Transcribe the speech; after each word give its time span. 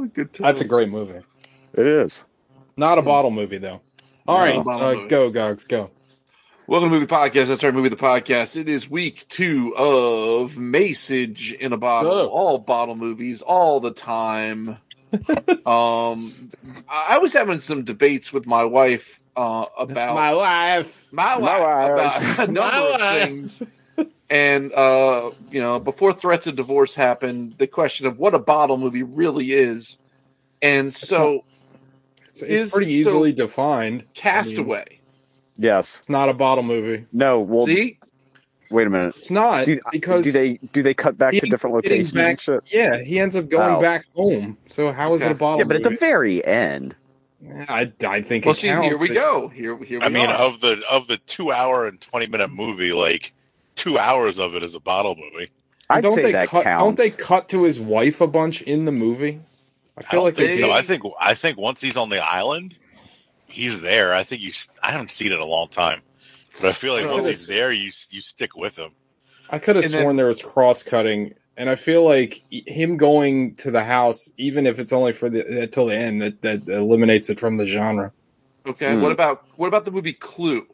Oh, 0.00 0.06
good. 0.06 0.32
That's 0.32 0.62
a 0.62 0.64
great 0.64 0.88
movie. 0.88 1.20
It 1.74 1.86
is. 1.86 2.26
Not 2.74 2.96
a 2.96 3.02
bottle 3.02 3.30
movie 3.30 3.58
though. 3.58 3.82
All 4.26 4.38
Not 4.38 4.44
right, 4.44 4.56
a 4.56 4.62
bottle 4.62 4.86
uh, 5.04 5.06
go 5.08 5.28
Gogs, 5.30 5.64
go. 5.64 5.90
Welcome 6.66 6.88
to 6.88 6.94
Movie 6.94 7.06
Podcast. 7.06 7.48
That's 7.48 7.62
our 7.64 7.70
movie, 7.72 7.90
the 7.90 7.96
podcast. 7.96 8.56
It 8.56 8.66
is 8.66 8.88
week 8.88 9.26
two 9.28 9.74
of 9.76 10.54
Masage 10.54 11.52
in 11.52 11.74
a 11.74 11.76
bottle. 11.76 12.12
Oh. 12.12 12.28
All 12.28 12.56
bottle 12.58 12.96
movies, 12.96 13.42
all 13.42 13.80
the 13.80 13.90
time. 13.92 14.78
um, 15.66 16.50
I 16.88 17.06
I 17.10 17.18
was 17.18 17.34
having 17.34 17.60
some 17.60 17.84
debates 17.84 18.32
with 18.32 18.46
my 18.46 18.64
wife 18.64 19.20
uh, 19.36 19.66
about 19.76 20.14
My 20.14 20.32
wife. 20.34 21.06
my 21.12 21.36
My 21.38 21.60
wife 21.60 21.60
wife. 21.60 21.90
about 22.38 22.38
a 22.48 22.52
number 22.52 22.60
My 22.60 22.78
of 22.94 23.00
wife. 23.00 23.22
things. 23.28 23.62
And 24.28 24.72
uh, 24.72 25.30
you 25.50 25.60
know, 25.60 25.80
before 25.80 26.12
threats 26.12 26.46
of 26.46 26.54
divorce 26.56 26.94
happened, 26.94 27.56
the 27.58 27.66
question 27.66 28.06
of 28.06 28.18
what 28.18 28.32
a 28.34 28.38
bottle 28.38 28.76
movie 28.76 29.02
really 29.02 29.52
is. 29.52 29.98
And 30.62 30.92
so, 30.94 31.44
It's, 32.28 32.42
it's 32.42 32.50
Is- 32.50 32.70
pretty 32.70 33.02
so- 33.02 33.08
easily 33.10 33.32
defined. 33.32 34.04
Castaway. 34.14 35.00
Yes. 35.56 35.98
It's 35.98 36.08
not 36.08 36.28
a 36.28 36.34
bottle 36.34 36.62
movie. 36.64 37.06
No. 37.12 37.40
Well, 37.40 37.66
See, 37.66 37.98
wait 38.70 38.86
a 38.86 38.90
minute. 38.90 39.16
It's 39.18 39.30
not 39.30 39.66
Do, 39.66 39.78
because 39.92 40.24
do 40.24 40.32
they 40.32 40.54
do 40.72 40.82
they 40.82 40.94
cut 40.94 41.18
back 41.18 41.34
to 41.34 41.40
different 41.40 41.74
locations 41.74 42.12
back- 42.12 42.40
Yeah, 42.72 42.98
he 43.02 43.18
ends 43.18 43.34
up 43.36 43.48
going 43.48 43.74
Oh. 43.74 43.80
back 43.80 44.04
home. 44.14 44.56
So 44.68 44.92
how 44.92 45.12
is 45.14 45.22
it 45.22 45.24
Okay. 45.26 45.32
a 45.32 45.34
bottle? 45.34 45.58
Yeah, 45.58 45.64
but 45.64 45.76
at 45.76 45.82
the 45.82 45.90
very 45.90 46.42
end. 46.44 46.94
I, 47.68 47.90
I 48.06 48.20
think 48.20 48.44
well, 48.44 48.52
it 48.52 48.56
see, 48.58 48.68
here 48.68 48.96
we 48.98 49.08
go. 49.08 49.48
Here, 49.48 49.76
here 49.82 49.98
we 49.98 50.04
I 50.04 50.08
mean, 50.10 50.26
are. 50.28 50.34
of 50.34 50.60
the 50.60 50.82
of 50.90 51.08
the 51.08 51.16
two 51.26 51.50
hour 51.52 51.86
and 51.86 52.00
twenty 52.00 52.26
minute 52.26 52.52
movie, 52.52 52.92
like 52.92 53.32
two 53.80 53.98
hours 53.98 54.38
of 54.38 54.54
it 54.54 54.62
is 54.62 54.74
a 54.74 54.80
bottle 54.80 55.16
movie. 55.16 55.50
I'd 55.88 56.02
don't 56.02 56.14
say 56.14 56.22
they 56.22 56.32
that 56.32 56.48
cut, 56.48 56.64
counts. 56.64 56.84
Don't 56.84 56.96
they 56.96 57.10
cut 57.10 57.48
to 57.48 57.64
his 57.64 57.80
wife 57.80 58.20
a 58.20 58.26
bunch 58.28 58.62
in 58.62 58.84
the 58.84 58.92
movie? 58.92 59.40
I 59.96 60.00
I 60.00 60.02
feel 60.04 60.20
don't 60.20 60.24
like 60.26 60.36
think 60.36 60.52
they 60.52 60.58
so. 60.58 60.70
I 60.70 60.82
think 60.82 61.02
I 61.20 61.34
think 61.34 61.58
once 61.58 61.80
he's 61.80 61.96
on 61.96 62.10
the 62.10 62.18
island, 62.22 62.76
he's 63.46 63.80
there. 63.80 64.14
I 64.14 64.22
think 64.22 64.40
you. 64.42 64.50
s- 64.50 64.70
I 64.82 64.92
haven't 64.92 65.10
seen 65.10 65.32
it 65.32 65.34
in 65.34 65.40
a 65.40 65.44
long 65.46 65.68
time, 65.68 66.00
but 66.60 66.68
I 66.68 66.72
feel 66.72 66.92
like 66.94 67.02
So 67.02 67.12
once 67.12 67.26
he's 67.26 67.46
there, 67.46 67.72
you 67.72 67.90
you 68.10 68.20
stick 68.22 68.54
with 68.56 68.76
him. 68.76 68.92
I 69.50 69.58
could 69.58 69.74
have 69.76 69.84
And 69.84 69.92
then- 69.92 70.02
sworn 70.02 70.16
there 70.16 70.26
was 70.28 70.40
cross 70.42 70.82
cutting, 70.84 71.34
and 71.56 71.68
I 71.68 71.74
feel 71.74 72.04
like 72.04 72.40
him 72.50 72.96
going 72.96 73.56
to 73.56 73.72
the 73.72 73.82
house, 73.82 74.30
even 74.36 74.66
if 74.66 74.78
it's 74.78 74.92
only 74.92 75.12
for 75.12 75.28
the 75.28 75.62
until 75.62 75.86
the 75.86 75.96
end, 75.96 76.22
that 76.22 76.40
that 76.42 76.68
eliminates 76.68 77.28
it 77.30 77.40
from 77.40 77.56
the 77.56 77.66
genre. 77.66 78.12
Okay. 78.66 78.94
Hmm. 78.94 79.02
What 79.02 79.10
about 79.10 79.44
what 79.56 79.66
about 79.66 79.84
the 79.84 79.90
movie 79.90 80.12
Clue? 80.12 80.66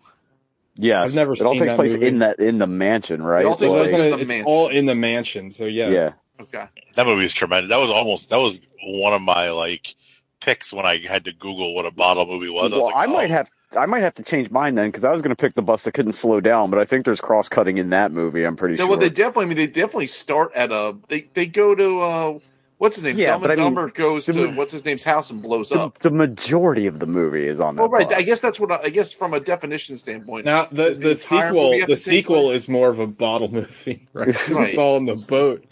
Yes, 0.77 1.11
I've 1.11 1.17
never 1.17 1.33
it 1.33 1.43
all 1.43 1.55
takes 1.55 1.75
place 1.75 1.95
movie. 1.95 2.07
in 2.07 2.19
that 2.21 2.39
in 2.39 2.59
the 2.59 2.67
mansion, 2.67 3.23
right? 3.23 3.43
It 3.45 3.47
all 3.47 3.57
takes 3.57 3.71
So 3.73 3.77
place 3.79 3.91
doesn't 3.93 4.01
in 4.01 4.07
it- 4.07 4.17
the 4.17 4.23
it's 4.23 4.29
mansion. 4.29 4.47
all 4.47 4.69
in 4.69 4.87
the 4.87 4.95
mansion. 4.95 5.51
So 5.51 5.67
yes. 5.67 5.93
Yeah. 5.93 6.11
Okay. 6.45 6.67
That 6.97 7.07
movie 7.07 7.25
is 7.25 7.33
tremendous. 7.33 7.71
That 7.71 7.79
was 7.79 7.91
almost 7.91 8.31
that 8.31 8.37
was 8.39 8.61
one 8.85 9.13
of 9.15 9.23
my 9.23 9.51
like 9.51 9.95
picks 10.41 10.73
when 10.73 10.85
I 10.87 10.99
had 10.99 11.25
to 11.25 11.33
Google 11.33 11.75
what 11.75 11.87
a 11.87 11.91
bottle 11.91 12.27
movie 12.27 12.51
was. 12.51 12.73
I, 12.73 12.77
well, 12.77 12.87
was 12.87 12.95
like, 12.95 13.09
I 13.09 13.13
might 13.13 13.31
oh, 13.31 13.35
have 13.35 13.51
I 13.77 13.87
might 13.87 14.03
have 14.03 14.15
to 14.17 14.23
change 14.23 14.51
mine 14.51 14.75
then 14.75 14.89
because 14.89 15.05
I 15.05 15.11
was 15.11 15.23
going 15.23 15.35
to 15.35 15.41
pick 15.41 15.55
the 15.55 15.63
bus 15.63 15.85
that 15.85 15.93
couldn't 15.93 16.13
slow 16.13 16.41
down, 16.41 16.71
but 16.71 16.79
I 16.79 16.85
think 16.85 17.05
there's 17.05 17.21
cross 17.21 17.49
cutting 17.49 17.79
in 17.79 17.91
that 17.91 18.13
movie. 18.13 18.45
I'm 18.45 18.57
pretty 18.57 18.75
Yeah, 18.75 18.83
sure. 18.83 18.91
well, 18.91 18.99
they 18.99 19.09
definitely. 19.09 19.45
I 19.45 19.49
mean, 19.49 19.57
they 19.57 19.67
definitely 19.67 20.07
start 20.09 20.53
at 20.55 20.71
a. 20.73 20.97
They 21.09 21.23
they 21.35 21.47
go 21.47 21.75
to 21.75 22.01
uh, 22.03 22.39
what's 22.79 22.97
his 22.97 23.05
name? 23.05 23.17
Yeah, 23.19 23.33
Dumb 23.33 23.43
but 23.43 23.51
and 23.51 23.61
I 23.61 23.65
mean, 23.65 23.75
Dumber 23.75 23.91
goes 23.91 24.27
the 24.27 24.33
to 24.35 24.49
what's 24.53 24.73
his 24.73 24.85
name's 24.85 25.05
house 25.05 25.31
and 25.31 25.43
blows 25.43 25.69
the, 25.71 25.81
up. 25.81 25.99
the 25.99 26.11
majority 26.11 26.87
of 26.87 26.99
the 26.99 27.07
movie 27.07 27.47
is 27.47 27.61
on 27.61 27.77
that. 27.77 27.83
Oh, 27.83 27.89
right. 27.89 28.11
I 28.13 28.23
guess 28.23 28.41
that's 28.41 28.59
what 28.61 28.71
I, 28.73 28.77
I 28.85 28.89
guess 28.91 29.13
from 29.13 29.35
a 29.35 29.41
definition 29.41 29.97
standpoint. 29.97 30.45
Now 30.45 30.67
the 30.67 30.85
Does 30.89 30.99
the 31.01 31.09
the 31.11 31.17
sequel 31.17 31.87
the 31.87 31.97
sequel 31.97 32.45
place? 32.47 32.63
is 32.63 32.69
more 32.69 32.89
of 32.89 32.99
a 32.99 33.07
bottle 33.07 33.49
movie, 33.49 34.07
right? 34.13 34.27
'Cause 34.35 34.51
Right. 34.51 34.69
It's 34.71 34.79
all 34.79 34.97
in 34.97 35.07
the 35.07 35.27
boat. 35.29 35.65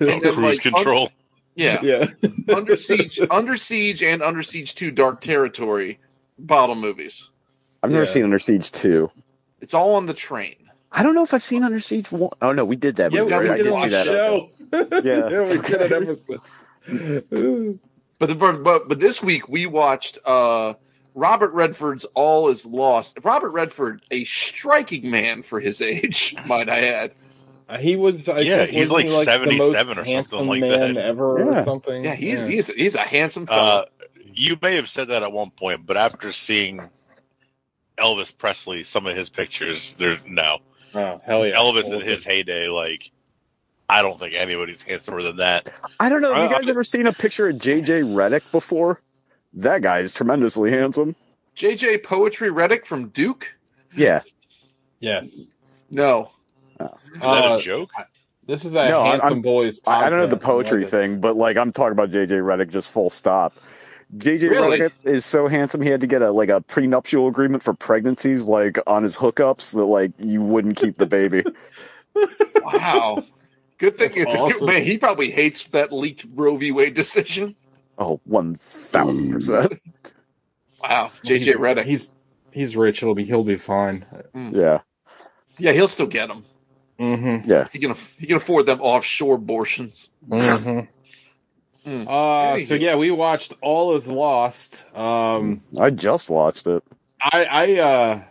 And 0.00 0.08
then, 0.08 0.20
cruise 0.20 0.38
like, 0.38 0.60
control. 0.62 1.10
yeah, 1.54 1.80
yeah. 1.82 2.06
Under 2.54 2.76
Siege, 2.76 3.18
Under 3.30 3.56
Siege, 3.56 4.02
and 4.02 4.22
Under 4.22 4.42
Siege 4.42 4.74
Two: 4.74 4.90
Dark 4.90 5.20
Territory 5.20 5.98
bottle 6.38 6.76
movies. 6.76 7.28
I've 7.82 7.90
never 7.90 8.04
yeah. 8.04 8.08
seen 8.10 8.24
Under 8.24 8.38
Siege 8.38 8.70
two. 8.72 9.10
It's 9.60 9.74
all 9.74 9.94
on 9.96 10.06
the 10.06 10.14
train. 10.14 10.54
I 10.92 11.02
don't 11.02 11.14
know 11.14 11.22
if 11.24 11.34
I've 11.34 11.42
seen 11.42 11.64
Under 11.64 11.80
Siege 11.80 12.10
one. 12.12 12.30
Oh 12.40 12.52
no, 12.52 12.64
we 12.64 12.76
did 12.76 12.96
that. 12.96 13.12
Yeah, 13.12 13.22
movie, 13.22 13.34
we 13.34 13.40
right? 13.40 13.50
I 13.50 13.56
did 13.58 13.66
it 13.66 13.70
did 13.70 13.78
see 13.80 13.88
that. 13.88 14.06
show. 14.06 14.50
Yeah. 14.72 15.28
yeah, 15.30 15.48
we 15.48 15.58
did 15.58 15.92
an 15.92 16.02
episode. 16.02 17.78
But 18.18 18.26
the 18.28 18.34
but 18.34 18.88
but 18.88 18.98
this 19.00 19.22
week 19.22 19.48
we 19.48 19.66
watched 19.66 20.18
uh 20.24 20.74
Robert 21.14 21.52
Redford's 21.52 22.04
All 22.14 22.48
Is 22.48 22.64
Lost. 22.66 23.18
Robert 23.22 23.50
Redford, 23.50 24.02
a 24.10 24.24
striking 24.24 25.10
man 25.10 25.42
for 25.42 25.60
his 25.60 25.80
age, 25.80 26.34
might 26.46 26.68
I 26.68 26.80
add. 26.88 27.12
Uh, 27.68 27.76
he 27.78 27.96
was. 27.96 28.28
I 28.28 28.40
Yeah, 28.40 28.58
think, 28.58 28.70
he's 28.70 28.90
wasn't 28.90 29.28
like 29.28 29.50
he, 29.50 29.58
the 29.58 29.72
77 29.74 29.98
or 29.98 30.04
something 30.06 30.46
like 30.48 30.60
man 30.60 30.94
that. 30.94 31.04
ever, 31.04 31.38
Yeah. 31.38 31.58
or 31.58 31.62
something. 31.62 32.04
Yeah, 32.04 32.14
he's 32.14 32.46
he's 32.46 32.68
he's 32.72 32.94
a 32.94 33.00
handsome 33.00 33.46
fellow. 33.46 33.82
Uh, 33.82 33.84
you 34.32 34.56
may 34.62 34.76
have 34.76 34.88
said 34.88 35.08
that 35.08 35.22
at 35.22 35.32
one 35.32 35.50
point, 35.50 35.84
but 35.86 35.96
after 35.96 36.32
seeing 36.32 36.80
Elvis 37.98 38.36
Presley, 38.36 38.84
some 38.84 39.06
of 39.06 39.14
his 39.16 39.28
pictures, 39.28 39.96
there 39.96 40.18
no 40.26 40.58
oh 40.94 41.20
hell 41.24 41.46
yeah, 41.46 41.56
Elvis 41.56 41.92
in 41.92 42.00
his 42.00 42.24
heyday. 42.24 42.68
Like, 42.68 43.10
I 43.88 44.02
don't 44.02 44.18
think 44.18 44.34
anybody's 44.34 44.82
handsomer 44.82 45.22
than 45.22 45.36
that. 45.38 45.80
I 45.98 46.08
don't 46.08 46.20
know. 46.20 46.34
Have 46.34 46.50
you 46.50 46.56
I- 46.56 46.60
guys 46.60 46.68
ever 46.68 46.84
seen 46.84 47.06
a 47.06 47.12
picture 47.12 47.48
of 47.48 47.56
JJ 47.56 48.02
Redick 48.14 48.50
before? 48.52 49.00
That 49.54 49.80
guy 49.82 50.00
is 50.00 50.12
tremendously 50.12 50.70
handsome. 50.70 51.16
JJ 51.56 52.02
Poetry 52.04 52.50
Redick 52.50 52.84
from 52.86 53.08
Duke? 53.08 53.54
Yeah. 53.96 54.20
Yes, 55.00 55.40
No. 55.90 56.30
Is 56.80 56.86
that 57.20 57.24
Uh, 57.24 57.56
a 57.58 57.60
joke? 57.60 57.90
this 58.46 58.64
is 58.64 58.72
that 58.72 58.90
No, 58.90 59.00
I'm- 59.00 59.20
handsome 59.20 59.40
boys. 59.40 59.80
I, 59.86 60.04
I 60.06 60.10
don't 60.10 60.18
know 60.20 60.26
the 60.26 60.36
poetry 60.36 60.84
thing, 60.84 61.20
but 61.20 61.36
like 61.36 61.56
I'm 61.56 61.72
talking 61.72 61.92
about 61.92 62.10
JJ 62.10 62.40
Redick 62.40 62.68
just 62.70 62.92
full 62.92 63.08
stop. 63.10 63.54
JJ 64.16 64.50
Really? 64.50 64.78
Redick 64.78 64.92
is 65.04 65.24
so 65.24 65.48
handsome 65.48 65.80
he 65.82 65.88
had 65.88 66.00
to 66.02 66.06
get 66.06 66.20
a 66.22 66.30
like 66.30 66.48
a 66.50 66.60
prenuptial 66.60 67.26
agreement 67.28 67.62
for 67.62 67.74
pregnancies 67.74 68.44
like 68.46 68.78
on 68.86 69.02
his 69.02 69.16
hookups 69.16 69.74
that 69.74 69.84
like 69.84 70.12
you 70.18 70.42
wouldn't 70.42 70.76
keep 70.76 70.96
the 70.98 71.06
baby. 71.06 71.42
Wow. 72.62 73.24
Good 73.78 73.96
thing 73.98 74.10
That's 74.14 74.34
it's 74.34 74.42
awesome. 74.42 74.66
man, 74.66 74.82
he 74.82 74.98
probably 74.98 75.30
hates 75.30 75.64
that 75.68 75.92
leaked 75.92 76.26
Roe 76.34 76.56
v. 76.56 76.72
Wade 76.72 76.94
decision. 76.94 77.54
oh, 77.98 78.20
one 78.24 78.54
thousand 78.54 79.32
percent. 79.32 79.80
Wow. 80.82 81.10
He's- 81.22 81.42
JJ 81.44 81.54
Redick. 81.54 81.84
He's 81.84 82.12
he's 82.52 82.76
rich. 82.76 83.00
He'll 83.00 83.14
be 83.14 83.24
he'll 83.24 83.44
be 83.44 83.56
fine. 83.56 84.04
Yeah. 84.34 84.80
yeah, 85.58 85.72
he'll 85.72 85.88
still 85.88 86.06
get 86.06 86.28
them. 86.28 86.44
Mm-hmm. 86.98 87.48
Yeah. 87.50 87.66
He 87.72 87.78
can 87.78 87.94
he 88.18 88.26
can 88.26 88.36
afford 88.36 88.66
them 88.66 88.80
offshore 88.80 89.36
abortions. 89.36 90.10
Mm-hmm. 90.28 90.80
Mm. 91.88 92.06
Uh, 92.06 92.58
so 92.60 92.74
yeah, 92.74 92.96
we 92.96 93.10
watched 93.10 93.54
All 93.62 93.94
Is 93.94 94.08
Lost. 94.08 94.84
Um, 94.96 95.62
I 95.80 95.90
just 95.90 96.28
watched 96.28 96.66
it. 96.66 96.82
I 97.20 97.44
I 97.44 97.78
uh, 97.78 98.22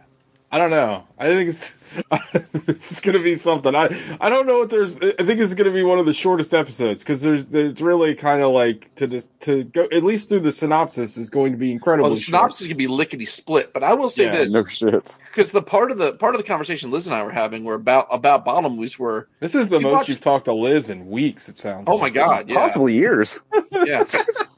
I 0.52 0.58
don't 0.58 0.72
know. 0.72 1.06
I 1.20 1.28
think 1.28 1.50
it's 1.50 1.74
this 2.66 2.92
is 2.94 3.02
gonna 3.02 3.20
be 3.20 3.36
something. 3.36 3.76
I 3.76 3.90
I 4.22 4.30
don't 4.30 4.46
know 4.48 4.60
what 4.60 4.70
there's. 4.70 4.96
I 4.96 5.24
think 5.24 5.40
it's 5.42 5.54
gonna 5.54 5.72
be 5.72 5.84
one 5.84 6.00
of 6.00 6.06
the 6.06 6.14
shortest 6.14 6.54
episodes 6.54 7.04
because 7.04 7.22
there's 7.22 7.46
there's 7.48 7.82
really 7.82 8.16
kind 8.16 8.42
of 8.42 8.52
like 8.52 8.94
to 8.96 9.08
just 9.08 9.38
to 9.42 9.66
go 9.66 9.88
at 9.92 10.04
least 10.04 10.30
through 10.30 10.42
the 10.42 10.52
synopsis 10.52 11.18
is 11.18 11.30
going 11.30 11.52
to 11.52 11.58
be 11.58 11.72
incredible. 11.72 12.10
Well, 12.10 12.16
the 12.16 12.22
synopsis 12.22 12.62
short. 12.66 12.70
can 12.70 12.78
be 12.78 12.88
lickety 12.88 13.26
split, 13.26 13.74
but 13.74 13.84
I 13.84 13.94
will 13.94 14.10
say 14.10 14.26
Yeah, 14.26 14.32
this 14.38 14.54
No 14.54 14.64
shit. 14.66 15.18
because 15.34 15.52
the 15.52 15.62
part 15.62 15.92
of 15.92 15.98
the 15.98 16.14
part 16.14 16.34
of 16.34 16.40
the 16.42 16.48
conversation 16.48 16.92
Liz 16.92 17.08
and 17.08 17.16
I 17.16 17.24
were 17.24 17.32
having 17.32 17.64
were 17.66 17.76
about 17.76 18.08
about 18.10 18.46
bottom 18.46 18.76
movies 18.78 18.98
were 18.98 19.28
This 19.42 19.54
is 19.56 19.68
the 19.70 19.80
we 19.80 19.84
most 19.86 19.94
watched- 19.94 20.10
you've 20.10 20.20
talked 20.22 20.46
to 20.46 20.54
Liz 20.54 20.90
in 20.90 21.10
weeks. 21.10 21.50
It 21.50 21.58
sounds. 21.58 21.88
oh 21.90 21.96
like. 21.96 22.02
my 22.02 22.10
god, 22.10 22.50
yeah, 22.50 22.56
Possibly 22.58 22.94
years. 22.94 23.42
yeah, 23.72 24.06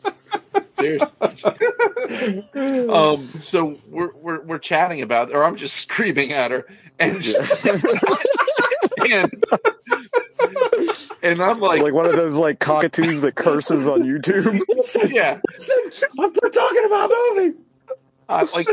seriously. 0.79 1.17
um, 2.90 3.17
so 3.17 3.78
we're 3.88 4.13
we're 4.13 4.41
we're 4.41 4.59
chatting 4.59 5.01
about, 5.01 5.31
or 5.31 5.44
I'm 5.44 5.56
just 5.56 5.75
screaming 5.88 6.31
at 6.34 6.51
her, 6.51 6.66
and 7.00 7.16
and 9.09 9.44
and 11.22 11.41
I'm 11.41 11.59
like, 11.59 11.81
like 11.81 11.94
one 11.94 12.06
of 12.06 12.13
those 12.13 12.38
like 12.38 12.59
cockatoos 12.59 13.22
that 13.22 13.35
curses 13.35 13.88
on 13.88 14.01
YouTube. 14.03 14.62
yeah, 15.12 15.39
We're 16.18 16.50
talking 16.50 16.86
about 16.86 17.12
movies. 17.36 17.62
I'm 18.27 18.48
like 18.53 18.68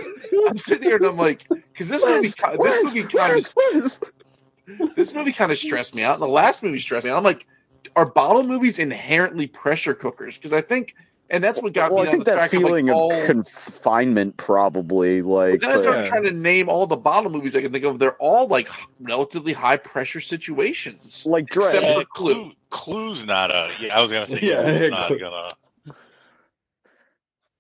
I'm 0.49 0.59
sitting 0.59 0.85
here 0.85 0.97
and 0.97 1.07
I'm 1.07 1.17
like, 1.17 1.47
because 1.49 1.89
this 1.89 2.05
movie, 2.05 2.29
ki- 2.29 2.59
this 2.63 2.95
movie 2.95 3.09
kind 3.09 3.39
of 3.39 4.97
this 4.97 5.15
movie 5.15 5.33
kind 5.33 5.53
of 5.53 5.59
stressed 5.59 5.95
me 5.95 6.03
out. 6.03 6.19
The 6.19 6.27
last 6.27 6.63
movie 6.63 6.79
stressed 6.79 7.07
me 7.07 7.11
out. 7.11 7.19
I'm 7.19 7.25
like, 7.25 7.47
are 7.95 8.07
bottle 8.07 8.43
movies 8.43 8.79
inherently 8.79 9.47
pressure 9.47 9.95
cookers? 9.95 10.37
Because 10.37 10.53
I 10.53 10.61
think, 10.61 10.95
and 11.31 11.43
that's 11.43 11.61
what 11.61 11.73
got 11.73 11.91
Well, 11.91 12.03
me 12.05 12.09
I 12.09 12.13
think 12.13 12.25
the 12.25 12.37
that 12.37 12.51
feeling 12.51 12.89
of, 12.89 12.95
of, 12.97 13.01
all, 13.03 13.27
confinement 13.27 14.37
probably 14.37 15.23
like. 15.23 15.61
Then 15.61 15.71
I 15.71 15.75
but- 15.75 15.81
started 15.81 16.03
Yeah. 16.03 16.09
trying 16.09 16.23
to 16.25 16.31
name 16.33 16.69
all 16.69 16.87
the 16.87 16.97
bottle 16.97 17.31
movies 17.31 17.57
I 17.57 17.63
can 17.63 17.73
think 17.73 17.85
of. 17.85 17.99
They're 17.99 18.17
all 18.17 18.47
like 18.49 18.69
relatively 19.01 19.53
high 19.53 19.77
pressure 19.77 20.21
situations. 20.21 21.25
like 21.27 21.47
Dread. 21.49 21.77
for 21.77 21.81
Yeah, 21.83 22.03
Clue. 22.15 22.35
Clue. 22.35 22.53
Clue's 22.71 23.25
not 23.25 23.51
a. 23.51 23.69
Yeah, 23.81 23.97
I 23.99 24.03
was 24.03 24.13
gonna 24.13 24.27
say. 24.27 24.39
Yeah, 24.43 24.63
Clue's 24.63 24.81
yeah, 24.83 24.89
not 24.89 25.07
Clue. 25.09 25.19
gonna. 25.19 25.53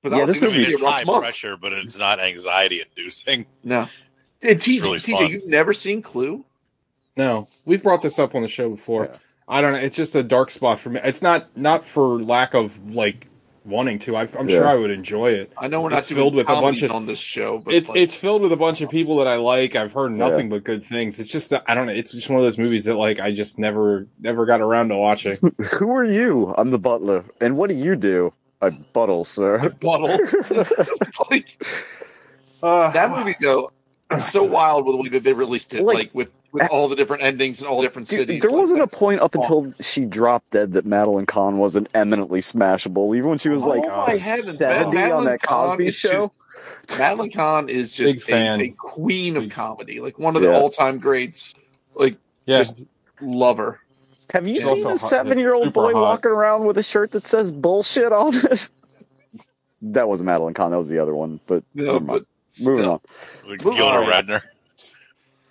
But 0.02 0.12
Yeah, 0.12 0.18
I 0.18 0.26
this 0.26 0.38
this 0.38 0.52
I 0.52 0.52
mean, 0.52 0.60
movie 0.62 0.72
it's 0.74 0.80
a 0.80 0.84
rough 0.84 0.94
high 0.94 1.04
month. 1.04 1.22
pressure, 1.22 1.56
but 1.56 1.72
it's 1.72 1.98
not 1.98 2.20
anxiety 2.20 2.82
inducing. 2.82 3.46
No. 3.64 3.88
And 4.42 4.58
TJ, 4.60 4.82
really 4.82 5.00
TJ, 5.00 5.28
you've 5.30 5.46
never 5.46 5.72
seen 5.74 6.02
Clue? 6.02 6.44
No, 7.16 7.48
we've 7.64 7.82
brought 7.82 8.02
this 8.02 8.18
up 8.18 8.34
on 8.34 8.42
the 8.42 8.48
show 8.48 8.68
before. 8.70 9.06
Yeah. 9.06 9.16
I 9.48 9.60
don't 9.60 9.72
know. 9.72 9.78
It's 9.78 9.96
just 9.96 10.14
a 10.14 10.22
dark 10.22 10.50
spot 10.50 10.78
for 10.78 10.90
me. 10.90 11.00
It's 11.02 11.22
not 11.22 11.56
not 11.56 11.84
for 11.84 12.22
lack 12.22 12.54
of 12.54 12.78
like 12.94 13.26
wanting 13.66 13.98
to. 14.00 14.16
I, 14.16 14.22
I'm 14.38 14.48
Yeah. 14.48 14.56
sure 14.58 14.68
I 14.68 14.74
would 14.74 14.90
enjoy 14.90 15.32
it. 15.32 15.52
I 15.58 15.66
know 15.68 15.80
we're 15.82 15.92
It's 15.92 16.08
not 16.10 16.16
filled 16.16 16.32
doing 16.34 16.46
with 16.46 16.56
a 16.56 16.60
bunch 16.60 16.82
of- 16.82 16.92
on 16.92 17.06
this 17.06 17.18
show, 17.18 17.58
but 17.58 17.74
It's 17.74 17.88
like, 17.88 17.98
it's 17.98 18.14
filled 18.14 18.42
with 18.42 18.52
a 18.52 18.56
bunch 18.56 18.80
of 18.80 18.88
people 18.90 19.16
that 19.18 19.26
I 19.26 19.36
like. 19.36 19.74
I've 19.76 19.92
heard 19.92 20.12
nothing 20.12 20.48
but 20.48 20.64
good 20.64 20.84
things. 20.84 21.18
It's 21.20 21.28
just 21.28 21.52
I 21.66 21.74
don't 21.74 21.86
know. 21.86 21.92
It's 21.92 22.12
just 22.12 22.30
one 22.30 22.38
of 22.38 22.44
those 22.44 22.58
movies 22.58 22.84
that 22.84 22.94
like 22.96 23.20
I 23.20 23.32
just 23.32 23.58
never 23.58 24.06
never 24.20 24.46
got 24.46 24.60
around 24.60 24.88
to 24.90 24.96
watching. 24.96 25.36
Who 25.78 25.90
are 25.94 26.04
you? 26.04 26.54
I'm 26.56 26.70
the 26.70 26.78
butler. 26.78 27.24
And 27.40 27.56
what 27.56 27.68
do 27.68 27.76
you 27.76 27.96
do? 27.96 28.32
I 28.62 28.70
buttle, 28.70 29.24
sir. 29.24 29.68
bottle. 29.80 30.08
like 31.30 31.62
Uh, 32.62 32.90
that 32.92 33.10
movie 33.10 33.36
though, 33.40 33.70
so 34.18 34.42
wild 34.58 34.86
with 34.86 34.94
the 34.94 35.02
way 35.02 35.08
that 35.10 35.24
they 35.24 35.32
released 35.34 35.74
it, 35.74 35.82
Like, 35.82 35.94
like, 35.96 36.10
with 36.14 36.28
with 36.60 36.70
all 36.70 36.88
the 36.88 36.96
different 36.96 37.22
endings 37.22 37.60
and 37.60 37.68
all 37.68 37.82
different 37.82 38.08
Dude, 38.08 38.20
cities. 38.20 38.42
there 38.42 38.50
like, 38.50 38.60
wasn't 38.60 38.80
a 38.82 38.86
point 38.86 39.20
up 39.20 39.34
awesome. 39.36 39.66
until 39.66 39.84
she 39.84 40.04
dropped 40.04 40.50
dead 40.50 40.72
that 40.72 40.84
Madeline 40.86 41.26
Kahn 41.26 41.58
wasn't 41.58 41.88
eminently 41.94 42.40
smashable. 42.40 43.16
Even 43.16 43.30
when 43.30 43.38
she 43.38 43.48
was 43.48 43.62
Oh 43.64 43.68
like 43.68 43.86
my 43.86 44.02
heavens, 44.04 44.58
seventy 44.58 44.96
Madeline 44.96 45.18
on 45.18 45.24
that 45.26 45.42
Cosby 45.42 45.86
is 45.86 45.94
show. 45.96 46.32
Madeline 46.98 47.30
Kahn 47.30 47.68
is 47.68 47.96
Big 47.96 48.14
just 48.14 48.26
fan. 48.28 48.60
a, 48.60 48.64
a 48.64 48.70
queen 48.70 49.36
of 49.36 49.48
comedy, 49.50 50.00
like 50.00 50.18
one 50.18 50.36
of 50.36 50.42
the 50.42 50.48
Yeah. 50.48 50.56
all 50.58 50.70
time 50.70 50.98
greats. 50.98 51.54
Like 51.94 52.16
yeah, 52.46 52.58
just 52.58 52.80
love 53.20 53.56
her. 53.58 53.80
Have 54.32 54.46
you 54.46 54.56
She's 54.60 54.64
seen 54.82 54.86
a 54.90 54.98
seven-year-old 54.98 55.72
boy 55.72 55.92
hot. 55.92 56.00
walking 56.02 56.30
around 56.32 56.64
with 56.66 56.76
a 56.78 56.82
shirt 56.82 57.12
that 57.12 57.26
says 57.26 57.50
"bullshit" 57.52 58.12
on 58.12 58.34
it? 58.34 58.70
that 59.82 60.08
wasn't 60.08 60.26
Madeline 60.26 60.54
Kahn. 60.54 60.70
That 60.72 60.78
was 60.78 60.88
the 60.88 60.98
other 60.98 61.14
one. 61.14 61.38
But 61.46 61.62
You 61.74 61.84
never 61.86 62.00
mind. 62.00 62.26
but 62.58 62.64
moving 62.64 62.82
still. 62.84 62.92
on. 62.92 63.50
Like 63.50 63.64
Well, 63.64 63.76
Gilda. 63.76 64.10
Radner. 64.10 64.42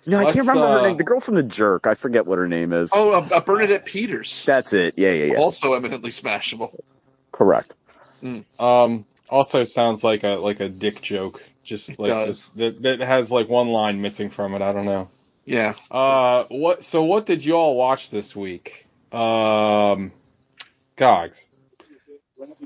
No, 0.06 0.18
I 0.18 0.22
Let's, 0.22 0.34
can't 0.36 0.46
remember 0.46 0.72
her 0.72 0.78
uh, 0.78 0.88
name. 0.88 0.96
The 0.96 1.04
girl 1.04 1.20
from 1.20 1.34
The 1.34 1.42
Jerk. 1.42 1.86
I 1.86 1.94
forget 1.94 2.26
what 2.26 2.38
her 2.38 2.46
name 2.46 2.72
is. 2.72 2.92
Oh, 2.94 3.10
uh, 3.10 3.28
uh, 3.32 3.40
Bernadette 3.40 3.84
Peters, 3.84 4.44
That's 4.46 4.72
it. 4.72 4.94
Yeah, 4.96 5.12
yeah, 5.12 5.32
yeah. 5.32 5.38
also 5.38 5.74
eminently 5.74 6.10
smashable. 6.10 6.78
Correct. 7.32 7.74
Um, 8.58 9.04
also 9.28 9.64
sounds 9.64 10.02
like 10.04 10.24
a 10.24 10.36
like 10.36 10.60
a 10.60 10.68
dick 10.68 11.02
joke. 11.02 11.42
Just 11.64 11.90
It 11.90 11.98
like 11.98 12.10
does. 12.10 12.48
this, 12.54 12.74
that 12.82 12.82
that 12.82 13.06
has 13.06 13.32
like 13.32 13.48
one 13.48 13.68
line 13.68 14.00
missing 14.00 14.30
from 14.30 14.54
it. 14.54 14.62
I 14.62 14.72
don't 14.72 14.86
know. 14.86 15.10
Yeah, 15.44 15.74
Uh, 15.92 16.44
what? 16.48 16.82
So 16.82 17.04
what 17.04 17.24
did 17.26 17.44
you 17.44 17.54
all 17.54 17.76
watch 17.76 18.10
this 18.10 18.34
week? 18.34 18.86
Um, 19.12 20.10
Gogs. 20.96 21.48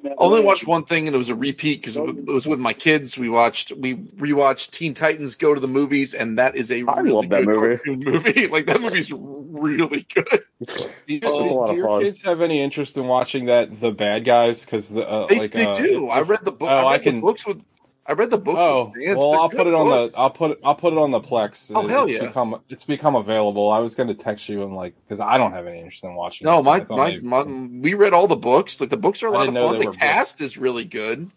I 0.04 0.14
only 0.18 0.40
watched 0.42 0.66
one 0.66 0.84
thing, 0.84 1.06
and 1.06 1.14
it 1.14 1.18
was 1.18 1.28
a 1.28 1.34
repeat 1.34 1.80
because 1.80 1.96
it 1.96 2.26
was 2.26 2.46
with 2.46 2.60
my 2.60 2.72
kids. 2.72 3.16
We 3.18 3.28
watched, 3.28 3.72
we 3.72 3.96
rewatched 3.96 4.70
Teen 4.70 4.94
Titans 4.94 5.36
Go 5.36 5.54
to 5.54 5.60
the 5.60 5.68
Movies, 5.68 6.14
and 6.14 6.38
that 6.38 6.56
is 6.56 6.70
a 6.70 6.82
I 6.86 7.00
really 7.00 7.10
love 7.10 7.28
that 7.30 7.44
good 7.46 7.80
movie. 7.86 8.10
movie. 8.10 8.46
like 8.48 8.66
that 8.66 8.80
movie's 8.80 9.10
really 9.12 10.06
good. 10.14 10.42
Do, 10.66 11.14
you, 11.14 11.20
Oh, 11.24 11.42
it's 11.42 11.50
a 11.52 11.54
lot 11.54 11.66
do 11.66 11.72
of 11.72 11.78
your 11.78 11.86
fun. 11.86 12.02
kids 12.02 12.22
have 12.22 12.40
any 12.40 12.60
interest 12.62 12.96
in 12.96 13.06
watching 13.06 13.46
that 13.46 13.80
The 13.80 13.92
Bad 13.92 14.24
Guys? 14.24 14.64
Because 14.64 14.88
the 14.90 15.06
uh, 15.08 15.26
They, 15.26 15.38
like 15.38 15.52
they 15.52 15.66
uh, 15.66 15.74
do. 15.74 16.06
it- 16.06 16.10
I 16.10 16.20
read 16.20 16.44
the 16.44 16.52
book. 16.52 16.70
Oh, 16.70 16.86
I 16.86 16.94
I 16.94 16.98
can- 16.98 17.16
the 17.16 17.20
books 17.22 17.46
with. 17.46 17.62
I 18.10 18.12
read 18.14 18.28
the 18.30 18.38
book. 18.38 18.56
Oh 18.58 18.92
well, 19.06 19.30
They're 19.30 19.40
I'll 19.40 19.48
put 19.48 19.68
it 19.68 19.72
on 19.72 19.88
the 19.88 20.10
I'll 20.18 20.30
put 20.30 20.50
it 20.50 20.58
I'll 20.64 20.74
put 20.74 20.92
it 20.92 20.98
on 20.98 21.12
the 21.12 21.20
Plex. 21.20 21.70
Oh, 21.72 21.86
hell 21.86 22.06
it's 22.06 22.12
yeah. 22.14 22.26
Become 22.26 22.60
it's 22.68 22.82
become 22.82 23.14
available. 23.14 23.70
I 23.70 23.78
was 23.78 23.94
going 23.94 24.08
to 24.08 24.16
text 24.16 24.48
you 24.48 24.64
and 24.64 24.74
like 24.74 24.96
because 25.04 25.20
I 25.20 25.38
don't 25.38 25.52
have 25.52 25.68
any 25.68 25.78
interest 25.78 26.02
in 26.02 26.16
watching. 26.16 26.44
No, 26.44 26.58
it. 26.58 26.64
my, 26.64 26.84
my, 26.90 27.20
my 27.22 27.42
we 27.44 27.94
read 27.94 28.12
all 28.12 28.26
the 28.26 28.34
books. 28.34 28.80
Like 28.80 28.90
the 28.90 28.96
books 28.96 29.22
are 29.22 29.28
a 29.28 29.30
lot 29.30 29.46
of 29.46 29.54
fun. 29.54 29.78
The 29.78 29.92
cast 29.92 30.40
is 30.40 30.58
really 30.58 30.84
good. 30.84 31.30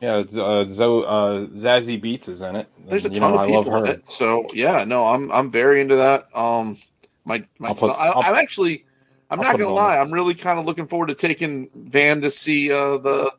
yeah, 0.00 0.18
it's, 0.18 0.36
uh, 0.36 0.66
Zo, 0.66 1.02
uh, 1.02 1.46
Zazie 1.48 2.00
Beetz 2.00 2.28
is 2.28 2.42
in 2.42 2.54
it. 2.54 2.68
There's 2.86 3.04
a 3.04 3.08
And, 3.08 3.14
you 3.16 3.20
ton 3.20 3.32
know, 3.32 3.40
of 3.40 3.50
I 3.50 3.52
love 3.52 3.64
people 3.64 3.84
in 3.84 3.90
it. 3.90 4.08
So 4.08 4.46
yeah, 4.54 4.84
no, 4.84 5.08
I'm 5.08 5.32
I'm 5.32 5.50
very 5.50 5.80
into 5.80 5.96
that. 5.96 6.28
Um, 6.32 6.78
my 7.24 7.44
my 7.58 7.70
put- 7.70 7.80
son, 7.80 7.90
I, 7.98 8.12
I'm 8.12 8.36
actually. 8.36 8.84
I'm 9.32 9.40
I'll 9.40 9.46
not 9.46 9.58
gonna 9.58 9.74
lie. 9.74 9.98
I'm 9.98 10.12
really 10.12 10.34
kind 10.34 10.60
of 10.60 10.64
looking 10.64 10.86
forward 10.86 11.06
to 11.08 11.16
taking 11.16 11.70
Van 11.74 12.20
to 12.20 12.30
see 12.30 12.70
uh, 12.70 12.98
the 12.98 13.32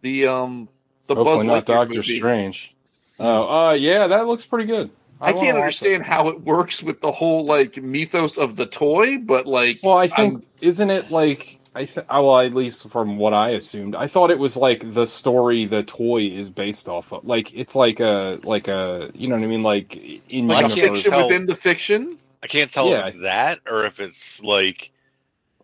the 0.00 0.28
um 0.28 0.70
the 1.06 1.14
Buzz 1.14 1.24
Hopefully 1.24 1.46
not 1.46 1.62
Lightyear 1.64 1.66
Doctor 1.66 1.94
movie. 1.96 2.16
Strange. 2.18 2.74
Oh, 3.18 3.68
uh, 3.68 3.72
yeah, 3.72 4.06
that 4.08 4.26
looks 4.26 4.44
pretty 4.44 4.66
good. 4.66 4.90
I, 5.20 5.32
wanna 5.32 5.44
can't 5.46 5.56
watch 5.56 5.62
understand 5.62 6.02
how 6.04 6.28
it 6.28 6.42
works 6.42 6.82
with 6.82 7.00
the 7.00 7.10
whole 7.12 7.44
like 7.46 7.82
mythos 7.82 8.36
of 8.36 8.56
the 8.56 8.66
toy, 8.66 9.16
but 9.18 9.46
like. 9.46 9.80
Well, 9.82 9.96
I 9.96 10.08
think 10.08 10.34
I'm- 10.36 10.42
isn't 10.60 10.90
it 10.90 11.10
like 11.10 11.58
I 11.74 11.84
th- 11.84 12.06
well, 12.10 12.38
at 12.40 12.54
least 12.54 12.88
from 12.90 13.16
what 13.18 13.32
I 13.34 13.50
assumed, 13.50 13.94
I 13.94 14.06
thought 14.08 14.30
it 14.30 14.38
was 14.38 14.56
like 14.56 14.94
the 14.94 15.06
story 15.06 15.64
the 15.66 15.82
toy 15.82 16.22
is 16.22 16.48
based 16.50 16.88
off 16.88 17.12
of. 17.12 17.24
Like 17.24 17.52
it's 17.54 17.74
like 17.74 18.00
a 18.00 18.38
like 18.44 18.68
a 18.68 19.10
you 19.14 19.28
know 19.28 19.36
what 19.36 19.44
I 19.44 19.46
mean, 19.46 19.62
like 19.62 19.96
in 20.32 20.48
like 20.48 20.64
I 20.64 20.66
a 20.66 20.68
can't 20.68 20.76
universe. 20.76 20.98
fiction 21.02 21.12
tell. 21.12 21.28
within 21.28 21.46
the 21.46 21.56
fiction. 21.56 22.18
I 22.42 22.46
can't 22.46 22.70
tell 22.70 22.88
Yeah. 22.88 23.00
if 23.06 23.14
it's 23.14 23.22
that 23.22 23.60
or 23.68 23.86
if 23.86 24.00
it's 24.00 24.42
like 24.42 24.90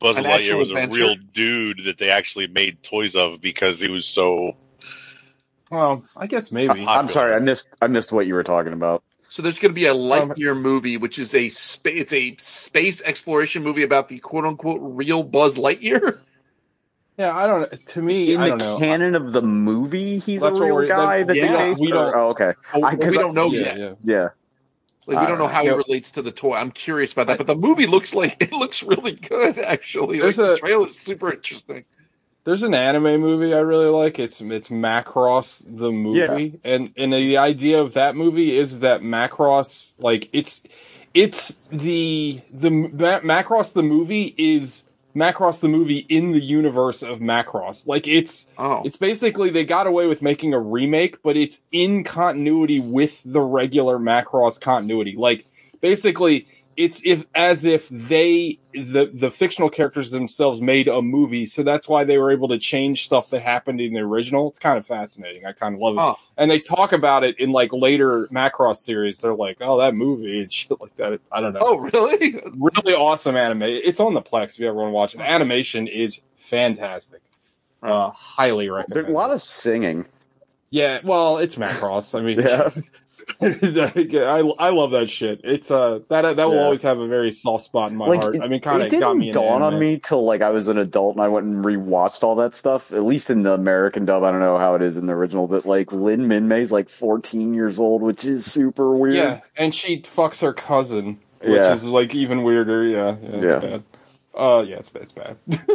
Buzz 0.00 0.16
An 0.16 0.24
Lightyear 0.24 0.34
actual 0.34 0.58
was 0.58 0.70
a 0.72 0.86
real 0.88 1.16
dude 1.32 1.84
that 1.84 1.96
they 1.98 2.10
actually 2.10 2.46
made 2.46 2.82
toys 2.82 3.14
of 3.16 3.40
because 3.40 3.80
he 3.80 3.88
was 3.88 4.06
so. 4.06 4.56
Well, 5.72 6.04
I 6.16 6.26
guess 6.26 6.52
maybe. 6.52 6.84
Uh, 6.86 6.90
I'm 6.90 7.08
sorry, 7.08 7.34
I 7.34 7.38
missed. 7.38 7.66
I 7.80 7.86
missed 7.86 8.12
what 8.12 8.26
you 8.26 8.34
were 8.34 8.44
talking 8.44 8.74
about. 8.74 9.02
So 9.30 9.40
there's 9.40 9.58
going 9.58 9.70
to 9.72 9.74
be 9.74 9.86
a 9.86 9.94
I'm- 9.94 10.28
Lightyear 10.28 10.54
movie, 10.60 10.98
which 10.98 11.18
is 11.18 11.34
a 11.34 11.48
spa- 11.48 11.88
it's 11.94 12.12
a 12.12 12.36
space 12.38 13.00
exploration 13.02 13.62
movie 13.62 13.82
about 13.82 14.08
the 14.08 14.18
quote 14.18 14.44
unquote 14.44 14.80
real 14.82 15.22
Buzz 15.22 15.56
Lightyear. 15.56 16.20
Yeah, 17.18 17.34
I 17.36 17.46
don't. 17.46 17.86
To 17.88 18.02
me, 18.02 18.34
In 18.34 18.40
I 18.40 18.44
the 18.44 18.48
don't 18.50 18.58
know. 18.58 18.78
canon 18.78 19.14
of 19.14 19.32
the 19.32 19.40
movie, 19.42 20.18
he's 20.18 20.42
That's 20.42 20.58
a 20.58 20.62
real 20.64 20.86
guy 20.86 21.18
that- 21.18 21.28
that 21.28 21.36
yeah, 21.36 21.52
they 21.56 21.68
based. 21.70 21.80
we 21.80 21.88
don't- 21.88 22.14
oh, 22.14 22.28
okay. 22.30 22.52
Well, 22.74 22.84
I- 22.84 22.96
'cause 22.96 23.12
we 23.12 23.18
don't 23.18 23.34
know 23.34 23.50
yeah, 23.50 23.60
yet. 23.60 23.78
yeah. 23.78 23.92
Yeah. 24.04 24.28
Like 25.06 25.20
we 25.20 25.26
don't 25.26 25.38
know 25.38 25.46
Uh, 25.46 25.48
how 25.48 25.62
yeah. 25.62 25.70
he 25.72 25.76
relates 25.76 26.12
to 26.12 26.22
the 26.22 26.30
toy. 26.30 26.54
I'm 26.54 26.70
curious 26.70 27.12
about 27.12 27.26
that, 27.26 27.38
but 27.38 27.46
the 27.46 27.56
movie 27.56 27.86
looks 27.86 28.14
like 28.14 28.36
it 28.40 28.52
looks 28.52 28.82
really 28.82 29.12
good. 29.12 29.58
Actually, 29.58 30.16
like, 30.20 30.20
There's 30.22 30.36
the 30.36 30.52
a- 30.52 30.58
trailer's 30.58 30.98
super 30.98 31.32
interesting. 31.32 31.84
There's 32.44 32.62
an 32.64 32.74
anime 32.74 33.20
movie 33.20 33.54
I 33.54 33.60
really 33.60 33.86
like. 33.86 34.18
It's 34.18 34.40
it's 34.40 34.68
Macross 34.68 35.64
the 35.64 35.92
movie, 35.92 36.58
and 36.64 36.92
and 36.96 37.12
the 37.12 37.36
idea 37.36 37.80
of 37.80 37.94
that 37.94 38.16
movie 38.16 38.56
is 38.56 38.80
that 38.80 39.00
Macross 39.00 39.94
like 39.98 40.28
it's 40.32 40.62
it's 41.14 41.60
the 41.70 42.40
the 42.52 42.70
Macross 42.70 43.74
the 43.74 43.82
movie 43.82 44.34
is 44.36 44.84
Macross 45.14 45.60
the 45.60 45.68
movie 45.68 45.98
in 46.08 46.32
the 46.32 46.40
universe 46.40 47.02
of 47.02 47.20
Macross. 47.20 47.86
Like 47.86 48.08
it's 48.08 48.50
Oh, 48.58 48.82
it's 48.84 48.96
basically 48.96 49.50
they 49.50 49.64
got 49.64 49.86
away 49.86 50.06
with 50.06 50.22
making 50.22 50.54
a 50.54 50.58
remake, 50.58 51.22
but 51.22 51.36
it's 51.36 51.62
in 51.70 52.02
continuity 52.02 52.80
with 52.80 53.22
the 53.24 53.40
regular 53.40 53.98
Macross 53.98 54.60
continuity. 54.60 55.14
Like 55.16 55.46
basically 55.80 56.46
it's 56.76 57.02
if 57.04 57.24
as 57.34 57.64
if 57.64 57.88
they 57.88 58.58
the 58.72 59.10
the 59.12 59.30
fictional 59.30 59.68
characters 59.68 60.10
themselves 60.10 60.60
made 60.60 60.88
a 60.88 61.02
movie, 61.02 61.44
so 61.46 61.62
that's 61.62 61.88
why 61.88 62.04
they 62.04 62.18
were 62.18 62.30
able 62.32 62.48
to 62.48 62.58
change 62.58 63.04
stuff 63.04 63.28
that 63.30 63.40
happened 63.42 63.80
in 63.80 63.92
the 63.92 64.00
original. 64.00 64.48
It's 64.48 64.58
kind 64.58 64.78
of 64.78 64.86
fascinating. 64.86 65.44
I 65.44 65.52
kind 65.52 65.74
of 65.74 65.80
love 65.80 65.96
it. 65.96 66.00
oh, 66.00 66.16
And 66.38 66.50
they 66.50 66.60
talk 66.60 66.92
about 66.92 67.24
it 67.24 67.38
in 67.38 67.52
like 67.52 67.72
later 67.72 68.26
Macross 68.28 68.76
series. 68.76 69.20
They're 69.20 69.34
like, 69.34 69.58
"Oh, 69.60 69.78
that 69.78 69.94
movie 69.94 70.40
and 70.40 70.52
shit 70.52 70.80
like 70.80 70.96
that." 70.96 71.20
I 71.30 71.40
don't 71.40 71.52
know 71.52 71.60
oh, 71.62 71.76
really? 71.76 72.42
really 72.56 72.94
awesome 72.94 73.36
anime. 73.36 73.62
It's 73.62 74.00
on 74.00 74.14
the 74.14 74.22
Plex 74.22 74.54
if 74.54 74.60
you 74.60 74.68
ever 74.68 74.76
want 74.76 74.88
to 74.88 74.92
watch 74.94 75.14
it. 75.14 75.20
Animation 75.20 75.86
is 75.86 76.22
fantastic. 76.36 77.20
Uh, 77.82 78.10
highly 78.10 78.70
recommend. 78.70 78.94
There's 78.94 79.08
a 79.08 79.16
lot 79.16 79.32
of 79.32 79.42
singing. 79.42 80.06
yeah. 80.70 81.00
Well, 81.02 81.38
it's 81.38 81.56
Macross. 81.56 82.18
I 82.18 82.22
mean, 82.22 82.38
Yeah. 82.40 82.70
I 83.40 84.52
I 84.58 84.70
love 84.70 84.90
that 84.92 85.08
shit. 85.08 85.40
It's 85.44 85.70
uh 85.70 86.00
that 86.08 86.36
that 86.36 86.48
will 86.48 86.56
Yeah. 86.56 86.62
always 86.64 86.82
have 86.82 86.98
a 86.98 87.06
very 87.06 87.30
soft 87.32 87.64
spot 87.64 87.90
in 87.90 87.96
my 87.96 88.06
Like, 88.06 88.20
heart. 88.20 88.36
it- 88.36 88.42
I 88.42 88.48
mean, 88.48 88.60
kind 88.60 88.82
of 88.82 88.88
didn't 88.90 89.00
got 89.00 89.16
me. 89.16 89.28
into 89.28 89.38
dawn 89.38 89.62
on 89.62 89.78
me 89.78 89.98
till 89.98 90.24
like 90.24 90.42
I 90.42 90.50
was 90.50 90.68
an 90.68 90.78
adult 90.78 91.16
and 91.16 91.22
I 91.24 91.28
went 91.28 91.46
and 91.46 91.64
rewatched 91.64 92.22
all 92.22 92.34
that 92.36 92.54
stuff. 92.54 92.92
At 92.92 93.02
least 93.04 93.30
in 93.30 93.42
the 93.42 93.52
American 93.52 94.04
dub, 94.04 94.22
I 94.22 94.30
don't 94.30 94.40
know 94.40 94.58
how 94.58 94.74
it 94.74 94.82
is 94.82 94.96
in 94.96 95.06
the 95.06 95.12
original. 95.12 95.46
That 95.48 95.66
like 95.66 95.92
Lynn 95.92 96.26
Minmay's 96.28 96.72
like 96.72 96.88
14 96.88 97.54
years 97.54 97.78
old, 97.78 98.02
which 98.02 98.24
is 98.24 98.44
super 98.50 98.96
weird. 98.96 99.14
Yeah, 99.16 99.40
and 99.56 99.74
she 99.74 100.00
fucks 100.02 100.40
her 100.40 100.52
cousin, 100.52 101.18
which 101.40 101.50
Yeah. 101.52 101.72
is 101.72 101.84
like 101.84 102.14
even 102.14 102.42
weirder. 102.42 102.84
Yeah, 102.86 103.16
yeah, 103.22 103.28
it's 103.30 103.44
Yeah. 103.44 103.58
bad. 103.58 103.82
Uh, 104.34 104.64
yeah, 104.66 104.76
it's 104.76 104.88
bad. 104.88 105.02
It's 105.02 105.12
bad. 105.12 105.36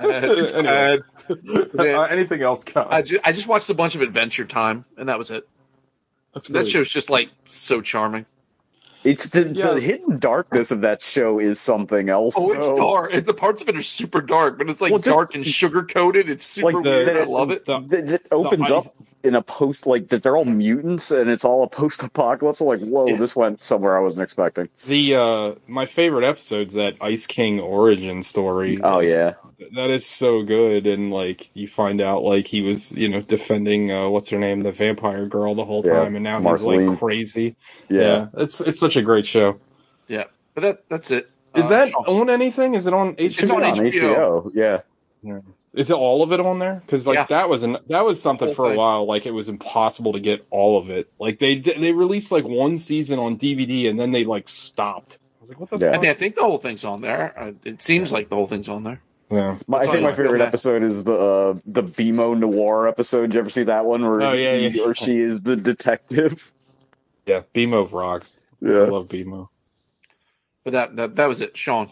It's 0.00 0.52
Anyway. 0.54 0.62
bad. 0.62 1.00
Uh, 1.78 2.02
anything 2.04 2.40
else, 2.40 2.64
guys? 2.64 2.86
I 2.88 3.02
just, 3.02 3.26
I 3.26 3.32
just 3.32 3.46
watched 3.46 3.68
a 3.68 3.74
bunch 3.74 3.94
of 3.94 4.00
Adventure 4.00 4.46
Time, 4.46 4.84
and 4.96 5.08
that 5.10 5.18
was 5.18 5.30
it. 5.30 5.46
That's 6.34 6.46
That 6.48 6.52
great. 6.60 6.68
show's 6.68 6.90
just 6.90 7.10
like 7.10 7.30
so 7.48 7.80
charming. 7.80 8.26
It's 9.04 9.28
the, 9.28 9.48
Yeah. 9.54 9.72
the 9.74 9.80
hidden 9.80 10.18
darkness 10.18 10.70
of 10.70 10.80
that 10.80 11.00
show 11.02 11.38
is 11.38 11.60
something 11.60 12.08
else. 12.10 12.34
Oh, 12.36 12.52
it's 12.52 12.68
though. 12.68 12.76
dark. 12.76 13.14
And 13.14 13.24
the 13.24 13.32
parts 13.34 13.62
of 13.62 13.68
it 13.68 13.76
are 13.76 13.82
super 13.82 14.20
dark, 14.20 14.58
but 14.58 14.68
it's 14.68 14.80
like 14.80 14.90
Well, 14.90 14.98
just- 15.00 15.14
dark 15.16 15.34
and 15.34 15.46
sugar 15.46 15.82
coated. 15.84 16.28
It's 16.28 16.44
super 16.44 16.72
Like 16.72 16.84
the- 16.84 16.90
weird. 16.90 17.16
I 17.16 17.24
love 17.24 17.50
it. 17.50 17.64
The- 17.64 17.80
That, 17.80 18.06
that 18.08 18.22
opens 18.32 18.68
the- 18.68 18.76
up 18.76 18.94
in 19.22 19.34
a 19.34 19.42
post 19.42 19.86
like 19.86 20.08
that 20.08 20.22
they're 20.22 20.36
all 20.36 20.44
mutants 20.44 21.10
and 21.10 21.28
it's 21.30 21.44
all 21.44 21.62
a 21.62 21.68
post 21.68 22.02
apocalypse. 22.02 22.60
Like, 22.60 22.80
whoa, 22.80 23.08
Yeah. 23.08 23.16
this 23.16 23.34
went 23.34 23.62
somewhere 23.64 23.96
I 23.96 24.00
wasn't 24.00 24.24
expecting. 24.24 24.68
The 24.86 25.14
uh 25.14 25.54
my 25.66 25.86
favorite 25.86 26.24
episode's 26.24 26.74
that 26.74 26.96
Ice 27.00 27.26
King 27.26 27.60
origin 27.60 28.22
story. 28.22 28.78
Oh 28.82 29.00
yeah, 29.00 29.34
That 29.74 29.90
is 29.90 30.06
so 30.06 30.42
good 30.44 30.86
and 30.86 31.10
like 31.10 31.50
you 31.54 31.66
find 31.68 32.00
out 32.00 32.22
like 32.22 32.46
he 32.46 32.62
was, 32.62 32.92
you 32.92 33.08
know, 33.08 33.20
defending 33.22 33.90
uh 33.90 34.08
what's 34.08 34.28
her 34.30 34.38
name, 34.38 34.62
the 34.62 34.72
vampire 34.72 35.26
girl 35.26 35.54
the 35.54 35.64
whole 35.64 35.82
Yeah, 35.82 36.00
time 36.00 36.14
and 36.14 36.24
now 36.24 36.40
he's 36.40 36.66
like 36.66 36.86
crazy. 36.86 37.56
yeah. 37.88 38.28
It's 38.34 38.60
it's 38.60 38.78
such 38.80 38.96
a 38.96 39.02
great 39.02 39.26
show. 39.26 39.60
Yeah, 40.08 40.24
but 40.54 40.60
that 40.62 40.88
that's 40.88 41.10
it. 41.10 41.30
Is 41.54 41.66
Uh, 41.66 41.68
that 41.70 41.92
on 41.94 42.30
anything? 42.30 42.74
Is 42.74 42.86
it 42.86 42.94
on 42.94 43.14
HBO? 43.16 43.46
be 43.46 43.50
on 43.50 43.62
on 43.64 43.78
HBO. 43.86 44.48
HBO. 44.48 44.50
Yeah, 44.54 44.80
Is 45.78 45.90
it 45.90 45.94
all 45.94 46.22
of 46.22 46.32
it 46.32 46.40
on 46.40 46.58
there? 46.58 46.82
Because 46.84 47.06
like 47.06 47.16
Yeah. 47.16 47.26
that 47.28 47.48
was 47.48 47.62
an 47.62 47.78
that 47.88 48.04
was 48.04 48.20
something 48.20 48.52
for 48.52 48.66
a 48.66 48.68
thing. 48.70 48.78
while. 48.78 49.06
Like 49.06 49.26
it 49.26 49.30
was 49.30 49.48
impossible 49.48 50.12
to 50.14 50.20
get 50.20 50.44
all 50.50 50.76
of 50.78 50.90
it. 50.90 51.10
Like 51.18 51.38
they 51.38 51.56
they 51.60 51.92
released 51.92 52.32
like 52.32 52.44
one 52.46 52.78
season 52.78 53.18
on 53.18 53.36
DVD 53.38 53.88
and 53.88 53.98
then 53.98 54.10
they 54.10 54.24
like 54.24 54.48
stopped. 54.48 55.18
I 55.20 55.40
was 55.40 55.50
like, 55.50 55.60
what 55.60 55.70
the 55.70 55.78
Yeah. 55.78 55.92
I 55.96 56.00
mean, 56.00 56.10
I 56.10 56.14
think 56.14 56.34
the 56.34 56.42
whole 56.42 56.58
thing's 56.58 56.84
on 56.84 57.00
there. 57.00 57.32
Uh, 57.38 57.52
It 57.64 57.80
seems 57.82 58.10
like 58.12 58.28
the 58.28 58.34
whole 58.36 58.48
thing's 58.48 58.68
on 58.68 58.82
there. 58.84 59.00
Yeah. 59.30 59.56
My, 59.66 59.78
I 59.80 59.86
think 59.86 60.02
my 60.02 60.10
favorite 60.12 60.38
feel 60.38 60.42
episode 60.46 60.82
is 60.82 61.04
the 61.04 61.12
uh, 61.12 61.58
the 61.66 61.82
BMO 61.82 62.36
Noir 62.38 62.88
episode. 62.88 63.26
Did 63.26 63.34
you 63.34 63.40
ever 63.40 63.50
see 63.50 63.62
that 63.64 63.84
one 63.84 64.02
where 64.02 64.20
Oh, 64.22 64.32
yeah, 64.32 64.56
he 64.56 64.68
yeah. 64.78 64.82
or 64.84 64.94
she 64.94 65.18
is 65.18 65.42
the 65.42 65.54
detective? 65.56 66.52
Yeah. 67.26 67.42
BMO 67.54 67.92
rocks. 67.92 68.38
I 68.64 68.68
love 68.70 69.06
BMO. 69.06 69.48
But 70.64 70.72
that 70.72 70.96
that, 70.96 71.14
that 71.16 71.26
was 71.28 71.40
it, 71.40 71.56
Sean. 71.56 71.88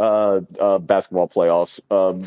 Uh, 0.00 0.40
uh, 0.58 0.78
basketball 0.78 1.28
playoffs. 1.28 1.80
Um, 1.90 2.24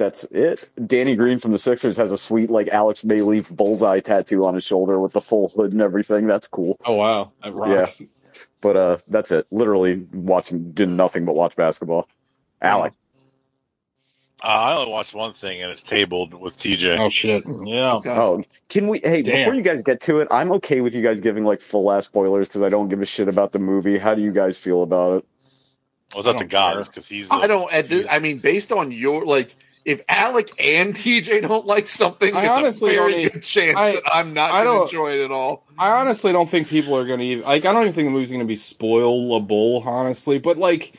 that's 0.00 0.24
it. 0.24 0.70
Danny 0.86 1.14
Green 1.14 1.38
from 1.38 1.52
the 1.52 1.58
Sixers 1.58 1.96
has 1.98 2.10
a 2.10 2.16
sweet 2.16 2.48
like 2.50 2.68
Alex 2.68 3.02
Maleev 3.02 3.54
bullseye 3.54 4.00
tattoo 4.00 4.46
on 4.46 4.54
his 4.54 4.64
shoulder 4.64 4.98
with 4.98 5.12
the 5.12 5.20
full 5.20 5.48
hood 5.48 5.72
and 5.72 5.82
everything. 5.82 6.26
That's 6.26 6.48
cool. 6.48 6.78
Oh 6.86 6.94
wow. 6.94 7.32
That 7.44 7.52
rocks. 7.54 8.02
But 8.62 8.76
uh, 8.76 8.96
that's 9.08 9.30
it. 9.30 9.46
Literally 9.50 10.06
watching, 10.12 10.72
did 10.72 10.88
nothing 10.88 11.24
but 11.26 11.34
watch 11.34 11.54
basketball. 11.56 12.08
Alec, 12.62 12.92
Uh, 14.42 14.46
I 14.46 14.74
only 14.76 14.90
watched 14.92 15.14
one 15.14 15.32
thing, 15.32 15.60
and 15.62 15.70
it's 15.70 15.82
tabled 15.82 16.32
with 16.34 16.54
TJ. 16.54 16.98
Oh 16.98 17.08
shit. 17.10 17.44
Yeah. 17.46 18.00
Oh, 18.04 18.42
can 18.68 18.86
we? 18.86 18.98
Hey, 19.00 19.20
Damn. 19.22 19.36
before 19.44 19.54
you 19.54 19.62
guys 19.62 19.82
get 19.82 20.00
to 20.02 20.20
it, 20.20 20.28
I'm 20.30 20.50
okay 20.52 20.80
with 20.80 20.94
you 20.94 21.02
guys 21.02 21.20
giving 21.20 21.44
like 21.44 21.60
full 21.60 21.90
ass 21.92 22.06
spoilers 22.06 22.48
because 22.48 22.62
I 22.62 22.68
don't 22.70 22.88
give 22.88 23.00
a 23.02 23.04
shit 23.06 23.28
about 23.28 23.52
the 23.52 23.58
movie. 23.58 23.98
How 23.98 24.14
do 24.14 24.22
you 24.22 24.32
guys 24.32 24.58
feel 24.58 24.82
about 24.82 25.18
it? 25.18 25.24
Well, 26.14 26.20
it's 26.20 26.28
up 26.28 26.36
I 26.36 26.38
to 26.40 26.44
God 26.46 26.84
because 26.86 27.06
he's. 27.08 27.28
The, 27.28 27.36
I 27.36 27.46
don't. 27.46 27.72
At 27.72 27.88
this, 27.88 28.02
he's- 28.02 28.14
I 28.14 28.18
mean, 28.18 28.38
based 28.38 28.72
on 28.72 28.90
your 28.92 29.24
like, 29.24 29.54
if 29.90 30.02
Alec 30.08 30.50
and 30.58 30.94
TJ 30.94 31.42
don't 31.48 31.66
like 31.66 31.86
something, 31.86 32.34
I 32.34 32.42
it's 32.44 32.50
honestly 32.50 32.94
a 32.96 32.98
very 33.00 33.22
don't 33.24 33.32
good 33.34 33.42
chance 33.42 33.76
I- 33.78 33.92
that 33.92 34.02
I'm 34.12 34.32
not 34.34 34.50
I 34.52 34.64
going 34.64 34.66
to 34.66 34.78
don't- 34.78 34.88
enjoy 34.88 35.20
it 35.20 35.24
at 35.24 35.30
all. 35.30 35.64
I 35.78 36.00
honestly 36.00 36.32
don't 36.32 36.48
think 36.48 36.68
people 36.68 36.96
are 36.96 37.06
gonna 37.06 37.22
even 37.22 37.44
like 37.44 37.64
I 37.64 37.72
don't 37.72 37.82
even 37.82 37.94
think 37.94 38.06
the 38.08 38.12
movie's 38.12 38.30
gonna 38.30 38.44
be 38.44 38.54
spoilable, 38.56 39.84
honestly. 39.86 40.38
But 40.38 40.58
like 40.58 40.92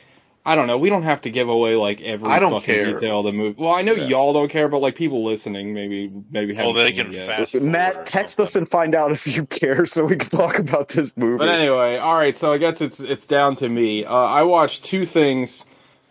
I 0.44 0.56
don't 0.56 0.66
know, 0.66 0.76
we 0.76 0.90
don't 0.90 1.04
have 1.04 1.20
to 1.20 1.30
give 1.30 1.48
away 1.48 1.76
like 1.76 2.02
every 2.02 2.28
I 2.28 2.40
don't 2.40 2.50
fucking 2.50 2.64
care. 2.74 2.92
detail 2.92 3.20
of 3.20 3.26
the 3.26 3.32
movie. 3.32 3.54
Well, 3.62 3.72
I 3.72 3.82
know 3.82 3.92
Yeah. 3.94 4.06
y'all 4.08 4.32
don't 4.32 4.48
care, 4.50 4.66
but 4.68 4.78
like 4.78 4.96
people 4.96 5.22
listening 5.22 5.72
maybe 5.72 6.10
maybe 6.32 6.52
Well, 6.52 6.72
haven't 6.72 6.82
they 6.82 6.92
can 6.92 7.12
fast 7.12 7.54
Matt, 7.54 8.06
text 8.06 8.40
us 8.40 8.56
and 8.56 8.68
find 8.68 8.96
out 8.96 9.12
if 9.12 9.24
you 9.36 9.46
care 9.46 9.86
so 9.86 10.04
we 10.04 10.16
can 10.16 10.28
talk 10.30 10.58
about 10.58 10.88
this 10.88 11.16
movie. 11.16 11.38
But 11.38 11.48
anyway, 11.48 11.98
all 11.98 12.16
right. 12.16 12.36
So 12.36 12.52
I 12.52 12.58
guess 12.58 12.80
it's 12.80 12.98
it's 12.98 13.24
down 13.24 13.54
to 13.56 13.68
me. 13.68 14.04
Uh, 14.04 14.12
I 14.16 14.42
watched 14.42 14.82
two 14.84 15.06
things. 15.06 15.64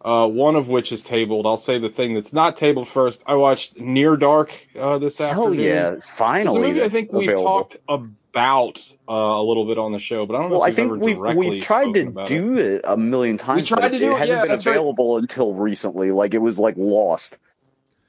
Uh, 0.03 0.27
one 0.27 0.55
of 0.55 0.67
which 0.69 0.91
is 0.91 1.03
tabled. 1.03 1.45
I'll 1.45 1.57
say 1.57 1.77
the 1.77 1.89
thing 1.89 2.15
that's 2.15 2.33
not 2.33 2.55
tabled 2.55 2.87
first. 2.87 3.21
I 3.27 3.35
watched 3.35 3.79
Near 3.79 4.17
Dark 4.17 4.51
uh, 4.79 4.97
this 4.97 5.19
Hell 5.19 5.29
afternoon. 5.49 5.59
yeah! 5.59 5.89
It's 5.91 6.09
a 6.09 6.13
Finally, 6.13 6.61
movie 6.69 6.83
I 6.83 6.89
think 6.89 7.13
we've 7.13 7.29
available. 7.29 7.43
talked 7.45 7.77
about 7.87 8.93
uh, 9.07 9.13
a 9.13 9.43
little 9.43 9.65
bit 9.65 9.77
on 9.77 9.91
the 9.91 9.99
show, 9.99 10.25
but 10.25 10.35
I 10.35 10.39
don't 10.39 10.49
know 10.49 10.57
Well, 10.57 10.63
I 10.65 10.69
if 10.69 10.77
we've 10.77 10.89
think 10.89 11.03
we've 11.03 11.35
we've 11.35 11.63
tried 11.63 11.93
to 11.93 12.07
about 12.07 12.31
it. 12.31 12.35
do 12.35 12.57
it. 12.57 12.81
a 12.83 12.97
million 12.97 13.37
times. 13.37 13.69
We 13.69 13.75
tried 13.77 13.89
to 13.89 13.99
do 13.99 14.11
it, 14.11 14.15
it 14.15 14.17
hasn't 14.17 14.37
yeah, 14.37 14.41
been 14.43 14.49
that's 14.49 14.65
right. 14.65 14.75
available 14.75 15.17
until 15.17 15.53
recently. 15.53 16.11
Like 16.11 16.33
it 16.33 16.39
was 16.41 16.57
like 16.57 16.75
lost. 16.77 17.37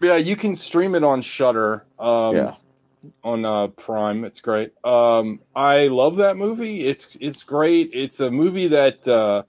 Yeah, 0.00 0.16
you 0.16 0.34
can 0.34 0.54
stream 0.56 0.94
it 0.94 1.04
on 1.04 1.20
Shudder. 1.22 1.84
Um, 1.98 2.36
Yeah. 2.36 2.54
On 3.24 3.44
uh, 3.44 3.66
Prime, 3.66 4.24
it's 4.24 4.40
great. 4.40 4.72
Um, 4.84 5.40
I 5.56 5.88
love 5.88 6.16
that 6.18 6.36
movie. 6.36 6.86
It's 6.86 7.16
it's 7.20 7.42
great. 7.42 7.90
It's 7.92 8.20
a 8.20 8.30
movie 8.30 8.68
that 8.68 9.06
uh, 9.08 9.42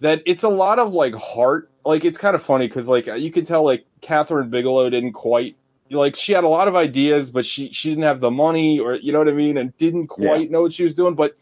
that 0.00 0.22
it's 0.26 0.42
a 0.42 0.48
lot 0.48 0.80
of 0.80 0.92
like 0.92 1.14
heart. 1.14 1.69
Like 1.84 2.04
it's 2.04 2.18
kind 2.18 2.34
of 2.34 2.42
funny 2.42 2.68
because 2.68 2.88
like 2.88 3.06
you 3.06 3.30
can 3.30 3.44
tell 3.44 3.64
like 3.64 3.86
Kathryn 4.02 4.50
Bigelow 4.50 4.90
didn't 4.90 5.12
quite 5.12 5.56
like 5.90 6.14
she 6.14 6.32
had 6.32 6.44
a 6.44 6.48
lot 6.48 6.68
of 6.68 6.76
ideas, 6.76 7.30
but 7.30 7.46
she 7.46 7.72
she 7.72 7.90
didn't 7.90 8.04
have 8.04 8.20
the 8.20 8.30
money 8.30 8.78
or 8.78 8.94
you 8.94 9.12
know 9.12 9.18
what 9.18 9.28
I 9.28 9.32
mean, 9.32 9.56
and 9.56 9.76
didn't 9.76 10.08
quite 10.08 10.50
know 10.50 10.62
what 10.62 10.72
she 10.72 10.82
was 10.82 10.94
doing. 10.94 11.14
But 11.14 11.36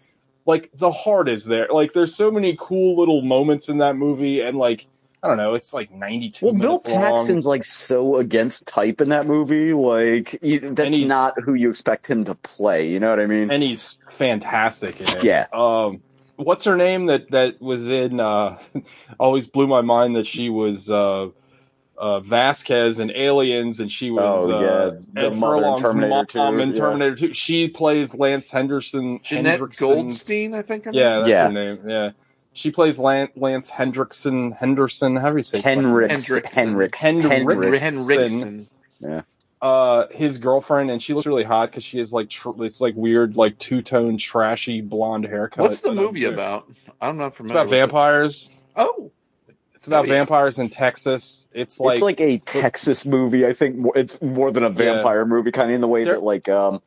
like 0.47 0.71
the 0.75 0.91
heart 0.91 1.29
is 1.29 1.45
there. 1.45 1.69
Like 1.71 1.93
there's 1.93 2.15
so 2.15 2.31
many 2.31 2.57
cool 2.59 2.97
little 2.99 3.23
moments 3.23 3.69
in 3.69 3.79
that 3.79 3.97
movie, 3.97 4.41
and 4.41 4.57
like 4.57 4.87
I 5.23 5.27
don't 5.29 5.37
know, 5.37 5.55
it's 5.55 5.75
like 5.75 5.91
92 5.91 6.45
Well, 6.47 6.55
Bill 6.55 6.61
minutes 6.63 6.89
long. 6.89 7.01
Paxton's 7.03 7.47
like 7.47 7.65
so 7.65 8.17
against 8.17 8.67
type 8.67 9.01
in 9.01 9.09
that 9.09 9.27
movie. 9.27 9.73
Like 9.73 10.39
that's 10.41 10.99
not 11.01 11.35
who 11.43 11.55
you 11.55 11.71
expect 11.71 12.09
him 12.09 12.25
to 12.25 12.35
play. 12.37 12.89
You 12.89 13.01
know 13.01 13.11
what 13.11 13.21
I 13.21 13.27
mean? 13.27 13.51
and 13.51 13.63
he's 13.63 13.99
fantastic 14.09 15.01
in 15.01 15.09
it. 15.09 15.25
Yeah. 15.25 15.47
Um, 15.53 16.01
what's 16.39 16.65
her 16.65 16.77
name 16.77 17.07
that 17.07 17.31
that 17.31 17.61
was 17.61 17.91
in? 17.91 18.21
Uh, 18.21 18.59
always 19.21 19.47
blew 19.47 19.67
my 19.67 19.81
mind 19.83 20.17
that 20.17 20.27
she 20.27 20.49
was 20.51 20.89
uh, 20.91 21.29
uh, 21.97 22.21
Vasquez 22.21 22.99
in 23.01 23.11
Aliens, 23.11 23.81
and 23.81 23.91
she 23.93 24.11
was 24.11 24.49
Oh, 24.49 24.53
uh, 24.57 24.61
yeah, 24.61 25.01
the 25.13 25.27
Ed 25.29 25.37
mother 25.37 25.57
in 25.57 25.63
Furlong's 25.63 25.83
Terminator 25.83 26.25
2, 26.27 26.39
mom 26.39 26.61
in 26.61 26.69
yeah. 26.71 26.75
Terminator 26.75 27.15
2. 27.17 27.33
She 27.35 27.69
plays 27.69 28.15
Lance 28.15 28.51
Henderson. 28.51 29.19
Jenette 29.21 29.59
Hendrickson's- 29.59 29.79
Goldstein, 29.81 30.55
I 30.55 30.63
think. 30.63 30.85
her 30.87 30.93
name 30.93 31.01
Yeah, 31.01 31.17
that's 31.19 31.29
Yeah. 31.29 31.47
her 31.49 31.53
name. 31.53 31.79
Yeah. 31.87 32.11
She 32.53 32.71
plays 32.73 32.99
Lance, 32.99 33.31
Lance 33.37 33.71
Hendrickson, 33.71 34.57
Henderson. 34.57 35.17
How 35.17 35.31
do 35.31 35.37
you 35.37 35.43
say? 35.45 35.61
Henricks, 35.61 36.11
Hendrickson. 36.11 36.43
Henricks, 36.53 37.01
Hendrick- 37.01 37.81
Henricks. 37.81 37.81
Henriksen. 37.81 38.67
Uh 39.61 40.07
his 40.13 40.39
girlfriend 40.39 40.91
and 40.91 41.03
she 41.03 41.15
looks 41.15 41.27
really 41.27 41.43
hot 41.45 41.71
because 41.71 41.83
she 41.85 41.99
has 41.99 42.13
like 42.13 42.29
tr- 42.31 42.51
this 42.59 42.81
like 42.81 42.95
weird 42.97 43.37
like 43.37 43.59
two-tone 43.59 44.17
trashy 44.17 44.81
blonde 44.81 45.25
haircut 45.25 45.65
What's 45.65 45.81
the 45.81 45.93
movie 45.93 46.25
I'm- 46.27 46.35
about? 46.35 46.71
I'm 47.01 47.17
not 47.17 47.35
familiar 47.35 47.35
it's 47.35 47.37
familiar. 47.37 47.55
about 47.55 47.65
with 47.67 47.73
it. 47.73 47.77
vampires 47.77 48.51
Oh, 48.77 49.11
it's 49.75 49.87
about 49.89 50.05
Oh, 50.05 50.09
yeah. 50.09 50.15
vampires 50.15 50.59
in 50.61 50.69
texas 50.69 51.47
it's 51.53 51.81
like, 51.81 51.95
it's 51.95 52.03
like 52.03 52.21
a 52.21 52.39
Texas 52.39 53.05
movie. 53.07 53.45
I 53.47 53.53
think 53.53 53.85
it's 53.97 54.23
more 54.23 54.53
than 54.53 54.63
a 54.63 54.71
vampire 54.71 55.25
movie, 55.25 55.51
kind 55.51 55.71
of 55.71 55.75
in 55.75 55.81
the 55.81 55.89
way 55.89 56.05
There- 56.05 56.15
that 56.15 56.23
like 56.23 56.49
um, 56.49 56.81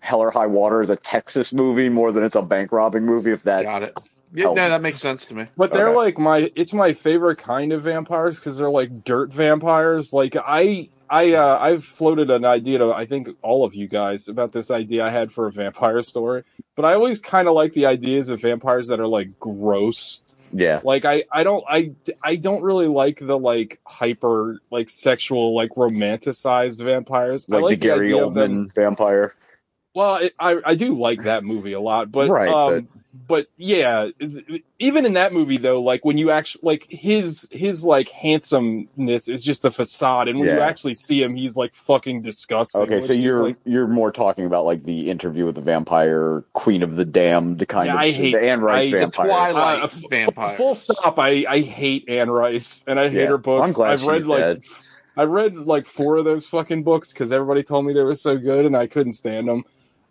Hell 0.00 0.20
or 0.20 0.30
High 0.30 0.46
Water 0.46 0.82
is 0.82 0.90
a 0.90 0.96
Texas 0.96 1.52
movie 1.54 1.88
more 1.88 2.12
than 2.12 2.24
it's 2.24 2.36
a 2.36 2.42
bank 2.42 2.70
robbing 2.72 3.04
movie. 3.06 3.30
If 3.32 3.44
that 3.44 3.62
got 3.62 3.82
it. 3.82 3.98
Yeah, 4.34 4.46
no, 4.52 4.54
that 4.68 4.82
makes 4.82 5.00
sense 5.00 5.24
to 5.26 5.34
me. 5.34 5.46
but 5.56 5.72
they're 5.72 5.88
okay. 5.88 5.96
like 5.96 6.18
my 6.18 6.52
it's 6.54 6.74
my 6.74 6.92
favorite 6.92 7.38
kind 7.38 7.72
of 7.72 7.82
vampires 7.82 8.38
because 8.38 8.58
they're 8.58 8.68
like 8.68 9.02
dirt 9.02 9.32
vampires 9.32 10.12
like 10.12 10.36
i 10.46 10.90
i 11.10 11.32
uh 11.34 11.58
i've 11.60 11.84
floated 11.84 12.30
an 12.30 12.44
idea 12.44 12.78
to 12.78 12.92
i 12.92 13.04
think 13.06 13.28
all 13.42 13.64
of 13.64 13.74
you 13.74 13.86
guys 13.88 14.28
about 14.28 14.52
this 14.52 14.70
idea 14.70 15.04
i 15.04 15.08
had 15.10 15.30
for 15.32 15.46
a 15.46 15.52
vampire 15.52 16.02
story 16.02 16.42
but 16.76 16.84
i 16.84 16.94
always 16.94 17.20
kind 17.20 17.48
of 17.48 17.54
like 17.54 17.72
the 17.72 17.86
ideas 17.86 18.28
of 18.28 18.40
vampires 18.40 18.88
that 18.88 19.00
are 19.00 19.06
like 19.06 19.38
gross. 19.40 20.22
Yeah, 20.50 20.80
like 20.82 21.04
i 21.04 21.24
i 21.30 21.44
don't 21.44 21.62
i 21.68 21.92
i 22.22 22.36
don't 22.36 22.62
really 22.62 22.86
like 22.86 23.18
the 23.20 23.38
like 23.38 23.80
hyper 23.86 24.58
like 24.70 24.88
sexual 24.88 25.54
like 25.54 25.70
romanticized 25.72 26.82
vampires. 26.82 27.44
I 27.52 27.58
like, 27.58 27.80
the 27.80 27.86
Gary 27.86 28.12
them- 28.12 28.32
Oldman 28.34 28.74
vampire. 28.74 29.34
well 29.94 30.16
it, 30.16 30.32
i 30.38 30.56
i 30.64 30.74
do 30.74 30.94
like 30.94 31.24
that 31.24 31.44
movie 31.44 31.74
a 31.74 31.80
lot 31.80 32.10
but 32.10 32.30
Right, 32.30 32.48
um 32.48 32.74
but 32.74 32.84
yeah 33.56 34.08
even 34.78 35.04
in 35.06 35.12
that 35.14 35.32
movie 35.32 35.56
though 35.56 35.80
like 35.82 36.04
when 36.04 36.16
you 36.18 36.30
actually 36.30 36.60
like 36.62 36.86
his 36.88 37.46
his 37.50 37.84
like 37.84 38.08
handsomeness 38.10 39.28
is 39.28 39.44
just 39.44 39.64
a 39.64 39.70
facade 39.70 40.28
and 40.28 40.38
when 40.38 40.48
you 40.48 40.60
actually 40.60 40.94
see 40.94 41.22
him 41.22 41.34
he's 41.34 41.56
like 41.56 41.74
fucking 41.74 42.22
disgusting 42.22 42.80
Okay, 42.82 43.00
so 43.00 43.12
you're 43.12 43.42
like, 43.42 43.56
you're 43.64 43.86
more 43.88 44.10
talking 44.12 44.44
about 44.46 44.64
like 44.64 44.82
the 44.84 45.10
interview 45.10 45.44
with 45.46 45.56
the 45.56 45.60
vampire, 45.60 46.44
Queen 46.52 46.82
of 46.82 46.96
the 46.96 47.04
Damned, 47.04 47.66
kind 47.68 47.86
Yeah, 47.86 47.94
of 47.94 47.98
I 48.00 48.10
hate- 48.10 48.32
the 48.32 48.40
Anne 48.48 48.60
Rice 48.60 48.86
I- 48.88 48.90
the 48.90 48.98
vampire. 48.98 49.26
Twilight 49.26 49.80
Uh, 49.80 49.84
f- 49.84 50.02
vampire. 50.10 50.56
full 50.56 50.74
stop 50.74 51.18
i 51.18 51.44
i 51.48 51.60
hate 51.60 52.08
anne 52.08 52.30
rice 52.30 52.84
and 52.86 52.98
i 53.00 53.08
hate 53.08 53.22
Yeah. 53.22 53.26
her 53.28 53.38
books 53.38 53.68
I'm 53.68 53.74
glad 53.74 53.90
i've 53.92 54.04
read 54.06 54.16
she's 54.18 54.26
like 54.26 54.40
dead. 54.40 54.62
I 55.16 55.24
read 55.24 55.56
like 55.56 55.86
four 55.86 56.16
of 56.16 56.24
those 56.24 56.46
fucking 56.46 56.84
books 56.84 57.12
because 57.12 57.32
everybody 57.32 57.62
told 57.64 57.84
me 57.84 57.92
they 57.92 58.04
were 58.04 58.14
so 58.14 58.36
good 58.38 58.64
and 58.64 58.76
I 58.76 58.86
couldn't 58.86 59.12
stand 59.14 59.48
them. 59.48 59.64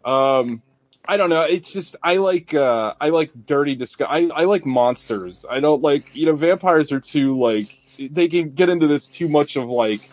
Um, 0.03 0.61
I 1.07 1.17
don't 1.17 1.29
know. 1.29 1.41
It's 1.41 1.71
just 1.71 1.95
I 2.03 2.17
like 2.17 2.53
uh, 2.53 2.93
I 2.99 3.09
like 3.09 3.31
dirty 3.45 3.75
disgust. 3.75 4.11
I, 4.11 4.29
I 4.33 4.43
like 4.43 4.65
monsters. 4.65 5.45
I 5.49 5.59
don't 5.59 5.81
like 5.81 6.15
you 6.15 6.25
know 6.25 6.35
vampires 6.35 6.91
are 6.91 6.99
too 6.99 7.39
like 7.39 7.69
they 7.97 8.27
can 8.27 8.51
get 8.51 8.69
into 8.69 8.87
this 8.87 9.07
too 9.07 9.27
much 9.27 9.55
of 9.55 9.69
like 9.69 10.09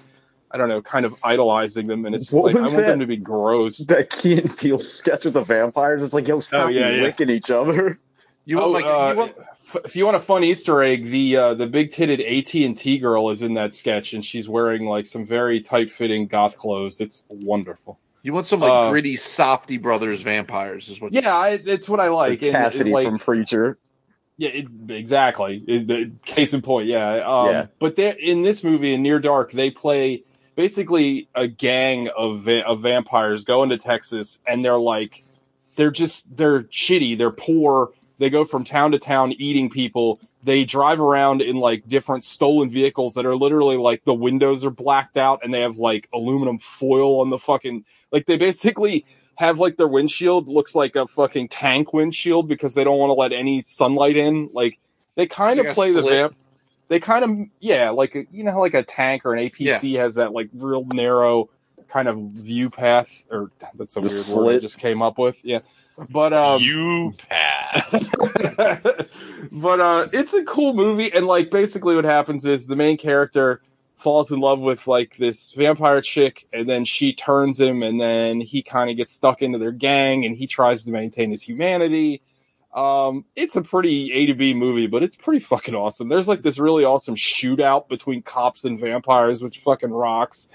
I 0.50 0.56
don't 0.56 0.68
know, 0.68 0.80
kind 0.82 1.04
of 1.04 1.16
idolizing 1.24 1.88
them, 1.88 2.06
and 2.06 2.14
it's 2.14 2.26
just 2.26 2.34
What 2.40 2.54
like 2.54 2.62
I 2.62 2.66
want 2.66 2.76
that? 2.76 2.86
them 2.86 3.00
to 3.00 3.06
be 3.06 3.16
gross. 3.16 3.78
that 3.86 4.10
Key 4.10 4.38
and 4.38 4.56
Peele 4.56 4.78
sketch 4.78 5.24
with 5.24 5.34
the 5.34 5.42
vampires. 5.42 6.04
It's 6.04 6.14
like, 6.14 6.28
yo, 6.28 6.38
stop 6.38 6.66
Oh, 6.66 6.68
yeah, 6.68 6.90
yeah. 6.90 7.02
licking 7.02 7.28
each 7.28 7.50
other. 7.50 7.98
You 8.46 8.58
want 8.58 8.68
Oh, 8.68 8.70
like 8.72 8.84
uh, 8.84 9.10
you 9.10 9.16
want 9.16 9.34
f- 9.38 9.76
if 9.86 9.96
you 9.96 10.04
want 10.04 10.16
a 10.18 10.20
fun 10.20 10.44
Easter 10.44 10.80
egg, 10.82 11.06
the 11.06 11.36
uh, 11.36 11.54
the 11.54 11.66
big 11.66 11.90
titted 11.92 12.20
AT 12.20 12.54
and 12.54 12.76
T 12.76 12.98
girl 12.98 13.30
is 13.30 13.40
in 13.42 13.54
that 13.54 13.74
sketch, 13.74 14.12
and 14.14 14.24
she's 14.24 14.48
wearing 14.48 14.84
like 14.84 15.06
some 15.06 15.26
very 15.26 15.60
tight 15.60 15.90
fitting 15.90 16.26
goth 16.26 16.56
clothes. 16.58 17.00
It's 17.00 17.24
wonderful. 17.30 17.98
You 18.24 18.32
want 18.32 18.46
some 18.46 18.58
like 18.60 18.72
uh, 18.72 18.90
gritty 18.90 19.16
Safdie 19.16 19.80
Brothers 19.80 20.22
vampires 20.22 20.88
is 20.88 20.98
what 21.00 21.12
Yeah, 21.12 21.36
I, 21.36 21.50
it's 21.62 21.88
what 21.88 22.00
I 22.00 22.08
like. 22.08 22.42
and, 22.42 22.50
Cassidy 22.52 22.90
like, 22.90 23.06
from 23.06 23.18
Preacher. 23.18 23.78
Yeah, 24.38 24.48
it, 24.48 24.66
exactly. 24.88 25.62
It, 25.68 25.86
the- 25.86 26.10
case 26.24 26.54
in 26.54 26.62
point, 26.62 26.88
yeah. 26.88 27.16
Um, 27.16 27.46
Yeah. 27.48 27.66
But 27.78 27.98
in 27.98 28.40
this 28.40 28.64
movie, 28.64 28.94
in 28.94 29.02
Near 29.02 29.20
Dark, 29.20 29.52
they 29.52 29.70
play 29.70 30.24
basically 30.56 31.28
a 31.34 31.46
gang 31.46 32.08
of 32.16 32.40
va- 32.40 32.66
of 32.66 32.80
vampires 32.80 33.44
go 33.44 33.62
into 33.62 33.76
Texas, 33.76 34.40
and 34.46 34.64
they're 34.64 34.78
like, 34.78 35.22
they're 35.76 35.90
just 35.90 36.34
they're 36.36 36.62
shitty, 36.64 37.18
they're 37.18 37.30
poor, 37.30 37.92
They 38.18 38.30
go 38.30 38.44
from 38.44 38.64
town 38.64 38.92
to 38.92 38.98
town 38.98 39.32
eating 39.32 39.70
people. 39.70 40.20
They 40.42 40.64
drive 40.64 41.00
around 41.00 41.42
in 41.42 41.56
like 41.56 41.88
different 41.88 42.24
stolen 42.24 42.70
vehicles 42.70 43.14
that 43.14 43.26
are 43.26 43.34
literally 43.34 43.76
like 43.76 44.04
the 44.04 44.14
windows 44.14 44.64
are 44.64 44.70
blacked 44.70 45.16
out 45.16 45.40
and 45.42 45.52
they 45.52 45.62
have 45.62 45.78
like 45.78 46.08
aluminum 46.12 46.58
foil 46.58 47.20
on 47.20 47.30
the 47.30 47.38
fucking 47.38 47.84
like 48.12 48.26
they 48.26 48.36
basically 48.36 49.04
have 49.36 49.58
like 49.58 49.76
their 49.76 49.88
windshield 49.88 50.48
looks 50.48 50.74
like 50.74 50.94
a 50.96 51.06
fucking 51.06 51.48
tank 51.48 51.92
windshield 51.92 52.48
because 52.48 52.74
they 52.74 52.84
don't 52.84 52.98
want 52.98 53.10
to 53.10 53.14
let 53.14 53.32
any 53.32 53.60
sunlight 53.62 54.16
in. 54.16 54.48
Like 54.52 54.78
they 55.16 55.26
kind 55.26 55.58
of 55.58 55.66
a 55.66 55.74
play 55.74 55.92
the 55.92 56.02
slit? 56.02 56.12
vamp. 56.12 56.36
They 56.88 57.00
kind 57.00 57.24
of 57.24 57.48
yeah, 57.60 57.90
like 57.90 58.14
a, 58.14 58.26
you 58.30 58.44
know 58.44 58.52
how 58.52 58.60
like 58.60 58.74
a 58.74 58.82
tank 58.82 59.24
or 59.24 59.34
an 59.34 59.48
APC 59.48 59.96
has 59.96 60.16
that 60.16 60.32
like 60.32 60.50
real 60.54 60.84
narrow 60.84 61.50
kind 61.88 62.08
of 62.08 62.18
view 62.32 62.70
path 62.70 63.26
or 63.30 63.50
that's 63.74 63.96
a 63.96 64.00
The 64.00 64.34
weird 64.34 64.46
word 64.46 64.56
I 64.56 64.58
just 64.60 64.78
came 64.78 65.02
up 65.02 65.18
with. 65.18 65.44
Yeah. 65.44 65.60
But 66.10 66.32
um 66.32 66.60
you 66.60 67.14
pass. 67.28 67.90
but 69.52 69.80
uh 69.80 70.08
it's 70.12 70.34
a 70.34 70.44
cool 70.44 70.74
movie 70.74 71.12
and 71.12 71.26
like 71.26 71.50
basically 71.50 71.94
what 71.94 72.04
happens 72.04 72.44
is 72.44 72.66
the 72.66 72.76
main 72.76 72.96
character 72.96 73.62
falls 73.96 74.32
in 74.32 74.40
love 74.40 74.60
with 74.60 74.86
like 74.86 75.16
this 75.18 75.52
vampire 75.52 76.00
chick 76.00 76.46
and 76.52 76.68
then 76.68 76.84
she 76.84 77.12
turns 77.14 77.60
him 77.60 77.82
and 77.82 78.00
then 78.00 78.40
he 78.40 78.62
kind 78.62 78.90
of 78.90 78.96
gets 78.96 79.12
stuck 79.12 79.40
into 79.40 79.56
their 79.58 79.72
gang 79.72 80.24
and 80.24 80.36
he 80.36 80.46
tries 80.46 80.84
to 80.84 80.90
maintain 80.90 81.30
his 81.30 81.42
humanity 81.42 82.20
um 82.74 83.24
it's 83.36 83.54
a 83.54 83.62
pretty 83.62 84.12
a 84.12 84.26
to 84.26 84.34
b 84.34 84.52
movie 84.52 84.88
but 84.88 85.02
it's 85.04 85.14
pretty 85.16 85.38
fucking 85.38 85.76
awesome 85.76 86.08
there's 86.08 86.26
like 86.26 86.42
this 86.42 86.58
really 86.58 86.84
awesome 86.84 87.14
shootout 87.14 87.88
between 87.88 88.20
cops 88.20 88.64
and 88.64 88.80
vampires 88.80 89.40
which 89.40 89.60
fucking 89.60 89.92
rocks 89.92 90.48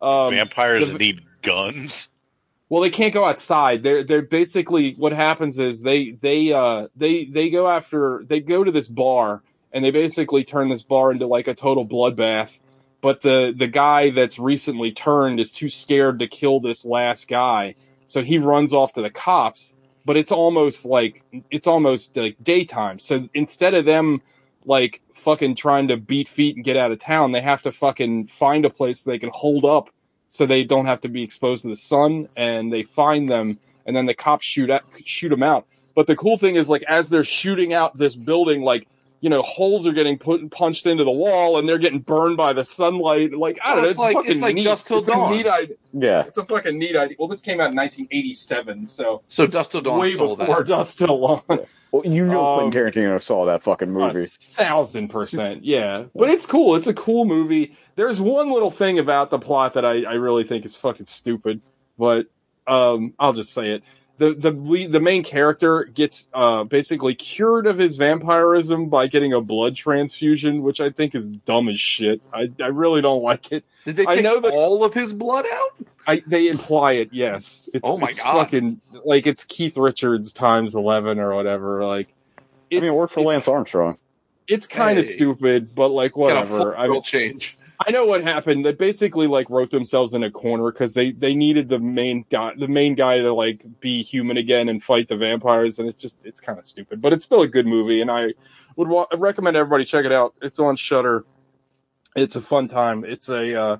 um 0.00 0.30
Vampires 0.30 0.90
the- 0.92 0.98
need 0.98 1.20
guns. 1.42 2.08
Well, 2.68 2.82
they 2.82 2.90
can't 2.90 3.14
go 3.14 3.24
outside. 3.24 3.82
They're 3.82 4.02
they're 4.02 4.22
basically 4.22 4.94
what 4.94 5.12
happens 5.12 5.58
is 5.58 5.82
they 5.82 6.12
they 6.12 6.52
uh 6.52 6.88
they 6.96 7.24
they 7.26 7.48
go 7.48 7.68
after 7.68 8.24
they 8.26 8.40
go 8.40 8.64
to 8.64 8.72
this 8.72 8.88
bar 8.88 9.42
and 9.72 9.84
they 9.84 9.90
basically 9.90 10.42
turn 10.42 10.68
this 10.68 10.82
bar 10.82 11.12
into 11.12 11.26
like 11.26 11.46
a 11.46 11.54
total 11.54 11.86
bloodbath. 11.86 12.58
But 13.00 13.20
the 13.20 13.54
the 13.56 13.68
guy 13.68 14.10
that's 14.10 14.38
recently 14.38 14.90
turned 14.90 15.38
is 15.38 15.52
too 15.52 15.68
scared 15.68 16.18
to 16.18 16.26
kill 16.26 16.58
this 16.58 16.84
last 16.84 17.28
guy, 17.28 17.76
so 18.06 18.22
he 18.22 18.38
runs 18.38 18.72
off 18.72 18.94
to 18.94 19.02
the 19.02 19.10
cops. 19.10 19.72
But 20.04 20.16
it's 20.16 20.32
almost 20.32 20.86
like 20.86 21.22
it's 21.50 21.68
almost 21.68 22.16
like 22.16 22.36
daytime. 22.42 22.98
So 22.98 23.28
instead 23.32 23.74
of 23.74 23.84
them 23.84 24.22
like 24.64 25.02
fucking 25.14 25.54
trying 25.54 25.86
to 25.88 25.96
beat 25.96 26.26
feet 26.26 26.56
and 26.56 26.64
get 26.64 26.76
out 26.76 26.90
of 26.90 26.98
town, 26.98 27.30
they 27.30 27.40
have 27.40 27.62
to 27.62 27.70
fucking 27.70 28.26
find 28.26 28.64
a 28.64 28.70
place 28.70 29.04
they 29.04 29.20
can 29.20 29.30
hold 29.32 29.64
up 29.64 29.90
so 30.28 30.46
they 30.46 30.64
don't 30.64 30.86
have 30.86 31.00
to 31.02 31.08
be 31.08 31.22
exposed 31.22 31.62
to 31.62 31.68
the 31.68 31.76
sun 31.76 32.28
and 32.36 32.72
they 32.72 32.82
find 32.82 33.30
them 33.30 33.58
and 33.86 33.94
then 33.94 34.06
the 34.06 34.14
cops 34.14 34.44
shoot 34.44 34.70
at, 34.70 34.82
shoot 35.04 35.28
them 35.28 35.42
out. 35.42 35.66
But 35.94 36.06
the 36.06 36.16
cool 36.16 36.36
thing 36.36 36.56
is 36.56 36.68
like 36.68 36.82
as 36.84 37.08
they're 37.08 37.24
shooting 37.24 37.72
out 37.72 37.96
this 37.96 38.16
building 38.16 38.62
like 38.62 38.88
you 39.20 39.30
know 39.30 39.42
holes 39.42 39.86
are 39.86 39.92
getting 39.92 40.18
put 40.18 40.50
punched 40.50 40.86
into 40.86 41.02
the 41.04 41.10
wall 41.10 41.58
and 41.58 41.68
they're 41.68 41.78
getting 41.78 42.00
burned 42.00 42.36
by 42.36 42.52
the 42.52 42.64
sunlight 42.64 43.32
like 43.34 43.58
i 43.64 43.74
don't 43.74 43.82
know 43.82 43.88
it's 43.88 43.92
it's, 43.92 43.98
like- 43.98 44.14
fucking 44.16 44.30
it's 44.32 44.42
like 44.42 44.54
neat. 44.54 44.64
Dusk 44.64 44.86
Till 44.86 44.98
it's 44.98 45.08
Dawn. 45.08 45.32
a 45.32 45.36
neat 45.36 45.46
idea 45.46 45.76
Yeah. 45.92 46.20
it's 46.26 46.36
a 46.38 46.44
fucking 46.44 46.78
neat 46.78 46.96
idea 46.96 47.16
well 47.18 47.28
this 47.28 47.40
came 47.40 47.60
out 47.60 47.70
in 47.70 47.76
1987 47.76 48.88
so 48.88 49.22
So 49.28 49.46
Dusk 49.46 49.70
Till 49.72 49.80
Dawn 49.80 49.98
way 50.00 50.12
stole 50.12 50.36
before 50.36 50.56
that. 50.56 50.66
Dusk 50.66 50.98
Till 50.98 51.18
Dawn 51.20 51.60
Well, 51.92 52.02
you 52.04 52.24
know 52.26 52.44
Um, 52.44 52.70
Quentin 52.70 52.92
Tarantino 52.92 53.22
saw 53.22 53.46
that 53.46 53.62
fucking 53.62 53.88
A 53.88 53.92
movie. 53.92 54.26
thousand 54.26 55.08
percent, 55.08 55.64
yeah. 55.64 56.04
But 56.14 56.28
it's 56.30 56.44
cool. 56.44 56.74
It's 56.74 56.88
a 56.88 56.92
cool 56.94 57.24
movie. 57.24 57.74
There's 57.94 58.20
one 58.20 58.50
little 58.50 58.72
thing 58.72 58.98
about 58.98 59.30
the 59.30 59.38
plot 59.38 59.74
that 59.74 59.84
I, 59.84 60.02
I 60.02 60.14
really 60.14 60.42
think 60.44 60.64
is 60.66 60.74
fucking 60.76 61.06
stupid, 61.06 61.62
but 61.96 62.26
um, 62.66 63.14
I'll 63.20 63.32
just 63.32 63.52
say 63.54 63.70
it. 63.70 63.82
The 64.18 64.32
the 64.34 64.50
lead, 64.50 64.92
the 64.92 65.00
main 65.00 65.22
character 65.22 65.84
gets 65.84 66.26
uh, 66.32 66.64
basically 66.64 67.14
cured 67.14 67.66
of 67.66 67.76
his 67.76 67.96
vampirism 67.98 68.88
by 68.88 69.08
getting 69.08 69.34
a 69.34 69.42
blood 69.42 69.76
transfusion, 69.76 70.62
which 70.62 70.80
I 70.80 70.88
think 70.88 71.14
is 71.14 71.28
dumb 71.28 71.68
as 71.68 71.78
shit. 71.78 72.22
I, 72.32 72.50
I 72.62 72.68
really 72.68 73.02
don't 73.02 73.22
like 73.22 73.52
it. 73.52 73.64
Did 73.84 73.96
they 73.96 74.06
I 74.06 74.14
take 74.16 74.24
know 74.24 74.40
that- 74.40 74.52
all 74.54 74.84
of 74.84 74.94
his 74.94 75.12
blood 75.12 75.44
out? 75.52 75.86
I 76.06 76.22
they 76.26 76.48
imply 76.48 76.92
it, 76.92 77.10
yes. 77.12 77.68
It's, 77.74 77.86
Oh 77.86 77.98
my 77.98 78.08
it's 78.08 78.18
God. 78.20 78.32
fucking 78.44 78.80
like 79.04 79.26
it's 79.26 79.44
Keith 79.44 79.76
Richards 79.76 80.32
times 80.32 80.74
eleven 80.74 81.18
or 81.18 81.34
whatever. 81.34 81.84
Like, 81.84 82.08
I 82.72 82.76
mean, 82.76 82.84
it 82.84 82.94
worked 82.94 83.12
for 83.12 83.20
Lance 83.22 83.48
Armstrong. 83.48 83.98
It's 84.48 84.66
kind 84.66 84.98
of 84.98 85.04
Hey. 85.04 85.10
stupid, 85.10 85.74
but 85.74 85.88
like 85.88 86.12
Got 86.12 86.20
a 86.20 86.22
whatever. 86.22 86.58
full 86.58 86.74
I 86.78 86.88
mean, 86.88 87.02
change. 87.02 87.58
I 87.86 87.92
know 87.92 88.04
what 88.04 88.22
happened. 88.24 88.66
They 88.66 88.72
basically 88.72 89.28
like 89.28 89.48
wrote 89.48 89.70
themselves 89.70 90.12
in 90.12 90.24
a 90.24 90.30
corner 90.30 90.72
because 90.72 90.94
they 90.94 91.12
they 91.12 91.34
needed 91.34 91.68
the 91.68 91.78
main 91.78 92.24
guy, 92.30 92.52
the 92.58 92.66
main 92.66 92.96
guy 92.96 93.18
to 93.20 93.32
like 93.32 93.64
be 93.80 94.02
human 94.02 94.36
again 94.36 94.68
and 94.68 94.82
fight 94.82 95.06
the 95.06 95.16
vampires, 95.16 95.78
and 95.78 95.88
it's 95.88 96.02
just 96.02 96.24
it's 96.26 96.40
kind 96.40 96.58
of 96.58 96.66
stupid, 96.66 97.00
but 97.00 97.12
it's 97.12 97.24
still 97.24 97.42
a 97.42 97.48
good 97.48 97.66
movie, 97.66 98.00
and 98.00 98.10
I 98.10 98.34
would 98.74 98.88
wa- 98.88 99.06
recommend 99.16 99.56
everybody 99.56 99.84
check 99.84 100.04
it 100.04 100.10
out. 100.10 100.34
It's 100.42 100.58
on 100.58 100.74
Shudder. 100.74 101.24
It's 102.16 102.34
a 102.34 102.40
fun 102.40 102.66
time. 102.66 103.04
It's 103.04 103.28
a 103.28 103.54
uh, 103.54 103.76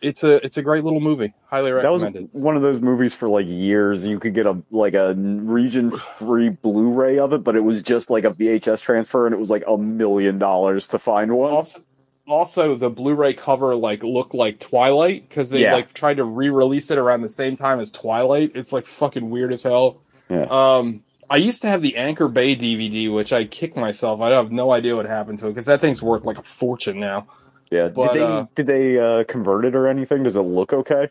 it's 0.00 0.24
a 0.24 0.44
it's 0.44 0.56
a 0.56 0.62
great 0.62 0.82
little 0.82 1.00
movie. 1.00 1.32
Highly 1.46 1.70
recommended. 1.70 2.14
That 2.14 2.34
was 2.34 2.44
one 2.44 2.56
of 2.56 2.62
those 2.62 2.80
movies 2.80 3.14
for 3.14 3.28
like 3.28 3.46
years. 3.48 4.04
You 4.04 4.18
could 4.18 4.34
get 4.34 4.46
a 4.46 4.60
like 4.70 4.94
a 4.94 5.14
region 5.14 5.92
free 5.92 6.48
Blu-ray 6.48 7.20
of 7.20 7.32
it, 7.32 7.44
but 7.44 7.54
it 7.54 7.60
was 7.60 7.84
just 7.84 8.10
like 8.10 8.24
a 8.24 8.30
VHS 8.30 8.82
transfer, 8.82 9.26
and 9.26 9.34
it 9.34 9.38
was 9.38 9.50
like 9.50 9.62
a 9.68 9.78
million 9.78 10.38
dollars 10.38 10.88
to 10.88 10.98
find 10.98 11.36
one. 11.36 11.52
also 11.52 11.80
also 12.28 12.74
the 12.74 12.90
blu-ray 12.90 13.34
cover 13.34 13.74
like 13.74 14.02
looked 14.02 14.34
like 14.34 14.58
twilight 14.60 15.28
because 15.28 15.50
they 15.50 15.62
Yeah. 15.62 15.74
like 15.74 15.92
tried 15.92 16.18
to 16.18 16.24
re-release 16.24 16.90
it 16.90 16.98
around 16.98 17.22
the 17.22 17.28
same 17.28 17.56
time 17.56 17.80
as 17.80 17.90
twilight 17.90 18.52
it's 18.54 18.72
like 18.72 18.86
fucking 18.86 19.30
weird 19.30 19.52
as 19.52 19.62
hell 19.62 20.00
Yeah. 20.28 20.46
um 20.50 21.02
i 21.30 21.36
used 21.36 21.62
to 21.62 21.68
have 21.68 21.82
the 21.82 21.96
anchor 21.96 22.28
bay 22.28 22.54
dvd 22.54 23.12
which 23.12 23.32
i 23.32 23.44
kicked 23.44 23.76
myself 23.76 24.20
i 24.20 24.30
have 24.30 24.52
no 24.52 24.72
idea 24.72 24.94
what 24.94 25.06
happened 25.06 25.38
to 25.40 25.46
it 25.46 25.50
because 25.50 25.66
that 25.66 25.80
thing's 25.80 26.02
worth 26.02 26.24
like 26.24 26.38
a 26.38 26.42
fortune 26.42 27.00
now 27.00 27.26
Yeah. 27.70 27.88
But, 27.88 28.12
did 28.12 28.20
they 28.20 28.26
uh, 28.26 28.46
did 28.54 28.66
they 28.66 28.98
uh, 28.98 29.24
convert 29.24 29.64
it 29.64 29.74
or 29.74 29.86
anything? 29.88 30.22
Does 30.22 30.36
it 30.36 30.42
look 30.42 30.72
okay? 30.72 31.08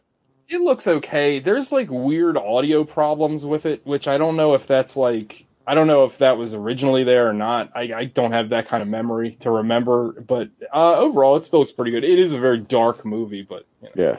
it 0.50 0.62
looks 0.62 0.88
okay 0.88 1.40
there's 1.40 1.72
like 1.74 1.90
weird 1.92 2.38
audio 2.38 2.84
problems 2.86 3.44
with 3.44 3.66
it 3.66 3.86
which 3.86 4.08
i 4.08 4.18
don't 4.18 4.38
know 4.38 4.54
if 4.54 4.66
that's 4.66 4.96
like 4.96 5.46
i 5.68 5.76
don't 5.76 5.88
know 5.88 6.06
if 6.06 6.18
that 6.18 6.38
was 6.38 6.56
originally 6.56 7.04
there 7.04 7.30
or 7.30 7.34
not 7.34 7.70
i, 7.76 7.94
I 7.94 8.06
don't 8.06 8.32
have 8.32 8.50
that 8.50 8.68
kind 8.68 8.82
of 8.82 8.90
memory 8.90 9.38
to 9.42 9.52
remember 9.52 10.20
but 10.22 10.50
uh 10.74 10.96
overall 10.98 11.36
it 11.36 11.44
still 11.44 11.60
looks 11.60 11.72
pretty 11.72 11.92
good 11.92 12.04
it 12.04 12.18
is 12.18 12.34
a 12.34 12.40
very 12.40 12.60
dark 12.60 13.06
movie 13.06 13.44
but 13.44 13.66
you 13.82 13.90
know. 13.96 14.10
Yeah. 14.10 14.18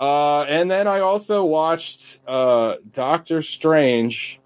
Uh, 0.00 0.42
and 0.42 0.70
then 0.70 0.86
I 0.86 1.00
also 1.00 1.44
watched 1.44 2.20
uh, 2.26 2.76
Doctor 2.92 3.42
Strange 3.42 4.40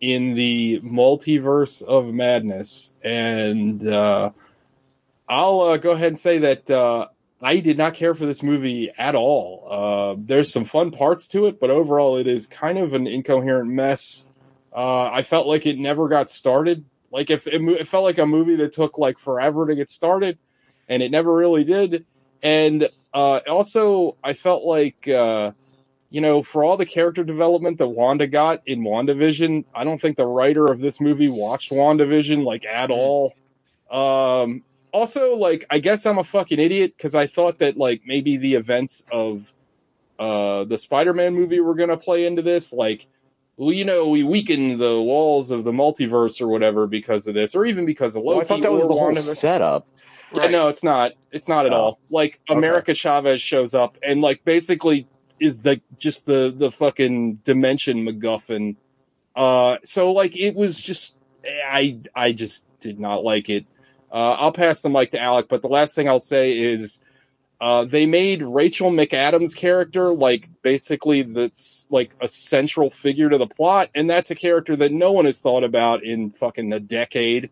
in 0.00 0.34
the 0.34 0.80
Multiverse 0.84 1.82
of 1.82 2.12
Madness, 2.12 2.92
and 3.02 3.86
uh, 3.86 4.30
I'll 5.28 5.60
uh, 5.60 5.76
go 5.78 5.92
ahead 5.92 6.08
and 6.08 6.18
say 6.18 6.38
that 6.38 6.70
uh, 6.70 7.06
I 7.40 7.60
did 7.60 7.78
not 7.78 7.94
care 7.94 8.14
for 8.14 8.26
this 8.26 8.42
movie 8.42 8.90
at 8.98 9.14
all. 9.14 9.66
Uh, 9.70 10.16
there's 10.18 10.52
some 10.52 10.66
fun 10.66 10.90
parts 10.90 11.26
to 11.28 11.46
it, 11.46 11.58
but 11.58 11.70
overall, 11.70 12.18
it 12.18 12.26
is 12.26 12.46
kind 12.46 12.76
of 12.76 12.92
an 12.92 13.06
incoherent 13.06 13.70
mess. 13.70 14.25
Uh, 14.76 15.10
I 15.10 15.22
felt 15.22 15.46
like 15.46 15.64
it 15.64 15.78
never 15.78 16.06
got 16.06 16.28
started. 16.28 16.84
Like 17.10 17.30
if 17.30 17.46
it, 17.46 17.62
it 17.62 17.88
felt 17.88 18.04
like 18.04 18.18
a 18.18 18.26
movie 18.26 18.56
that 18.56 18.72
took 18.72 18.98
like 18.98 19.18
forever 19.18 19.66
to 19.66 19.74
get 19.74 19.88
started, 19.88 20.38
and 20.86 21.02
it 21.02 21.10
never 21.10 21.34
really 21.34 21.64
did. 21.64 22.04
And 22.42 22.90
uh, 23.14 23.40
also, 23.48 24.16
I 24.22 24.34
felt 24.34 24.64
like, 24.64 25.08
uh, 25.08 25.52
you 26.10 26.20
know, 26.20 26.42
for 26.42 26.62
all 26.62 26.76
the 26.76 26.84
character 26.84 27.24
development 27.24 27.78
that 27.78 27.88
Wanda 27.88 28.26
got 28.26 28.60
in 28.66 28.82
WandaVision, 28.82 29.64
I 29.74 29.84
don't 29.84 29.98
think 29.98 30.18
the 30.18 30.26
writer 30.26 30.66
of 30.66 30.80
this 30.80 31.00
movie 31.00 31.28
watched 31.28 31.72
WandaVision 31.72 32.44
like 32.44 32.66
at 32.66 32.90
all. 32.90 33.32
Um, 33.90 34.62
also, 34.92 35.36
like, 35.36 35.64
I 35.70 35.78
guess 35.78 36.04
I'm 36.04 36.18
a 36.18 36.24
fucking 36.24 36.58
idiot 36.58 36.92
because 36.98 37.14
I 37.14 37.26
thought 37.26 37.60
that 37.60 37.78
like 37.78 38.02
maybe 38.04 38.36
the 38.36 38.56
events 38.56 39.04
of 39.10 39.54
uh, 40.18 40.64
the 40.64 40.76
Spider-Man 40.76 41.32
movie 41.32 41.60
were 41.60 41.74
gonna 41.74 41.96
play 41.96 42.26
into 42.26 42.42
this, 42.42 42.74
like. 42.74 43.06
Well, 43.56 43.72
you 43.72 43.84
know, 43.84 44.08
we 44.08 44.22
weaken 44.22 44.78
the 44.78 45.00
walls 45.00 45.50
of 45.50 45.64
the 45.64 45.72
multiverse 45.72 46.40
or 46.42 46.48
whatever 46.48 46.86
because 46.86 47.26
of 47.26 47.34
this, 47.34 47.54
or 47.54 47.64
even 47.64 47.86
because 47.86 48.14
of 48.14 48.22
Loki. 48.22 48.36
Well, 48.36 48.40
I 48.40 48.44
thought 48.44 48.62
that 48.62 48.72
was 48.72 48.86
the 48.86 48.92
whole 48.92 49.08
WandaVision. 49.12 49.34
setup. 49.36 49.86
Yeah, 50.34 50.48
no, 50.48 50.68
it's 50.68 50.82
not. 50.84 51.12
It's 51.32 51.48
not 51.48 51.64
at 51.66 51.72
Oh. 51.72 51.76
all. 51.76 51.98
Like 52.10 52.40
America 52.50 52.92
Chavez 52.94 53.40
shows 53.40 53.72
up 53.74 53.96
and 54.02 54.20
like 54.20 54.44
basically 54.44 55.06
is 55.40 55.62
the 55.62 55.80
just 55.98 56.26
the 56.26 56.52
the 56.54 56.70
fucking 56.70 57.36
dimension 57.44 58.04
MacGuffin. 58.04 58.76
Uh, 59.34 59.78
so 59.84 60.12
like 60.12 60.36
it 60.36 60.54
was 60.54 60.80
just 60.80 61.18
I 61.66 61.98
I 62.14 62.32
just 62.32 62.66
did 62.80 62.98
not 62.98 63.24
like 63.24 63.48
it. 63.48 63.64
Uh, 64.12 64.32
I'll 64.38 64.52
pass 64.52 64.82
the 64.82 64.88
mic 64.90 65.12
to 65.12 65.20
Alec, 65.20 65.46
but 65.48 65.62
the 65.62 65.68
last 65.68 65.94
thing 65.94 66.08
I'll 66.08 66.18
say 66.18 66.58
is. 66.58 67.00
Uh, 67.60 67.84
they 67.84 68.04
made 68.04 68.42
Rachel 68.42 68.90
McAdams' 68.90 69.56
character 69.56 70.12
like 70.12 70.48
basically 70.62 71.22
that's 71.22 71.86
like 71.90 72.10
a 72.20 72.28
central 72.28 72.90
figure 72.90 73.30
to 73.30 73.38
the 73.38 73.46
plot, 73.46 73.90
and 73.94 74.10
that's 74.10 74.30
a 74.30 74.34
character 74.34 74.76
that 74.76 74.92
no 74.92 75.12
one 75.12 75.24
has 75.24 75.40
thought 75.40 75.64
about 75.64 76.04
in 76.04 76.30
fucking 76.30 76.72
a 76.72 76.80
decade 76.80 77.50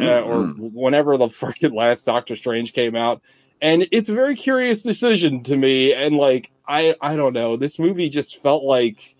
uh, 0.00 0.20
or 0.20 0.46
whenever 0.46 1.16
the 1.16 1.28
fucking 1.30 1.74
last 1.74 2.06
Doctor 2.06 2.36
Strange 2.36 2.72
came 2.72 2.94
out. 2.94 3.22
And 3.62 3.86
it's 3.92 4.08
a 4.08 4.14
very 4.14 4.36
curious 4.36 4.82
decision 4.82 5.42
to 5.44 5.56
me. 5.56 5.92
And 5.92 6.16
like, 6.16 6.50
I, 6.66 6.94
I 7.00 7.16
don't 7.16 7.34
know, 7.34 7.56
this 7.56 7.78
movie 7.78 8.08
just 8.08 8.40
felt 8.40 8.64
like 8.64 9.16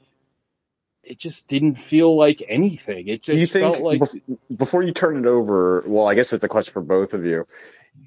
it 1.03 1.19
just 1.19 1.49
didn't 1.49 1.75
feel 1.75 2.17
like 2.17 2.43
anything. 2.49 3.09
It 3.09 3.23
just 3.23 3.35
Do 3.35 3.41
you 3.41 3.47
think 3.47 3.75
felt 3.75 3.85
like 3.85 4.01
bef- 4.01 4.39
before 4.57 4.83
you 4.83 4.93
turn 4.93 5.19
it 5.19 5.27
over? 5.27 5.83
Well, 5.87 6.09
I 6.09 6.15
guess 6.15 6.33
it's 6.33 6.45
a 6.45 6.49
question 6.49 6.73
for 6.73 6.81
both 6.81 7.13
of 7.13 7.25
you. 7.25 7.47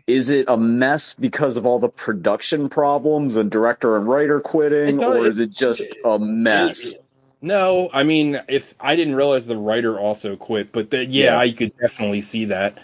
Is 0.05 0.29
it 0.29 0.45
a 0.49 0.57
mess 0.57 1.13
because 1.13 1.55
of 1.55 1.65
all 1.65 1.79
the 1.79 1.89
production 1.89 2.67
problems 2.67 3.37
and 3.37 3.49
director 3.49 3.95
and 3.95 4.05
writer 4.05 4.41
quitting, 4.41 5.01
or 5.03 5.25
is 5.25 5.39
it 5.39 5.51
just 5.51 5.85
a 6.03 6.19
mess? 6.19 6.95
No, 7.41 7.89
I 7.93 8.03
mean, 8.03 8.41
if 8.47 8.73
I 8.79 8.95
didn't 8.95 9.15
realize 9.15 9.47
the 9.47 9.57
writer 9.57 9.99
also 9.99 10.35
quit, 10.35 10.71
but 10.71 10.91
the, 10.91 11.05
yeah, 11.05 11.25
Yeah. 11.25 11.37
I 11.37 11.51
could 11.51 11.73
definitely 11.77 12.21
see 12.21 12.45
that. 12.45 12.81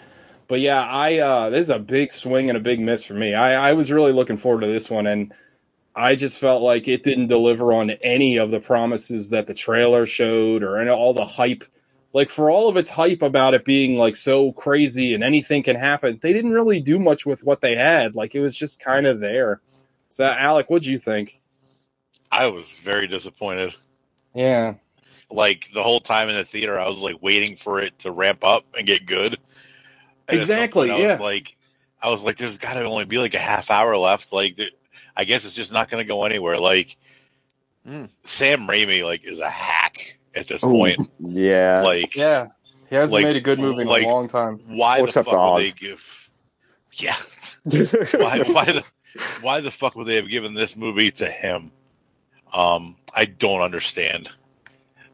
But 0.48 0.60
yeah, 0.60 0.82
I 0.82 1.18
uh 1.18 1.50
this 1.50 1.62
is 1.62 1.70
a 1.70 1.78
big 1.78 2.12
swing 2.12 2.48
and 2.50 2.56
a 2.56 2.60
big 2.60 2.80
miss 2.80 3.02
for 3.04 3.14
me. 3.14 3.34
I 3.34 3.70
I 3.70 3.72
was 3.74 3.92
really 3.92 4.12
looking 4.12 4.36
forward 4.36 4.62
to 4.62 4.66
this 4.66 4.90
one 4.90 5.06
and 5.06 5.32
I 5.94 6.14
just 6.14 6.38
felt 6.38 6.62
like 6.62 6.88
it 6.88 7.02
didn't 7.02 7.28
deliver 7.28 7.72
on 7.72 7.90
any 7.90 8.36
of 8.36 8.50
the 8.50 8.60
promises 8.60 9.30
that 9.30 9.46
the 9.46 9.54
trailer 9.54 10.06
showed 10.06 10.62
or 10.62 10.78
any, 10.78 10.90
all 10.90 11.14
the 11.14 11.24
hype. 11.24 11.64
Like 12.12 12.30
for 12.30 12.50
all 12.50 12.68
of 12.68 12.76
its 12.76 12.90
hype 12.90 13.22
about 13.22 13.54
it 13.54 13.64
being 13.64 13.96
like 13.98 14.16
so 14.16 14.52
crazy 14.52 15.14
and 15.14 15.22
anything 15.24 15.62
can 15.62 15.76
happen, 15.76 16.18
they 16.22 16.32
didn't 16.32 16.52
really 16.52 16.80
do 16.80 16.98
much 16.98 17.26
with 17.26 17.44
what 17.44 17.60
they 17.60 17.76
had. 17.76 18.14
Like 18.16 18.34
it 18.34 18.40
was 18.40 18.56
just 18.56 18.80
kind 18.80 19.06
of 19.06 19.20
there. 19.20 19.60
So 20.10 20.24
Alec, 20.24 20.70
what'd 20.70 20.86
you 20.86 20.98
think? 20.98 21.40
I 22.32 22.48
was 22.48 22.78
very 22.78 23.06
disappointed. 23.08 23.74
Yeah. 24.34 24.74
Like 25.30 25.70
the 25.74 25.82
whole 25.82 26.00
time 26.00 26.28
in 26.28 26.36
the 26.36 26.44
theater, 26.44 26.78
I 26.78 26.88
was 26.88 27.02
like 27.02 27.22
waiting 27.22 27.56
for 27.56 27.80
it 27.80 27.98
to 28.00 28.10
ramp 28.12 28.44
up 28.44 28.64
and 28.76 28.86
get 28.86 29.06
good. 29.06 29.38
And 30.28 30.36
Exactly, 30.36 30.88
point, 30.88 30.90
I 30.90 30.98
yeah. 30.98 31.12
was 31.12 31.20
like, 31.20 31.56
I 32.02 32.10
was 32.10 32.22
like, 32.24 32.36
there's 32.36 32.58
got 32.58 32.74
to 32.74 32.84
only 32.84 33.04
be 33.04 33.18
like 33.18 33.34
a 33.34 33.38
half 33.38 33.70
hour 33.70 33.96
left. 33.96 34.32
Like, 34.32 34.56
th- 34.56 34.74
I 35.16 35.24
guess 35.24 35.44
it's 35.44 35.54
just 35.54 35.72
not 35.72 35.90
going 35.90 36.02
to 36.02 36.08
go 36.08 36.24
anywhere. 36.24 36.56
Like, 36.58 36.96
Mm. 37.86 38.10
Sam 38.24 38.68
Raimi 38.68 39.02
like 39.04 39.26
is 39.26 39.40
a 39.40 39.48
hack 39.48 40.18
at 40.34 40.46
this 40.48 40.62
Ooh, 40.64 40.68
point. 40.68 41.10
yeah. 41.20 41.82
Like, 41.82 42.16
Yeah. 42.16 42.48
He 42.88 42.96
hasn't 42.96 43.12
Like- 43.12 43.24
made 43.24 43.36
a 43.36 43.40
good 43.40 43.58
movie 43.60 43.82
in 43.82 43.88
like- 43.88 44.04
a 44.04 44.08
long 44.08 44.26
time. 44.28 44.58
why 44.66 44.96
Well, 44.96 44.98
the 44.98 45.04
except 45.04 45.30
fuck 45.30 45.54
would 45.54 45.64
they 45.64 45.70
give? 45.70 46.30
Yeah, 46.92 47.14
why, 47.64 48.38
why 48.52 48.64
the 48.64 48.92
why 49.42 49.60
the 49.60 49.70
fuck 49.70 49.94
would 49.94 50.08
they 50.08 50.16
have 50.16 50.28
given 50.28 50.54
this 50.54 50.76
movie 50.76 51.12
to 51.12 51.26
him? 51.26 51.70
Um, 52.52 52.96
I 53.14 53.26
don't 53.26 53.60
understand. 53.62 54.28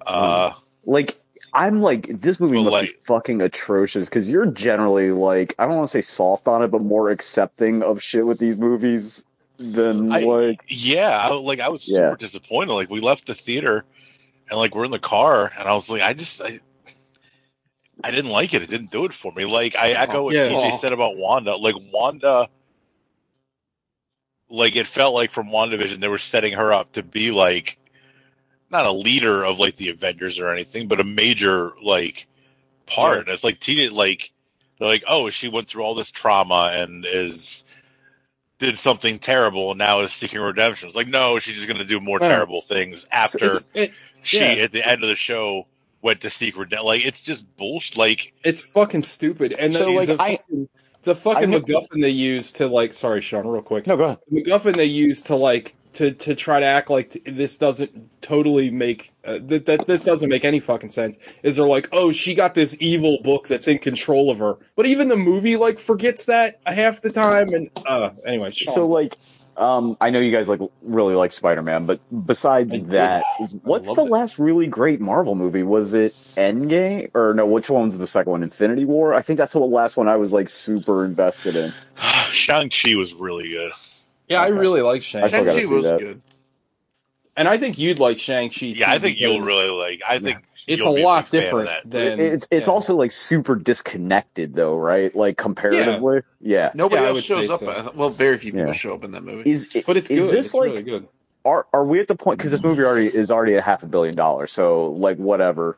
Uh, 0.07 0.53
like 0.87 1.21
I'm 1.53 1.83
like 1.83 2.07
this 2.09 2.41
movie 2.41 2.55
Well, 2.57 2.65
must 2.65 2.73
like- 2.73 2.87
be 2.89 2.93
fucking 3.05 3.43
atrocious 3.43 4.07
because 4.07 4.33
you're 4.33 4.47
generally 4.47 5.11
like 5.11 5.55
I 5.59 5.67
don't 5.67 5.77
want 5.77 5.87
to 5.87 5.91
say 5.91 6.01
soft 6.01 6.49
on 6.49 6.63
it, 6.63 6.69
but 6.69 6.81
more 6.81 7.11
accepting 7.11 7.83
of 7.83 8.03
shit 8.03 8.27
with 8.27 8.39
these 8.39 8.57
movies 8.57 9.27
than 9.59 10.13
I, 10.13 10.21
like 10.21 10.63
yeah, 10.69 11.19
I, 11.19 11.35
like 11.35 11.61
I 11.61 11.69
was 11.69 11.87
Yeah. 11.89 11.97
super 12.11 12.17
disappointed. 12.17 12.73
Like 12.73 12.89
we 12.91 13.01
left 13.01 13.27
the 13.27 13.35
theater, 13.35 13.85
and 14.51 14.59
like 14.59 14.75
we're 14.75 14.85
in 14.85 14.91
the 14.91 14.99
car, 14.99 15.53
and 15.59 15.69
I 15.69 15.75
was 15.75 15.91
like, 15.91 16.03
I 16.03 16.15
just, 16.15 16.43
I, 16.43 16.61
I 18.03 18.11
didn't 18.11 18.31
like 18.31 18.55
it. 18.55 18.63
It 18.63 18.71
didn't 18.71 18.91
do 18.93 19.05
it 19.05 19.15
for 19.15 19.33
me. 19.33 19.45
Like 19.45 19.77
I 19.77 19.91
echo 19.93 20.25
what 20.25 20.37
Yeah. 20.37 20.43
TJ 20.43 20.73
said 20.81 20.93
about 20.93 21.17
Wanda. 21.17 21.57
Like 21.57 21.77
Wanda, 21.93 22.49
like 24.51 24.77
it 24.77 24.87
felt 24.87 25.15
like 25.15 25.31
from 25.33 25.49
WandaVision 25.49 26.01
they 26.01 26.09
were 26.09 26.19
setting 26.19 26.55
her 26.55 26.73
up 26.73 26.93
to 26.93 27.03
be 27.03 27.31
like 27.33 27.79
not 28.71 28.87
a 28.87 28.93
leader 28.93 29.45
of 29.45 29.59
like 29.59 29.77
the 29.77 29.91
Avengers 29.91 30.41
or 30.41 30.53
anything, 30.53 30.89
but 30.89 31.01
a 31.01 31.05
major 31.05 31.73
like 31.83 32.27
part. 32.87 33.21
And 33.21 33.29
it's 33.29 33.45
like 33.45 33.61
TJ, 33.61 33.93
like 33.93 34.33
they're 34.79 34.89
like, 34.89 35.05
oh, 35.09 35.31
she 35.31 35.49
went 35.49 35.69
through 35.69 35.83
all 35.85 35.95
this 35.95 36.11
trauma 36.11 36.71
and 36.75 37.07
is 37.07 37.65
did 38.59 38.79
something 38.79 39.19
terrible 39.21 39.73
and 39.73 39.79
now 39.79 40.01
is 40.01 40.13
seeking 40.13 40.41
redemption. 40.41 40.89
It's 40.89 40.97
like, 40.97 41.09
no, 41.09 41.39
she's 41.41 41.57
just 41.57 41.69
going 41.69 41.79
to 41.79 41.85
do 41.85 42.01
more 42.01 42.21
terrible 42.21 42.63
things 42.63 43.07
after 43.13 43.49
It's, 43.49 43.69
it, 43.75 43.95
she, 44.27 44.39
yeah. 44.41 44.65
at 44.65 44.73
the 44.73 44.87
end 44.87 45.03
of 45.03 45.09
the 45.09 45.17
show, 45.17 45.67
went 46.03 46.21
to 46.23 46.31
secret. 46.31 46.65
redemption. 46.65 46.87
Like, 46.87 47.07
it's 47.07 47.23
just 47.23 47.45
bullshit. 47.57 47.97
Like, 47.97 48.33
it's 48.45 48.71
fucking 48.73 49.03
stupid. 49.03 49.53
And 49.53 49.73
So, 49.73 49.93
like, 49.93 50.09
the, 50.09 50.17
I- 50.21 50.37
fucking, 50.37 50.69
the 51.03 51.15
fucking 51.15 51.55
I 51.55 51.59
MacGuffin 51.59 52.01
they 52.03 52.11
use 52.11 52.53
to 52.53 52.67
like, 52.67 52.93
sorry, 52.93 53.21
Sean, 53.23 53.47
real 53.47 53.63
quick. 53.63 53.87
no 53.87 53.97
go 53.97 54.05
ahead. 54.05 54.19
The 54.31 54.43
MacGuffin 54.43 54.75
they 54.77 54.87
use 54.87 55.23
to 55.23 55.37
like 55.37 55.75
to 55.95 56.11
to 56.13 56.35
try 56.35 56.61
to 56.61 56.67
act 56.67 56.91
like 56.91 57.17
this 57.25 57.57
doesn't 57.57 58.11
totally 58.21 58.71
make 58.71 59.13
uh, 59.25 59.39
that 59.45 59.65
that 59.67 59.87
this 59.87 60.05
doesn't 60.05 60.29
make 60.29 60.45
any 60.45 60.61
fucking 60.61 60.91
sense. 60.91 61.19
Is 61.43 61.57
they're 61.57 61.67
like, 61.67 61.89
oh, 61.93 62.13
she 62.13 62.35
got 62.35 62.55
this 62.55 62.77
evil 62.81 63.19
book 63.23 63.49
that's 63.49 63.67
in 63.69 63.79
control 63.79 64.31
of 64.31 64.39
her, 64.41 64.59
but 64.75 64.85
even 64.87 65.09
the 65.09 65.17
movie 65.17 65.57
like 65.57 65.79
forgets 65.79 66.27
that 66.27 66.61
half 66.67 67.01
the 67.01 67.11
time. 67.11 67.49
And 67.55 67.71
uh, 67.87 68.11
anyway, 68.27 68.51
Sean, 68.51 68.75
So 68.75 68.87
like 68.87 69.15
um 69.59 69.97
I 70.01 70.11
know 70.11 70.19
you 70.19 70.31
guys 70.33 70.49
like 70.49 70.61
really 70.83 71.15
like 71.15 71.33
Spider-Man, 71.33 71.87
but 71.87 72.01
besides 72.27 72.75
I 72.75 72.87
that, 72.89 73.25
what's 73.63 73.93
the 73.95 74.03
it. 74.05 74.11
last 74.11 74.39
really 74.39 74.67
great 74.67 75.01
Marvel 75.01 75.35
movie? 75.35 75.63
Was 75.63 75.95
it 75.95 76.15
Endgame 76.37 77.11
or 77.15 77.35
no, 77.35 77.47
which 77.47 77.71
one 77.71 77.87
was 77.87 77.99
the 77.99 78.07
second 78.07 78.33
one? 78.33 78.43
Infinity 78.43 78.85
War? 78.85 79.15
I 79.15 79.23
think 79.23 79.39
that's 79.39 79.53
the 79.55 79.61
last 79.61 79.97
one 79.97 80.09
I 80.09 80.17
was 80.17 80.33
like 80.33 80.49
super 80.49 81.05
invested 81.05 81.57
in. 81.57 81.73
Shang-Chi 81.97 82.97
was 82.97 83.15
really 83.15 83.49
good. 83.49 83.73
yeah, 84.29 84.43
I 84.43 84.49
really 84.49 84.83
like 84.83 85.03
Shang, 85.03 85.25
I 85.25 85.29
still 85.29 85.45
gotta 85.45 85.61
Shang-Chi 85.61 85.69
see 85.69 85.75
was 85.75 85.85
that. 85.85 85.99
good. 86.01 86.23
And 87.37 87.47
I 87.49 87.59
think 87.59 87.79
you'd 87.79 87.99
like 87.99 88.19
Shang 88.19 88.51
Chi. 88.51 88.67
Yeah, 88.67 88.91
I 88.91 88.99
think 88.99 89.21
you'll 89.21 89.41
really 89.41 89.71
like, 89.71 90.03
I 90.09 90.19
think 90.19 90.43
It's 90.67 90.85
a 90.85 90.91
lot 90.91 91.31
big 91.31 91.43
fan 91.43 91.55
of 91.61 91.67
different 91.67 91.91
than 91.91 92.21
it's 92.21 92.49
it's 92.51 92.67
yeah. 92.67 92.73
also 92.73 92.97
like 92.97 93.13
super 93.13 93.55
disconnected 93.57 94.55
though, 94.55 94.77
right? 94.77 95.15
Like 95.15 95.37
comparatively. 95.37 96.23
Yeah. 96.41 96.71
Nobody 96.75 97.03
Yeah, 97.03 97.09
I 97.09 97.11
else 97.11 97.23
shows 97.23 97.51
up. 97.51 97.61
so. 97.61 97.93
Well, 97.95 98.11
very 98.11 98.39
few 98.39 98.53
people 98.53 98.69
Yeah. 98.69 98.73
show 98.73 98.95
up 98.95 99.05
in 99.05 99.13
that 99.13 99.23
movie. 99.23 99.49
Is 99.51 99.69
but 99.87 99.97
it's 99.97 100.11
is 100.11 100.31
good. 100.31 100.39
this 100.39 100.47
it's 100.47 100.55
like 100.55 100.65
really 100.71 100.83
good. 100.83 101.09
are 101.45 101.67
are 101.73 101.85
we 101.85 102.01
at 102.01 102.09
the 102.09 102.17
point 102.17 102.39
because 102.39 102.51
this 102.51 102.63
movie 102.63 102.83
already 102.83 103.07
is 103.07 103.31
already 103.31 103.55
at 103.55 103.63
half 103.63 103.83
a 103.83 103.87
billion 103.87 104.17
dollars, 104.17 104.53
so 104.53 104.91
like 104.93 105.19
whatever. 105.19 105.77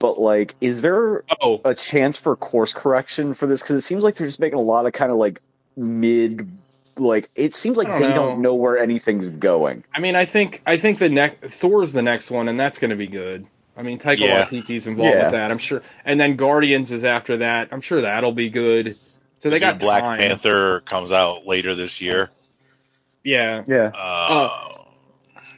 But 0.00 0.18
like, 0.20 0.54
is 0.60 0.82
there 0.82 1.24
Oh, 1.40 1.60
a 1.64 1.74
chance 1.74 2.18
for 2.20 2.36
course 2.36 2.72
correction 2.72 3.34
for 3.34 3.46
this? 3.46 3.62
Because 3.62 3.76
it 3.76 3.80
seems 3.82 4.04
like 4.04 4.14
they're 4.14 4.28
just 4.28 4.38
making 4.40 4.58
a 4.58 4.62
lot 4.62 4.86
of 4.86 4.92
kind 4.92 5.10
of 5.10 5.18
like 5.18 5.40
mid, 5.76 6.48
like 7.00 7.30
it 7.34 7.54
seems 7.54 7.76
like 7.76 7.86
don't 7.88 8.00
they 8.00 8.08
know. 8.08 8.14
don't 8.14 8.42
know 8.42 8.54
where 8.54 8.78
anything's 8.78 9.30
going. 9.30 9.84
I 9.94 10.00
mean, 10.00 10.16
I 10.16 10.24
think 10.24 10.62
I 10.66 10.76
think 10.76 10.98
the 10.98 11.08
next 11.08 11.48
Thor's 11.52 11.92
the 11.92 12.02
next 12.02 12.30
one, 12.30 12.48
and 12.48 12.58
that's 12.58 12.78
going 12.78 12.90
to 12.90 12.96
be 12.96 13.06
good. 13.06 13.46
I 13.76 13.82
mean, 13.82 13.98
Taika 13.98 14.18
Yeah. 14.18 14.44
Waititi's 14.44 14.86
involved 14.86 15.14
Yeah. 15.14 15.24
with 15.24 15.32
that, 15.32 15.50
I'm 15.52 15.58
sure. 15.58 15.82
And 16.04 16.18
then 16.18 16.34
Guardians 16.36 16.90
is 16.90 17.04
after 17.04 17.36
that. 17.36 17.68
I'm 17.70 17.80
sure 17.80 18.00
that'll 18.00 18.32
be 18.32 18.48
good. 18.50 18.96
So 19.36 19.50
they 19.50 19.60
The 19.60 19.66
new 19.66 19.72
got 19.72 19.78
Black 19.78 20.02
time. 20.02 20.18
Panther 20.18 20.80
comes 20.80 21.12
out 21.12 21.46
later 21.46 21.74
this 21.76 22.00
year. 22.00 22.28
Yeah, 23.22 23.62
Yeah, 23.68 23.90
Uh, 23.94 24.48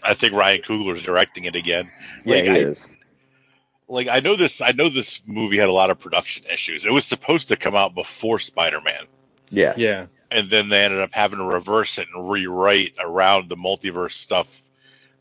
I 0.02 0.14
think 0.14 0.34
Ryan 0.34 0.60
Coogler's 0.62 1.02
directing 1.02 1.44
it 1.44 1.56
again. 1.56 1.90
yeah, 2.24 2.34
Like, 2.36 2.44
he 2.44 2.50
I- 2.50 2.54
is. 2.56 2.90
Like 3.88 4.06
I 4.08 4.20
know 4.20 4.36
this, 4.36 4.60
I 4.60 4.70
know 4.72 4.88
this 4.88 5.20
movie 5.26 5.56
had 5.56 5.68
a 5.68 5.72
lot 5.72 5.90
of 5.90 5.98
production 5.98 6.44
issues. 6.52 6.84
It 6.86 6.92
was 6.92 7.04
supposed 7.04 7.48
to 7.48 7.56
come 7.56 7.74
out 7.74 7.94
before 7.94 8.38
Spider 8.38 8.80
Man, 8.82 9.06
Yeah, 9.50 9.72
yeah. 9.76 10.06
And 10.30 10.48
then 10.50 10.68
they 10.68 10.84
ended 10.84 11.00
up 11.00 11.12
having 11.12 11.38
to 11.38 11.44
reverse 11.44 11.98
it 11.98 12.06
and 12.14 12.30
rewrite 12.30 12.94
around 13.00 13.48
the 13.48 13.56
multiverse 13.56 14.12
stuff 14.12 14.62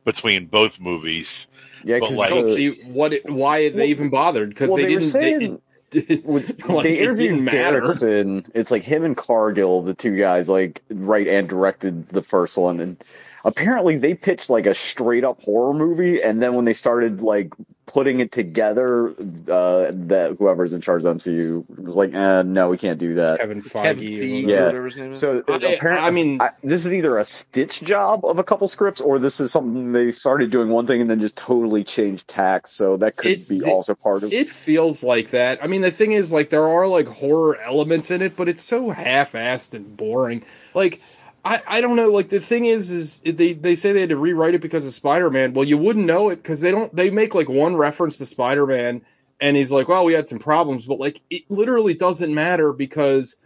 between 0.06 0.46
both 0.46 0.80
movies. 0.80 1.48
yeah. 1.84 2.00
But, 2.00 2.10
'cause 2.10 2.20
I 2.20 2.30
don't 2.30 2.46
see 2.46 2.82
what 2.84 3.14
it, 3.14 3.30
why 3.30 3.70
they 3.70 3.88
even 3.88 4.10
bothered 4.10 4.50
because 4.50 4.70
well, 4.70 4.78
they, 4.78 4.86
they, 4.86 4.94
were 4.96 5.00
didn't. 5.02 5.12
saying 5.12 5.62
they, 5.92 6.00
it, 6.00 6.26
with- 6.26 6.66
like, 6.70 6.84
they 6.84 6.94
it 6.94 7.02
interviewed 7.04 7.46
didn't. 7.46 7.54
Derrickson. 7.54 8.50
It's 8.54 8.72
like 8.72 8.84
him 8.84 9.04
and 9.04 9.18
Cargill, 9.18 9.82
the 9.82 9.94
two 9.94 10.18
guys, 10.18 10.48
like 10.50 10.82
write 10.90 11.28
and 11.28 11.50
directed 11.50 12.08
the 12.10 12.22
first 12.22 12.58
one, 12.58 12.80
and 12.80 13.04
apparently 13.46 13.98
they 13.98 14.14
pitched 14.14 14.50
like 14.50 14.66
a 14.66 14.74
straight 14.74 15.24
up 15.24 15.42
horror 15.42 15.74
movie, 15.74 16.22
and 16.22 16.42
then 16.42 16.54
when 16.54 16.66
they 16.66 16.74
started 16.74 17.22
like 17.22 17.54
putting 17.94 18.20
it 18.20 18.32
together, 18.32 19.10
uh, 19.50 19.92
that 19.92 20.36
whoever's 20.38 20.74
in 20.74 20.82
charge 20.82 21.04
of 21.04 21.18
MCU 21.18 21.66
was 21.78 21.96
like, 21.96 22.14
eh, 22.14 22.44
"No, 22.44 22.70
we 22.70 22.78
can't 22.78 23.00
do 23.00 23.16
that." 23.16 23.40
Kevin 23.40 23.62
Feige. 23.62 23.84
Kevin 23.84 24.04
Feige, 24.08 24.44
whatever. 24.46 24.52
Yeah. 24.54 24.66
whatever 24.68 24.86
his 24.86 24.98
name 24.98 25.12
is. 25.14 25.20
So 25.20 25.44
I- 25.48 25.56
apparently, 25.56 26.08
I 26.08 26.12
mean- 26.12 26.42
I, 26.42 26.50
this 26.64 26.86
is 26.86 26.94
either 26.94 27.18
a 27.18 27.26
stitch 27.26 27.82
job 27.82 28.24
of 28.26 28.38
a 28.40 28.44
couple 28.44 28.68
scripts, 28.68 29.02
or 29.02 29.18
this 29.20 29.40
is 29.40 29.52
something 29.52 29.92
they 29.92 30.12
started 30.12 30.52
doing 30.52 30.70
one 30.70 30.86
thing 30.86 31.02
and 31.02 31.10
then 31.10 31.20
just 31.20 31.36
totally 31.38 31.84
changed 31.84 32.28
tack. 32.28 32.68
So 32.68 32.98
that 32.98 33.16
could 33.18 33.32
It- 33.32 33.48
be 33.48 33.58
it- 33.58 33.64
also 33.64 33.96
part 33.96 34.24
of. 34.24 34.32
It 34.32 34.50
feels 34.50 35.04
like 35.04 35.32
that. 35.32 35.64
I 35.64 35.68
mean, 35.68 35.82
the 35.82 35.92
thing 35.92 36.12
is, 36.12 36.32
like, 36.32 36.50
there 36.52 36.68
are 36.68 36.88
like 36.88 37.08
horror 37.08 37.58
elements 37.66 38.12
in 38.12 38.22
it, 38.22 38.36
but 38.36 38.48
it's 38.48 38.62
so 38.64 38.90
half-assed 38.92 39.74
and 39.74 39.98
boring. 39.98 40.44
Like, 40.74 41.02
I, 41.46 41.62
I 41.68 41.82
don't 41.82 41.96
know. 41.96 42.10
Like, 42.10 42.30
the 42.30 42.40
thing 42.40 42.66
is, 42.66 42.92
is 42.92 43.20
they 43.20 43.54
they 43.54 43.76
say 43.76 43.94
they 43.94 44.02
had 44.02 44.10
to 44.10 44.18
rewrite 44.18 44.56
it 44.56 44.62
because 44.62 44.86
of 44.86 44.94
Spider-Man. 44.94 45.54
Well, 45.54 45.66
you 45.66 45.78
wouldn't 45.78 46.06
know 46.06 46.30
it 46.30 46.38
because 46.38 46.62
they 46.62 46.72
don't. 46.72 46.94
They 46.96 47.10
make 47.10 47.34
like 47.34 47.50
one 47.50 47.76
reference 47.76 48.18
to 48.18 48.26
Spider-Man, 48.26 49.02
and 49.40 49.58
he's 49.58 49.72
like, 49.72 49.88
"Well, 49.88 50.06
we 50.06 50.14
had 50.14 50.28
some 50.28 50.40
problems," 50.40 50.86
but 50.86 51.00
like, 51.00 51.22
it 51.30 51.44
literally 51.50 51.94
doesn't 51.94 52.34
matter 52.34 52.74
because. 52.74 53.38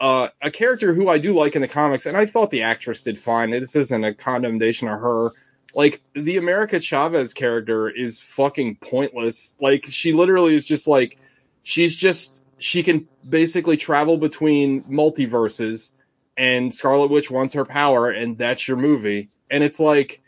Uh, 0.00 0.28
a 0.40 0.50
character 0.50 0.92
who 0.94 1.08
I 1.08 1.18
do 1.18 1.32
like 1.32 1.54
in 1.54 1.62
the 1.62 1.68
comics, 1.68 2.06
and 2.06 2.16
I 2.16 2.26
thought 2.26 2.50
the 2.50 2.62
actress 2.62 3.04
did 3.04 3.16
fine. 3.16 3.52
This 3.52 3.76
isn't 3.76 4.02
a 4.02 4.12
condemnation 4.12 4.88
of 4.88 4.98
her. 4.98 5.30
Like 5.76 6.02
the 6.14 6.38
America 6.38 6.80
Chavez 6.80 7.32
character 7.32 7.88
is 7.88 8.18
fucking 8.18 8.78
pointless. 8.80 9.56
Like 9.60 9.84
she 9.86 10.12
literally 10.12 10.56
is 10.56 10.64
just 10.64 10.88
like 10.88 11.18
she's 11.62 11.94
just 11.94 12.42
she 12.58 12.82
can 12.82 13.06
basically 13.28 13.76
travel 13.76 14.16
between 14.16 14.82
multiverses 14.84 15.92
and 16.36 16.72
Scarlet 16.72 17.10
Witch 17.10 17.30
wants 17.30 17.54
her 17.54 17.64
power 17.64 18.10
and 18.10 18.38
that's 18.38 18.66
your 18.66 18.76
movie. 18.76 19.28
And 19.50 19.62
it's 19.62 19.80
like 19.80 20.22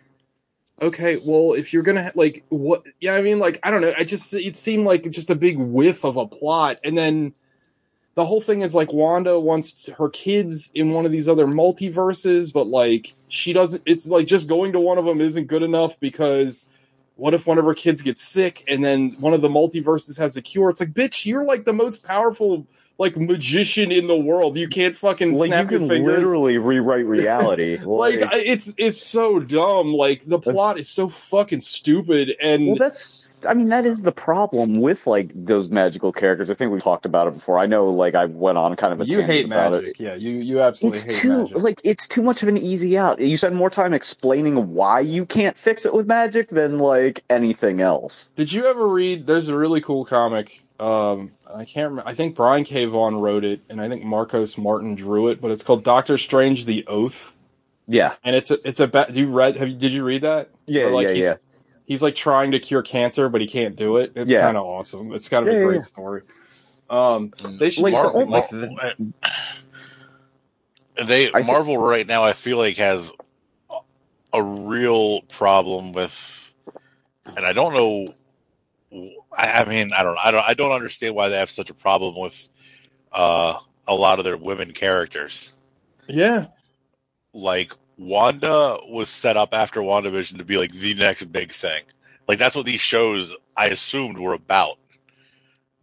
okay, 0.80 1.16
well, 1.16 1.54
if 1.54 1.72
you're 1.72 1.82
gonna 1.82 2.12
like 2.14 2.44
what? 2.48 2.84
Yeah, 3.00 3.14
I 3.14 3.22
mean, 3.22 3.38
like 3.38 3.58
I 3.62 3.70
don't 3.70 3.80
know. 3.80 3.94
I 3.96 4.04
just 4.04 4.32
it 4.34 4.56
seemed 4.56 4.84
like 4.84 5.10
just 5.10 5.30
a 5.30 5.34
big 5.34 5.58
whiff 5.58 6.04
of 6.04 6.16
a 6.16 6.26
plot, 6.26 6.78
and 6.84 6.96
then 6.96 7.34
the 8.14 8.24
whole 8.24 8.40
thing 8.40 8.62
is 8.62 8.74
like 8.74 8.92
Wanda 8.92 9.38
wants 9.40 9.88
her 9.98 10.08
kids 10.08 10.70
in 10.74 10.90
one 10.90 11.06
of 11.06 11.12
these 11.12 11.28
other 11.28 11.46
multiverses, 11.46 12.52
but 12.52 12.66
like 12.66 13.12
she 13.28 13.52
doesn't. 13.52 13.82
It's 13.86 14.06
like 14.06 14.26
just 14.26 14.48
going 14.48 14.72
to 14.72 14.80
one 14.80 14.98
of 14.98 15.04
them 15.04 15.20
isn't 15.20 15.46
good 15.46 15.62
enough 15.62 15.98
because 16.00 16.66
what 17.16 17.34
if 17.34 17.46
one 17.46 17.58
of 17.58 17.64
her 17.64 17.74
kids 17.74 18.02
gets 18.02 18.22
sick 18.22 18.64
and 18.66 18.84
then 18.84 19.12
one 19.20 19.34
of 19.34 19.40
the 19.40 19.48
multiverses 19.48 20.18
has 20.18 20.36
a 20.36 20.42
cure? 20.42 20.70
It's 20.70 20.80
like, 20.80 20.92
bitch, 20.92 21.26
you're 21.26 21.44
like 21.44 21.64
the 21.64 21.72
most 21.72 22.06
powerful 22.06 22.66
like 22.96 23.16
magician 23.16 23.90
in 23.90 24.06
the 24.06 24.16
world. 24.16 24.56
You 24.56 24.68
can't 24.68 24.96
fucking 24.96 25.34
Like 25.34 25.48
snap 25.48 25.64
you 25.66 25.70
your 25.72 25.80
can 25.80 25.88
fingers. 25.88 26.16
literally 26.18 26.58
rewrite 26.58 27.06
reality. 27.06 27.76
like 27.84 28.22
I- 28.22 28.38
it's 28.38 28.72
it's 28.78 29.02
so 29.02 29.40
dumb. 29.40 29.92
Like 29.92 30.24
the 30.26 30.38
plot 30.38 30.78
is 30.78 30.88
so 30.88 31.08
fucking 31.08 31.60
stupid, 31.60 32.34
and 32.40 32.66
Well, 32.68 32.76
that's, 32.76 33.44
I 33.48 33.54
mean, 33.54 33.68
that 33.70 33.84
is 33.84 34.02
the 34.02 34.12
problem 34.12 34.80
with 34.80 35.06
like 35.08 35.30
those 35.34 35.70
magical 35.70 36.12
characters. 36.12 36.50
I 36.50 36.54
think 36.54 36.70
we 36.72 36.78
talked 36.78 37.04
about 37.04 37.26
it 37.26 37.34
before. 37.34 37.58
I 37.58 37.66
know, 37.66 37.88
like, 37.90 38.14
I 38.14 38.26
went 38.26 38.58
on 38.58 38.76
kind 38.76 38.92
of 38.92 39.00
a 39.00 39.06
you 39.06 39.22
hate 39.22 39.46
about 39.46 39.72
magic. 39.72 39.88
it. 39.98 40.00
Yeah, 40.00 40.14
you 40.14 40.30
you 40.30 40.60
absolutely 40.60 40.98
It's 40.98 41.06
hate 41.06 41.14
too, 41.22 41.38
magic. 41.42 41.62
like, 41.62 41.80
it's 41.82 42.06
too 42.06 42.22
much 42.22 42.42
of 42.42 42.48
an 42.48 42.56
easy 42.56 42.96
out. 42.96 43.20
You 43.20 43.36
spend 43.36 43.56
more 43.56 43.70
time 43.70 43.92
explaining 43.92 44.72
why 44.72 45.00
you 45.00 45.26
can't 45.26 45.56
fix 45.56 45.84
it 45.84 45.92
with 45.94 46.06
magic 46.06 46.48
than 46.50 46.78
like 46.78 47.24
anything 47.28 47.80
else. 47.80 48.30
Did 48.36 48.52
you 48.52 48.66
ever 48.66 48.86
read? 48.88 49.26
There's 49.26 49.48
a 49.48 49.56
really 49.56 49.80
cool 49.80 50.04
comic. 50.04 50.60
Um, 50.80 51.30
I 51.52 51.64
can't. 51.64 51.90
remember. 51.90 52.08
I 52.08 52.14
think 52.14 52.34
Brian 52.34 52.64
K. 52.64 52.84
Vaughan 52.86 53.18
wrote 53.18 53.44
it, 53.44 53.60
and 53.68 53.80
I 53.80 53.88
think 53.88 54.02
Marcos 54.04 54.58
Martin 54.58 54.94
drew 54.96 55.28
it. 55.28 55.40
But 55.40 55.50
it's 55.52 55.62
called 55.62 55.84
Doctor 55.84 56.18
Strange: 56.18 56.64
The 56.64 56.84
Oath, 56.88 57.32
Yeah. 57.86 58.14
and 58.24 58.34
it's 58.34 58.50
a 58.50 58.58
it's 58.68 58.80
a. 58.80 58.88
Ba- 58.88 59.06
you 59.12 59.32
read? 59.32 59.56
Have 59.56 59.68
you, 59.68 59.76
did 59.76 59.92
you 59.92 60.04
read 60.04 60.22
that? 60.22 60.50
Yeah, 60.66 60.86
like, 60.86 61.06
yeah, 61.08 61.12
he's, 61.14 61.24
yeah. 61.24 61.34
He's 61.86 62.02
like 62.02 62.14
trying 62.16 62.50
to 62.52 62.58
cure 62.58 62.82
cancer, 62.82 63.28
but 63.28 63.40
he 63.40 63.46
can't 63.46 63.76
do 63.76 63.98
it. 63.98 64.12
It's 64.16 64.30
Yeah. 64.30 64.40
kind 64.40 64.56
of 64.56 64.64
awesome. 64.64 65.12
It's 65.14 65.28
kind 65.28 65.46
of 65.46 65.54
Yeah, 65.54 65.60
a 65.60 65.64
great 65.64 65.74
yeah. 65.76 65.80
story. 65.82 66.22
Um, 66.90 67.32
they 67.60 67.70
should 67.70 67.84
Like, 67.84 67.92
do 67.94 67.98
the 67.98 68.02
something 68.02 68.30
like 68.30 68.48
that. 68.50 68.96
They 71.06 71.30
I 71.32 71.42
thi- 71.42 71.46
Marvel 71.46 71.78
right 71.78 72.06
now, 72.06 72.24
I 72.24 72.32
feel 72.32 72.58
like 72.58 72.76
has 72.78 73.12
a 74.32 74.42
real 74.42 75.22
problem 75.22 75.92
with, 75.92 76.52
and 77.36 77.46
I 77.46 77.52
don't 77.52 77.74
know. 77.74 78.12
I, 79.36 79.62
I 79.62 79.64
mean, 79.64 79.92
I 79.92 80.02
don't, 80.02 80.18
I 80.22 80.30
don't, 80.30 80.44
I 80.48 80.54
don't 80.54 80.72
understand 80.72 81.14
why 81.14 81.28
they 81.28 81.38
have 81.38 81.50
such 81.50 81.70
a 81.70 81.74
problem 81.74 82.16
with 82.16 82.48
uh, 83.12 83.58
a 83.88 83.94
lot 83.94 84.18
of 84.18 84.24
their 84.24 84.36
women 84.36 84.72
characters. 84.72 85.52
Yeah, 86.08 86.46
Like 87.32 87.72
Wanda 87.98 88.78
was 88.88 89.08
set 89.08 89.36
up 89.36 89.54
after 89.54 89.80
WandaVision 89.80 90.38
to 90.38 90.44
be 90.44 90.58
like 90.58 90.72
the 90.72 90.94
next 90.94 91.24
big 91.24 91.52
thing. 91.52 91.82
Like 92.28 92.38
that's 92.38 92.54
what 92.56 92.66
these 92.66 92.80
shows 92.80 93.36
I 93.56 93.66
assumed 93.66 94.18
were 94.18 94.34
about. 94.34 94.78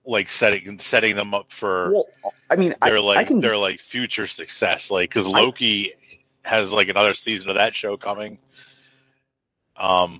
Like 0.06 0.30
setting 0.30 0.80
setting 0.80 1.16
them 1.16 1.34
up 1.36 1.52
for 1.54 1.90
Well, 1.92 2.06
I 2.50 2.56
mean, 2.56 2.74
I, 2.82 2.90
their 2.90 3.00
like 3.00 3.20
I 3.20 3.24
can. 3.24 3.40
their 3.40 3.58
like 3.58 3.80
future 3.80 4.26
success 4.28 4.90
like 4.90 5.10
because 5.10 5.28
I- 5.28 5.42
loki 5.42 5.92
has 6.44 6.74
like 6.74 6.90
another 6.90 7.14
season 7.14 7.50
of 7.50 7.56
that 7.56 7.76
show 7.76 7.98
coming 7.98 8.40
um 9.78 10.20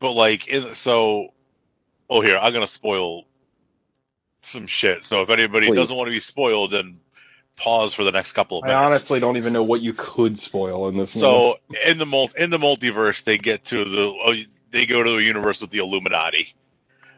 but 0.00 0.12
like 0.12 0.48
in 0.48 0.74
so 0.74 1.28
oh 2.10 2.20
here 2.20 2.38
i'm 2.40 2.52
gonna 2.52 2.66
spoil 2.66 3.24
some 4.42 4.66
shit 4.66 5.04
so 5.04 5.22
if 5.22 5.30
anybody 5.30 5.66
Please. 5.68 5.76
doesn't 5.76 5.96
want 5.96 6.06
to 6.08 6.12
be 6.12 6.20
spoiled 6.20 6.70
then 6.72 6.98
pause 7.56 7.92
for 7.92 8.04
the 8.04 8.12
next 8.12 8.34
couple 8.34 8.58
of 8.58 8.64
minutes. 8.64 8.78
I 8.80 8.84
honestly 8.84 9.18
don't 9.20 9.36
even 9.36 9.52
know 9.52 9.64
what 9.64 9.80
you 9.80 9.92
could 9.92 10.38
spoil 10.38 10.86
in 10.88 10.96
this. 10.96 11.16
movie. 11.16 11.26
so 11.26 11.56
in 11.84 11.98
the 11.98 12.06
mul- 12.06 12.30
in 12.38 12.50
the 12.50 12.58
multiverse 12.58 13.24
they 13.24 13.36
get 13.36 13.64
to 13.66 13.84
the 13.84 14.02
oh, 14.24 14.34
they 14.70 14.86
go 14.86 15.02
to 15.02 15.10
the 15.10 15.22
universe 15.24 15.60
with 15.60 15.70
the 15.70 15.78
illuminati 15.78 16.54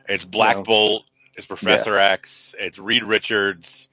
it's 0.08 0.24
black 0.24 0.56
Yeah. 0.56 0.62
bolt 0.62 1.04
it's 1.36 1.46
professor 1.46 1.96
x 1.98 2.54
it's 2.58 2.78
reed 2.78 3.04
richards 3.04 3.88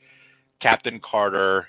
captain 0.60 1.00
carter 1.00 1.68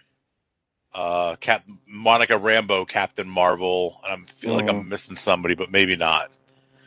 uh 0.95 1.35
cap 1.41 1.65
monica 1.89 2.35
rambeau 2.35 2.87
captain 2.89 3.29
marvel 3.29 4.01
and 4.09 4.25
i 4.25 4.31
feel 4.31 4.55
like 4.55 4.67
Mhm. 4.67 4.71
i'm 4.81 4.89
missing 4.89 5.17
somebody 5.17 5.55
but 5.57 5.71
maybe 5.73 5.97
not 5.97 6.31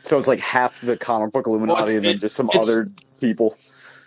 So 0.04 0.16
it's 0.18 0.28
like 0.28 0.40
half 0.40 0.80
the 0.80 0.96
comic 0.96 1.32
book 1.32 1.46
Illuminati 1.46 1.82
it's- 1.82 1.94
and 1.96 2.04
then 2.04 2.14
it- 2.16 2.20
just 2.20 2.34
some 2.36 2.50
other 2.54 2.90
people. 3.20 3.56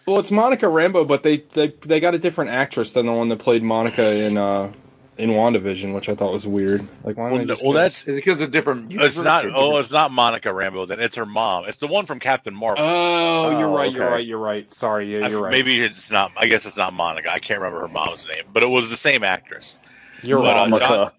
Well, 0.06 0.20
it's 0.20 0.30
Monica 0.32 0.68
Rambeau, 0.68 1.08
but 1.08 1.24
they, 1.24 1.38
they 1.38 1.70
they 1.82 2.00
got 2.00 2.14
a 2.14 2.20
different 2.20 2.52
actress 2.52 2.94
than 2.94 3.08
the 3.08 3.12
one 3.14 3.30
that 3.30 3.40
played 3.40 3.64
Monica 3.64 4.14
in 4.28 4.38
uh 4.38 4.72
in 5.18 5.30
WandaVision, 5.30 5.96
which 5.96 6.10
I 6.10 6.16
thought 6.16 6.34
was 6.34 6.46
weird. 6.46 6.86
Like, 7.06 7.18
why 7.18 7.30
well, 7.30 7.38
they 7.40 7.46
no- 7.46 7.54
just 7.54 7.64
well 7.64 7.72
that's 7.74 8.02
Is 8.08 8.18
it 8.18 8.26
because 8.26 8.40
of 8.42 8.52
different? 8.52 8.92
it's 8.94 9.20
not 9.20 9.46
oh 9.56 9.78
it's 9.78 9.92
not 9.92 10.12
monica 10.12 10.50
rambeau 10.50 10.88
then 10.88 11.00
it's 11.00 11.16
her 11.16 11.26
mom 11.26 11.66
it's 11.66 11.78
the 11.80 11.88
one 11.88 12.06
from 12.06 12.20
captain 12.20 12.54
marvel 12.54 12.84
Oh, 12.86 13.58
you're 13.58 13.70
Oh, 13.70 13.76
right. 13.76 13.92
You're 13.92 14.10
right. 14.12 14.26
You're 14.28 14.38
right. 14.38 14.72
Sorry. 14.72 15.12
Yeah, 15.18 15.28
you're 15.30 15.42
right. 15.42 15.52
maybe 15.52 15.80
it's 15.82 16.12
not 16.12 16.32
i 16.38 16.46
guess 16.48 16.66
it's 16.66 16.76
not 16.78 16.94
monica 16.94 17.32
i 17.32 17.40
can't 17.40 17.62
remember 17.62 17.80
her 17.80 17.88
mom's 17.88 18.28
name 18.28 18.44
but 18.52 18.62
it 18.62 18.68
was 18.68 18.90
the 18.92 18.98
same 18.98 19.24
actress 19.24 19.80
you're 20.22 20.40
but, 20.40 20.72
right. 20.72 20.74
uh, 20.74 20.80
John, 20.80 21.12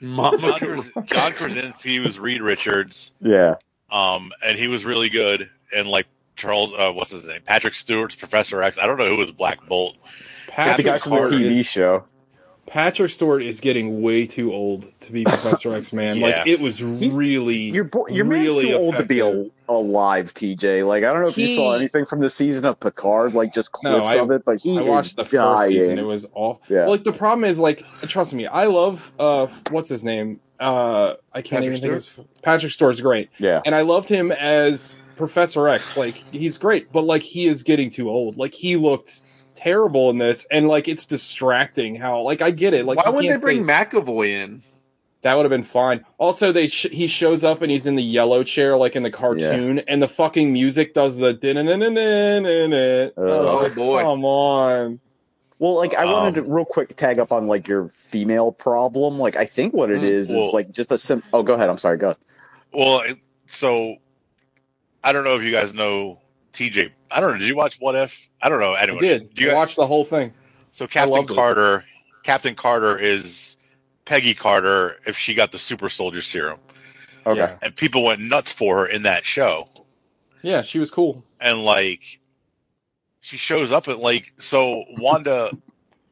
Mama 0.00 0.38
John, 0.38 0.58
Kras- 0.60 1.06
John 1.06 1.32
Krasinski 1.32 1.98
was 2.00 2.18
Reed 2.20 2.40
Richards, 2.42 3.12
Yeah. 3.20 3.56
Um, 3.92 4.32
and 4.44 4.58
he 4.58 4.66
was 4.66 4.84
really 4.84 5.08
good. 5.10 5.48
And 5.74 5.86
like 5.88 6.06
Charles, 6.36 6.72
uh, 6.74 6.90
what's 6.92 7.12
his 7.12 7.28
name? 7.28 7.42
Patrick 7.46 7.74
Stewart's 7.74 8.16
Professor 8.16 8.60
X. 8.62 8.78
I 8.78 8.86
don't 8.86 8.98
know 8.98 9.08
who 9.08 9.18
was 9.18 9.30
Black 9.30 9.64
Bolt. 9.66 9.96
The 10.46 10.52
Patrick 10.52 10.86
guy 10.86 10.98
from 10.98 11.12
the 11.12 11.26
Stewart, 11.26 11.40
TV 11.42 11.44
is, 11.50 11.66
show. 11.66 12.04
Patrick 12.66 13.10
Stewart 13.10 13.42
is 13.42 13.60
getting 13.60 14.02
way 14.02 14.26
too 14.26 14.52
old 14.52 14.88
to 15.00 15.12
be 15.12 15.24
Professor 15.24 15.74
X 15.74 15.92
Man. 15.92 16.16
Yeah. 16.16 16.26
Like, 16.28 16.46
it 16.46 16.60
was 16.60 16.82
really. 16.82 17.56
Your 17.70 17.84
bo- 17.84 18.06
your 18.08 18.24
man's 18.24 18.54
really 18.54 18.68
too 18.68 18.74
old 18.74 18.96
to 18.96 19.04
be 19.04 19.18
a, 19.20 19.26
al- 19.26 19.50
alive, 19.68 20.32
TJ. 20.32 20.86
Like 20.86 21.04
I 21.04 21.12
don't 21.12 21.22
know 21.22 21.28
if 21.28 21.36
you 21.36 21.48
saw 21.48 21.74
anything 21.74 22.04
from 22.04 22.20
the 22.20 22.30
season 22.30 22.64
of 22.64 22.78
Picard, 22.80 23.34
like 23.34 23.52
just 23.52 23.74
No, 23.82 23.98
clips 24.00 24.10
I- 24.12 24.18
of 24.20 24.30
it, 24.30 24.44
but 24.44 24.58
he 24.62 24.78
I 24.78 24.82
is 24.82 24.88
watched 24.88 25.16
the 25.16 25.24
first 25.24 25.32
dying. 25.34 25.70
season. 25.72 25.98
It 25.98 26.02
was 26.06 26.26
awful. 26.34 26.62
Yeah. 26.68 26.86
Like 26.86 27.04
the 27.04 27.12
problem 27.12 27.44
is, 27.44 27.58
like, 27.58 27.84
trust 28.02 28.32
me, 28.32 28.46
I 28.46 28.66
love 28.66 29.12
uh, 29.18 29.48
what's 29.70 29.88
his 29.88 30.04
name? 30.04 30.40
Uh, 30.62 31.16
I 31.32 31.42
can't 31.42 31.62
Patrick 31.62 31.64
even 31.66 31.80
think 31.80 31.90
of 31.90 31.94
his 31.96 32.20
Patrick 32.42 32.72
Stewart's 32.72 33.00
great, 33.00 33.30
yeah. 33.38 33.60
and 33.66 33.74
I 33.74 33.82
loved 33.82 34.08
him 34.08 34.30
as 34.30 34.96
Professor 35.16 35.68
X. 35.68 35.96
Like 35.96 36.14
he's 36.32 36.56
great, 36.58 36.92
but 36.92 37.02
like 37.02 37.22
he 37.22 37.46
is 37.46 37.62
getting 37.62 37.90
too 37.90 38.08
old. 38.08 38.36
Like 38.36 38.54
he 38.54 38.76
looked 38.76 39.22
terrible 39.54 40.08
in 40.10 40.18
this, 40.18 40.46
and 40.50 40.68
like 40.68 40.86
it's 40.86 41.04
distracting. 41.04 41.96
How 41.96 42.20
like 42.22 42.42
I 42.42 42.52
get 42.52 42.74
it. 42.74 42.86
Like 42.86 42.98
Why 43.04 43.10
would 43.10 43.24
they 43.24 43.36
bring 43.38 43.64
stay- 43.64 43.72
McAvoy 43.72 44.28
in? 44.28 44.62
that 45.22 45.34
would 45.36 45.44
have 45.44 45.50
been 45.50 45.62
fine. 45.62 46.04
Also, 46.18 46.50
they 46.52 46.66
sh- 46.66 46.88
he 46.90 47.06
shows 47.06 47.44
up 47.44 47.62
and 47.62 47.70
he's 47.70 47.86
in 47.86 47.94
the 47.94 48.02
yellow 48.02 48.42
chair 48.42 48.76
like 48.76 48.96
in 48.96 49.02
the 49.02 49.10
cartoon, 49.10 49.78
and 49.80 50.02
the 50.02 50.08
fucking 50.08 50.52
music 50.52 50.94
does 50.94 51.16
the 51.16 51.32
din 51.32 51.56
Oh, 51.58 53.12
Oh, 53.16 53.74
boy. 53.74 54.02
Come 54.02 54.24
on. 54.24 55.00
Well, 55.62 55.74
like 55.76 55.94
I 55.94 56.04
wanted 56.06 56.38
Um, 56.40 56.44
to 56.46 56.52
real 56.52 56.64
quick 56.64 56.96
tag 56.96 57.20
up 57.20 57.30
on 57.30 57.46
like 57.46 57.68
your 57.68 57.86
female 57.90 58.50
problem. 58.50 59.20
Like 59.20 59.36
I 59.36 59.44
think 59.44 59.72
what 59.72 59.92
it 59.92 60.00
Mm, 60.00 60.08
is 60.08 60.28
well- 60.28 60.48
is 60.48 60.52
like 60.52 60.72
just 60.72 60.90
a 60.90 60.98
sim. 60.98 61.22
Oh, 61.32 61.44
go 61.44 61.54
ahead. 61.54 61.68
I'm 61.70 61.78
sorry. 61.78 61.98
Go. 61.98 62.08
ahead. 62.08 62.18
Well, 62.72 63.04
so 63.46 63.94
I 65.04 65.12
don't 65.12 65.22
know 65.22 65.36
if 65.36 65.44
you 65.44 65.52
guys 65.52 65.72
know 65.72 66.18
TJ. 66.52 66.90
I 67.12 67.20
don't 67.20 67.34
know. 67.34 67.38
Did 67.38 67.46
you 67.46 67.54
watch 67.54 67.76
What 67.78 67.94
If? 67.94 68.28
I 68.42 68.48
don't 68.48 68.58
know. 68.58 68.72
I 68.72 68.82
Anyone 68.82 69.00
did. 69.02 69.34
Do 69.36 69.44
you 69.44 69.52
I 69.52 69.54
watched 69.54 69.76
the 69.76 69.86
whole 69.86 70.04
thing. 70.04 70.32
So 70.72 70.88
Captain 70.88 71.12
loved 71.14 71.30
it. 71.30 71.34
Carter, 71.34 71.84
Captain 72.24 72.56
Carter 72.56 72.98
is 72.98 73.56
Peggy 74.04 74.34
Carter 74.34 74.96
if 75.06 75.16
she 75.16 75.32
got 75.32 75.52
the 75.52 75.58
super 75.58 75.88
soldier 75.88 76.22
serum, 76.22 76.58
Okay. 77.24 77.38
Yeah. 77.38 77.56
and 77.62 77.76
people 77.76 78.02
went 78.02 78.20
nuts 78.20 78.50
for 78.50 78.78
her 78.78 78.86
in 78.86 79.04
that 79.04 79.24
show. 79.24 79.68
Yeah, 80.42 80.62
she 80.62 80.80
was 80.80 80.90
cool. 80.90 81.22
and 81.40 81.62
like 81.62 82.18
she 83.22 83.38
shows 83.38 83.72
up 83.72 83.88
at 83.88 83.98
like 84.00 84.32
so 84.38 84.84
Wanda 84.98 85.50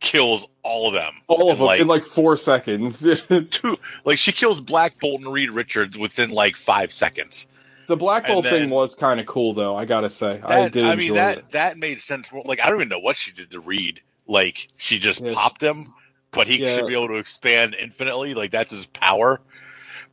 kills 0.01 0.49
all 0.63 0.87
of 0.89 0.95
them. 0.95 1.13
All 1.27 1.51
of 1.51 1.59
them 1.59 1.67
like 1.67 1.81
in 1.81 1.87
like 1.89 2.03
four 2.03 2.37
seconds. 2.39 3.01
two 3.51 3.77
like 4.07 4.17
she 4.17 4.33
kills 4.33 4.59
Black 4.61 4.99
Bolt 4.99 5.21
and 5.21 5.31
Reed 5.33 5.51
Richards 5.51 5.99
within 5.99 6.31
like 6.31 6.57
five 6.57 6.93
seconds. 6.93 7.47
the 7.87 7.97
Black 7.97 8.27
Bolt 8.27 8.45
then- 8.45 8.53
thing 8.63 8.71
was 8.71 8.95
kind 8.95 9.21
of 9.21 9.27
cool, 9.27 9.53
though. 9.53 9.77
I 9.77 9.85
gotta 9.85 10.09
say, 10.09 10.41
I 10.43 10.69
did 10.71 10.87
I, 10.87 10.97
mean 10.97 11.15
that 11.15 11.39
it. 11.39 11.51
that 11.51 11.77
made 11.77 12.01
sense. 12.01 12.31
Like 12.47 12.61
I 12.61 12.71
don't 12.71 12.79
even 12.79 12.89
know 12.89 12.99
what 13.01 13.17
she 13.19 13.33
did 13.33 13.51
to 13.51 13.61
Reed. 13.61 14.01
Like 14.27 14.69
she 14.79 14.99
just 14.99 15.21
Yes. 15.21 15.35
popped 15.35 15.63
him, 15.63 15.93
but 16.31 16.47
he 16.47 16.63
Yeah. 16.63 16.77
should 16.77 16.87
be 16.87 16.95
able 16.95 17.09
to 17.09 17.17
expand 17.17 17.77
infinitely. 17.79 18.33
Like 18.35 18.53
that's 18.53 18.73
his 18.73 18.87
power. 18.87 19.41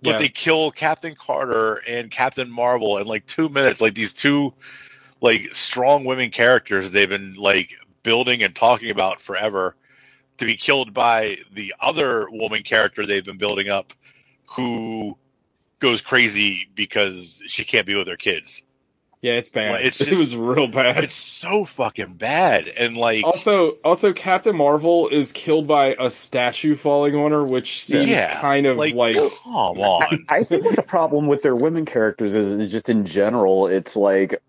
But 0.02 0.12
Yeah. 0.12 0.18
they 0.18 0.30
kill 0.30 0.72
Captain 0.72 1.16
Carter 1.16 1.82
and 1.88 2.12
Captain 2.12 2.50
Marvel 2.52 2.98
in 2.98 3.08
like 3.08 3.26
two 3.28 3.48
minutes. 3.50 3.80
Like 3.82 3.94
these 3.96 4.14
two 4.14 4.54
like 5.22 5.54
strong 5.54 6.06
women 6.06 6.30
characters 6.30 6.92
they've 6.92 7.10
been 7.10 7.34
like 7.36 7.74
building 8.04 8.44
and 8.44 8.56
talking 8.56 8.92
about 8.92 9.22
forever 9.22 9.76
to 10.38 10.46
be 10.46 10.56
killed 10.56 10.94
by 10.94 11.36
the 11.54 11.74
other 11.80 12.28
woman 12.30 12.62
character 12.64 13.06
they've 13.06 13.26
been 13.26 13.38
building 13.38 13.70
up 13.70 13.94
who 14.46 15.18
goes 15.80 16.02
crazy 16.02 16.70
because 16.76 17.42
she 17.48 17.64
can't 17.64 17.86
be 17.86 17.96
with 17.96 18.08
her 18.08 18.18
kids. 18.18 18.64
Yeah, 19.22 19.34
it's 19.34 19.50
bad. 19.50 19.72
Well, 19.72 19.82
it's 19.84 20.00
it 20.08 20.16
was 20.16 20.36
real 20.36 20.68
bad. 20.68 21.04
It's 21.04 21.14
so 21.14 21.66
fucking 21.66 22.14
bad, 22.14 22.68
and 22.68 22.96
like 22.96 23.24
Also, 23.24 23.72
also, 23.84 24.14
Captain 24.14 24.56
Marvel 24.56 25.10
is 25.10 25.32
killed 25.32 25.68
by 25.68 25.96
a 26.00 26.12
statue 26.12 26.76
falling 26.76 27.16
on 27.16 27.32
her, 27.32 27.44
which 27.44 27.84
seems 27.84 28.08
Yeah, 28.08 28.40
kind 28.40 28.68
of 28.68 28.78
like, 28.78 28.94
like, 28.94 29.18
come 29.18 29.80
on. 29.80 30.26
I 30.30 30.44
think 30.44 30.64
what 30.64 30.76
the 30.76 30.84
problem 30.84 31.28
with 31.28 31.42
their 31.42 31.56
women 31.56 31.86
characters 31.86 32.36
is, 32.36 32.46
is 32.46 32.72
just 32.72 32.90
in 32.90 33.06
general, 33.06 33.68
it's 33.68 33.96
like, 33.96 34.42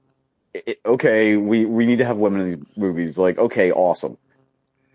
it, 0.66 0.80
okay, 0.86 1.36
we, 1.36 1.64
we 1.66 1.86
need 1.86 1.98
to 1.98 2.04
have 2.04 2.16
women 2.16 2.40
in 2.40 2.46
these 2.48 2.58
movies. 2.76 3.18
Like, 3.18 3.38
okay, 3.38 3.70
awesome. 3.72 4.16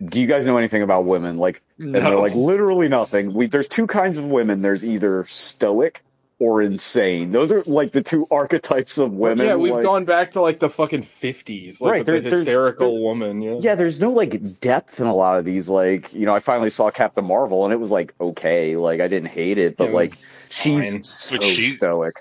Do 0.04 0.20
you 0.20 0.26
guys 0.26 0.44
know 0.44 0.58
anything 0.58 0.82
about 0.82 1.04
women? 1.04 1.36
Like, 1.36 1.62
and 1.78 1.94
they're 1.94 2.16
like, 2.16 2.34
literally 2.34 2.88
nothing. 2.88 3.32
We, 3.32 3.46
there's 3.46 3.68
two 3.68 3.86
kinds 3.86 4.18
of 4.18 4.26
women. 4.26 4.60
There's 4.62 4.84
either 4.84 5.24
stoic 5.28 6.02
or 6.40 6.60
insane. 6.60 7.30
Those 7.30 7.52
are 7.52 7.62
like 7.64 7.92
the 7.92 8.02
two 8.02 8.26
archetypes 8.30 8.98
of 8.98 9.12
women. 9.12 9.46
yeah, 9.46 9.54
we've 9.54 9.72
like- 9.72 9.84
gone 9.84 10.04
back 10.04 10.32
to 10.32 10.40
like 10.40 10.58
the 10.58 10.68
fucking 10.68 11.02
fifties, 11.02 11.80
like 11.80 11.90
Right, 11.92 11.98
with 12.00 12.06
there- 12.06 12.14
the 12.16 12.20
there's- 12.22 12.38
hysterical 12.40 12.92
there- 12.92 13.00
woman. 13.00 13.40
Yeah, 13.40 13.56
yeah, 13.60 13.74
there's 13.76 14.00
no 14.00 14.10
like 14.10 14.60
depth 14.60 15.00
in 15.00 15.06
a 15.06 15.14
lot 15.14 15.38
of 15.38 15.44
these. 15.44 15.68
Like, 15.68 16.12
you 16.12 16.26
know, 16.26 16.34
I 16.34 16.40
finally 16.40 16.70
saw 16.70 16.90
Captain 16.90 17.24
Marvel 17.24 17.64
and 17.64 17.72
it 17.72 17.78
was 17.78 17.92
like 17.92 18.12
okay, 18.20 18.76
like 18.76 19.00
I 19.00 19.06
didn't 19.06 19.28
hate 19.28 19.58
it, 19.58 19.76
but 19.76 19.90
Yeah, 19.90 19.94
like 19.94 20.14
she's 20.50 20.92
fine. 20.94 21.04
so 21.04 21.40
she- 21.40 21.66
stoic. 21.66 22.14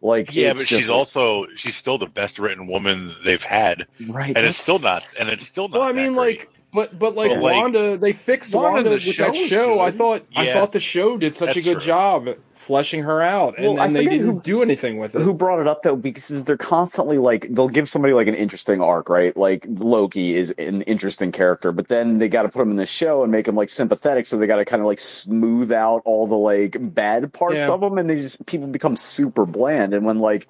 Like, 0.00 0.34
yeah, 0.34 0.52
but 0.52 0.68
she's 0.68 0.88
like- 0.88 0.96
also 0.96 1.46
she's 1.56 1.74
still 1.76 1.98
the 1.98 2.06
best 2.06 2.38
written 2.38 2.66
woman 2.68 3.10
they've 3.24 3.42
had, 3.42 3.86
right, 4.06 4.28
and 4.36 4.46
it's 4.46 4.56
still 4.56 4.78
not, 4.80 5.04
and 5.20 5.28
it's 5.28 5.46
still 5.46 5.68
not. 5.68 5.80
Well, 5.80 5.88
I 5.88 5.92
mean, 5.92 6.14
great. 6.14 6.38
like, 6.38 6.50
but 6.72 6.98
but 6.98 7.16
like 7.16 7.30
But, 7.30 7.40
like, 7.40 7.54
Wanda, 7.56 7.96
they 7.96 8.12
fixed 8.12 8.54
Wanda 8.54 8.70
Wanda 8.74 8.90
the 8.90 8.94
with 8.96 9.02
show 9.02 9.22
that 9.24 9.30
was 9.30 9.46
show. 9.46 9.80
I 9.80 9.90
good. 9.90 9.98
thought 9.98 10.26
I 10.36 10.52
thought 10.52 10.72
the 10.72 10.80
show 10.80 11.16
did 11.16 11.34
such 11.34 11.56
a 11.56 11.62
good 11.62 11.78
true. 11.78 11.86
job 11.86 12.28
at 12.28 12.38
fleshing 12.68 13.02
her 13.02 13.22
out, 13.22 13.56
and 13.56 13.66
Well, 13.66 13.76
then 13.76 13.94
they 13.94 14.04
didn't 14.04 14.26
who- 14.26 14.40
do 14.42 14.62
anything 14.62 14.98
with 14.98 15.14
it. 15.14 15.22
who 15.22 15.32
brought 15.32 15.58
it 15.58 15.66
up 15.66 15.82
though 15.82 15.96
because 15.96 16.44
they're 16.44 16.56
constantly 16.58 17.16
like 17.16 17.48
they'll 17.50 17.68
give 17.70 17.88
somebody 17.88 18.12
like 18.12 18.28
an 18.28 18.34
interesting 18.34 18.82
arc 18.82 19.08
right 19.08 19.34
like 19.36 19.66
loki 19.68 20.34
is 20.36 20.50
an 20.58 20.82
interesting 20.82 21.32
character 21.32 21.72
but 21.72 21.88
then 21.88 22.18
they 22.18 22.28
got 22.28 22.42
to 22.42 22.50
put 22.50 22.60
him 22.62 22.70
in 22.70 22.76
the 22.76 22.84
show 22.84 23.22
and 23.22 23.32
make 23.32 23.48
him 23.48 23.56
like 23.56 23.70
sympathetic 23.70 24.26
so 24.26 24.36
they 24.36 24.46
got 24.46 24.56
to 24.58 24.66
kind 24.66 24.80
of 24.82 24.86
like 24.86 24.98
smooth 25.00 25.72
out 25.72 26.02
all 26.04 26.26
the 26.26 26.36
like 26.36 26.76
bad 26.94 27.32
parts 27.32 27.56
Yeah. 27.56 27.70
of 27.70 27.82
him 27.82 27.96
and 27.96 28.08
they 28.10 28.16
just 28.16 28.44
people 28.44 28.66
become 28.68 28.94
super 28.96 29.46
bland 29.46 29.94
and 29.94 30.04
when 30.04 30.18
like 30.18 30.46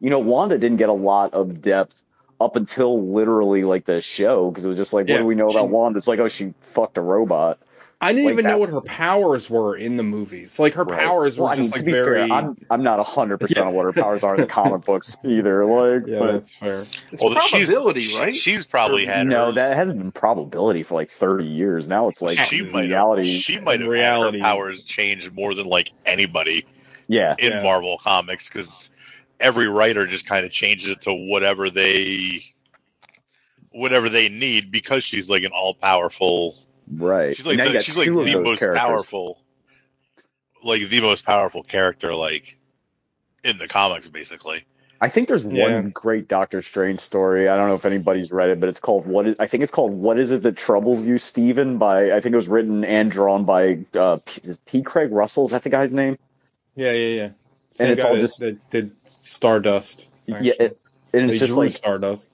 you 0.00 0.08
know 0.08 0.18
wanda 0.20 0.56
didn't 0.56 0.78
get 0.78 0.88
a 0.88 0.92
lot 1.12 1.34
of 1.34 1.60
depth 1.60 2.02
up 2.40 2.56
until 2.56 3.02
literally 3.12 3.64
like 3.64 3.84
the 3.84 4.00
show 4.00 4.50
because 4.50 4.64
it 4.64 4.68
was 4.68 4.78
just 4.78 4.92
like 4.94 5.06
what 5.08 5.18
do 5.18 5.26
we 5.26 5.34
know 5.34 5.50
about 5.50 5.66
she- 5.68 5.72
wanda 5.74 5.98
it's 5.98 6.08
like 6.08 6.18
oh 6.18 6.28
she 6.28 6.54
fucked 6.62 6.96
a 6.96 7.02
robot 7.02 7.58
I 8.00 8.12
didn't 8.12 8.26
like 8.26 8.32
even 8.34 8.44
that- 8.44 8.50
know 8.50 8.58
what 8.58 8.68
her 8.70 8.80
powers 8.80 9.50
were 9.50 9.74
in 9.76 9.96
the 9.96 10.04
movies. 10.04 10.60
Like 10.60 10.74
her 10.74 10.84
Right. 10.84 11.00
powers 11.00 11.36
were 11.36 11.44
well, 11.44 11.52
I 11.52 11.56
mean, 11.56 11.62
just 11.64 11.74
to 11.74 11.78
like 11.80 11.86
be 11.86 11.90
very. 11.92 12.28
fair, 12.28 12.32
I'm 12.36 12.56
I'm 12.70 12.82
not 12.84 13.04
hundred 13.04 13.38
percent 13.38 13.66
on 13.66 13.74
what 13.74 13.86
her 13.86 13.92
powers 13.92 14.22
are 14.22 14.36
in 14.36 14.40
the 14.40 14.46
comic 14.60 14.84
books 14.84 15.16
either. 15.24 15.64
Like, 15.64 16.04
yeah, 16.06 16.18
but 16.20 16.32
that's 16.32 16.54
fair. 16.54 16.82
It's 17.10 17.20
well, 17.20 17.34
she's 17.40 17.66
probability, 17.70 18.00
she- 18.02 18.18
right? 18.20 18.36
She's 18.36 18.66
probably 18.66 19.04
had 19.04 19.26
no, 19.26 19.46
hers. 19.46 19.54
that 19.56 19.74
hasn't 19.76 19.98
been 19.98 20.12
probability 20.12 20.84
for 20.84 20.94
like 20.94 21.10
thirty 21.10 21.44
years. 21.46 21.88
Now 21.88 22.06
it's 22.08 22.22
like 22.22 22.38
she 22.38 22.62
might 22.62 22.82
reality. 22.82 23.32
Have, 23.32 23.42
she 23.42 23.58
might 23.58 23.80
have 23.80 23.88
Reality. 23.90 24.38
had 24.38 24.46
her 24.46 24.52
powers 24.54 24.82
changed 24.84 25.32
more 25.32 25.54
than 25.54 25.66
like 25.66 25.90
anybody 26.06 26.64
yeah, 27.08 27.34
in 27.40 27.50
Yeah. 27.50 27.62
Marvel 27.64 27.98
comics 27.98 28.48
because 28.48 28.92
every 29.40 29.66
writer 29.68 30.06
just 30.06 30.24
kind 30.24 30.46
of 30.46 30.52
changes 30.52 30.88
it 30.90 31.00
to 31.02 31.12
whatever 31.12 31.68
they 31.68 32.42
whatever 33.70 34.08
they 34.08 34.28
need 34.28 34.70
because 34.70 35.04
she's 35.04 35.28
like 35.28 35.42
an 35.42 35.50
all 35.52 35.74
powerful. 35.74 36.54
Right. 36.96 37.36
She's 37.36 37.46
like 37.46 37.56
now 37.58 37.64
you 37.64 37.72
the, 37.74 37.82
she's 37.82 37.96
like 37.98 38.06
two 38.06 38.20
of 38.20 38.26
the 38.26 38.32
those 38.34 38.44
most 38.44 38.58
characters. 38.60 38.80
powerful, 38.86 39.38
like 40.62 40.86
the 40.88 41.00
most 41.00 41.24
powerful 41.24 41.62
character 41.62 42.14
like 42.14 42.58
in 43.44 43.58
the 43.58 43.68
comics, 43.68 44.08
basically. 44.08 44.64
I 45.00 45.08
think 45.08 45.28
there's 45.28 45.44
Yeah. 45.44 45.70
one 45.74 45.90
great 45.90 46.26
Doctor 46.26 46.60
Strange 46.60 46.98
story. 46.98 47.46
I 47.48 47.56
don't 47.56 47.68
know 47.68 47.76
if 47.76 47.84
anybody's 47.84 48.32
read 48.32 48.50
it, 48.50 48.58
but 48.58 48.68
it's 48.68 48.80
called 48.80 49.06
"What 49.06 49.28
Is." 49.28 49.36
I 49.38 49.46
think 49.46 49.62
it's 49.62 49.70
called 49.70 49.92
"What 49.92 50.18
Is 50.18 50.32
It 50.32 50.42
That 50.42 50.56
Troubles 50.56 51.06
You, 51.06 51.18
Stephen?" 51.18 51.78
By 51.78 52.12
I 52.12 52.20
think 52.20 52.32
it 52.32 52.36
was 52.36 52.48
written 52.48 52.84
and 52.84 53.08
drawn 53.10 53.44
by 53.44 53.78
uh, 53.94 54.18
P, 54.26 54.40
is 54.42 54.58
P. 54.66 54.82
Craig 54.82 55.12
Russell. 55.12 55.44
Is 55.44 55.52
that 55.52 55.62
the 55.62 55.70
guy's 55.70 55.92
name? 55.92 56.18
Yeah, 56.74 56.90
yeah, 56.92 57.22
yeah. 57.22 57.28
Same 57.70 57.92
it's 57.92 58.02
all 58.02 58.14
that- 58.14 58.20
just- 58.20 58.40
that 58.40 58.70
did 58.70 58.90
Stardust. 59.22 60.12
Yeah, 60.26 60.52
it, 60.58 60.78
and 61.12 61.24
it's 61.30 61.34
They 61.34 61.38
just 61.38 61.52
drew 61.52 61.64
like 61.64 61.72
Stardust. 61.72 62.28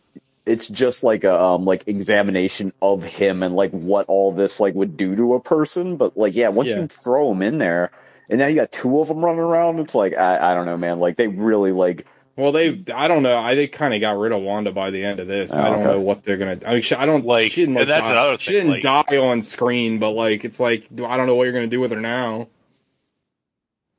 It's 0.47 0.69
just 0.69 1.03
like 1.03 1.25
a 1.25 1.41
um 1.43 1.65
like 1.65 1.85
examination 1.89 2.73
of 2.83 3.03
him 3.03 3.43
and 3.43 3.55
like 3.57 3.71
what 3.71 4.07
all 4.09 4.33
this 4.33 4.61
like 4.61 4.75
would 4.75 4.97
do 4.97 5.17
to 5.17 5.35
a 5.35 5.41
person 5.41 5.97
but 5.97 6.17
like 6.17 6.35
yeah 6.35 6.49
once 6.49 6.71
Yeah. 6.71 6.81
you 6.81 6.87
throw 6.87 7.33
him 7.33 7.41
in 7.43 7.59
there 7.59 7.91
and 8.29 8.39
now 8.39 8.47
you 8.47 8.55
got 8.55 8.71
two 8.73 9.01
of 9.01 9.09
them 9.09 9.25
running 9.25 9.41
around 9.41 9.79
it's 9.81 9.95
like 9.95 10.15
i, 10.15 10.51
I 10.51 10.55
don't 10.55 10.67
know 10.67 10.77
man 10.77 11.01
like 11.01 11.17
they 11.17 11.29
really 11.29 11.73
like 11.73 12.07
Well, 12.37 12.51
they 12.53 12.83
I 12.93 13.07
don't 13.07 13.23
know. 13.23 13.39
I 13.39 13.55
they 13.55 13.69
kind 13.69 13.95
of 13.95 14.01
got 14.01 14.19
rid 14.19 14.33
of 14.33 14.43
Wanda 14.43 14.73
by 14.73 14.91
the 14.91 15.05
end 15.05 15.21
of 15.21 15.29
this. 15.29 15.55
Oh, 15.55 15.61
I 15.63 15.71
don't 15.71 15.83
okay. 15.83 15.93
know 15.93 16.01
what 16.01 16.25
they're 16.25 16.37
gonna. 16.37 16.59
I 16.67 16.73
mean, 16.73 16.83
she, 16.83 16.97
I 16.97 17.07
don't 17.07 17.25
Like, 17.25 17.53
She 17.53 17.61
didn't, 17.63 17.77
like, 17.77 17.87
that's 17.87 18.09
die. 18.09 18.11
another 18.13 18.39
She 18.39 18.51
thing, 18.51 18.71
didn't 18.71 18.85
like- 18.85 19.07
die 19.09 19.19
on 19.19 19.41
screen, 19.41 20.01
but 20.01 20.11
like 20.19 20.45
it's 20.45 20.59
like 20.59 20.89
I 20.91 21.17
don't 21.17 21.29
know 21.29 21.37
what 21.37 21.45
you're 21.45 21.53
gonna 21.53 21.69
do 21.69 21.79
with 21.79 21.93
her 21.93 22.01
now. 22.01 22.49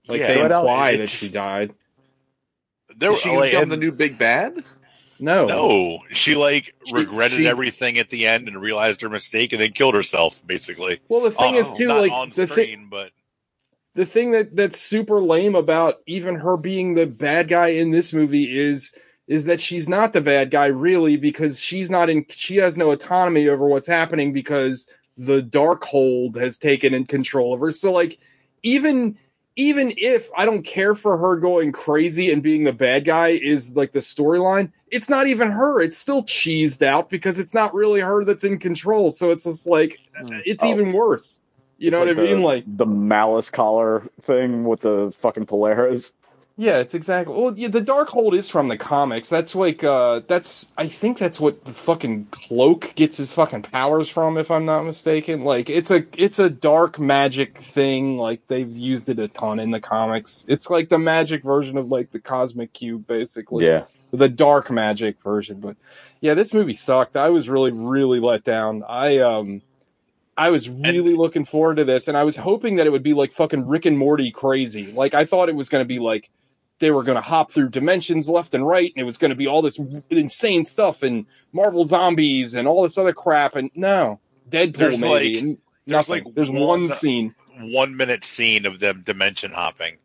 Like 0.08 0.20
yeah, 0.20 0.28
they 0.34 0.42
what 0.42 0.52
else? 0.52 0.64
imply 0.66 0.98
that 0.98 1.08
she 1.10 1.30
died. 1.30 1.74
There, 2.98 3.12
Is 3.14 3.20
she 3.20 3.30
gonna 3.30 3.40
like, 3.40 3.52
become 3.52 3.64
and- 3.64 3.72
the 3.72 3.78
new 3.78 3.92
big 3.94 4.18
bad? 4.18 4.64
No, 5.20 5.46
No, 5.48 6.00
she 6.12 6.36
like 6.36 6.74
regretted 6.92 7.38
she- 7.40 7.48
everything 7.48 7.98
at 8.00 8.10
the 8.10 8.28
end 8.28 8.48
and 8.48 8.60
realized 8.62 9.02
her 9.02 9.10
mistake 9.10 9.54
and 9.54 9.62
then 9.62 9.72
killed 9.72 9.96
herself. 9.96 10.42
Basically, 10.46 11.00
Well, 11.08 11.22
the 11.22 11.32
thing 11.32 11.56
Oh, 11.56 11.60
is 11.60 11.72
too, 11.72 11.88
like 11.88 12.12
on 12.12 12.32
the 12.32 12.48
thing. 12.48 12.88
but 12.90 13.12
the 13.96 14.06
thing 14.06 14.32
that 14.32 14.56
that's 14.56 14.80
super 14.80 15.22
lame 15.22 15.56
about 15.56 16.02
even 16.06 16.36
her 16.36 16.58
being 16.58 16.96
the 16.96 17.08
bad 17.08 17.48
guy 17.48 17.68
in 17.70 17.92
this 17.92 18.12
movie 18.12 18.58
is 18.58 18.94
is 19.28 19.46
that 19.46 19.60
she's 19.62 19.90
not 19.90 20.14
the 20.14 20.22
bad 20.22 20.52
guy 20.52 20.66
really 20.68 21.18
because 21.18 21.60
she's 21.60 21.90
not 21.90 22.10
in 22.10 22.26
she 22.30 22.58
has 22.58 22.76
no 22.78 22.92
autonomy 22.92 23.48
over 23.48 23.66
what's 23.68 23.88
happening 23.88 24.34
because 24.34 24.86
the 25.18 25.42
Darkhold 25.42 26.36
has 26.36 26.58
taken 26.58 26.94
in 26.94 27.06
control 27.06 27.54
of 27.54 27.62
her 27.62 27.72
so 27.72 27.92
like 27.94 28.20
even 28.64 29.18
even 29.56 29.94
if 29.98 30.30
i 30.38 30.46
don't 30.46 30.64
care 30.64 30.96
for 30.96 31.18
her 31.18 31.36
going 31.36 31.72
crazy 31.72 32.32
and 32.32 32.44
being 32.44 32.64
the 32.64 32.74
bad 32.74 33.06
guy 33.06 33.30
is 33.30 33.76
like 33.76 33.92
the 33.92 34.00
storyline 34.00 34.72
it's 34.96 35.10
not 35.10 35.28
even 35.28 35.52
her. 35.52 35.82
It's 35.82 35.98
still 35.98 36.24
cheesed 36.24 36.82
out 36.82 37.10
because 37.10 37.38
it's 37.38 37.54
not 37.54 37.74
really 37.74 38.00
her 38.00 38.24
that's 38.24 38.46
in 38.46 38.58
control. 38.60 39.12
So 39.12 39.30
it's 39.32 39.44
just 39.44 39.68
like 39.68 40.00
mm. 40.20 40.42
it's 40.46 40.64
Oh. 40.64 40.70
even 40.70 40.94
worse. 40.94 41.42
You 41.78 41.92
know 41.92 42.04
it's 42.04 42.18
what 42.18 42.20
i 42.20 42.22
like 42.22 42.30
mean 42.30 42.42
like 42.42 42.64
the 42.66 42.86
malice 42.86 43.50
collar 43.50 44.04
thing 44.22 44.64
with 44.64 44.80
the 44.80 45.14
fucking 45.18 45.46
polaris 45.46 46.14
Yeah, 46.58 46.80
it's 46.80 46.94
exactly. 46.94 47.36
Well, 47.36 47.54
yeah, 47.58 47.68
the 47.68 47.82
Darkhold 47.82 48.34
is 48.34 48.50
from 48.50 48.70
the 48.70 48.78
comics. 48.78 49.28
That's 49.28 49.56
like, 49.56 49.84
uh, 49.84 50.22
that's 50.26 50.72
I 50.78 50.88
think 50.88 51.18
that's 51.18 51.38
what 51.38 51.66
the 51.66 51.74
fucking 51.74 52.28
cloak 52.32 52.96
gets 52.96 53.18
his 53.18 53.34
fucking 53.34 53.64
powers 53.64 54.08
from, 54.08 54.38
if 54.38 54.50
I'm 54.50 54.64
not 54.64 54.84
mistaken. 54.84 55.44
Like, 55.44 55.70
it's 55.70 55.92
a 55.92 56.06
it's 56.18 56.40
a 56.40 56.50
dark 56.50 56.98
magic 56.98 57.58
thing. 57.58 58.18
Like 58.18 58.48
they've 58.48 58.74
used 58.74 59.10
it 59.10 59.20
a 59.20 59.28
ton 59.28 59.60
in 59.60 59.72
the 59.72 59.82
comics. 59.82 60.46
It's 60.48 60.70
like 60.70 60.88
the 60.88 61.00
magic 61.00 61.44
version 61.44 61.78
of 61.78 61.90
like 61.90 62.12
the 62.12 62.22
cosmic 62.22 62.72
cube, 62.72 63.06
basically. 63.06 63.66
yeah 63.66 63.84
the 64.12 64.30
dark 64.30 64.72
magic 64.72 65.22
version. 65.22 65.60
But 65.60 65.76
yeah, 66.22 66.34
this 66.36 66.54
movie 66.54 66.74
sucked. 66.74 67.18
I 67.18 67.30
was 67.30 67.50
really 67.50 67.72
really 67.72 68.20
let 68.20 68.44
down. 68.44 68.84
I 68.88 69.20
um. 69.20 69.62
I 70.38 70.50
was 70.50 70.68
really 70.68 71.14
looking 71.16 71.46
forward 71.46 71.78
to 71.78 71.86
this, 71.86 72.10
and 72.10 72.18
I 72.18 72.26
was 72.26 72.36
hoping 72.36 72.76
that 72.76 72.86
it 72.86 72.90
would 72.90 73.04
be 73.04 73.14
like 73.14 73.32
fucking 73.32 73.70
Rick 73.70 73.86
and 73.86 73.98
Morty 73.98 74.32
crazy. 74.32 74.92
Like 74.92 75.14
I 75.14 75.24
thought 75.24 75.48
it 75.48 75.56
was 75.56 75.70
going 75.70 75.82
to 75.82 75.88
be 75.88 76.00
like 76.00 76.30
they 76.80 76.92
were 76.92 77.04
going 77.04 77.16
to 77.16 77.22
hop 77.22 77.52
through 77.52 77.70
dimensions 77.70 78.30
left 78.30 78.54
and 78.54 78.66
right, 78.68 78.92
and 78.96 79.02
it 79.02 79.06
was 79.06 79.18
going 79.18 79.30
to 79.30 79.36
be 79.36 79.48
all 79.48 79.62
this 79.62 79.80
insane 80.10 80.66
stuff 80.66 81.04
and 81.04 81.26
Marvel 81.54 81.86
zombies 81.86 82.54
and 82.56 82.68
all 82.68 82.84
this 82.84 82.98
other 82.98 83.14
crap. 83.14 83.56
And 83.56 83.70
no, 83.76 84.20
Deadpool 84.50 84.76
There's, 84.78 85.00
maybe. 85.00 85.42
like- 85.42 85.58
there's, 85.88 86.10
nothing. 86.10 86.24
like, 86.26 86.36
there's 86.36 86.50
one- 86.50 86.68
one 86.68 86.92
scene, 86.92 87.36
one 87.60 87.96
minute 87.96 88.24
scene 88.24 88.66
of 88.66 88.80
them 88.80 89.04
dimension 89.06 89.52
hopping, 89.52 89.98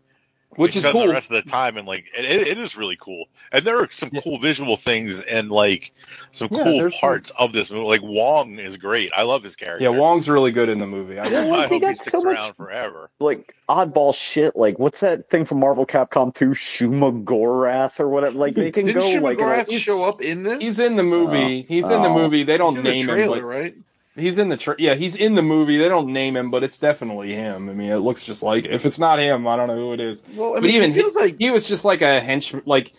which 0.57 0.77
is 0.77 0.85
cool. 0.85 1.07
The 1.07 1.13
rest 1.13 1.31
of 1.31 1.43
the 1.45 1.51
time, 1.51 1.77
and 1.77 1.87
like 1.87 2.07
it, 2.19 2.25
it- 2.25 2.49
it 2.49 2.59
is 2.59 2.77
really 2.77 2.97
cool. 3.01 3.27
And 3.53 3.65
there 3.65 3.79
are 3.79 3.89
some 3.91 4.11
Yeah. 4.13 4.21
cool 4.23 4.39
visual 4.39 4.77
things 4.77 5.23
and 5.23 5.51
like 5.51 5.93
some 6.33 6.49
Yeah, 6.51 6.63
cool 6.65 6.79
there's 6.79 6.95
some- 6.95 7.09
parts 7.09 7.31
of 7.39 7.53
this 7.53 7.71
movie. 7.71 7.87
Like 7.87 8.03
Wong 8.03 8.59
is 8.59 8.77
great. 8.77 9.11
I 9.17 9.23
love 9.23 9.43
his 9.43 9.57
character. 9.57 9.83
Yeah, 9.85 9.91
Wong's 9.91 10.29
really 10.29 10.51
good 10.51 10.69
in 10.69 10.79
the 10.79 10.87
movie. 10.87 11.19
I 11.19 11.25
Yeah, 11.25 11.31
guess. 11.31 11.51
I 11.53 11.67
they 11.67 11.75
hope 11.77 11.83
got 11.83 11.91
he 11.93 11.97
so 11.97 12.21
much- 12.23 12.53
forever. 12.57 13.11
like 13.21 13.55
oddball 13.69 14.13
shit 14.13 14.57
like 14.57 14.81
what's 14.81 14.99
that 14.99 15.25
thing 15.25 15.45
from 15.45 15.61
marvel 15.61 15.87
capcom 15.87 16.35
2 16.35 16.51
shuma 16.51 17.23
gorath 17.23 18.01
or 18.01 18.09
whatever 18.09 18.37
like 18.37 18.57
they 18.57 18.73
can 18.73 18.87
Didn't 18.87 19.01
go 19.01 19.07
Shuma 19.09 19.23
like 19.23 19.39
in 19.39 19.45
a- 19.45 19.49
Gorath 19.49 19.79
show 19.79 20.03
up 20.03 20.21
in 20.21 20.43
this? 20.43 20.59
He's 20.59 20.79
in 20.81 20.97
the 20.97 21.05
movie. 21.05 21.61
Oh. 21.65 21.73
he's 21.73 21.89
in 21.89 22.03
the 22.03 22.09
Oh. 22.09 22.15
movie. 22.15 22.43
They 22.43 22.57
don't 22.59 22.71
He's 22.71 22.79
in 22.79 22.85
the 22.85 22.91
name 22.91 23.07
trailer, 23.07 23.37
him, 23.37 23.43
but 23.43 23.47
right? 23.47 23.75
He's 24.17 24.39
in 24.39 24.49
the 24.49 24.57
tra- 24.57 24.77
yeah. 24.79 24.95
He's 24.95 25.17
in 25.17 25.35
the 25.35 25.43
movie. 25.43 25.77
They 25.79 25.89
don't 25.89 26.13
name 26.13 26.37
him, 26.37 26.51
but 26.51 26.63
it's 26.65 26.79
definitely 26.79 27.33
him. 27.35 27.69
I 27.69 27.73
mean, 27.73 27.91
it 27.91 27.99
looks 27.99 28.23
just 28.25 28.43
like. 28.43 28.65
If 28.67 28.85
it's 28.87 28.99
not 28.99 29.19
him, 29.19 29.47
I 29.47 29.57
don't 29.57 29.69
know 29.69 29.77
who 29.77 29.93
it 29.93 30.01
is. 30.01 30.23
Well, 30.35 30.57
I 30.57 30.61
But 30.61 30.71
even 30.71 30.91
it 30.91 30.95
feels 30.95 31.15
like 31.17 31.37
He 31.39 31.51
was 31.51 31.69
just 31.69 31.85
like 31.85 32.03
a 32.03 32.21
henchman. 32.21 32.63
Like 32.67 32.93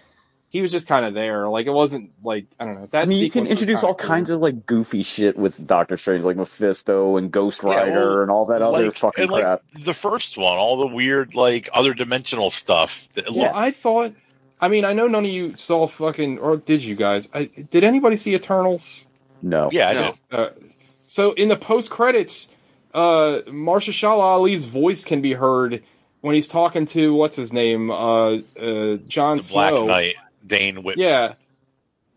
he 0.50 0.62
was 0.62 0.72
just 0.72 0.88
kind 0.88 1.06
of 1.06 1.14
there. 1.14 1.48
Like 1.48 1.66
it 1.68 1.72
wasn't 1.72 2.12
like 2.24 2.46
I 2.60 2.66
don't 2.66 2.76
know. 2.76 2.88
That 2.88 3.04
I 3.04 3.06
mean, 3.06 3.24
you 3.24 3.32
can 3.32 3.48
introduce 3.48 3.84
all 3.84 3.96
cool. 3.96 4.08
kinds 4.08 4.30
of 4.30 4.42
like 4.42 4.66
goofy 4.66 5.02
shit 5.02 5.38
with 5.38 5.66
Doctor 5.66 5.96
Strange, 5.98 6.24
like 6.24 6.36
Mephisto 6.38 7.16
and 7.18 7.32
Ghost 7.32 7.62
Yeah, 7.64 7.70
Rider 7.78 7.92
well, 7.94 8.22
and 8.22 8.32
all 8.32 8.46
that 8.48 8.62
other 8.62 8.92
fucking 8.92 9.24
and, 9.24 9.32
like, 9.32 9.44
crap. 9.44 9.62
the 9.84 9.94
first 9.94 10.38
one, 10.38 10.58
all 10.58 10.78
the 10.78 10.88
weird 10.88 11.36
like 11.36 11.70
other 11.74 11.94
dimensional 11.94 12.50
stuff. 12.50 13.08
That 13.16 13.26
Well, 13.30 13.38
looks- 13.46 13.56
I 13.56 13.72
thought 13.72 14.14
I 14.64 14.68
mean, 14.68 14.86
I 14.86 14.94
know 14.94 15.08
none 15.08 15.26
of 15.26 15.32
you 15.32 15.56
saw 15.56 15.88
fucking, 15.88 16.38
or 16.38 16.56
did 16.58 16.84
you 16.84 16.96
guys? 16.96 17.28
I, 17.34 17.46
did 17.72 17.84
anybody 17.84 18.16
see 18.16 18.36
Eternals? 18.36 19.06
No. 19.42 19.70
Yeah, 19.72 19.90
I 19.90 19.94
No. 19.96 20.02
know. 20.02 20.16
Uh, 20.32 20.50
so 21.12 21.34
in 21.34 21.50
the 21.50 21.58
post 21.58 21.90
credits, 21.90 22.48
uh, 22.94 23.42
Mahershala 23.48 24.22
Ali's 24.22 24.64
voice 24.64 25.04
can 25.04 25.22
be 25.22 25.34
heard 25.34 25.84
when 26.22 26.36
he's 26.36 26.48
talking 26.48 26.86
to 26.86 27.14
what's 27.14 27.36
his 27.36 27.52
name, 27.52 27.92
uh, 27.92 28.36
uh, 28.58 28.96
Jon 29.10 29.40
The 29.40 29.50
Black 29.52 29.74
Knight, 29.74 30.14
Dane 30.48 30.84
Whitman. 30.84 31.06
Yeah, 31.06 31.34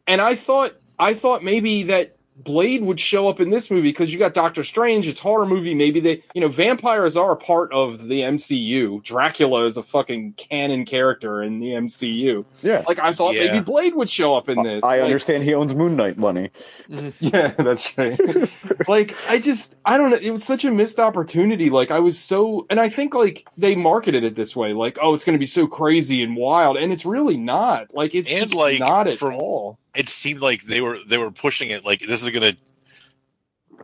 and 0.07 0.21
I 0.21 0.37
thought 0.37 0.75
I 0.97 1.15
thought 1.15 1.43
maybe 1.43 1.83
that 1.83 2.14
Blade 2.37 2.83
would 2.83 2.99
show 2.99 3.29
up 3.29 3.41
in 3.41 3.51
this 3.51 3.71
movie 3.71 3.89
because 3.91 4.13
you 4.13 4.19
got 4.19 4.35
Doctor 4.35 4.65
Strange. 4.65 5.07
It's 5.07 5.21
horror 5.21 5.47
movie. 5.47 5.75
Maybe 5.75 6.01
they, 6.01 6.23
you 6.35 6.41
know, 6.41 6.49
vampires 6.49 7.17
are 7.17 7.31
a 7.33 7.37
part 7.37 7.73
of 7.73 8.09
the 8.09 8.23
MCU. 8.23 9.03
Dracula 9.05 9.65
is 9.67 9.77
a 9.77 9.83
fucking 9.85 10.33
canon 10.33 10.85
character 10.85 11.43
in 11.43 11.61
the 11.61 11.69
MCU. 11.69 12.45
Yeah. 12.63 12.83
Like 12.89 12.99
I 12.99 13.13
thought 13.13 13.35
Yeah. 13.37 13.53
maybe 13.53 13.61
Blade 13.65 13.95
would 13.95 14.11
show 14.11 14.35
up 14.37 14.49
in 14.49 14.63
this. 14.65 14.83
I 14.83 14.97
Like, 14.97 15.03
understand 15.03 15.45
he 15.45 15.55
owns 15.55 15.75
Moon 15.75 15.97
Knight 15.97 16.19
money. 16.19 16.51
Mm-hmm. 16.91 17.11
Yeah, 17.35 17.49
that's 17.49 17.97
right. 17.97 18.19
like 18.89 19.15
I 19.31 19.39
just 19.39 19.77
I 19.85 19.97
don't 19.97 20.11
know. 20.11 20.19
It 20.21 20.31
was 20.31 20.45
such 20.45 20.65
a 20.65 20.71
missed 20.71 20.99
opportunity. 20.99 21.71
Like 21.71 21.91
I 21.91 22.01
was 22.01 22.19
so, 22.19 22.67
and 22.69 22.81
I 22.81 22.89
think 22.89 23.15
like 23.15 23.47
they 23.57 23.75
marketed 23.77 24.25
it 24.25 24.35
this 24.35 24.57
way, 24.57 24.73
like 24.73 24.99
oh, 25.01 25.15
it's 25.15 25.25
going 25.25 25.35
to 25.35 25.39
be 25.41 25.47
so 25.47 25.67
crazy 25.67 26.23
and 26.23 26.37
wild, 26.37 26.77
and 26.77 26.93
it's 26.93 27.07
really 27.07 27.37
not. 27.37 27.95
Like 27.95 28.15
it's 28.15 28.29
And, 28.31 28.41
just 28.41 28.55
like, 28.55 28.81
not 28.81 29.07
at 29.07 29.19
from- 29.19 29.35
all. 29.37 29.79
It 29.95 30.09
seemed 30.09 30.41
like 30.41 30.63
they 30.65 30.81
were 30.81 30.99
they 31.07 31.19
were 31.19 31.31
pushing 31.31 31.71
it 31.71 31.85
like 31.85 32.01
this 32.01 32.23
is 32.23 32.31
gonna 32.31 32.57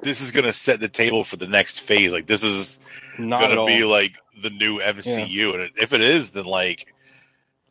this 0.03 0.21
is 0.21 0.33
gonna 0.33 0.53
set 0.53 0.81
the 0.81 0.89
table 0.89 1.25
for 1.25 1.37
the 1.37 1.47
next 1.47 1.81
phase. 1.81 2.13
Like 2.13 2.27
this 2.27 2.43
is 2.43 2.79
Not 3.19 3.43
gonna 3.43 3.67
be 3.67 3.85
like 3.85 4.17
the 4.43 4.51
new 4.51 4.81
MCU, 4.81 5.55
and 5.55 5.71
if 5.77 5.93
it 5.93 6.01
is, 6.01 6.33
then 6.33 6.47
like, 6.47 6.93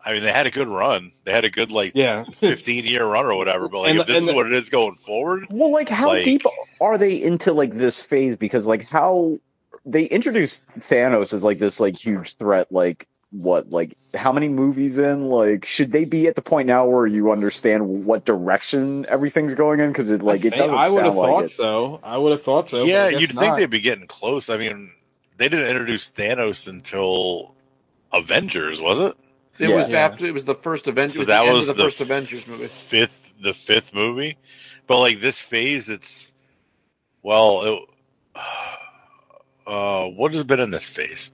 I 0.05 0.13
mean, 0.13 0.21
they 0.21 0.31
had 0.31 0.45
a 0.45 0.51
good 0.51 0.67
run. 0.67 1.11
They 1.25 1.31
had 1.31 1.45
a 1.45 1.49
good 1.49 1.71
like 1.71 1.93
yeah. 1.95 2.23
fifteen 2.35 2.85
year 2.85 3.05
run 3.05 3.25
or 3.25 3.35
whatever. 3.35 3.67
But 3.67 3.79
like, 3.81 3.89
And 3.91 3.99
if 3.99 4.07
this 4.07 4.23
is 4.23 4.29
the- 4.29 4.35
what 4.35 4.45
it 4.45 4.53
is 4.53 4.69
going 4.69 4.95
forward, 4.95 5.47
Well, 5.49 5.71
like 5.71 5.89
how 5.89 6.09
Like- 6.09 6.25
deep 6.25 6.43
are 6.79 6.97
they 6.97 7.15
into 7.15 7.53
like 7.53 7.73
this 7.73 8.03
phase? 8.03 8.35
Because 8.35 8.67
like 8.67 8.87
how 8.87 9.39
they 9.85 10.05
introduced 10.05 10.63
Thanos 10.79 11.33
as 11.33 11.43
like 11.43 11.57
this 11.59 11.79
like 11.79 11.97
huge 11.97 12.35
threat. 12.35 12.71
Like 12.71 13.07
what? 13.31 13.69
Like 13.71 13.97
how 14.15 14.33
many 14.33 14.49
movies 14.49 14.97
in? 14.99 15.29
Like 15.29 15.65
should 15.65 15.91
they 15.91 16.05
be 16.05 16.27
at 16.27 16.35
the 16.35 16.43
point 16.43 16.67
now 16.67 16.87
where 16.87 17.07
you 17.07 17.31
understand 17.31 18.05
what 18.05 18.25
direction 18.25 19.05
everything's 19.09 19.55
going 19.55 19.79
in? 19.81 19.89
Because 19.89 20.11
it 20.11 20.23
like 20.23 20.45
I 20.45 20.45
it 20.45 20.55
doesn't 20.55 20.77
I 20.77 20.89
would 20.89 21.05
have 21.05 21.15
sound 21.15 21.17
like 21.17 21.39
thought 21.39 21.41
it. 21.41 21.51
so. 21.51 21.99
I 22.03 22.17
would 22.17 22.31
have 22.33 22.43
thought 22.43 22.67
so. 22.69 22.85
yeah, 22.85 23.09
you'd 23.09 23.33
think 23.33 23.55
they'd 23.55 23.69
be 23.69 23.81
getting 23.81 24.07
close. 24.07 24.49
I 24.49 24.57
mean, 24.57 24.91
they 25.37 25.49
didn't 25.49 25.67
introduce 25.69 26.11
Thanos 26.11 26.67
until 26.69 27.55
Avengers, 28.13 28.81
was 28.81 28.99
it? 28.99 29.15
It 29.59 29.69
Yeah. 29.69 29.73
was 29.73 29.91
Yeah. 29.91 29.99
after 30.05 30.25
it 30.25 30.33
was 30.33 30.45
the 30.45 30.55
first 30.55 30.87
Avengers. 30.87 31.15
So 31.15 31.25
it 31.25 31.27
that 31.27 31.39
the 31.39 31.47
end 31.47 31.67
was 31.67 31.67
the, 31.67 31.73
the 31.73 31.89
first 31.89 32.01
Avengers 32.01 32.47
movie. 32.47 32.71
Fifth, 32.89 33.11
the 33.43 33.53
fifth 33.53 33.93
movie, 33.93 34.37
but 34.87 34.99
like 34.99 35.19
this 35.21 35.39
phase, 35.39 35.89
it's 35.89 36.33
well, 37.23 37.63
it, 38.35 38.41
uh, 39.67 40.05
what 40.07 40.33
has 40.33 40.43
been 40.45 40.59
in 40.61 40.71
this 40.71 40.89
phase? 40.89 41.31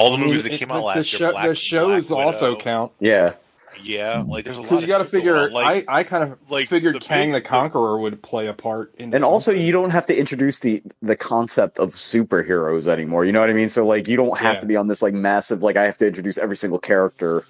All 0.00 0.10
the 0.10 0.16
I 0.16 0.20
mean, 0.20 0.28
movies 0.28 0.44
that 0.44 0.52
came 0.58 0.68
the, 0.68 0.74
out 0.74 0.84
last 0.84 0.94
the 0.96 1.00
year. 1.00 1.04
show- 1.28 1.32
Black, 1.32 1.48
the 1.48 1.54
shows 1.54 2.08
Black 2.08 2.26
also 2.26 2.50
Widow. 2.52 2.60
count 2.60 2.92
Yeah, 3.00 3.34
Yeah, 3.82 4.24
like 4.26 4.44
there's 4.44 4.56
a 4.56 4.60
lot. 4.60 4.68
because 4.68 4.80
you 4.82 4.88
got 4.88 4.98
to 4.98 5.04
of 5.04 5.10
shit 5.10 5.24
going 5.24 5.24
figure. 5.24 5.50
Like, 5.50 5.88
I 5.88 6.00
I 6.00 6.04
kind 6.04 6.24
of 6.32 6.50
like, 6.50 6.68
figured 6.68 6.94
the 6.96 7.00
Kang 7.00 7.28
big- 7.32 7.42
the 7.42 7.48
Conqueror 7.48 7.98
would 7.98 8.22
play 8.22 8.46
a 8.46 8.54
part 8.54 8.94
in. 8.96 9.14
and 9.14 9.22
also 9.24 9.52
you 9.52 9.72
don't 9.72 9.90
have 9.90 10.06
to 10.06 10.16
introduce 10.18 10.58
the 10.60 10.82
the 11.02 11.16
concept 11.16 11.78
of 11.78 11.92
superheroes 11.94 12.88
anymore. 12.88 13.24
You 13.26 13.32
know 13.32 13.40
what 13.40 13.50
I 13.50 13.54
mean? 13.54 13.68
So 13.68 13.86
like 13.86 14.08
you 14.08 14.16
don't 14.16 14.38
have 14.38 14.54
Yeah. 14.56 14.60
to 14.60 14.66
be 14.66 14.76
on 14.76 14.88
this 14.88 15.02
like 15.02 15.14
massive 15.14 15.62
like 15.62 15.76
I 15.76 15.84
have 15.84 15.98
to 15.98 16.06
introduce 16.06 16.38
every 16.38 16.56
single 16.56 16.78
character 16.78 17.44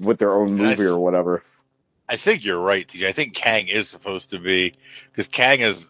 with 0.00 0.18
their 0.18 0.32
own 0.34 0.54
movie 0.54 0.76
th- 0.76 0.88
or 0.88 0.98
whatever. 1.00 1.42
I 2.08 2.16
think 2.16 2.44
you're 2.44 2.60
right, 2.60 2.86
TJ. 2.86 3.06
I 3.08 3.12
think 3.12 3.34
Kang 3.34 3.68
is 3.68 3.88
supposed 3.88 4.30
to 4.30 4.38
be 4.38 4.74
because 5.10 5.28
Kang 5.28 5.60
is 5.60 5.86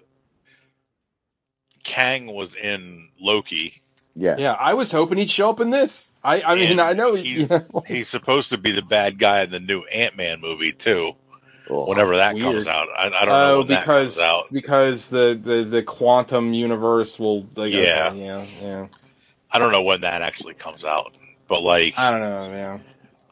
Kang 1.84 2.26
was 2.32 2.54
in 2.54 3.08
Loki. 3.20 3.81
Yeah. 4.14 4.36
Yeah, 4.38 4.52
I 4.52 4.74
was 4.74 4.92
hoping 4.92 5.18
he'd 5.18 5.30
show 5.30 5.50
up 5.50 5.60
in 5.60 5.70
this. 5.70 6.12
I 6.22 6.42
I 6.42 6.54
mean 6.54 6.70
And 6.72 6.80
I 6.80 6.92
know 6.92 7.14
he, 7.14 7.22
he's 7.46 7.52
he's 7.86 8.08
supposed 8.08 8.50
to 8.50 8.58
be 8.58 8.70
the 8.72 8.82
bad 8.82 9.18
guy 9.18 9.42
in 9.42 9.50
the 9.50 9.60
new 9.60 9.82
Ant 9.84 10.16
Man 10.16 10.40
movie 10.40 10.72
too. 10.72 11.12
Ugh. 11.70 11.88
Whenever 11.88 12.16
that 12.16 12.34
Weird. 12.34 12.44
comes 12.46 12.66
out, 12.66 12.88
I, 12.96 13.06
I 13.06 13.24
don't 13.24 13.28
know 13.28 13.54
oh, 13.54 13.58
when 13.58 13.66
that 13.68 13.80
because 13.80 14.16
comes 14.16 14.20
out. 14.20 14.52
because 14.52 15.08
the, 15.08 15.38
the 15.42 15.64
the 15.64 15.82
quantum 15.82 16.52
universe 16.52 17.18
will 17.18 17.46
like 17.56 17.72
Yeah. 17.72 18.08
okay, 18.10 18.24
yeah 18.26 18.44
yeah 18.60 18.86
I 19.50 19.58
don't 19.58 19.72
know 19.72 19.82
when 19.82 20.00
that 20.02 20.22
actually 20.22 20.54
comes 20.54 20.84
out, 20.84 21.12
but 21.48 21.62
like 21.62 21.98
I 21.98 22.10
don't 22.10 22.20
know 22.20 22.50
yeah 22.52 22.78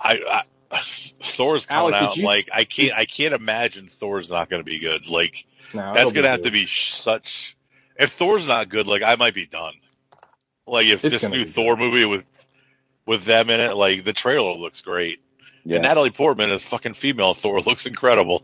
I, 0.00 0.42
I 0.72 0.78
Thor's 0.78 1.66
coming 1.66 1.92
Alec, 1.94 2.10
out. 2.10 2.16
you 2.16 2.24
Like 2.24 2.44
s- 2.44 2.50
I 2.54 2.64
can't 2.64 2.94
I 2.96 3.04
can't 3.04 3.34
imagine 3.34 3.86
Thor's 3.88 4.30
not 4.30 4.48
going 4.48 4.60
to 4.60 4.64
be 4.64 4.78
good. 4.78 5.08
Like 5.10 5.44
no 5.74 5.92
that's 5.94 6.12
going 6.12 6.24
to 6.24 6.30
have 6.30 6.40
good. 6.40 6.46
to 6.46 6.52
be 6.52 6.66
such. 6.66 7.56
If 7.98 8.12
Thor's 8.12 8.46
not 8.46 8.68
good, 8.70 8.86
like 8.86 9.02
I 9.02 9.16
might 9.16 9.34
be 9.34 9.46
done. 9.46 9.74
Like 10.66 10.86
if 10.86 11.04
It's 11.04 11.20
this 11.22 11.28
new 11.30 11.44
be 11.44 11.50
Thor 11.50 11.76
movie 11.76 12.04
with 12.04 12.24
with 13.06 13.24
them 13.24 13.50
in 13.50 13.60
it, 13.60 13.74
like 13.76 14.04
the 14.04 14.12
trailer 14.12 14.54
looks 14.54 14.82
great. 14.82 15.18
Yeah. 15.64 15.76
And 15.76 15.82
Natalie 15.82 16.10
Portman 16.10 16.50
as 16.50 16.64
fucking 16.64 16.94
female 16.94 17.34
Thor 17.34 17.60
looks 17.66 17.86
incredible. 17.86 18.42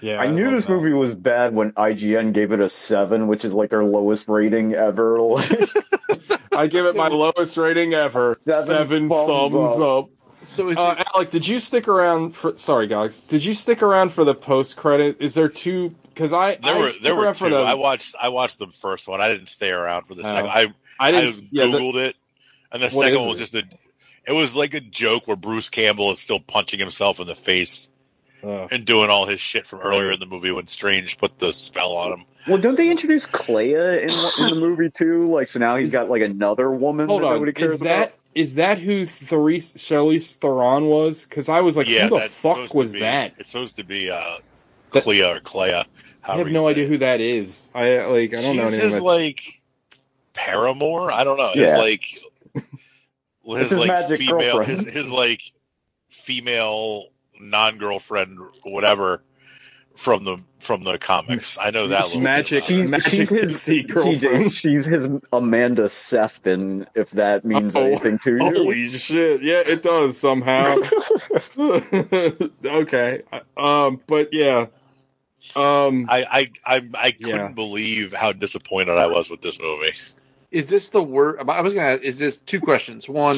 yeah 0.00 0.18
I 0.20 0.26
knew 0.30 0.44
love 0.44 0.52
this 0.52 0.66
that. 0.66 0.72
movie 0.72 0.92
was 0.92 1.14
bad 1.14 1.54
when 1.54 1.72
IGN 1.72 2.32
gave 2.32 2.52
it 2.52 2.60
a 2.60 2.68
seven, 2.68 3.26
which 3.26 3.44
is 3.44 3.54
like 3.54 3.70
their 3.70 3.84
lowest 3.84 4.28
rating 4.28 4.72
ever. 4.74 5.18
I 6.52 6.66
give 6.68 6.86
it 6.86 6.94
my 6.96 7.08
lowest 7.08 7.56
rating 7.56 7.94
ever 7.94 8.36
Seven 8.42 8.66
seven, 8.66 9.08
thumbs 9.08 9.52
thumbs, 9.52 9.80
up. 9.80 10.08
So 10.44 10.68
is 10.68 10.78
Uh, 10.78 10.94
it, 10.98 11.06
Alec, 11.14 11.30
did 11.30 11.46
you 11.48 11.58
stick 11.58 11.88
around 11.88 12.36
for? 12.36 12.56
Sorry, 12.58 12.86
guys. 12.86 13.18
Did 13.20 13.44
you 13.44 13.54
stick 13.54 13.82
around 13.82 14.10
for 14.10 14.24
the 14.24 14.34
post 14.34 14.76
credit? 14.76 15.16
Is 15.20 15.34
there 15.34 15.48
two? 15.48 15.94
Because 16.08 16.32
I 16.32 16.56
There 16.56 16.76
I 16.76 16.78
were 16.78 16.90
there 17.02 17.16
were 17.16 17.34
two. 17.34 17.48
the, 17.50 17.56
I 17.56 17.74
watched 17.74 18.14
I 18.20 18.28
watched 18.28 18.58
the 18.60 18.68
first 18.68 19.08
one. 19.08 19.20
I 19.20 19.28
didn't 19.28 19.48
stay 19.48 19.70
around 19.70 20.04
for 20.06 20.14
the 20.14 20.20
Oh. 20.20 20.24
second. 20.24 20.50
I 20.50 20.74
I 20.98 21.08
I 21.08 21.10
didn't. 21.12 21.48
yeah, 21.50 21.66
the- 21.66 21.78
googled 21.78 21.96
it, 21.96 22.16
and 22.72 22.82
the 22.82 22.90
second 22.90 23.18
one 23.20 23.28
was 23.30 23.38
it? 23.40 23.42
just 23.42 23.54
a. 23.54 23.62
It 24.26 24.32
was 24.32 24.56
like 24.56 24.72
a 24.74 24.80
joke 24.80 25.26
where 25.26 25.36
Bruce 25.36 25.68
Campbell 25.68 26.10
is 26.10 26.18
still 26.18 26.40
punching 26.40 26.78
himself 26.80 27.20
in 27.20 27.26
the 27.26 27.34
face 27.34 27.90
Ugh. 28.42 28.68
and 28.72 28.84
doing 28.86 29.10
all 29.10 29.26
his 29.26 29.38
shit 29.38 29.66
from 29.66 29.80
earlier 29.80 30.12
in 30.12 30.18
the 30.20 30.24
movie 30.26 30.50
when 30.50 30.66
Strange 30.66 31.18
put 31.18 31.38
the 31.38 31.52
spell 31.52 31.92
on 31.92 32.12
him. 32.20 32.24
well, 32.48 32.56
don't 32.58 32.76
they 32.76 32.90
introduce 32.90 33.26
Clea 33.26 33.74
in, 33.74 34.00
in 34.00 34.06
the 34.48 34.56
movie 34.58 34.88
too? 34.90 35.26
Like, 35.26 35.48
so 35.48 35.58
now 35.58 35.76
he's 35.76 35.92
got 35.92 36.08
like 36.08 36.22
another 36.22 36.70
woman 36.70 37.06
hold 37.08 37.20
that 37.22 37.26
on. 37.26 37.34
nobody 37.34 37.52
cares 37.52 37.72
Is 37.72 37.80
that 37.80 38.14
is 38.34 38.54
that 38.54 38.78
who 38.78 39.04
Therese 39.04 39.74
Charlize 39.74 40.36
Theron 40.36 40.86
was? 40.86 41.26
Because 41.26 41.48
I 41.50 41.60
was 41.60 41.76
like, 41.76 41.88
yeah, 41.88 42.08
who 42.08 42.18
the 42.18 42.28
fuck 42.30 42.72
was 42.72 42.94
be- 42.94 43.00
that? 43.00 43.34
It's 43.38 43.50
supposed 43.50 43.76
to 43.76 43.84
be 43.84 44.10
uh, 44.10 44.36
Clea 44.90 45.22
or 45.22 45.40
Clea. 45.40 45.84
I 46.26 46.36
have 46.38 46.46
no 46.48 46.66
idea 46.66 46.84
it. 46.84 46.88
who 46.88 46.98
that 46.98 47.20
is. 47.20 47.68
I 47.74 47.98
like. 48.06 48.32
I 48.32 48.40
don't 48.40 48.56
know 48.56 48.64
She's 48.64 48.78
anything 48.78 48.90
his 48.92 49.00
like 49.02 49.60
paramour. 50.34 51.10
I 51.10 51.24
don't 51.24 51.38
know. 51.38 51.50
His 51.52 51.68
Yeah. 51.68 51.76
like 51.78 52.04
his, 53.44 53.70
his 53.70 53.78
like 53.78 53.88
magic 53.88 54.18
female 54.18 54.38
girlfriend. 54.56 54.80
his, 54.86 54.94
his 54.94 55.10
like 55.12 55.42
female 56.10 57.06
non 57.40 57.78
girlfriend 57.78 58.38
whatever 58.62 59.22
from 59.96 60.24
the 60.24 60.38
from 60.58 60.82
the 60.82 60.98
comics. 60.98 61.56
I 61.60 61.70
know 61.70 61.86
that 61.88 62.04
She's 62.06 62.18
magic- 62.18 62.62
She's, 62.64 62.90
Magic 62.90 63.10
she's 63.12 63.28
his 63.28 63.50
pixie 63.52 63.84
TJ, 63.84 63.88
girlfriend. 63.88 64.52
she's 64.52 64.84
his 64.86 65.08
Amanda 65.32 65.88
Sefton, 65.88 66.86
if 66.94 67.10
that 67.12 67.44
means 67.44 67.76
Oh, 67.76 67.82
anything 67.84 68.18
to 68.20 68.32
you. 68.32 68.38
Holy 68.38 68.88
shit! 68.88 69.42
Yeah, 69.42 69.62
it 69.64 69.82
does 69.82 70.18
somehow. 70.18 70.64
okay. 72.64 73.22
Um, 73.56 74.00
but 74.06 74.30
yeah. 74.32 74.66
Um, 75.54 76.06
I 76.08 76.24
I 76.24 76.46
I, 76.76 76.82
I 76.98 77.10
couldn't 77.12 77.28
Yeah. 77.36 77.52
believe 77.52 78.12
how 78.14 78.32
disappointed 78.32 78.96
I 78.96 79.06
was 79.08 79.28
with 79.30 79.42
this 79.42 79.60
movie. 79.60 79.92
Is 80.54 80.68
this 80.68 80.90
the 80.90 81.02
worst? 81.02 81.48
I 81.48 81.60
was 81.62 81.74
gonna. 81.74 81.98
Is 82.00 82.16
this 82.16 82.38
two 82.38 82.60
questions? 82.60 83.08
One, 83.08 83.36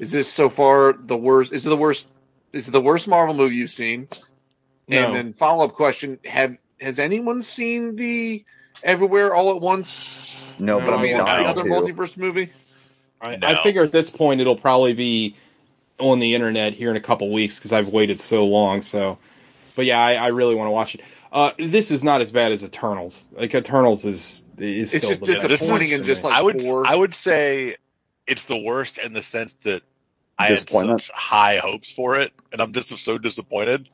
is 0.00 0.10
this 0.10 0.26
so 0.26 0.48
far 0.48 0.92
the 0.92 1.16
worst? 1.16 1.52
Is 1.52 1.64
it 1.64 1.68
the 1.68 1.76
worst? 1.76 2.06
Is 2.52 2.66
it 2.66 2.72
the 2.72 2.80
worst 2.80 3.06
Marvel 3.06 3.34
movie 3.34 3.54
you've 3.54 3.70
seen? 3.70 4.08
no. 4.88 5.06
And 5.06 5.14
then 5.14 5.32
follow 5.34 5.64
up 5.64 5.74
question: 5.74 6.18
Have 6.24 6.56
has 6.80 6.98
anyone 6.98 7.42
seen 7.42 7.94
the 7.94 8.44
Everywhere 8.82 9.34
All 9.34 9.50
at 9.54 9.60
Once? 9.60 10.56
No, 10.58 10.80
but 10.80 10.94
I 10.94 10.96
mean 11.00 11.16
movie, 11.16 11.42
the 11.42 11.48
other 11.48 11.62
to. 11.62 11.68
multiverse 11.68 12.16
movie. 12.16 12.50
I, 13.20 13.36
No. 13.36 13.46
I 13.46 13.62
figure 13.62 13.84
at 13.84 13.92
this 13.92 14.10
point 14.10 14.40
it'll 14.40 14.56
probably 14.56 14.94
be 14.94 15.36
on 16.00 16.18
the 16.18 16.34
internet 16.34 16.72
here 16.74 16.90
in 16.90 16.96
a 16.96 17.00
couple 17.00 17.32
weeks 17.32 17.56
because 17.56 17.72
I've 17.72 17.88
waited 17.88 18.18
so 18.18 18.44
long. 18.44 18.82
So, 18.82 19.18
but 19.76 19.84
yeah, 19.86 20.00
I, 20.00 20.14
I 20.14 20.26
really 20.28 20.56
want 20.56 20.66
to 20.66 20.72
watch 20.72 20.96
it. 20.96 21.02
Uh, 21.30 21.52
this 21.58 21.90
is 21.90 22.02
not 22.02 22.20
as 22.20 22.30
bad 22.30 22.52
as 22.52 22.64
Eternals. 22.64 23.28
Like 23.32 23.54
Eternals 23.54 24.04
is 24.04 24.44
is 24.56 24.94
It's 24.94 25.04
still 25.04 25.10
just 25.10 25.20
the 25.20 25.26
best 25.26 25.48
disappointing 25.48 25.92
and 25.92 26.04
just 26.04 26.24
like 26.24 26.34
I 26.34 26.42
would 26.42 26.58
poor. 26.58 26.86
I 26.86 26.94
would 26.94 27.14
say 27.14 27.76
it's 28.26 28.44
the 28.44 28.62
worst 28.62 28.98
in 28.98 29.12
the 29.12 29.22
sense 29.22 29.54
that 29.64 29.82
I 30.38 30.48
had 30.48 30.68
such 30.68 31.10
high 31.10 31.56
hopes 31.56 31.90
for 31.90 32.16
it, 32.16 32.32
and 32.52 32.62
I'm 32.62 32.72
just 32.72 32.96
so 32.98 33.18
disappointed. 33.18 33.88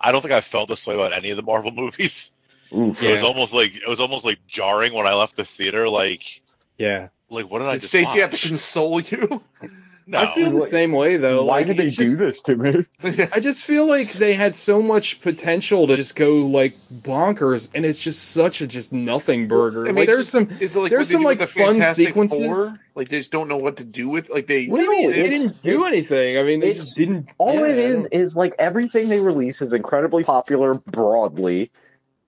I 0.00 0.12
don't 0.12 0.22
think 0.22 0.32
I 0.32 0.40
felt 0.40 0.68
this 0.68 0.86
way 0.86 0.94
about 0.94 1.12
any 1.12 1.30
of 1.30 1.36
the 1.36 1.42
Marvel 1.42 1.70
movies. 1.76 2.32
Oof. 2.72 3.02
It 3.02 3.12
was 3.12 3.22
almost 3.22 3.54
like 3.54 3.74
it 3.74 3.88
was 3.88 4.00
almost 4.00 4.24
like 4.24 4.38
jarring 4.46 4.92
when 4.92 5.06
I 5.06 5.14
left 5.14 5.36
the 5.36 5.44
theater. 5.44 5.88
Like, 5.88 6.40
yeah. 6.76 7.08
like 7.30 7.50
what 7.50 7.60
did 7.60 7.68
I 7.68 7.72
Did 7.72 7.80
just 7.80 7.90
Stacy 7.90 8.20
have 8.20 8.30
to 8.30 8.48
console 8.48 9.00
you? 9.00 9.42
No, 10.10 10.20
I 10.20 10.26
feel 10.34 10.48
the 10.48 10.56
Like, 10.56 10.68
same 10.68 10.92
way 10.92 11.18
though. 11.18 11.44
Why 11.44 11.58
like, 11.58 11.66
did 11.66 11.76
they 11.76 11.84
it's 11.84 11.96
do 11.96 12.04
just- 12.04 12.18
this 12.18 12.40
to 12.42 12.56
me? 12.56 12.86
I 13.32 13.40
just 13.40 13.62
feel 13.62 13.86
like 13.86 14.10
they 14.12 14.32
had 14.32 14.54
so 14.54 14.80
much 14.80 15.20
potential 15.20 15.86
to 15.86 15.96
just 15.96 16.16
go 16.16 16.36
like 16.46 16.74
bonkers, 16.90 17.68
and 17.74 17.84
it's 17.84 17.98
just 17.98 18.30
such 18.30 18.62
a 18.62 18.66
just 18.66 18.90
nothing 18.90 19.48
burger. 19.48 19.82
I 19.82 19.88
mean, 19.88 19.96
like 19.96 20.06
there's 20.06 20.30
just- 20.30 20.32
some. 20.32 20.48
Is 20.60 20.74
it 20.74 20.78
like 20.78 20.90
there's 20.90 21.10
some, 21.10 21.22
like, 21.24 21.40
the 21.40 21.46
fun 21.46 21.74
Fantastic 21.74 22.06
sequences. 22.08 22.40
Four? 22.46 22.80
Like 22.94 23.10
they 23.10 23.18
just 23.18 23.30
don't 23.30 23.48
know 23.48 23.58
what 23.58 23.76
to 23.76 23.84
do 23.84 24.08
with. 24.08 24.30
Like 24.30 24.46
they. 24.46 24.64
What 24.66 24.78
do 24.78 24.84
you 24.84 24.90
mean? 24.90 25.10
They 25.10 25.28
didn't 25.28 25.62
do 25.62 25.84
anything. 25.84 26.38
I 26.38 26.42
mean, 26.42 26.60
they 26.60 26.68
it's- 26.68 26.84
just 26.86 26.96
didn't. 26.96 27.28
All 27.36 27.54
yeah, 27.56 27.66
it 27.66 27.78
I 27.78 27.82
is 27.82 28.06
is 28.06 28.34
like 28.34 28.54
everything 28.58 29.10
they 29.10 29.20
release 29.20 29.60
is 29.60 29.74
incredibly 29.74 30.24
popular 30.24 30.72
broadly, 30.74 31.70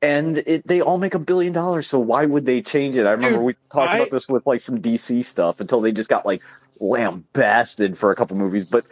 and 0.03 0.37
it 0.39 0.67
they 0.67 0.81
all 0.83 0.99
make 0.99 1.15
a 1.15 1.19
billion 1.19 1.55
dollars. 1.55 1.87
So 1.87 1.99
why 1.99 2.27
would 2.27 2.45
they 2.45 2.61
change 2.61 2.97
it? 2.97 3.07
I 3.07 3.13
remember 3.13 3.39
Dude, 3.39 3.47
we 3.47 3.55
talked 3.73 3.93
I- 3.93 3.97
about 3.97 4.11
this 4.11 4.29
with 4.29 4.47
like 4.47 4.61
some 4.61 4.81
DC 4.83 5.25
stuff 5.25 5.61
until 5.61 5.81
they 5.81 5.93
just 5.93 6.11
got 6.11 6.27
like 6.27 6.43
lambasted 6.81 7.97
for 7.97 8.11
a 8.11 8.17
couple 8.17 8.37
movies. 8.37 8.65
But 8.65 8.85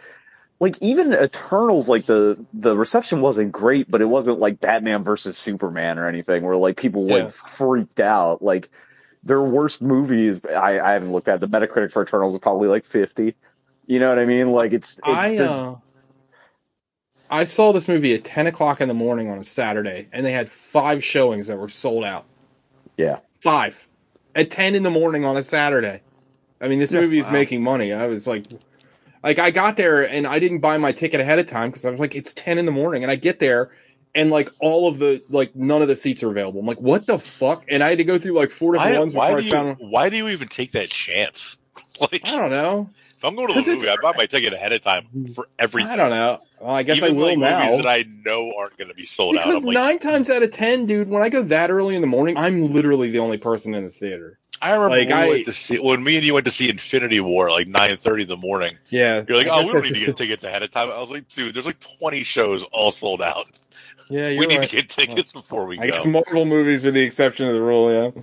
like 0.59 0.77
even 0.81 1.13
Eternals, 1.13 1.89
like 1.89 2.05
the 2.05 2.43
the 2.53 2.77
reception 2.77 3.21
wasn't 3.21 3.51
great, 3.51 3.89
but 3.89 4.01
it 4.01 4.05
wasn't 4.05 4.39
like 4.39 4.59
Batman 4.59 5.03
versus 5.03 5.37
Superman 5.37 5.97
or 5.99 6.07
anything 6.07 6.43
where 6.43 6.55
like 6.55 6.77
people 6.77 7.07
Yeah. 7.07 7.15
like 7.23 7.31
freaked 7.31 7.99
out. 7.99 8.41
Like 8.41 8.69
their 9.23 9.41
worst 9.41 9.81
movies, 9.81 10.45
I, 10.45 10.79
I 10.79 10.93
haven't 10.93 11.11
looked 11.11 11.27
at 11.27 11.39
the 11.41 11.47
Metacritic 11.47 11.91
for 11.91 12.03
Eternals 12.03 12.33
is 12.33 12.39
probably 12.39 12.67
like 12.67 12.85
fifty. 12.85 13.35
You 13.87 13.99
know 13.99 14.09
what 14.09 14.19
I 14.19 14.25
mean? 14.25 14.51
Like 14.51 14.71
it's, 14.73 14.97
it's 14.99 15.07
I 15.07 15.37
uh, 15.37 15.75
I 17.31 17.43
saw 17.43 17.71
this 17.71 17.87
movie 17.87 18.13
at 18.13 18.23
ten 18.23 18.47
o'clock 18.47 18.81
in 18.81 18.87
the 18.87 18.93
morning 18.93 19.29
on 19.29 19.37
a 19.37 19.43
Saturday, 19.43 20.07
and 20.11 20.25
they 20.25 20.31
had 20.31 20.49
five 20.49 21.03
showings 21.03 21.47
that 21.47 21.57
were 21.57 21.69
sold 21.69 22.03
out. 22.03 22.25
yeah. 22.97 23.19
Five 23.41 23.87
at 24.35 24.51
ten 24.51 24.75
in 24.75 24.83
the 24.83 24.89
morning 24.89 25.25
on 25.25 25.37
a 25.37 25.43
Saturday. 25.43 26.01
I 26.61 26.67
mean, 26.67 26.79
this 26.79 26.91
movie 26.91 27.19
is 27.19 27.27
wow. 27.27 27.33
making 27.33 27.63
money. 27.63 27.93
I 27.93 28.07
was 28.07 28.27
like, 28.27 28.45
like 29.23 29.39
I 29.39 29.51
got 29.51 29.77
there 29.77 30.07
and 30.07 30.27
I 30.27 30.39
didn't 30.39 30.59
buy 30.59 30.77
my 30.77 30.91
ticket 30.91 31.19
ahead 31.19 31.39
of 31.39 31.45
time 31.45 31.69
because 31.69 31.85
I 31.85 31.91
was 31.91 31.99
like, 31.99 32.15
it's 32.15 32.33
ten 32.33 32.57
in 32.57 32.65
the 32.65 32.71
morning, 32.71 33.03
and 33.03 33.11
I 33.11 33.15
get 33.15 33.39
there 33.39 33.71
and 34.15 34.29
like 34.29 34.49
all 34.59 34.87
of 34.87 34.99
the 34.99 35.23
like 35.29 35.55
none 35.55 35.81
of 35.81 35.87
the 35.87 35.95
seats 35.95 36.23
are 36.23 36.29
available. 36.29 36.59
I'm 36.59 36.65
like, 36.65 36.81
what 36.81 37.05
the 37.05 37.19
fuck? 37.19 37.65
And 37.69 37.83
I 37.83 37.89
had 37.89 37.99
to 37.99 38.03
go 38.03 38.17
through 38.17 38.33
like 38.33 38.51
four 38.51 38.73
different 38.73 38.93
why, 38.93 38.99
ones 38.99 39.13
why 39.13 39.27
before 39.27 39.39
I 39.39 39.43
you 39.43 39.51
found. 39.51 39.77
why 39.79 40.09
do 40.09 40.17
you 40.17 40.29
even 40.29 40.47
take 40.47 40.73
that 40.73 40.89
chance? 40.89 41.57
Like, 42.01 42.21
I 42.23 42.37
don't 42.37 42.49
know. 42.49 42.89
If 43.19 43.25
I'm 43.25 43.35
going 43.35 43.49
to 43.53 43.61
the 43.61 43.73
movie, 43.75 43.89
I 43.89 43.97
bought 44.01 44.15
my 44.15 44.25
ticket 44.25 44.53
ahead 44.53 44.71
of 44.71 44.81
time 44.81 45.27
for 45.35 45.49
everything. 45.59 45.91
I 45.91 45.97
don't 45.97 46.09
know. 46.09 46.39
Well, 46.61 46.73
I 46.73 46.83
guess 46.83 46.97
Even 46.97 47.09
I 47.09 47.19
will 47.19 47.25
like 47.25 47.37
now. 47.37 47.65
movies 47.65 47.83
that 47.83 47.87
I 47.89 48.05
know 48.23 48.53
aren't 48.57 48.77
going 48.77 48.87
to 48.87 48.93
be 48.93 49.05
sold 49.05 49.35
out. 49.35 49.45
Because 49.45 49.65
like, 49.65 49.73
nine 49.73 49.99
times 49.99 50.29
out 50.29 50.41
of 50.41 50.51
ten, 50.51 50.85
dude, 50.85 51.09
when 51.09 51.21
I 51.21 51.27
go 51.27 51.43
that 51.43 51.69
early 51.69 51.95
in 51.95 52.01
the 52.01 52.07
morning, 52.07 52.37
I'm 52.37 52.71
literally 52.71 53.09
the 53.11 53.19
only 53.19 53.37
person 53.37 53.75
in 53.75 53.83
the 53.83 53.89
theater. 53.89 54.39
I 54.61 54.71
remember 54.71 54.95
like, 54.95 55.09
when, 55.09 55.17
we 55.17 55.23
I- 55.23 55.27
went 55.27 55.45
to 55.47 55.53
see, 55.53 55.79
when 55.79 56.01
me 56.01 56.15
and 56.15 56.25
you 56.25 56.33
went 56.33 56.45
to 56.45 56.51
see 56.51 56.69
Infinity 56.69 57.19
War, 57.19 57.51
like 57.51 57.67
nine 57.67 57.97
thirty 57.97 58.23
in 58.23 58.29
the 58.29 58.37
morning. 58.37 58.77
Yeah, 58.89 59.25
You're 59.27 59.35
like, 59.35 59.47
I 59.47 59.61
oh, 59.61 59.65
we 59.65 59.73
don't 59.73 59.83
need 59.83 59.95
to 59.95 60.05
get 60.05 60.15
tickets 60.15 60.45
ahead 60.45 60.63
of 60.63 60.71
time. 60.71 60.89
I 60.89 60.99
was 61.01 61.11
like, 61.11 61.27
dude, 61.27 61.53
there's 61.53 61.65
like 61.65 61.81
20 61.99 62.23
shows 62.23 62.63
all 62.71 62.91
sold 62.91 63.21
out. 63.21 63.51
Yeah, 64.09 64.27
you're 64.29 64.39
we 64.39 64.47
need 64.47 64.59
right. 64.59 64.69
to 64.69 64.75
get 64.77 64.89
tickets 64.89 65.33
before 65.33 65.65
we 65.65 65.77
I 65.77 65.87
go. 65.87 65.91
guess 65.93 66.05
Marvel 66.05 66.45
movies 66.45 66.85
are 66.85 66.91
the 66.91 67.01
exception 67.01 67.47
to 67.47 67.53
the 67.53 67.61
rule, 67.61 67.91
yeah. 67.91 68.21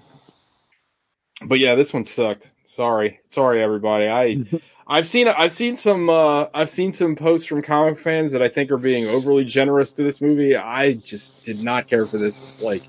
But 1.43 1.59
yeah, 1.59 1.75
this 1.75 1.93
one 1.93 2.05
sucked. 2.05 2.51
Sorry, 2.65 3.21
sorry, 3.25 3.63
everybody. 3.63 4.09
I, 4.09 4.45
I've 4.89 5.09
seen, 5.09 5.27
I've 5.27 5.53
seen 5.53 5.77
some, 5.77 6.09
uh, 6.09 6.47
I've 6.55 6.71
seen 6.71 6.93
some 6.93 7.17
posts 7.17 7.47
from 7.47 7.61
comic 7.61 7.99
fans 7.99 8.31
that 8.33 8.43
I 8.43 8.49
think 8.49 8.71
are 8.71 8.79
being 8.79 9.07
overly 9.09 9.45
generous 9.45 9.93
to 9.95 10.05
this 10.05 10.21
movie. 10.21 10.57
I 10.57 10.95
just 10.95 11.43
did 11.43 11.63
not 11.63 11.89
care 11.89 12.07
for 12.07 12.19
this, 12.19 12.53
like, 12.61 12.83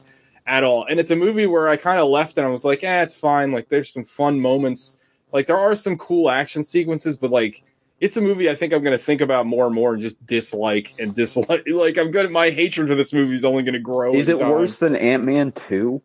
at 0.45 0.63
all. 0.63 0.85
And 0.85 0.99
it's 0.99 1.11
a 1.11 1.15
movie 1.15 1.47
where 1.47 1.69
I 1.69 1.75
kind 1.75 1.99
of 1.99 2.07
left 2.07 2.37
and 2.37 2.45
I 2.45 2.49
was 2.49 2.63
like, 2.63 2.83
eh, 2.83 3.01
it's 3.01 3.15
fine. 3.15 3.51
Like, 3.51 3.69
there's 3.69 3.91
some 3.91 4.05
fun 4.05 4.39
moments. 4.39 4.95
Like, 5.31 5.47
there 5.47 5.57
are 5.57 5.73
some 5.75 5.97
cool 5.97 6.29
action 6.29 6.63
sequences, 6.63 7.17
but 7.17 7.31
like, 7.31 7.63
it's 7.99 8.15
a 8.15 8.21
movie 8.21 8.47
I 8.47 8.53
think 8.53 8.73
I'm 8.73 8.83
going 8.83 8.97
to 8.97 9.03
think 9.03 9.21
about 9.21 9.47
more 9.47 9.65
and 9.65 9.73
more 9.73 9.93
and 9.93 10.01
just 10.01 10.23
dislike 10.25 10.93
and 10.99 11.15
dislike. 11.15 11.63
Like, 11.67 11.97
I'm 11.97 12.11
good. 12.11 12.29
My 12.29 12.51
hatred 12.51 12.87
for 12.87 12.95
this 12.95 13.11
movie 13.11 13.33
is 13.33 13.43
only 13.43 13.63
going 13.63 13.73
to 13.73 13.79
grow. 13.79 14.13
Is 14.13 14.29
it 14.29 14.37
time. 14.37 14.49
worse 14.49 14.77
than 14.77 14.95
Ant 14.95 15.23
Man 15.23 15.51
two? 15.51 16.01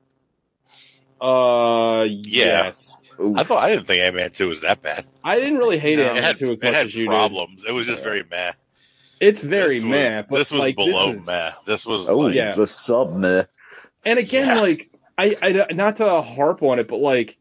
Uh, 1.20 2.07
Yeah. 2.09 2.72
Yes. 3.18 3.32
I 3.36 3.42
thought 3.44 3.62
I 3.62 3.70
didn't 3.70 3.86
think 3.86 4.00
Ant 4.02 4.16
Man 4.16 4.30
two 4.30 4.48
was 4.48 4.60
that 4.62 4.82
bad. 4.82 5.06
I 5.24 5.38
didn't 5.38 5.58
really 5.58 5.78
hate 5.78 5.98
No. 5.98 6.04
it, 6.04 6.08
Ant 6.08 6.18
It 6.18 6.24
had, 6.24 6.36
too 6.36 6.50
as 6.52 6.60
it 6.60 6.64
much 6.66 6.74
had 6.74 6.86
as 6.86 6.94
you 6.94 7.06
problems. 7.06 7.64
It 7.66 7.72
was 7.72 7.86
just 7.86 8.02
very 8.02 8.24
meh. 8.30 8.52
It's 9.20 9.42
very 9.42 9.76
this 9.76 9.84
meh. 9.84 10.16
Was, 10.18 10.26
but 10.30 10.36
this 10.38 10.50
was 10.52 10.60
like, 10.60 10.76
below 10.76 11.12
was- 11.12 11.26
meh. 11.26 11.50
This 11.66 11.86
was 11.86 12.08
Oh, 12.08 12.18
like, 12.18 12.34
yeah. 12.34 12.54
the 12.54 12.66
sub 12.66 13.12
meh. 13.12 13.44
And 14.04 14.18
again, 14.18 14.48
Yeah. 14.48 14.60
like 14.60 14.90
I, 15.18 15.36
I, 15.42 15.72
not 15.74 15.96
to 15.96 16.22
harp 16.22 16.62
on 16.62 16.78
it, 16.78 16.88
but 16.88 16.96
like, 17.00 17.38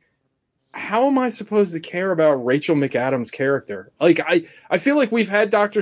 how 0.73 1.07
am 1.07 1.17
I 1.17 1.29
supposed 1.29 1.73
to 1.73 1.79
care 1.79 2.11
about 2.11 2.35
Rachel 2.45 2.75
McAdams' 2.75 3.31
character? 3.31 3.91
Like, 3.99 4.19
I, 4.25 4.45
I 4.69 4.77
feel 4.77 4.95
like 4.95 5.11
we've 5.11 5.27
had 5.29 5.49
Doctor, 5.49 5.81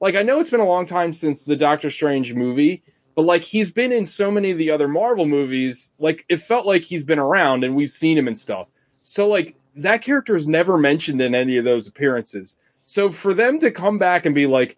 like 0.00 0.14
I 0.14 0.22
know 0.22 0.40
it's 0.40 0.50
been 0.50 0.60
a 0.60 0.64
long 0.66 0.86
time 0.86 1.12
since 1.12 1.44
the 1.44 1.56
Doctor 1.56 1.90
Strange 1.90 2.32
movie, 2.34 2.82
but 3.14 3.22
like 3.22 3.42
he's 3.42 3.72
been 3.72 3.92
in 3.92 4.06
so 4.06 4.30
many 4.30 4.50
of 4.50 4.58
the 4.58 4.70
other 4.70 4.88
Marvel 4.88 5.26
movies. 5.26 5.92
Like 5.98 6.24
it 6.28 6.38
felt 6.38 6.64
like 6.66 6.82
he's 6.82 7.04
been 7.04 7.18
around 7.18 7.64
and 7.64 7.74
we've 7.74 7.90
seen 7.90 8.16
him 8.16 8.26
and 8.28 8.38
stuff. 8.38 8.68
So 9.02 9.28
like 9.28 9.56
that 9.76 10.02
character 10.02 10.36
is 10.36 10.46
never 10.46 10.78
mentioned 10.78 11.20
in 11.20 11.34
any 11.34 11.56
of 11.56 11.64
those 11.64 11.88
appearances. 11.88 12.56
So 12.84 13.10
for 13.10 13.32
them 13.32 13.58
to 13.60 13.70
come 13.70 13.98
back 13.98 14.26
and 14.26 14.34
be 14.34 14.46
like, 14.46 14.76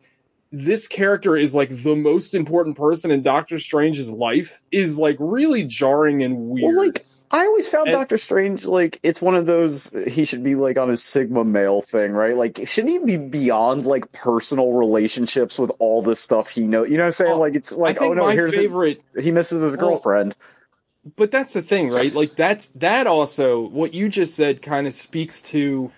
this 0.53 0.87
character 0.87 1.37
is 1.37 1.55
like 1.55 1.69
the 1.71 1.97
most 1.97 2.35
important 2.35 2.77
person 2.77 3.11
in 3.11 3.23
Doctor 3.23 3.59
Strange's 3.59 4.11
life 4.11 4.63
is 4.71 4.99
like 4.99 5.17
really 5.19 5.65
jarring 5.65 6.23
and 6.23 6.49
weird. 6.49 6.77
Well, 6.77 6.87
like 6.87 7.05
I 7.33 7.45
always 7.47 7.69
found 7.69 7.89
And- 7.89 7.95
Doctor 7.95 8.17
Strange 8.17 8.65
like 8.65 9.01
it's 9.03 9.21
one 9.21 9.35
of 9.35 9.47
those 9.47 9.91
he 10.07 10.25
should 10.25 10.45
be 10.45 10.55
like 10.55 10.79
on 10.79 10.89
his 10.89 11.03
Sigma 11.03 11.45
male 11.45 11.81
thing, 11.81 12.13
right? 12.13 12.37
Like 12.37 12.61
shouldn't 12.69 12.93
he 12.93 13.17
be 13.17 13.17
beyond 13.17 13.85
like 13.85 14.13
personal 14.13 14.73
relationships 14.75 15.59
with 15.59 15.73
all 15.81 16.03
this 16.03 16.21
stuff 16.21 16.51
he 16.51 16.69
know? 16.69 16.85
You 16.85 16.99
know 16.99 17.03
what 17.03 17.07
I'm 17.07 17.13
saying? 17.13 17.33
Oh, 17.33 17.41
like 17.41 17.57
it's 17.57 17.73
like 17.73 18.01
oh 18.01 18.13
no, 18.13 18.29
here's 18.29 18.55
his, 18.55 18.73
he 19.21 19.33
misses 19.33 19.61
his 19.63 19.77
Well, 19.77 19.89
girlfriend. 19.89 20.37
But 21.17 21.31
that's 21.31 21.53
the 21.53 21.63
thing, 21.63 21.91
right? 21.91 22.13
Like 22.15 22.31
that's 22.37 22.69
that 22.69 23.07
also 23.07 23.61
what 23.69 23.95
you 23.95 24.09
just 24.09 24.35
said 24.35 24.63
kind 24.63 24.87
of 24.87 24.95
speaks 24.95 25.43
to 25.43 25.91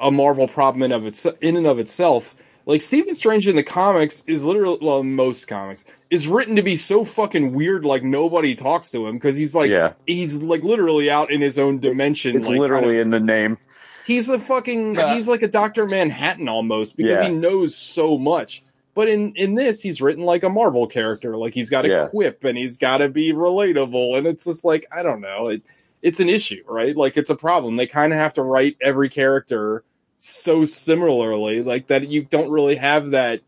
a 0.00 0.10
Marvel 0.10 0.48
problem 0.48 0.82
in 0.82 0.92
of 0.92 1.06
its 1.06 1.26
in 1.40 1.56
and 1.56 1.66
of 1.66 1.78
itself. 1.78 2.34
Like 2.66 2.82
Stephen 2.82 3.14
Strange 3.14 3.48
in 3.48 3.56
the 3.56 3.62
comics 3.62 4.22
is 4.26 4.44
literally 4.44 4.78
well, 4.82 5.02
most 5.02 5.48
comics 5.48 5.84
is 6.10 6.28
written 6.28 6.56
to 6.56 6.62
be 6.62 6.76
so 6.76 7.04
fucking 7.04 7.52
weird. 7.54 7.84
Like 7.84 8.02
nobody 8.02 8.54
talks 8.54 8.90
to 8.90 9.06
him 9.06 9.14
because 9.16 9.36
he's 9.36 9.54
like 9.54 9.70
yeah, 9.70 9.94
he's 10.06 10.42
like 10.42 10.62
literally 10.62 11.10
out 11.10 11.30
in 11.30 11.40
his 11.40 11.58
own 11.58 11.78
dimension. 11.78 12.36
it's 12.36 12.46
like, 12.46 12.58
kind 12.58 12.64
of- 12.64 12.70
literally 12.70 12.98
in 13.00 13.10
the 13.10 13.20
name. 13.20 13.58
He's 14.06 14.30
a 14.30 14.38
fucking 14.38 14.94
Yeah. 14.94 15.14
he's 15.14 15.28
like 15.28 15.42
a 15.42 15.48
Doctor 15.48 15.86
Manhattan 15.86 16.48
almost 16.48 16.96
because 16.96 17.20
Yeah. 17.20 17.28
he 17.28 17.34
knows 17.34 17.74
so 17.76 18.16
much. 18.16 18.62
But 18.98 19.08
in 19.08 19.32
in 19.36 19.54
this, 19.54 19.80
he's 19.80 20.02
written 20.02 20.24
like 20.24 20.42
a 20.42 20.48
Marvel 20.48 20.88
character. 20.88 21.36
Like 21.36 21.54
he's 21.54 21.70
got 21.70 21.84
a 21.84 21.88
Yeah. 21.88 22.06
quip 22.08 22.42
and 22.42 22.58
he's 22.58 22.76
got 22.76 22.96
to 22.96 23.08
be 23.08 23.32
relatable, 23.32 24.18
and 24.18 24.26
it's 24.26 24.44
just 24.44 24.64
like 24.64 24.86
I 24.90 25.04
don't 25.04 25.20
know. 25.20 25.46
It 25.46 25.62
it's 26.02 26.18
an 26.18 26.28
issue, 26.28 26.64
right? 26.66 26.96
Like 26.96 27.16
it's 27.16 27.30
a 27.30 27.36
problem. 27.36 27.76
They 27.76 27.86
kind 27.86 28.12
of 28.12 28.18
have 28.18 28.34
to 28.34 28.42
write 28.42 28.76
every 28.80 29.08
character 29.08 29.84
so 30.18 30.64
similarly, 30.64 31.62
like 31.62 31.86
that 31.86 32.08
you 32.08 32.24
don't 32.24 32.50
really 32.50 32.74
have 32.74 33.12
that 33.12 33.40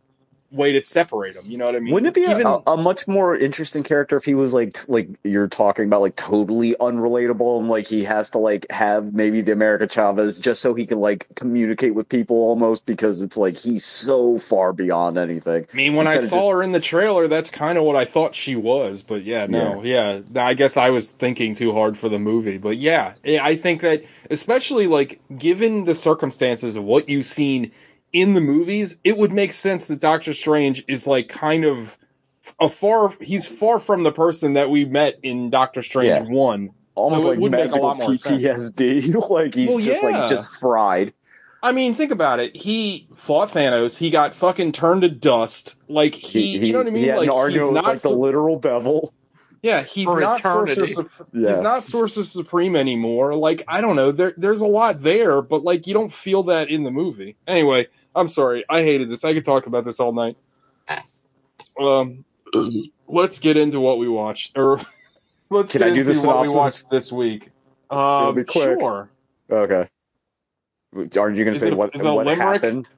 way 0.51 0.73
to 0.73 0.83
separate 0.83 1.35
them. 1.35 1.45
You 1.47 1.59
know 1.59 1.67
what 1.67 1.77
I 1.77 1.81
mean? 1.81 1.95
Wouldn't 1.95 2.09
it 2.09 2.21
be 2.21 2.25
a, 2.27 2.33
Even- 2.33 2.47
a, 2.47 2.59
a 2.67 2.77
much 2.77 3.07
more 3.07 3.37
interesting 3.37 3.83
character 3.83 4.17
if 4.17 4.25
he 4.25 4.35
was 4.35 4.53
like 4.53 4.79
like 4.89 5.09
you're 5.23 5.49
talking 5.49 5.85
about 5.85 6.01
like 6.01 6.17
totally 6.17 6.75
unrelatable 6.81 7.61
and 7.61 7.69
like 7.69 7.87
he 7.87 8.05
has 8.05 8.31
to 8.31 8.39
like 8.39 8.67
have 8.71 9.13
maybe 9.15 9.41
the 9.43 9.53
America 9.53 9.87
Chavez 9.87 10.39
just 10.39 10.61
so 10.63 10.75
he 10.75 10.87
can 10.87 10.99
like 11.01 11.27
communicate 11.37 11.95
with 11.95 12.09
people 12.09 12.37
almost 12.37 12.85
because 12.87 13.23
it's 13.23 13.37
like 13.37 13.57
he's 13.57 13.85
so 13.85 14.39
far 14.39 14.73
beyond 14.73 15.19
anything. 15.19 15.67
I 15.73 15.77
mean, 15.77 15.95
when 15.95 16.07
I 16.07 16.15
Instead 16.15 16.25
of 16.25 16.31
saw 16.31 16.37
just- 16.41 16.51
her 16.53 16.63
in 16.63 16.73
the 16.73 16.81
trailer, 16.81 17.29
that's 17.29 17.51
kind 17.51 17.79
of 17.79 17.85
what 17.85 17.97
I 17.97 18.05
thought 18.05 18.35
she 18.35 18.57
was. 18.57 19.03
But 19.03 19.23
yeah, 19.25 19.47
no, 19.47 19.83
yeah. 19.85 20.21
I 20.37 20.55
guess 20.55 20.77
I 20.77 20.91
was 20.91 21.07
thinking 21.09 21.55
too 21.55 21.73
hard 21.73 21.97
for 21.97 22.09
the 22.09 22.19
movie. 22.19 22.59
But 22.59 22.77
yeah, 22.77 23.15
I 23.25 23.55
think 23.57 23.83
that 23.83 24.05
especially 24.31 24.87
like 24.87 25.21
given 25.37 25.85
the 25.85 25.95
circumstances 25.95 26.77
of 26.77 26.85
what 26.85 27.09
you've 27.09 27.27
seen 27.27 27.73
in 28.13 28.35
the 28.35 28.41
movies, 28.41 28.99
it 29.05 29.17
would 29.17 29.33
make 29.33 29.53
sense 29.53 29.89
that 29.89 30.01
Doctor 30.01 30.33
Strange 30.35 30.85
is 30.89 31.07
like 31.07 31.29
kind 31.29 31.65
of 31.65 31.97
a 32.59 32.69
far. 32.69 33.13
He's 33.21 33.47
far 33.47 33.79
from 33.79 34.03
the 34.03 34.13
person 34.13 34.55
that 34.55 34.71
we 34.71 34.85
met 34.85 35.19
in 35.23 35.51
Doctor 35.51 35.83
Strange 35.83 36.09
Yeah. 36.29 36.35
one. 36.35 36.71
Almost 36.97 37.23
So 37.25 37.31
like 37.31 37.39
would 37.39 37.53
make 37.53 37.61
a 37.61 37.65
magical 37.67 37.83
lot 37.83 37.99
more. 37.99 38.11
PTSD. 38.11 39.15
like 39.31 39.55
he's 39.55 39.69
Well, 39.69 39.79
just 39.79 40.03
yeah. 40.03 40.09
like 40.11 40.29
just 40.31 40.61
fried. 40.61 41.13
I 41.63 41.73
mean, 41.73 41.95
think 41.95 42.11
about 42.11 42.41
it. 42.41 42.57
He 42.57 43.07
fought 43.17 43.51
Thanos. 43.51 43.97
He 43.97 44.09
got 44.11 44.35
fucking 44.35 44.73
turned 44.73 45.03
to 45.03 45.09
dust. 45.11 45.77
Like 45.89 46.15
he, 46.15 46.57
you 46.59 46.73
know 46.73 46.79
what 46.79 46.87
I 46.87 46.91
mean? 46.91 47.03
He 47.03 47.09
had 47.09 47.19
like 47.19 47.29
an 47.29 47.33
he's 47.35 47.39
argument 47.39 47.69
with 47.73 47.75
not 47.75 47.85
like 47.85 47.95
the 47.95 47.99
so- 48.01 48.19
literal 48.19 48.59
devil. 48.59 49.13
Yeah, 49.63 49.83
he's 49.83 50.07
For 50.07 50.19
not 50.21 50.41
Sorcerer 50.41 50.65
eternity. 50.73 50.93
Sup- 50.95 51.29
Yeah. 51.35 51.51
he's 51.51 51.61
not 51.61 51.87
Sorcerer 51.87 52.25
Supreme 52.25 52.75
anymore. 52.77 53.35
Like 53.35 53.63
I 53.69 53.83
don't 53.83 53.95
know, 53.95 54.11
there 54.11 54.33
there's 54.39 54.63
a 54.63 54.67
lot 54.67 55.01
there, 55.03 55.43
but 55.43 55.63
like 55.65 55.87
you 55.87 55.93
don't 55.93 56.11
feel 56.13 56.43
that 56.45 56.71
in 56.71 56.83
the 56.85 56.91
movie. 56.91 57.37
Anyway, 57.47 57.89
I'm 58.15 58.29
sorry, 58.29 58.65
I 58.69 58.83
hated 58.83 59.09
this. 59.09 59.25
I 59.25 59.33
could 59.35 59.45
talk 59.45 59.67
about 59.67 59.85
this 59.85 60.01
all 60.01 60.13
night. 60.13 60.39
Um, 61.79 62.25
let's 63.07 63.39
get 63.39 63.57
into 63.57 63.81
what 63.81 63.99
we 63.99 64.09
watched, 64.09 64.57
or 64.59 64.81
let's 65.51 65.73
Can 65.73 65.81
get 65.81 65.91
I 65.93 65.95
do 65.95 66.01
into 66.01 66.13
the 66.13 66.27
what 66.27 66.43
we 66.43 66.49
synopsis? 66.49 66.55
watched 66.55 66.91
this 66.91 67.13
week. 67.13 67.51
Um, 67.91 68.35
be 68.35 68.45
quick. 68.45 68.81
sure. 68.81 69.11
Okay. 69.51 69.89
Aren't 70.95 71.37
you 71.37 71.45
going 71.45 71.47
to 71.47 71.51
Is 71.53 71.61
say 71.61 71.69
it 71.69 71.73
a- 71.73 71.77
what 71.77 71.95
is 71.95 72.01
it 72.01 72.07
a 72.07 72.13
what 72.15 72.27
limerick? 72.27 72.63
happened? 72.63 72.91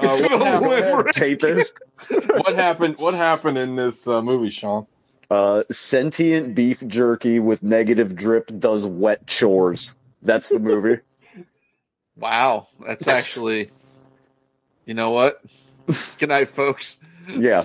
Uh, 0.00 0.18
what, 0.18 0.42
happened, 0.42 1.14
Papist. 1.14 1.78
what 2.10 2.54
happened? 2.54 2.96
What 2.98 3.14
happened 3.14 3.56
in 3.58 3.76
this 3.76 4.06
uh, 4.08 4.20
movie, 4.22 4.50
Sean? 4.50 4.86
Uh, 5.30 5.62
sentient 5.70 6.54
beef 6.54 6.86
jerky 6.86 7.38
with 7.40 7.62
negative 7.62 8.14
drip 8.14 8.50
does 8.58 8.86
wet 8.86 9.26
chores. 9.26 9.96
That's 10.22 10.50
the 10.50 10.58
movie. 10.60 11.00
Wow, 12.16 12.68
that's 12.86 13.06
actually. 13.08 13.70
You 14.86 14.94
know 14.94 15.10
what? 15.10 15.42
Good 16.18 16.28
night, 16.30 16.48
folks. 16.48 16.96
yeah. 17.28 17.64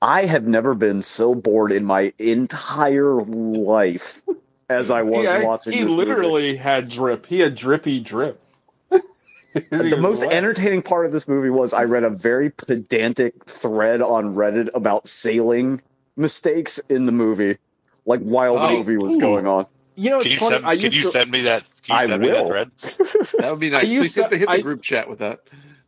I 0.00 0.24
have 0.24 0.48
never 0.48 0.74
been 0.74 1.02
so 1.02 1.34
bored 1.34 1.70
in 1.70 1.84
my 1.84 2.12
entire 2.18 3.14
life 3.22 4.20
as 4.68 4.90
I 4.90 5.02
was 5.02 5.20
he, 5.22 5.26
act- 5.28 5.44
watching 5.44 5.72
he 5.74 5.78
this 5.80 5.86
movie. 5.90 5.96
literally 5.96 6.56
had 6.56 6.88
drip. 6.88 7.26
He 7.26 7.38
had 7.38 7.54
drippy 7.54 8.00
drip. 8.00 8.40
the 8.90 9.96
most 10.00 10.22
entertaining 10.24 10.82
part 10.82 11.06
of 11.06 11.12
this 11.12 11.28
movie 11.28 11.50
was 11.50 11.72
I 11.72 11.84
read 11.84 12.02
a 12.04 12.10
very 12.10 12.50
pedantic 12.50 13.44
thread 13.44 14.00
on 14.02 14.34
Reddit 14.34 14.70
about 14.74 15.06
sailing 15.06 15.80
mistakes 16.16 16.78
in 16.88 17.04
the 17.04 17.12
movie, 17.12 17.58
like 18.06 18.20
while 18.20 18.54
the 18.54 18.60
Oh, 18.62 18.78
movie 18.78 18.96
was 18.96 19.12
ooh. 19.14 19.20
going 19.20 19.46
on. 19.46 19.66
You 19.94 20.10
know, 20.10 20.22
Can 20.22 20.32
it's 20.32 20.34
you 20.34 20.38
funny. 20.40 20.54
send? 20.56 20.66
I 20.66 20.74
Can 20.76 20.84
you 20.92 21.02
to, 21.02 21.08
send 21.08 21.30
me 21.30 21.42
that? 21.42 21.64
Can 21.82 21.94
you 21.96 22.02
I 22.02 22.06
send 22.06 22.22
me 22.22 22.28
will. 22.28 22.48
that 22.48 22.72
thread? 22.80 23.26
That 23.40 23.50
would 23.50 23.60
be 23.60 23.68
nice. 23.70 23.84
used 23.84 24.14
Please 24.14 24.22
hit 24.22 24.22
to- 24.24 24.30
the, 24.30 24.36
hit 24.38 24.46
the 24.48 24.52
I- 24.52 24.60
group 24.62 24.82
chat 24.82 25.08
with 25.08 25.18
that. 25.20 25.40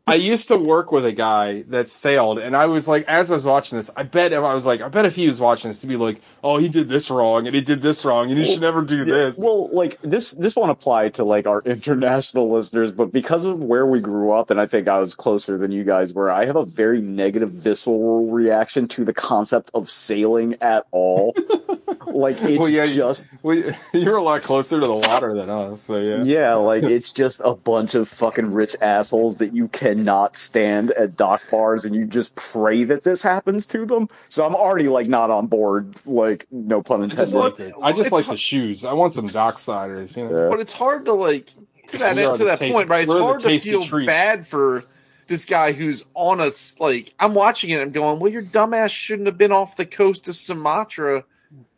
I 0.07 0.17
used 0.17 0.49
to 0.49 0.59
work 0.59 0.93
with 0.93 1.07
a 1.07 1.13
guy 1.13 1.63
that 1.69 1.89
sailed, 1.89 2.39
and 2.39 2.55
I 2.55 2.67
was 2.67 2.87
like, 2.87 3.09
as 3.09 3.31
I 3.31 3.35
was 3.37 3.47
watching 3.47 3.79
this, 3.79 3.91
I 3.97 4.03
bet 4.03 4.33
if 4.33 4.41
I 4.41 4.53
was 4.53 4.67
like, 4.67 4.83
I 4.83 4.89
bet 4.89 5.07
if 5.07 5.15
he 5.17 5.27
was 5.27 5.41
watching 5.41 5.71
this, 5.71 5.81
he'd 5.81 5.89
be 5.89 5.97
like, 5.97 6.21
"Oh, 6.43 6.59
he 6.59 6.69
did 6.69 6.91
this 6.91 7.09
wrong, 7.09 7.47
and 7.47 7.55
he 7.55 7.63
did 7.63 7.81
this 7.81 8.05
wrong, 8.05 8.29
and 8.31 8.39
you 8.39 8.45
should 8.45 8.61
never 8.61 8.83
do 8.83 9.05
this." 9.07 9.39
Well, 9.39 9.75
like 9.75 9.99
this 10.03 10.33
this 10.33 10.57
won't 10.57 10.71
apply 10.71 11.09
to 11.11 11.25
like 11.25 11.47
our 11.47 11.63
international 11.65 12.51
listeners, 12.51 12.93
but 12.93 13.13
because 13.13 13.47
of 13.47 13.65
where 13.65 13.87
we 13.87 13.99
grew 13.99 14.31
up, 14.33 14.51
and 14.51 14.61
I 14.61 14.67
think 14.67 14.89
I 14.89 14.99
was 14.99 15.15
closer 15.15 15.57
than 15.57 15.73
you 15.73 15.85
guys 15.85 16.13
were, 16.13 16.31
I 16.31 16.45
have 16.45 16.57
a 16.57 16.67
very 16.67 17.01
negative 17.01 17.51
visceral 17.51 18.31
reaction 18.31 18.87
to 18.89 19.07
the 19.07 19.15
concept 19.15 19.71
of 19.73 19.89
sailing 19.89 20.57
at 20.61 20.87
all. 20.91 21.35
like 22.07 22.37
it's 22.43 22.59
Well, 22.59 22.69
yeah, 22.69 22.85
just 22.85 23.25
Well, 23.43 23.63
you're 23.95 24.17
a 24.17 24.23
lot 24.23 24.43
closer 24.43 24.81
to 24.81 24.87
the 24.87 24.95
water 24.95 25.35
than 25.35 25.49
us, 25.49 25.81
so 25.81 25.99
yeah. 25.99 26.23
Yeah, 26.23 26.55
like 26.57 26.83
it's 26.83 27.11
just 27.11 27.41
a 27.43 27.55
bunch 27.55 27.95
of 27.95 28.07
fucking 28.07 28.53
rich 28.53 28.77
assholes 28.83 29.39
that 29.39 29.55
you 29.55 29.69
cannot 29.95 30.37
stand 30.37 30.91
at 30.93 31.17
dock 31.17 31.43
bars, 31.51 31.85
and 31.85 31.95
you 31.95 32.07
just 32.07 32.35
pray 32.37 32.85
that 32.85 33.05
this 33.05 33.23
happens 33.23 33.67
to 33.69 33.87
them. 33.87 34.09
So 34.29 34.45
I'm 34.47 34.55
already 34.55 34.89
like 34.89 35.07
not 35.07 35.31
on 35.31 35.47
board. 35.47 35.95
Like 36.07 36.47
no 36.51 36.83
pun 36.83 37.03
I 37.03 37.07
just 37.07 37.35
intended. 37.35 37.39
like 37.39 37.57
the, 37.57 37.75
I 37.83 37.93
just 37.93 38.13
like 38.13 38.27
the 38.27 38.37
shoes. 38.37 38.85
I 38.85 38.93
want 38.93 39.13
some 39.13 39.27
docksiders, 39.27 40.17
you 40.17 40.29
know. 40.29 40.45
Yeah. 40.45 40.49
But 40.51 40.61
it's 40.61 40.73
hard 40.73 41.05
to 41.07 41.13
like 41.13 41.47
to 41.89 41.99
that 41.99 42.17
We're 42.17 42.37
to 42.37 42.45
that 42.45 42.59
taste- 42.59 42.75
point, 42.75 42.89
right? 42.89 43.05
It's 43.05 43.11
we're 43.13 43.17
on 43.17 43.21
the 43.21 43.27
hard 43.27 43.41
to 43.41 43.59
feel 43.59 43.85
treats. 43.85 44.07
bad 44.07 44.47
for 44.47 44.85
this 45.29 45.45
guy 45.45 45.73
who's 45.73 46.05
on 46.15 46.41
us. 46.41 46.75
Like 46.79 47.15
I'm 47.19 47.35
watching 47.35 47.71
it, 47.71 47.81
I'm 47.81 47.91
going, 47.93 48.19
"Well, 48.21 48.33
your 48.33 48.43
dumbass 48.43 48.91
shouldn't 48.91 49.27
have 49.27 49.39
been 49.39 49.53
off 49.53 49.77
the 49.77 49.87
coast 49.87 50.29
of 50.29 50.37
Sumatra 50.37 51.25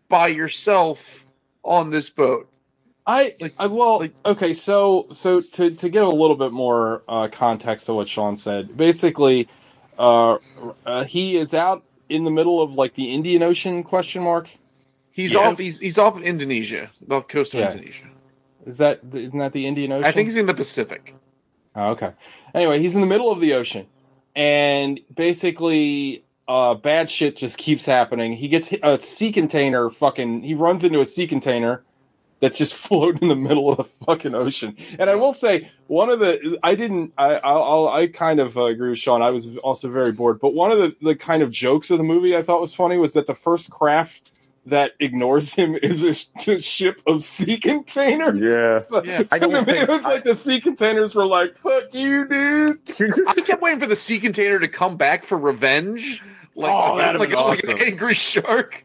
by 0.09 0.29
yourself 0.29 1.27
on 1.64 1.91
this 1.91 2.09
boat." 2.11 2.49
I, 3.07 3.35
Like- 3.41 3.55
I 3.59 3.67
well, 3.69 4.01
like- 4.01 4.15
okay. 4.25 4.53
So, 4.55 5.07
so 5.13 5.41
to 5.41 5.71
to 5.71 5.89
give 5.89 6.05
a 6.07 6.11
little 6.11 6.37
bit 6.37 6.53
more 6.53 7.03
uh, 7.09 7.29
context 7.29 7.87
to 7.87 7.95
what 7.95 8.09
Sean 8.09 8.37
said, 8.37 8.77
basically, 8.77 9.49
uh, 9.99 10.39
uh, 10.85 11.05
he 11.05 11.37
is 11.37 11.55
out 11.55 11.85
in 12.09 12.25
the 12.25 12.31
middle 12.31 12.61
of 12.61 12.73
like 12.75 12.95
the 12.95 13.13
Indian 13.13 13.43
Ocean? 13.43 13.83
Question 13.85 14.23
mark. 14.23 14.49
He's 15.13 15.33
Yeah. 15.33 15.41
off. 15.51 15.59
He's 15.59 15.79
he's 15.79 15.99
off 15.99 16.17
of 16.17 16.23
Indonesia, 16.23 16.91
the 17.07 17.23
coast 17.23 17.55
of 17.55 17.61
Yeah. 17.61 17.73
Indonesia. 17.73 18.09
Is 18.67 18.79
that 18.79 19.01
isn't 19.15 19.39
that 19.39 19.53
the 19.53 19.67
Indian 19.67 19.93
Ocean? 19.93 20.05
I 20.05 20.11
think 20.11 20.29
he's 20.29 20.37
in 20.37 20.47
the 20.47 20.55
Pacific. 20.55 21.15
Oh, 21.77 21.91
okay. 21.91 22.11
Anyway, 22.55 22.81
he's 22.81 22.95
in 22.97 23.03
the 23.03 23.07
middle 23.07 23.31
of 23.31 23.39
the 23.41 23.53
ocean, 23.53 23.87
and 24.35 24.99
basically, 25.15 26.25
uh, 26.49 26.75
bad 26.75 27.09
shit 27.11 27.37
just 27.37 27.59
keeps 27.59 27.85
happening. 27.87 28.33
He 28.33 28.49
gets 28.49 28.67
hit- 28.69 28.81
a 28.83 28.99
sea 28.99 29.31
container. 29.31 29.91
Fucking, 29.91 30.43
he 30.43 30.55
runs 30.55 30.83
into 30.85 31.01
a 31.01 31.07
sea 31.07 31.27
container 31.27 31.85
that's 32.41 32.59
just 32.59 32.74
floating 32.87 33.22
in 33.22 33.28
the 33.28 33.37
middle 33.37 33.70
of 33.70 33.76
the 33.78 33.84
fucking 33.84 34.34
ocean. 34.34 34.76
And 34.99 35.09
I 35.09 35.14
will 35.14 35.32
say, 35.32 35.70
one 35.87 36.11
of 36.11 36.18
the 36.20 36.59
I 36.62 36.74
didn't. 36.74 37.12
I 37.16 37.34
I'll, 37.37 37.89
I'll, 37.89 38.09
kind 38.09 38.41
of 38.41 38.57
uh, 38.59 38.64
agree 38.64 38.91
with 38.91 38.99
Sean. 38.99 39.22
I 39.22 39.30
was 39.30 39.57
also 39.59 39.89
very 39.91 40.12
bored. 40.12 40.41
But 40.41 40.55
one 40.55 40.70
of 40.70 40.78
the 40.78 40.95
the 41.01 41.14
kind 41.16 41.43
of 41.43 41.51
jokes 41.51 41.91
of 41.91 41.99
the 41.99 42.05
movie 42.05 42.37
I 42.37 42.43
thought 42.43 42.61
was 42.61 42.74
funny 42.74 42.99
was 42.99 43.14
that 43.14 43.26
the 43.26 43.34
first 43.34 43.70
craft 43.70 44.32
that 44.66 44.93
ignores 44.99 45.55
him 45.55 45.76
is 45.82 46.03
a, 46.03 46.12
sh- 46.14 46.64
ship 46.64 47.01
of 47.07 47.22
sea 47.22 47.57
containers. 47.57 48.43
Yeah. 48.43 48.80
So, 48.80 49.05
Yeah. 49.05 49.22
I 49.30 49.39
so 49.39 49.49
don't 49.49 49.62
it 49.62 49.64
think- 49.64 49.89
was 49.89 50.03
like 50.05 50.24
the 50.24 50.34
sea 50.34 50.61
containers 50.61 51.14
were 51.14 51.24
like, 51.26 51.57
"Fuck 51.57 51.95
you, 51.95 52.26
dude." 52.26 52.80
I 53.28 53.41
kept 53.43 53.62
waiting 53.62 53.78
for 53.80 53.87
the 53.87 53.95
sea 53.97 54.18
container 54.18 54.59
to 54.59 54.66
come 54.68 54.97
back 54.97 55.24
for 55.24 55.39
revenge, 55.39 56.20
like 56.57 56.72
Oh, 56.72 56.95
like, 56.97 57.18
like, 57.18 57.28
been 57.30 57.39
like 57.39 57.62
an 57.64 57.78
angry 57.80 58.14
shark. 58.14 58.84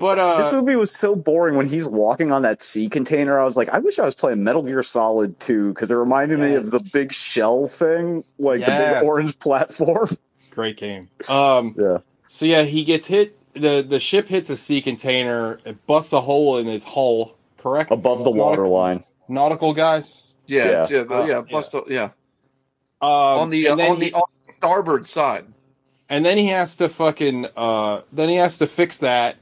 But 0.00 0.38
this 0.38 0.48
uh, 0.48 0.52
movie 0.56 0.76
was 0.76 0.90
so 0.90 1.14
boring 1.14 1.56
when 1.56 1.68
he's 1.68 1.86
walking 1.86 2.32
on 2.32 2.42
that 2.42 2.62
sea 2.62 2.88
container. 2.88 3.38
I 3.38 3.44
was 3.44 3.56
like, 3.56 3.68
I 3.68 3.78
wish 3.78 3.98
I 3.98 4.04
was 4.04 4.14
playing 4.14 4.42
Metal 4.42 4.62
Gear 4.62 4.82
Solid 4.82 5.38
2 5.40 5.74
because 5.74 5.90
it 5.90 5.94
reminded 5.94 6.40
me 6.40 6.54
of 6.54 6.70
the 6.70 6.80
big 6.92 7.12
shell 7.12 7.68
thing, 7.68 8.24
like 8.38 8.60
the 8.60 8.66
big 8.66 9.04
orange 9.04 9.38
platform. 9.38 10.08
great 10.50 10.76
game. 10.78 11.08
Um, 11.28 11.74
Yeah. 11.78 11.98
so 12.28 12.46
yeah, 12.46 12.62
he 12.62 12.82
gets 12.82 13.06
hit. 13.06 13.36
the 13.52 13.84
The 13.86 14.00
ship 14.00 14.26
hits 14.28 14.48
a 14.50 14.56
sea 14.56 14.80
container. 14.80 15.60
It 15.66 15.86
busts 15.86 16.12
a 16.14 16.20
hole 16.22 16.56
in 16.58 16.66
his 16.66 16.82
hull. 16.82 17.36
Correct. 17.58 17.90
Above 17.92 18.24
the 18.24 18.30
water 18.30 18.62
Nautical- 18.62 18.72
line. 18.72 19.04
Nautical 19.28 19.74
guys. 19.74 20.32
Yeah, 20.46 20.64
Yeah. 20.64 20.86
yeah, 20.90 21.02
the, 21.04 21.14
Uh, 21.14 21.24
yeah, 21.26 21.40
bust 21.42 21.74
yeah. 21.88 22.04
Um, 23.02 23.10
on 23.10 23.50
the 23.50 23.68
uh, 23.68 23.72
and 23.72 23.80
then 23.80 23.90
on 23.92 23.98
the 23.98 24.06
he- 24.06 24.12
on 24.12 24.22
the 24.46 24.52
starboard 24.56 25.06
side. 25.06 25.44
and 26.08 26.24
then 26.24 26.38
he 26.38 26.46
has 26.46 26.76
to 26.76 26.88
fucking 26.88 27.46
uh 27.56 28.00
then 28.12 28.28
he 28.30 28.36
has 28.36 28.58
to 28.58 28.66
fix 28.66 28.98
that 28.98 29.36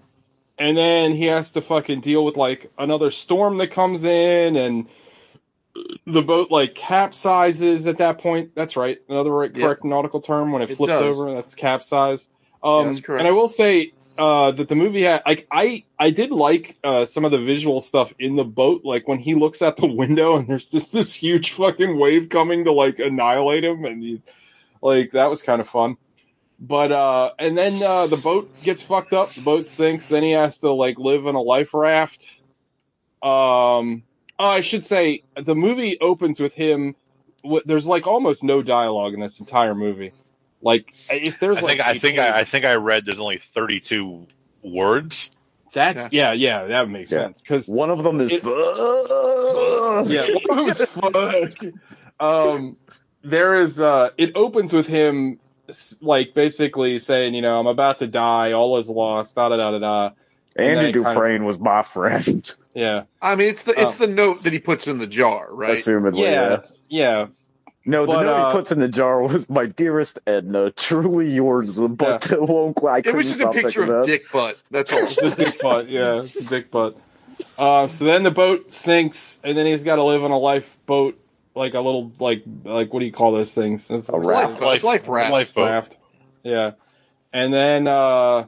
and 0.58 0.76
then 0.76 1.12
he 1.12 1.24
has 1.24 1.50
to 1.52 1.60
fucking 1.60 2.00
deal 2.00 2.24
with 2.24 2.36
like 2.36 2.70
another 2.78 3.10
storm 3.10 3.58
that 3.58 3.68
comes 3.68 4.04
in 4.04 4.56
and 4.56 4.88
the 6.06 6.22
boat 6.22 6.50
like 6.50 6.74
capsizes 6.74 7.86
at 7.86 7.98
that 7.98 8.18
point 8.18 8.52
that's 8.54 8.76
right 8.76 8.98
another 9.08 9.30
right, 9.30 9.54
Yeah. 9.54 9.66
correct 9.66 9.84
nautical 9.84 10.20
term 10.20 10.50
when 10.52 10.62
it, 10.62 10.70
It 10.70 10.76
flips 10.76 10.94
does. 10.98 11.02
over 11.18 11.32
that's 11.32 11.54
capsize 11.54 12.28
um 12.62 12.86
Yeah, 12.86 12.92
that's 12.92 13.06
correct. 13.06 13.20
and 13.20 13.28
i 13.28 13.30
will 13.30 13.46
say 13.48 13.92
uh 14.16 14.50
that 14.50 14.68
the 14.68 14.74
movie 14.74 15.02
had 15.02 15.22
like 15.26 15.46
i 15.52 15.84
i 16.00 16.10
did 16.10 16.32
like 16.32 16.76
uh 16.82 17.04
some 17.04 17.24
of 17.24 17.30
the 17.30 17.38
visual 17.38 17.80
stuff 17.80 18.12
in 18.18 18.34
the 18.34 18.44
boat 18.44 18.80
like 18.84 19.06
when 19.06 19.20
he 19.20 19.34
looks 19.36 19.62
out 19.62 19.76
the 19.76 19.86
window 19.94 20.36
and 20.36 20.48
there's 20.48 20.68
just 20.68 20.92
this 20.92 21.14
huge 21.14 21.52
fucking 21.52 21.96
wave 21.98 22.28
coming 22.28 22.64
to 22.64 22.72
like 22.72 22.98
annihilate 22.98 23.62
him 23.62 23.84
and 23.84 24.02
he 24.02 24.20
like 24.82 25.12
that 25.12 25.30
was 25.30 25.42
kind 25.42 25.60
of 25.60 25.68
fun 25.68 25.96
but 26.60 26.90
uh 26.92 27.30
and 27.38 27.56
then 27.56 27.80
uh 27.82 28.06
the 28.06 28.16
boat 28.16 28.50
gets 28.62 28.82
fucked 28.82 29.12
up 29.12 29.30
the 29.30 29.40
boat 29.42 29.64
sinks 29.64 30.08
then 30.08 30.22
he 30.22 30.32
has 30.32 30.58
to 30.58 30.70
like 30.72 30.98
live 30.98 31.26
in 31.26 31.34
a 31.34 31.40
life 31.40 31.72
raft 31.74 32.42
um 33.22 34.02
oh, 34.38 34.48
i 34.50 34.60
should 34.60 34.84
say 34.84 35.22
the 35.36 35.54
movie 35.54 35.98
opens 36.00 36.40
with 36.40 36.54
him 36.54 36.94
w- 37.44 37.62
there's 37.64 37.86
like 37.86 38.06
almost 38.06 38.42
no 38.42 38.62
dialogue 38.62 39.14
in 39.14 39.20
this 39.20 39.38
entire 39.40 39.74
movie 39.74 40.12
like 40.62 40.92
if 41.10 41.38
there's 41.38 41.58
I 41.58 41.60
like 41.60 41.70
think 41.78 41.86
I 41.86 41.90
a 41.92 41.98
think 41.98 42.18
I, 42.18 42.38
I 42.40 42.44
think 42.44 42.64
I 42.64 42.74
read 42.74 43.04
there's 43.04 43.20
only 43.20 43.38
32 43.38 44.26
words. 44.64 45.30
that's 45.72 46.08
yeah 46.12 46.32
yeah 46.32 46.64
that 46.64 46.88
makes 46.90 47.12
Yeah. 47.12 47.18
sense 47.18 47.40
because 47.40 47.68
One 47.68 47.90
of 47.90 48.02
them 48.02 48.20
is. 48.20 48.32
It- 48.32 48.42
yeah 48.44 50.26
one 50.48 50.64
was 50.64 50.80
fuck 50.80 51.72
um 52.20 52.76
there 53.22 53.54
is 53.56 53.80
uh 53.80 54.10
it 54.18 54.32
opens 54.34 54.72
with 54.72 54.86
him 54.88 55.38
s- 55.38 55.47
like 56.00 56.34
basically 56.34 56.98
saying 56.98 57.34
you 57.34 57.42
know 57.42 57.58
i'm 57.58 57.66
about 57.66 57.98
to 57.98 58.06
die 58.06 58.52
all 58.52 58.76
is 58.78 58.88
lost 58.88 59.34
da 59.34 59.48
da 59.48 59.56
da 59.56 59.70
da 59.72 59.78
da 59.78 60.04
And 60.56 60.66
then 60.66 60.76
Andy 60.78 60.88
it 60.90 60.92
kind 60.94 61.06
of- 61.06 61.12
Dufresne 61.14 61.44
was 61.44 61.60
my 61.60 61.82
friend. 61.82 62.54
yeah 62.74 63.02
I 63.22 63.34
mean, 63.36 63.48
it's 63.48 63.62
the 63.64 63.72
it's 63.80 64.00
Oh. 64.00 64.06
the 64.06 64.12
note 64.12 64.42
that 64.44 64.52
he 64.52 64.58
puts 64.58 64.86
in 64.88 64.98
the 64.98 65.06
jar, 65.06 65.46
right? 65.50 65.70
Assumedly, 65.76 66.22
yeah 66.22 66.50
yeah. 66.50 66.60
yeah 66.88 67.26
No, 67.84 68.02
the 68.02 68.12
But, 68.12 68.22
note 68.24 68.32
uh, 68.32 68.48
he 68.50 68.56
puts 68.56 68.72
in 68.72 68.80
the 68.80 68.88
jar 68.88 69.22
was 69.22 69.48
"My 69.48 69.66
dearest 69.66 70.18
Edna, 70.26 70.70
truly 70.72 71.30
yours." 71.30 71.78
But 71.78 72.30
it 72.36 72.40
won't. 72.42 72.78
I 72.84 72.98
It 72.98 73.14
was 73.14 73.28
just 73.28 73.40
a 73.40 73.50
picture 73.52 73.82
of 73.82 73.88
that. 73.88 74.04
dick 74.06 74.22
butt. 74.32 74.60
That's 74.70 74.92
all. 74.92 74.98
It's 75.00 75.14
the 75.16 75.30
dick 75.30 75.54
butt. 75.62 75.88
Yeah, 75.88 76.20
it's 76.22 76.34
the 76.34 76.42
dick 76.44 76.70
butt. 76.70 76.96
Uh, 77.58 77.86
so 77.88 78.04
then 78.04 78.24
the 78.24 78.30
boat 78.32 78.70
sinks, 78.72 79.38
and 79.44 79.56
then 79.56 79.64
he's 79.66 79.84
got 79.84 79.96
to 79.96 80.02
live 80.02 80.22
on 80.24 80.30
a 80.32 80.38
lifeboat, 80.38 81.18
like 81.54 81.74
a 81.74 81.80
little, 81.80 82.12
like, 82.18 82.42
like 82.64 82.92
what 82.92 83.00
do 83.00 83.06
you 83.06 83.12
call 83.12 83.32
those 83.32 83.52
things? 83.54 83.90
It's 83.90 84.08
A 84.08 84.18
raft. 84.18 84.60
Life, 84.60 84.82
life 84.84 85.08
raft. 85.08 85.32
Lifeboat. 85.32 85.66
raft. 85.66 85.98
Yeah, 86.44 86.72
and 87.32 87.52
then 87.52 87.86
uh, 87.88 88.46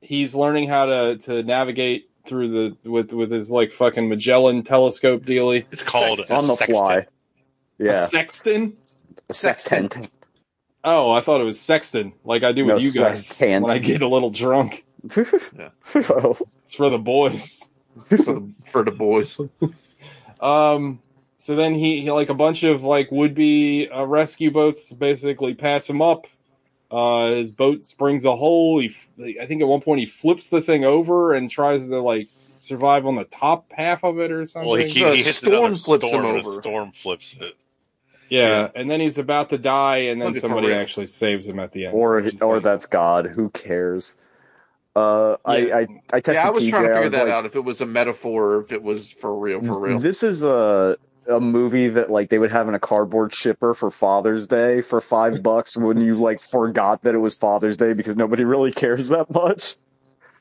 he's 0.00 0.34
learning 0.34 0.68
how 0.68 0.86
to 0.86 1.16
to 1.22 1.42
navigate 1.42 2.10
through 2.26 2.48
the 2.48 2.90
with 2.90 3.12
with 3.12 3.30
his 3.30 3.50
like 3.50 3.72
fucking 3.72 4.08
Magellan 4.08 4.62
telescope 4.62 5.24
dealy. 5.24 5.66
It's 5.72 5.88
called 5.88 6.18
Sextant. 6.20 6.38
on 6.38 6.46
the 6.46 6.54
sextant. 6.56 6.76
fly. 6.78 6.96
A 6.98 7.04
Yeah, 7.78 8.04
sextant. 8.04 8.78
sextant. 9.30 10.10
Oh, 10.84 11.10
I 11.12 11.20
thought 11.20 11.40
it 11.40 11.44
was 11.44 11.58
sextant, 11.60 12.14
like 12.24 12.42
I 12.42 12.52
do 12.52 12.64
with 12.64 12.74
No, 12.76 12.80
you 12.80 12.92
guys 12.92 13.26
sextant. 13.26 13.64
when 13.64 13.70
I 13.70 13.78
get 13.78 14.02
a 14.02 14.08
little 14.08 14.30
drunk. 14.30 14.84
Oh. 15.16 16.38
It's 16.64 16.74
for 16.76 16.88
the 16.90 16.98
boys. 16.98 17.68
for, 18.06 18.16
the, 18.16 18.54
for 18.70 18.84
the 18.84 18.90
boys. 18.92 19.38
Um, 20.40 21.00
so 21.40 21.56
then 21.56 21.74
he, 21.74 22.02
he 22.02 22.10
like 22.12 22.28
a 22.28 22.34
bunch 22.34 22.64
of 22.64 22.84
like 22.84 23.10
would 23.10 23.34
be 23.34 23.88
uh, 23.88 24.04
rescue 24.04 24.50
boats 24.50 24.92
basically 24.92 25.54
pass 25.54 25.88
him 25.88 26.02
up. 26.02 26.26
Uh, 26.90 27.30
his 27.30 27.50
boat 27.50 27.84
springs 27.84 28.24
a 28.26 28.36
hole. 28.36 28.78
He, 28.80 28.88
f- 28.88 29.08
I 29.40 29.46
think 29.46 29.62
at 29.62 29.68
one 29.68 29.80
point 29.80 30.00
he 30.00 30.06
flips 30.06 30.48
the 30.50 30.60
thing 30.60 30.84
over 30.84 31.32
and 31.32 31.50
tries 31.50 31.88
to 31.88 32.00
like 32.00 32.28
survive 32.60 33.06
on 33.06 33.14
the 33.16 33.24
top 33.24 33.72
half 33.72 34.04
of 34.04 34.18
it 34.18 34.30
or 34.30 34.44
something. 34.44 34.68
Well, 34.68 34.78
he, 34.80 34.88
he, 34.88 34.98
he 35.16 35.22
hits 35.22 35.38
storm 35.38 35.54
another 35.54 35.76
flips 35.76 36.08
storm, 36.08 36.24
and 36.26 36.36
a 36.36 36.40
over. 36.40 36.50
storm 36.52 36.92
flips 36.92 37.36
it. 37.40 37.54
yeah, 38.28 38.48
yeah. 38.48 38.68
and 38.74 38.90
then 38.90 39.00
he's 39.00 39.16
about 39.18 39.48
to 39.50 39.56
die, 39.58 39.98
and 39.98 40.20
then 40.20 40.28
Look 40.28 40.36
at 40.36 40.42
for 40.42 40.48
somebody 40.48 40.74
actually 40.74 41.06
saves 41.06 41.46
him 41.48 41.58
at 41.58 41.72
the 41.72 41.86
end. 41.86 41.94
or 41.94 42.18
or 42.42 42.54
like- 42.54 42.62
that's 42.64 42.84
God. 42.86 43.28
Who 43.28 43.48
cares? 43.50 44.16
Uh, 44.96 45.36
Yeah. 45.46 45.52
I 45.52 45.56
I 45.56 45.86
I 46.12 46.20
texted 46.20 46.34
Yeah, 46.34 46.48
I 46.48 46.50
was 46.50 46.64
TJ. 46.64 46.70
trying 46.70 46.82
to 46.82 46.94
figure 46.94 47.08
that 47.10 47.24
like, 47.26 47.32
out 47.32 47.46
if 47.46 47.54
it 47.56 47.64
was 47.64 47.80
a 47.80 47.86
metaphor 47.86 48.62
if 48.62 48.72
it 48.72 48.82
was 48.82 49.10
for 49.12 49.38
real, 49.38 49.62
for 49.62 49.80
real. 49.80 49.98
This 50.00 50.22
is 50.24 50.42
a 50.42 50.98
a 51.30 51.40
movie 51.40 51.88
that 51.88 52.10
like 52.10 52.28
they 52.28 52.38
would 52.38 52.50
have 52.50 52.68
in 52.68 52.74
a 52.74 52.78
cardboard 52.78 53.32
shipper 53.34 53.72
for 53.74 53.90
Father's 53.90 54.46
Day 54.46 54.80
for 54.80 55.00
five 55.00 55.42
bucks 55.44 55.76
when 55.76 56.00
you 56.00 56.14
like 56.14 56.40
forgot 56.40 57.02
that 57.02 57.14
it 57.14 57.18
was 57.18 57.34
Father's 57.34 57.76
Day 57.76 57.92
because 57.92 58.16
nobody 58.16 58.44
really 58.44 58.72
cares 58.72 59.08
that 59.08 59.30
much. 59.30 59.76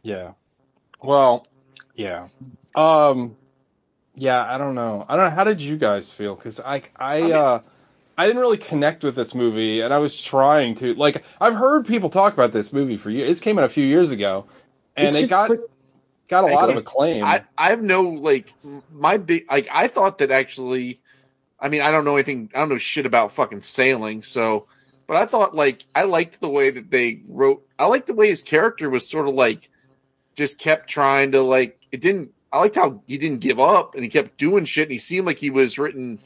Yeah. 0.03 0.31
Well, 1.01 1.45
yeah. 1.95 2.27
Um 2.75 3.35
yeah, 4.15 4.43
I 4.53 4.57
don't 4.57 4.75
know. 4.75 5.05
I 5.07 5.15
don't 5.15 5.29
know 5.29 5.35
how 5.35 5.43
did 5.45 5.61
you 5.61 5.77
guys 5.77 6.09
feel 6.09 6.35
cuz 6.35 6.59
I 6.59 6.81
I 6.97 7.21
mean- 7.21 7.31
uh 7.31 7.59
I 8.17 8.25
didn't 8.27 8.41
really 8.41 8.57
connect 8.57 9.03
with 9.05 9.15
this 9.15 9.33
movie 9.33 9.79
and 9.79 9.93
I 9.93 9.97
was 9.99 10.21
trying 10.21 10.75
to 10.75 10.93
like 10.95 11.23
I've 11.39 11.55
heard 11.55 11.85
people 11.87 12.09
talk 12.09 12.33
about 12.33 12.51
this 12.51 12.73
movie 12.73 12.97
for 12.97 13.09
years. 13.09 13.39
It 13.39 13.43
came 13.43 13.57
out 13.57 13.63
a 13.63 13.69
few 13.69 13.85
years 13.85 14.11
ago 14.11 14.45
and 14.97 15.15
it 15.15 15.29
got 15.29 15.47
but- 15.49 15.59
got 16.29 16.45
a 16.45 16.47
I 16.47 16.53
lot 16.53 16.69
of 16.69 16.77
acclaim. 16.77 17.23
I 17.25 17.43
I 17.57 17.71
have 17.71 17.83
no 17.83 18.03
like 18.03 18.53
my 18.91 19.17
big 19.17 19.45
like 19.51 19.67
I 19.71 19.87
thought 19.87 20.19
that 20.19 20.31
actually, 20.31 21.01
I 21.59 21.67
mean 21.67 21.81
I 21.81 21.91
don't 21.91 22.05
know 22.05 22.15
anything 22.15 22.49
I 22.55 22.59
don't 22.59 22.69
know 22.69 22.77
shit 22.77 23.05
about 23.05 23.33
fucking 23.33 23.63
sailing 23.63 24.23
so, 24.23 24.67
but 25.07 25.17
I 25.17 25.25
thought 25.25 25.55
like 25.55 25.83
I 25.93 26.03
liked 26.03 26.39
the 26.39 26.49
way 26.49 26.69
that 26.69 26.89
they 26.89 27.23
wrote 27.27 27.67
I 27.77 27.87
liked 27.87 28.07
the 28.07 28.13
way 28.13 28.29
his 28.29 28.41
character 28.41 28.89
was 28.89 29.09
sort 29.09 29.27
of 29.27 29.33
like 29.33 29.69
just 30.35 30.57
kept 30.57 30.89
trying 30.89 31.33
to 31.33 31.41
like 31.41 31.79
it 31.91 31.99
didn't 31.99 32.31
I 32.51 32.59
liked 32.59 32.75
how 32.75 33.03
he 33.07 33.17
didn't 33.17 33.41
give 33.41 33.59
up 33.59 33.95
and 33.95 34.03
he 34.03 34.09
kept 34.09 34.37
doing 34.37 34.65
shit 34.65 34.83
and 34.83 34.93
he 34.93 34.99
seemed 34.99 35.27
like 35.27 35.37
he 35.37 35.49
was 35.49 35.77
written 35.77 36.19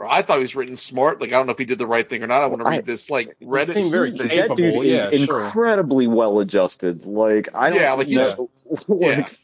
or 0.00 0.10
I 0.10 0.22
thought 0.22 0.38
he 0.38 0.42
was 0.42 0.56
written 0.56 0.76
smart 0.76 1.20
like 1.20 1.28
I 1.30 1.32
don't 1.32 1.46
know 1.46 1.52
if 1.52 1.58
he 1.58 1.64
did 1.64 1.78
the 1.78 1.86
right 1.86 2.08
thing 2.08 2.22
or 2.22 2.26
not 2.26 2.42
I 2.42 2.46
want 2.46 2.62
to 2.62 2.68
I- 2.68 2.76
read 2.76 2.86
this 2.86 3.10
like 3.10 3.36
Reddit 3.42 3.74
seemed 3.74 3.90
very 3.92 4.10
thing. 4.12 4.28
capable. 4.28 4.56
that 4.56 4.62
dude 4.62 4.84
is 4.84 5.04
yeah, 5.12 5.26
sure. 5.26 5.44
incredibly 5.44 6.06
well 6.06 6.40
adjusted. 6.40 7.04
Like 7.06 7.48
I 7.54 7.70
don't 7.70 7.78
Yeah, 7.80 7.92
like, 7.92 8.06
he 8.08 8.14
know. 8.16 8.50
Yeah. 8.88 9.16
like, 9.18 9.38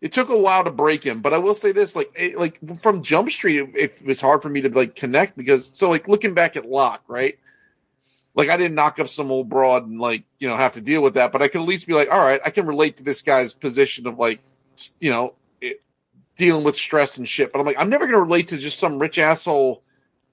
it 0.00 0.10
took 0.12 0.28
a 0.30 0.36
while 0.36 0.64
to 0.64 0.70
break 0.72 1.04
him, 1.04 1.22
but 1.22 1.32
I 1.32 1.38
will 1.38 1.54
say 1.54 1.70
this: 1.70 1.94
like, 1.94 2.10
it, 2.16 2.36
like 2.36 2.58
from 2.80 3.02
Jump 3.02 3.30
Street, 3.30 3.58
it, 3.58 3.70
it 3.76 4.04
was 4.04 4.20
hard 4.20 4.42
for 4.42 4.48
me 4.48 4.60
to 4.62 4.68
like 4.68 4.96
connect 4.96 5.36
because 5.36 5.70
so 5.72 5.88
like 5.90 6.08
looking 6.08 6.34
back 6.34 6.56
at 6.56 6.68
Locke, 6.68 7.02
right? 7.06 7.38
Like 8.34 8.48
I 8.48 8.56
didn't 8.56 8.74
knock 8.74 8.98
up 8.98 9.08
some 9.08 9.30
old 9.30 9.48
broad 9.48 9.86
and 9.86 10.00
like 10.00 10.24
you 10.40 10.48
know 10.48 10.56
have 10.56 10.72
to 10.72 10.80
deal 10.80 11.02
with 11.02 11.14
that, 11.14 11.30
but 11.30 11.40
I 11.40 11.46
could 11.48 11.60
at 11.60 11.68
least 11.68 11.86
be 11.86 11.92
like, 11.94 12.10
all 12.10 12.18
right, 12.18 12.40
I 12.44 12.50
can 12.50 12.66
relate 12.66 12.96
to 12.96 13.04
this 13.04 13.22
guy's 13.22 13.54
position 13.54 14.08
of 14.08 14.18
like, 14.18 14.40
you 14.98 15.10
know, 15.10 15.26
it, 15.26 15.34
dealing 16.36 16.64
with 16.64 16.76
stress 16.76 17.16
and 17.18 17.28
shit. 17.28 17.52
But 17.52 17.60
I'm 17.60 17.66
like, 17.66 17.76
I'm 17.78 17.88
never 17.90 18.06
gonna 18.06 18.20
relate 18.20 18.48
to 18.48 18.58
just 18.58 18.78
some 18.78 18.98
rich 18.98 19.18
asshole 19.18 19.82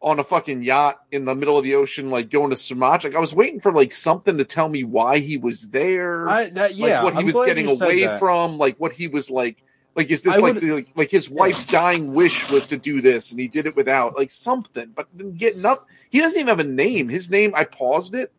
on 0.01 0.17
a 0.19 0.23
fucking 0.23 0.63
yacht 0.63 1.01
in 1.11 1.25
the 1.25 1.35
middle 1.35 1.57
of 1.57 1.63
the 1.65 1.75
ocean, 1.75 2.09
like 2.09 2.29
going 2.29 2.49
to 2.51 2.55
Sumatra. 2.55 3.09
Like 3.09 3.17
I 3.17 3.19
was 3.19 3.35
waiting 3.35 3.59
for 3.59 3.71
like 3.73 3.91
something 3.91 4.37
to 4.37 4.45
tell 4.45 4.69
me 4.69 4.83
why 4.85 5.19
he 5.19 5.35
was 5.37 5.69
there 5.69 6.29
I 6.29 6.49
that 6.51 6.75
yeah, 6.75 7.01
like 7.01 7.03
what 7.03 7.13
he 7.15 7.19
I'm 7.19 7.25
was 7.25 7.45
getting 7.45 7.69
away 7.69 8.05
that. 8.05 8.19
from, 8.19 8.57
like 8.57 8.77
what 8.79 8.93
he 8.93 9.07
was 9.07 9.29
like. 9.29 9.61
Like 9.95 10.09
is 10.11 10.21
this 10.21 10.35
I 10.35 10.39
like, 10.39 10.53
would- 10.53 10.63
the, 10.63 10.71
like 10.71 10.87
like 10.95 11.11
his 11.11 11.29
wife's 11.29 11.65
dying 11.65 12.13
wish 12.13 12.49
was 12.49 12.63
to 12.67 12.77
do 12.77 13.01
this 13.01 13.31
and 13.31 13.39
he 13.39 13.49
did 13.49 13.65
it 13.65 13.75
without 13.75 14.15
like 14.17 14.31
something, 14.31 14.93
but 14.95 15.07
didn't 15.17 15.37
get 15.37 15.57
nothing. 15.57 15.83
He 16.09 16.19
doesn't 16.19 16.39
even 16.39 16.47
have 16.47 16.59
a 16.59 16.63
name. 16.63 17.09
His 17.09 17.29
name 17.29 17.51
I 17.55 17.65
paused 17.65 18.15
it, 18.15 18.31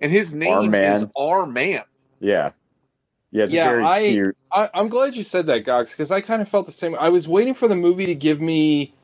and 0.00 0.10
his 0.10 0.32
name 0.32 0.70
Man. 0.70 1.02
is 1.04 1.10
R 1.16 1.44
Man. 1.46 1.82
yeah, 2.20 2.52
yeah, 3.34 3.44
it's 3.44 3.52
Yeah, 3.52 3.68
very 3.70 3.84
I- 3.84 4.00
cute. 4.08 4.36
I, 4.50 4.70
I'm 4.72 4.88
glad 4.88 5.14
you 5.16 5.24
said 5.24 5.46
that, 5.48 5.64
Gox, 5.64 5.90
because 5.90 6.10
I 6.12 6.20
kind 6.22 6.40
of 6.40 6.48
felt 6.48 6.66
the 6.66 6.72
same. 6.72 6.96
I 6.98 7.08
was 7.10 7.26
waiting 7.28 7.52
for 7.54 7.66
the 7.68 7.74
movie 7.76 8.06
to 8.06 8.14
give 8.14 8.40
me 8.40 8.94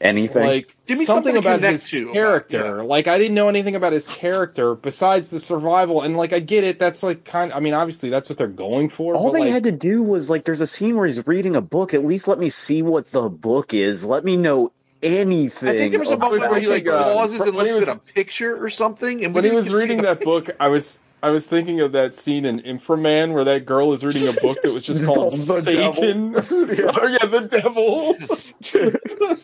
Anything. 0.00 0.42
like 0.44 0.76
Give 0.86 0.98
me 0.98 1.04
something, 1.04 1.34
something 1.34 1.36
about 1.36 1.60
his 1.60 1.88
to 1.90 2.02
about- 2.02 2.14
character. 2.14 2.82
Like 2.82 3.06
I 3.06 3.18
didn't 3.18 3.34
know 3.34 3.48
anything 3.48 3.76
about 3.76 3.92
his 3.92 4.08
character 4.08 4.74
besides 4.74 5.30
the 5.30 5.38
survival, 5.38 6.02
and 6.02 6.16
like 6.16 6.32
I 6.32 6.40
get 6.40 6.64
it. 6.64 6.80
That's 6.80 7.04
like 7.04 7.24
kind. 7.24 7.52
I 7.52 7.60
mean, 7.60 7.72
obviously 7.72 8.10
that's 8.10 8.28
what 8.28 8.36
they're 8.36 8.48
going 8.48 8.88
for. 8.88 9.14
All 9.14 9.28
but, 9.30 9.34
they 9.34 9.44
like, 9.44 9.50
had 9.52 9.64
to 9.64 9.70
do 9.72 10.02
was 10.02 10.28
like, 10.28 10.44
there's 10.44 10.60
a 10.60 10.66
scene 10.66 10.96
where 10.96 11.06
he's 11.06 11.24
reading 11.26 11.54
a 11.54 11.60
book. 11.60 11.94
At 11.94 12.04
least 12.04 12.26
let 12.26 12.40
me 12.40 12.48
see 12.48 12.82
what 12.82 13.06
the 13.06 13.28
book 13.30 13.74
is. 13.74 14.04
Let 14.04 14.24
me 14.24 14.36
know 14.36 14.72
anything. 15.04 15.68
I 15.68 15.72
think 15.78 15.90
there 15.92 16.00
was 16.00 16.10
a 16.10 16.14
about 16.14 16.32
moment 16.32 16.50
where 16.50 16.60
he 16.60 16.66
like 16.66 16.84
thinking, 16.84 16.92
uh, 16.94 17.12
pauses 17.12 17.40
and 17.42 17.54
when 17.54 17.66
he 17.66 17.72
looks 17.72 17.86
was- 17.86 17.88
at 17.90 17.96
a 17.96 18.12
picture 18.12 18.64
or 18.64 18.70
something. 18.70 19.24
And 19.24 19.32
we 19.32 19.38
when 19.38 19.44
he 19.44 19.50
was 19.52 19.64
get 19.66 19.70
to 19.70 19.76
see 19.76 19.82
reading 19.82 20.02
that 20.02 20.20
book, 20.22 20.50
I 20.58 20.66
was 20.66 20.98
I 21.24 21.30
was 21.30 21.48
thinking 21.48 21.80
of 21.80 21.92
that 21.92 22.16
scene 22.16 22.44
in 22.44 22.58
Inframan 22.60 23.32
where 23.32 23.44
that 23.44 23.64
girl 23.64 23.92
is 23.92 24.04
reading 24.04 24.26
a 24.28 24.32
book 24.40 24.60
that 24.62 24.72
was 24.74 24.82
just 24.82 25.06
called 25.06 25.32
The 25.32 25.36
Satan. 25.36 26.32
devil. 26.32 26.42
so, 26.42 27.06
yeah, 27.06 27.26
the 27.26 27.48
devil. 27.48 28.14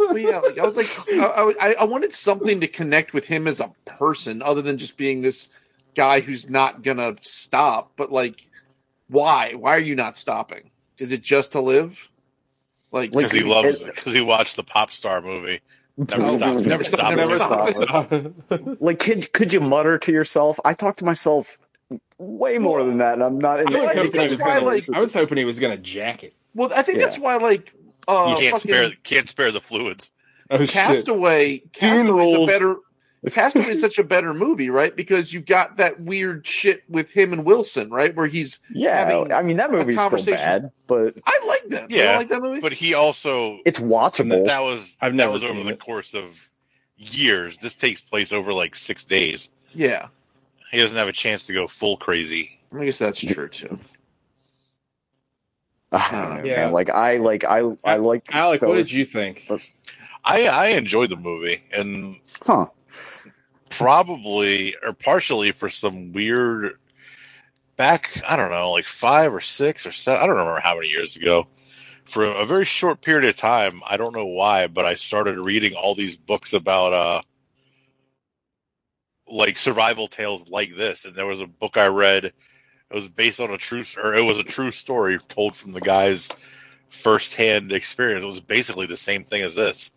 But 0.09 0.20
yeah, 0.20 0.39
like 0.41 0.59
I 0.59 0.64
was 0.64 0.76
like, 0.76 0.89
I, 1.12 1.53
I, 1.61 1.72
I 1.74 1.85
wanted 1.85 2.12
something 2.12 2.61
to 2.61 2.66
connect 2.68 3.12
with 3.14 3.26
him 3.26 3.47
as 3.47 3.61
a 3.61 3.70
person, 3.85 4.43
other 4.43 4.61
than 4.62 4.76
just 4.79 4.97
being 4.97 5.22
this 5.22 5.49
guy 5.95 6.18
who's 6.20 6.51
not 6.51 6.83
gonna 6.83 7.14
stop. 7.22 7.93
But 7.97 8.11
like, 8.11 8.45
why? 9.09 9.55
Why 9.55 9.76
are 9.76 9.81
you 9.81 9.95
not 9.95 10.18
stopping? 10.18 10.70
Is 10.99 11.12
it 11.12 11.22
just 11.22 11.53
to 11.53 11.61
live? 11.61 12.09
Like, 12.91 13.14
Like, 13.14 13.24
Because 13.26 13.33
he 13.33 13.45
loves 13.45 13.83
it- 13.83 13.95
because 13.95 14.12
he 14.14 14.20
watched 14.20 14.57
the 14.57 14.64
pop 14.64 14.91
star 14.91 15.20
movie. 15.22 15.61
Never 15.97 16.22
oh, 16.24 16.37
stop, 16.39 16.55
Never 16.57 16.68
never 16.68 16.85
stop, 16.85 16.99
stop, 17.01 17.11
never 17.11 17.39
never 17.39 17.39
stop. 17.39 17.68
stop. 18.49 18.76
like, 18.81 18.99
could 18.99 19.33
could 19.33 19.53
you 19.53 19.61
mutter 19.61 19.99
to 19.99 20.11
yourself? 20.12 20.59
I 20.64 20.72
talk 20.74 20.97
to 20.97 21.05
myself 21.05 21.57
way 22.18 22.58
more 22.58 22.82
than 22.84 22.98
that, 22.98 23.14
and 23.14 23.22
I'm 23.22 23.38
not. 23.38 23.60
In 23.60 23.68
I 23.74 23.80
was 23.80 23.90
I 23.90 23.94
hoping 23.94 24.20
he 24.20 24.28
was 24.28 24.40
gonna. 24.40 24.60
like- 24.64 24.84
I 24.94 25.00
was 25.00 25.14
hoping 25.14 25.38
he 25.38 25.44
was 25.44 25.58
gonna 25.60 25.76
jack 25.78 26.22
it. 26.24 26.34
well, 26.54 26.70
I 26.74 26.82
think 26.82 26.98
Yeah. 26.98 27.04
that's 27.04 27.18
why 27.18 27.36
like 27.36 27.72
uh, 28.06 28.30
You 28.30 28.36
can't 28.40 28.54
fucking 28.56 28.70
spare 28.70 28.90
can't 29.04 29.28
spare 29.28 29.52
the 29.52 29.60
fluids. 29.60 30.10
Oh 30.50 30.58
shit! 30.58 30.70
Castaway. 30.70 31.58
Dune 31.58 31.70
Castaway 31.72 32.00
is 32.02 32.08
a 32.08 32.36
rules. 32.36 32.48
better. 32.48 32.76
Castaway 33.32 33.64
is 33.64 33.80
such 33.80 33.98
a 33.98 34.04
better 34.04 34.32
movie, 34.32 34.70
right? 34.70 34.94
Because 34.94 35.32
you've 35.32 35.44
got 35.44 35.76
that 35.78 36.00
weird 36.00 36.46
shit 36.46 36.84
with 36.88 37.10
him 37.10 37.32
and 37.32 37.44
Wilson, 37.44 37.90
right? 37.90 38.14
Where 38.14 38.28
he's 38.28 38.60
Yeah, 38.72 39.04
having 39.04 39.32
I 39.32 39.42
mean 39.42 39.56
that 39.58 39.70
movie's 39.72 40.00
still 40.00 40.24
bad, 40.24 40.70
but 40.86 41.16
I 41.26 41.40
like 41.46 41.68
that. 41.70 41.90
Yeah, 41.90 42.04
don't 42.12 42.16
like 42.16 42.28
that 42.30 42.42
movie? 42.42 42.60
But 42.60 42.72
he 42.72 42.94
also 42.94 43.58
it's 43.66 43.80
watchable. 43.80 44.46
that 44.46 44.60
was 44.62 44.96
I've 45.00 45.12
that 45.12 45.16
never 45.16 45.32
was 45.32 45.42
over 45.44 45.52
seen 45.54 45.66
the 45.66 45.72
it. 45.72 45.80
course 45.80 46.14
of 46.14 46.48
years. 46.96 47.58
This 47.58 47.74
takes 47.74 48.00
place 48.00 48.32
over 48.32 48.54
like 48.54 48.74
six 48.76 49.04
days. 49.04 49.50
yeah, 49.74 50.06
He 50.70 50.78
doesn't 50.78 50.96
have 50.96 51.08
a 51.08 51.12
chance 51.12 51.46
to 51.46 51.52
go 51.52 51.66
full 51.66 51.96
crazy. 51.96 52.58
I 52.72 52.84
guess 52.84 52.98
that's 52.98 53.18
true 53.18 53.48
too. 53.48 53.78
I 55.92 56.08
don't 56.10 56.38
know, 56.40 56.44
Yeah. 56.46 56.64
man. 56.64 56.72
Like 56.72 56.90
I 56.90 57.16
like 57.16 57.44
I 57.44 57.60
I 57.84 57.96
like 57.96 58.34
Alec, 58.34 58.62
what 58.62 58.74
did 58.74 58.92
you 58.92 59.04
think? 59.04 59.50
I 60.24 60.46
I 60.46 60.66
enjoyed 60.68 61.10
the 61.10 61.16
movie 61.16 61.62
and 61.72 62.16
Huh? 62.44 62.66
probably 63.70 64.74
or 64.82 64.92
partially 64.92 65.52
for 65.52 65.68
some 65.68 66.12
weird 66.12 66.74
back 67.76 68.20
I 68.26 68.36
don't 68.36 68.50
know 68.50 68.72
like 68.72 68.86
five 68.86 69.32
or 69.32 69.40
six 69.40 69.86
or 69.86 69.92
seven 69.92 70.22
I 70.22 70.26
don't 70.26 70.36
remember 70.36 70.60
how 70.60 70.74
many 70.74 70.88
years 70.88 71.16
ago 71.16 71.46
for 72.06 72.24
a 72.24 72.44
very 72.46 72.64
short 72.64 73.02
period 73.02 73.28
of 73.28 73.36
time 73.36 73.82
I 73.86 73.96
don't 73.96 74.14
know 74.14 74.26
why 74.26 74.66
but 74.66 74.84
I 74.84 74.94
started 74.94 75.38
reading 75.38 75.74
all 75.74 75.94
these 75.94 76.16
books 76.16 76.54
about 76.54 76.92
uh 76.92 77.22
like 79.31 79.57
survival 79.59 80.09
tales 80.09 80.49
like 80.49 80.74
this 80.76 81.05
and 81.05 81.14
there 81.14 81.26
was 81.26 81.41
a 81.41 81.47
book 81.47 81.76
I 81.76 81.87
read 81.89 82.24
it 82.26 82.35
was 82.91 83.09
based 83.09 83.41
on 83.41 83.51
a 83.51 83.59
true 83.59 83.85
or 84.03 84.14
it 84.14 84.22
was 84.22 84.39
a 84.39 84.43
true 84.45 84.70
story 84.70 85.18
told 85.29 85.55
from 85.55 85.72
the 85.72 85.81
guy's 85.81 86.31
firsthand 86.91 87.70
experience 87.72 88.22
it 88.22 88.26
was 88.26 88.41
basically 88.41 88.87
the 88.87 88.97
same 88.97 89.24
thing 89.24 89.43
as 89.43 89.55
this 89.55 89.91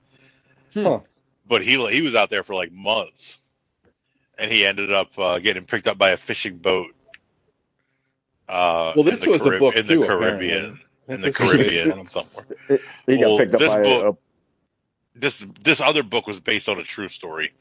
Huh. 0.74 1.00
but 1.48 1.62
he 1.62 1.72
he 1.90 2.02
was 2.02 2.16
out 2.16 2.30
there 2.30 2.44
for 2.44 2.56
like 2.56 2.72
months 2.72 3.40
and 4.38 4.52
he 4.52 4.66
ended 4.66 4.92
up 4.92 5.18
uh, 5.20 5.40
getting 5.40 5.66
picked 5.66 5.88
up 5.88 6.00
by 6.00 6.10
a 6.12 6.18
fishing 6.18 6.58
boat. 6.58 6.88
Uh, 8.50 8.92
Well, 8.96 9.04
this 9.04 9.22
in 9.22 9.26
the 9.28 9.32
was 9.34 9.46
a 9.46 9.52
book 9.52 9.76
in 9.76 9.86
too, 9.86 10.00
the 10.00 10.08
Caribbean, 10.08 10.58
apparently. 10.58 10.86
in 11.14 11.22
the 11.22 11.28
This 11.28 11.40
was 11.40 11.52
based 11.58 11.70
Caribbean 11.78 12.00
on- 12.00 12.08
somewhere. 12.08 12.46
He 13.06 13.18
got 13.18 13.28
Well, 13.28 13.38
picked 13.38 13.54
up 13.54 13.60
this 13.60 13.74
by 13.74 13.82
book- 13.84 14.18
a, 15.16 15.20
This 15.20 15.46
this 15.62 15.80
other 15.82 16.02
book 16.02 16.26
was 16.26 16.40
based 16.40 16.68
on 16.70 16.80
a 16.80 16.84
true 16.84 17.08
story. 17.10 17.54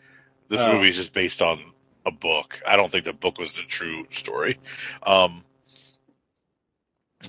This 0.50 0.62
Oh. 0.62 0.74
movie 0.74 0.88
is 0.88 0.96
just 0.96 1.12
based 1.14 1.40
on 1.42 1.72
a 2.04 2.10
book. 2.10 2.60
I 2.66 2.76
don't 2.76 2.90
think 2.90 3.04
the 3.04 3.12
book 3.12 3.38
was 3.38 3.54
the 3.54 3.62
true 3.62 4.06
story. 4.10 4.58
Um, 5.04 5.44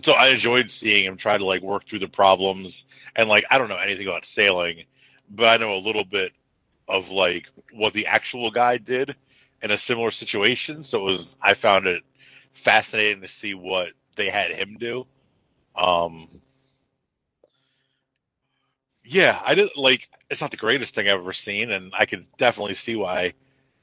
so 0.02 0.14
I 0.14 0.30
enjoyed 0.30 0.72
seeing 0.72 1.06
him 1.06 1.18
try 1.18 1.38
to 1.38 1.46
like 1.46 1.62
work 1.62 1.88
through 1.88 2.00
the 2.00 2.08
problems 2.08 2.88
and 3.16 3.30
like 3.30 3.46
I 3.52 3.60
don't 3.60 3.70
know 3.70 3.78
anything 3.78 4.08
about 4.08 4.26
sailing, 4.26 4.86
but 5.30 5.48
I 5.48 5.58
know 5.58 5.76
a 5.76 5.78
little 5.86 6.04
bit 6.04 6.34
of 6.88 7.10
like 7.10 7.48
what 7.74 7.94
the 7.94 8.08
actual 8.08 8.50
guy 8.50 8.78
did 8.78 9.16
in 9.62 9.70
a 9.70 9.78
similar 9.78 10.12
situation. 10.12 10.84
So 10.84 11.02
it 11.02 11.04
was 11.04 11.38
I 11.42 11.54
found 11.54 11.88
it 11.88 12.04
fascinating 12.54 13.22
to 13.22 13.28
see 13.28 13.54
what 13.54 13.92
they 14.16 14.30
had 14.30 14.52
him 14.52 14.78
do. 14.80 15.06
Um, 15.76 16.28
yeah, 19.04 19.42
I 19.46 19.56
did 19.56 19.70
like. 19.76 20.10
It's 20.30 20.42
not 20.42 20.52
the 20.52 20.58
greatest 20.58 20.96
thing 20.96 21.08
I've 21.08 21.20
ever 21.20 21.34
seen, 21.34 21.72
and 21.72 21.94
I 21.98 22.06
can 22.06 22.26
definitely 22.38 22.74
see 22.74 22.96
why 22.96 23.34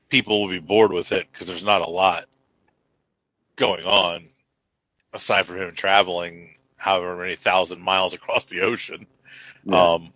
people 0.09 0.41
will 0.41 0.49
be 0.49 0.61
bored 0.61 0.93
with 0.93 1.13
it 1.13 1.27
because 1.33 1.47
there's 1.47 1.65
not 1.65 1.83
a 1.83 1.91
lot 1.91 2.25
going 3.57 3.85
on 3.85 4.29
aside 5.13 5.47
from 5.47 5.57
him 5.59 5.75
traveling 5.75 6.55
however 6.77 7.17
many 7.17 7.35
thousand 7.35 7.81
miles 7.81 8.15
across 8.15 8.47
the 8.47 8.61
ocean. 8.61 9.07
Yeah. 9.65 9.95
Um, 9.95 10.13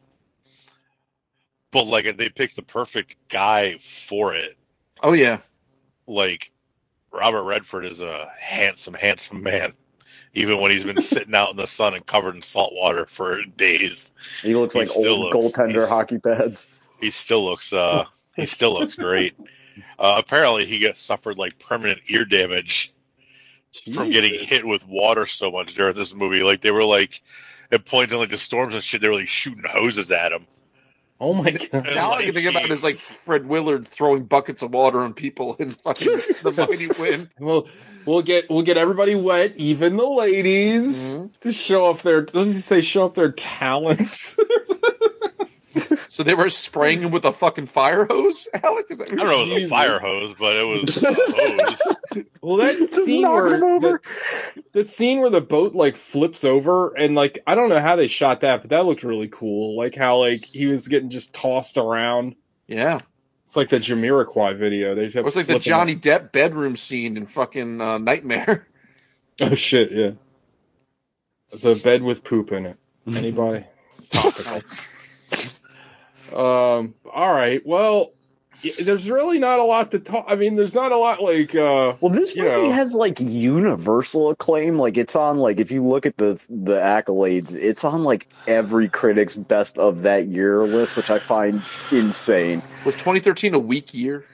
but 1.71 1.87
like 1.87 2.17
they 2.17 2.29
picked 2.29 2.57
the 2.57 2.63
perfect 2.63 3.17
guy 3.29 3.75
for 3.79 4.35
it. 4.35 4.57
Oh 5.03 5.13
yeah, 5.13 5.39
Like 6.07 6.53
Robert 7.13 7.45
Redford 7.45 7.85
is 7.85 8.01
a 8.01 8.31
handsome, 8.39 8.95
handsome 8.95 9.43
man, 9.43 9.73
even 10.35 10.61
when 10.61 10.71
he's 10.71 10.85
been 10.85 11.01
sitting 11.03 11.35
out 11.35 11.51
in 11.51 11.57
the 11.57 11.67
sun 11.67 11.95
and 11.95 12.07
covered 12.07 12.35
in 12.35 12.43
salt 12.43 12.73
water 12.75 13.07
for 13.07 13.43
days. 13.57 14.13
He 14.43 14.55
looks 14.55 14.75
He 14.75 14.81
like 14.81 14.91
old 14.97 15.35
looks- 15.35 15.37
goaltender 15.57 15.89
hockey 15.89 16.19
pads. 16.19 16.69
He 17.01 17.11
still 17.11 17.45
looks, 17.45 17.73
uh, 17.73 18.05
he 18.37 18.47
still 18.47 18.73
looks 18.75 18.95
great. 18.95 19.35
Uh, 19.99 20.15
apparently, 20.19 20.67
he 20.67 20.79
got 20.79 20.97
suffered 20.99 21.37
like 21.39 21.59
permanent 21.59 22.01
ear 22.11 22.25
damage 22.25 22.93
from 23.95 24.11
getting 24.11 24.39
hit 24.39 24.67
with 24.67 24.87
water 24.87 25.27
so 25.27 25.51
much 25.51 25.75
during 25.75 25.95
this 25.95 26.15
movie. 26.15 26.43
Like 26.43 26.61
they 26.61 26.71
were 26.71 26.85
like 26.85 27.23
at 27.73 27.85
points 27.87 28.13
in 28.13 28.19
like 28.19 28.29
the 28.29 28.37
storms 28.39 28.75
and 28.75 28.85
shit, 28.85 29.01
they 29.01 29.09
were 29.09 29.15
like 29.17 29.29
shooting 29.29 29.65
hoses 29.69 30.13
at 30.13 30.31
him. 30.33 30.47
Oh 31.25 31.35
my 31.35 31.53
god! 31.53 31.85
Now 31.95 32.11
all 32.11 32.15
I 32.15 32.25
can 32.25 32.35
think 32.35 32.51
about 32.51 32.65
he- 32.65 32.73
is 32.73 32.83
like 32.83 32.99
Fred 32.99 33.47
Willard 33.47 33.87
throwing 33.89 34.25
buckets 34.25 34.61
of 34.61 34.73
water 34.73 34.99
on 35.01 35.15
people 35.15 35.55
in 35.61 35.71
fucking 35.71 36.13
the 36.17 36.67
mighty 36.69 37.09
wind. 37.11 37.29
Well, 37.39 37.69
we'll 38.07 38.23
get 38.23 38.51
we'll 38.51 38.63
get 38.63 38.77
everybody 38.77 39.15
wet, 39.15 39.55
even 39.57 39.97
the 39.97 40.07
ladies, 40.07 41.19
Mhm. 41.19 41.31
to 41.43 41.53
show 41.53 41.85
off 41.85 42.03
their. 42.03 42.23
What 42.23 42.33
does 42.33 42.55
he 42.55 42.61
say? 42.61 42.81
Show 42.81 43.05
off 43.05 43.15
their 43.15 43.31
talents. 43.33 44.37
So 45.75 46.23
they 46.23 46.35
were 46.35 46.51
spraying 46.51 47.01
him 47.03 47.11
with 47.11 47.25
a 47.25 47.33
fucking 47.33 47.67
fire 47.69 48.05
hose. 48.07 48.47
Alec, 48.63 48.87
is 48.91 48.99
that 48.99 49.13
I 49.13 49.17
don't 49.17 49.27
know 49.27 49.43
if 49.43 49.49
it 49.49 49.55
was 49.55 49.65
a 49.65 49.69
fire 49.69 49.99
hose, 49.99 50.35
but 50.39 50.57
it 50.57 50.65
was 50.65 51.03
a 51.03 51.13
hose. 51.15 52.27
well, 52.43 52.57
that 52.59 52.77
Just 52.79 52.95
scene 53.05 53.23
where 53.23 53.55
him 53.55 53.65
over. 53.65 54.01
The, 54.55 54.63
the 54.73 54.85
scene 54.85 55.21
where 55.21 55.31
the 55.31 55.41
boat 55.41 55.75
like 55.75 55.97
flips 55.97 56.45
over 56.45 56.97
and 56.99 57.15
like 57.15 57.39
I 57.47 57.55
don't 57.55 57.69
know 57.71 57.81
how 57.81 57.97
they 57.97 58.07
shot 58.09 58.41
that, 58.43 58.61
but 58.63 58.71
that 58.71 58.85
looked 58.85 59.03
really 59.03 59.29
cool. 59.29 59.77
Like 59.77 59.95
how 59.95 60.19
like 60.19 60.45
he 60.45 60.67
was 60.67 60.89
getting 60.89 61.11
just 61.11 61.33
tossed 61.35 61.77
around. 61.79 62.37
Yeah, 62.67 63.01
It's 63.45 63.57
like 63.57 63.69
the 63.69 63.77
Jamiroquai 63.79 64.57
video. 64.57 64.95
They 64.95 65.07
it 65.07 65.25
was 65.25 65.37
like 65.37 65.47
the 65.47 65.59
Johnny 65.59 65.97
Depp 65.97 66.33
bedroom 66.33 66.77
scene 66.77 67.17
in 67.17 67.27
fucking 67.27 67.81
uh, 67.81 67.99
Nightmare. 67.99 68.67
Oh 69.41 69.55
shit! 69.55 69.91
Yeah, 69.91 70.11
the 71.63 71.75
bed 71.83 72.03
with 72.03 72.23
poop 72.23 72.53
in 72.53 72.67
it. 72.67 72.77
Anybody? 73.07 73.65
Topical. 74.11 74.61
Um. 76.35 76.95
All 77.13 77.33
right. 77.33 77.65
Well, 77.67 78.13
there's 78.81 79.11
really 79.11 79.39
not 79.39 79.59
a 79.59 79.65
lot 79.65 79.91
to 79.91 79.99
talk. 79.99 80.25
I 80.29 80.37
mean, 80.37 80.57
there's 80.57 80.75
not 80.75 80.93
a 80.93 80.97
lot 80.97 81.23
like. 81.23 81.55
uh 81.55 81.95
Well, 82.01 82.13
this 82.13 82.37
movie 82.37 82.49
know. 82.49 82.73
has 82.73 82.95
like 82.95 83.19
universal 83.21 84.31
acclaim. 84.31 84.79
Like 84.79 84.97
it's 84.97 85.17
on 85.17 85.39
like 85.39 85.59
if 85.61 85.71
you 85.71 85.85
look 85.85 86.07
at 86.07 86.17
the 86.17 86.35
the 86.49 86.79
accolades, 86.79 87.55
it's 87.57 87.85
on 87.85 88.05
like 88.05 88.27
every 88.47 88.89
critic's 88.89 89.37
best 89.37 89.79
of 89.79 90.03
that 90.03 90.29
year 90.29 90.63
list, 90.63 90.97
which 90.97 91.11
I 91.11 91.19
find 91.19 91.63
insane. 91.91 92.61
Was 92.85 92.95
2013 92.95 93.55
a 93.55 93.59
weak 93.59 93.93
year? 93.93 94.25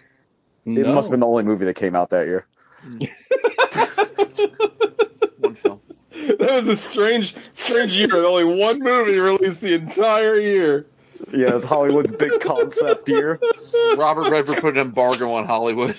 It 0.67 0.71
no. 0.71 0.95
must 0.95 1.09
have 1.09 1.13
been 1.13 1.21
the 1.21 1.27
only 1.27 1.45
movie 1.45 1.65
that 1.65 1.75
came 1.77 1.97
out 1.97 2.11
that 2.11 2.27
year. 2.27 2.47
One 5.39 5.55
film. 5.55 5.81
that 6.39 6.51
was 6.51 6.69
a 6.69 6.77
strange, 6.77 7.35
strange 7.55 7.97
year. 7.97 8.25
Only 8.25 8.45
one 8.45 8.81
movie 8.81 9.19
released 9.19 9.61
the 9.63 9.75
entire 9.75 10.39
year. 10.39 10.87
Yeah, 11.33 11.57
it's 11.57 11.65
Hollywood's 11.65 12.13
big 12.13 12.41
concept 12.41 13.09
year. 13.09 13.39
Robert 13.97 14.31
Redford 14.31 14.59
put 14.59 14.75
an 14.77 14.81
embargo 14.87 15.31
on 15.31 15.47
Hollywood. 15.47 15.97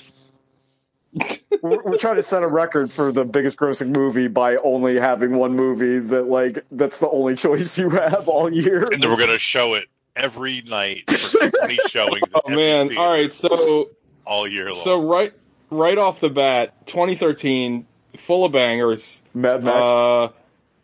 We're, 1.62 1.82
we're 1.84 1.98
trying 1.98 2.18
to 2.18 2.24
set 2.24 2.44
a 2.44 2.48
record 2.48 2.92
for 2.92 3.12
the 3.12 3.26
biggest 3.26 3.58
grossing 3.58 3.90
movie 3.90 4.28
by 4.28 4.58
only 4.58 5.00
having 5.00 5.36
one 5.38 5.56
movie 5.56 6.00
that 6.00 6.28
like 6.28 6.64
that's 6.72 7.00
the 7.00 7.10
only 7.10 7.36
choice 7.36 7.78
you 7.78 7.90
have 7.90 8.28
all 8.28 8.52
year. 8.54 8.84
and 8.92 9.02
then 9.02 9.10
we're 9.10 9.18
gonna 9.18 9.40
show 9.40 9.74
it 9.74 9.86
every 10.16 10.62
night 10.62 11.10
for 11.10 11.50
20 11.50 11.78
showings. 11.88 12.22
at 12.34 12.42
Oh 12.46 12.50
man! 12.50 12.96
All 12.98 13.10
right, 13.10 13.34
so 13.34 13.90
all 14.26 14.48
year 14.48 14.66
long. 14.70 14.80
so 14.80 15.02
right, 15.02 15.34
right 15.72 15.98
off 15.98 16.20
the 16.20 16.30
bat, 16.30 16.86
2013, 16.86 17.88
full 18.18 18.46
of 18.46 18.52
bangers. 18.52 19.24
Mad 19.34 19.64
Max. 19.64 19.88
Uh, 19.90 20.30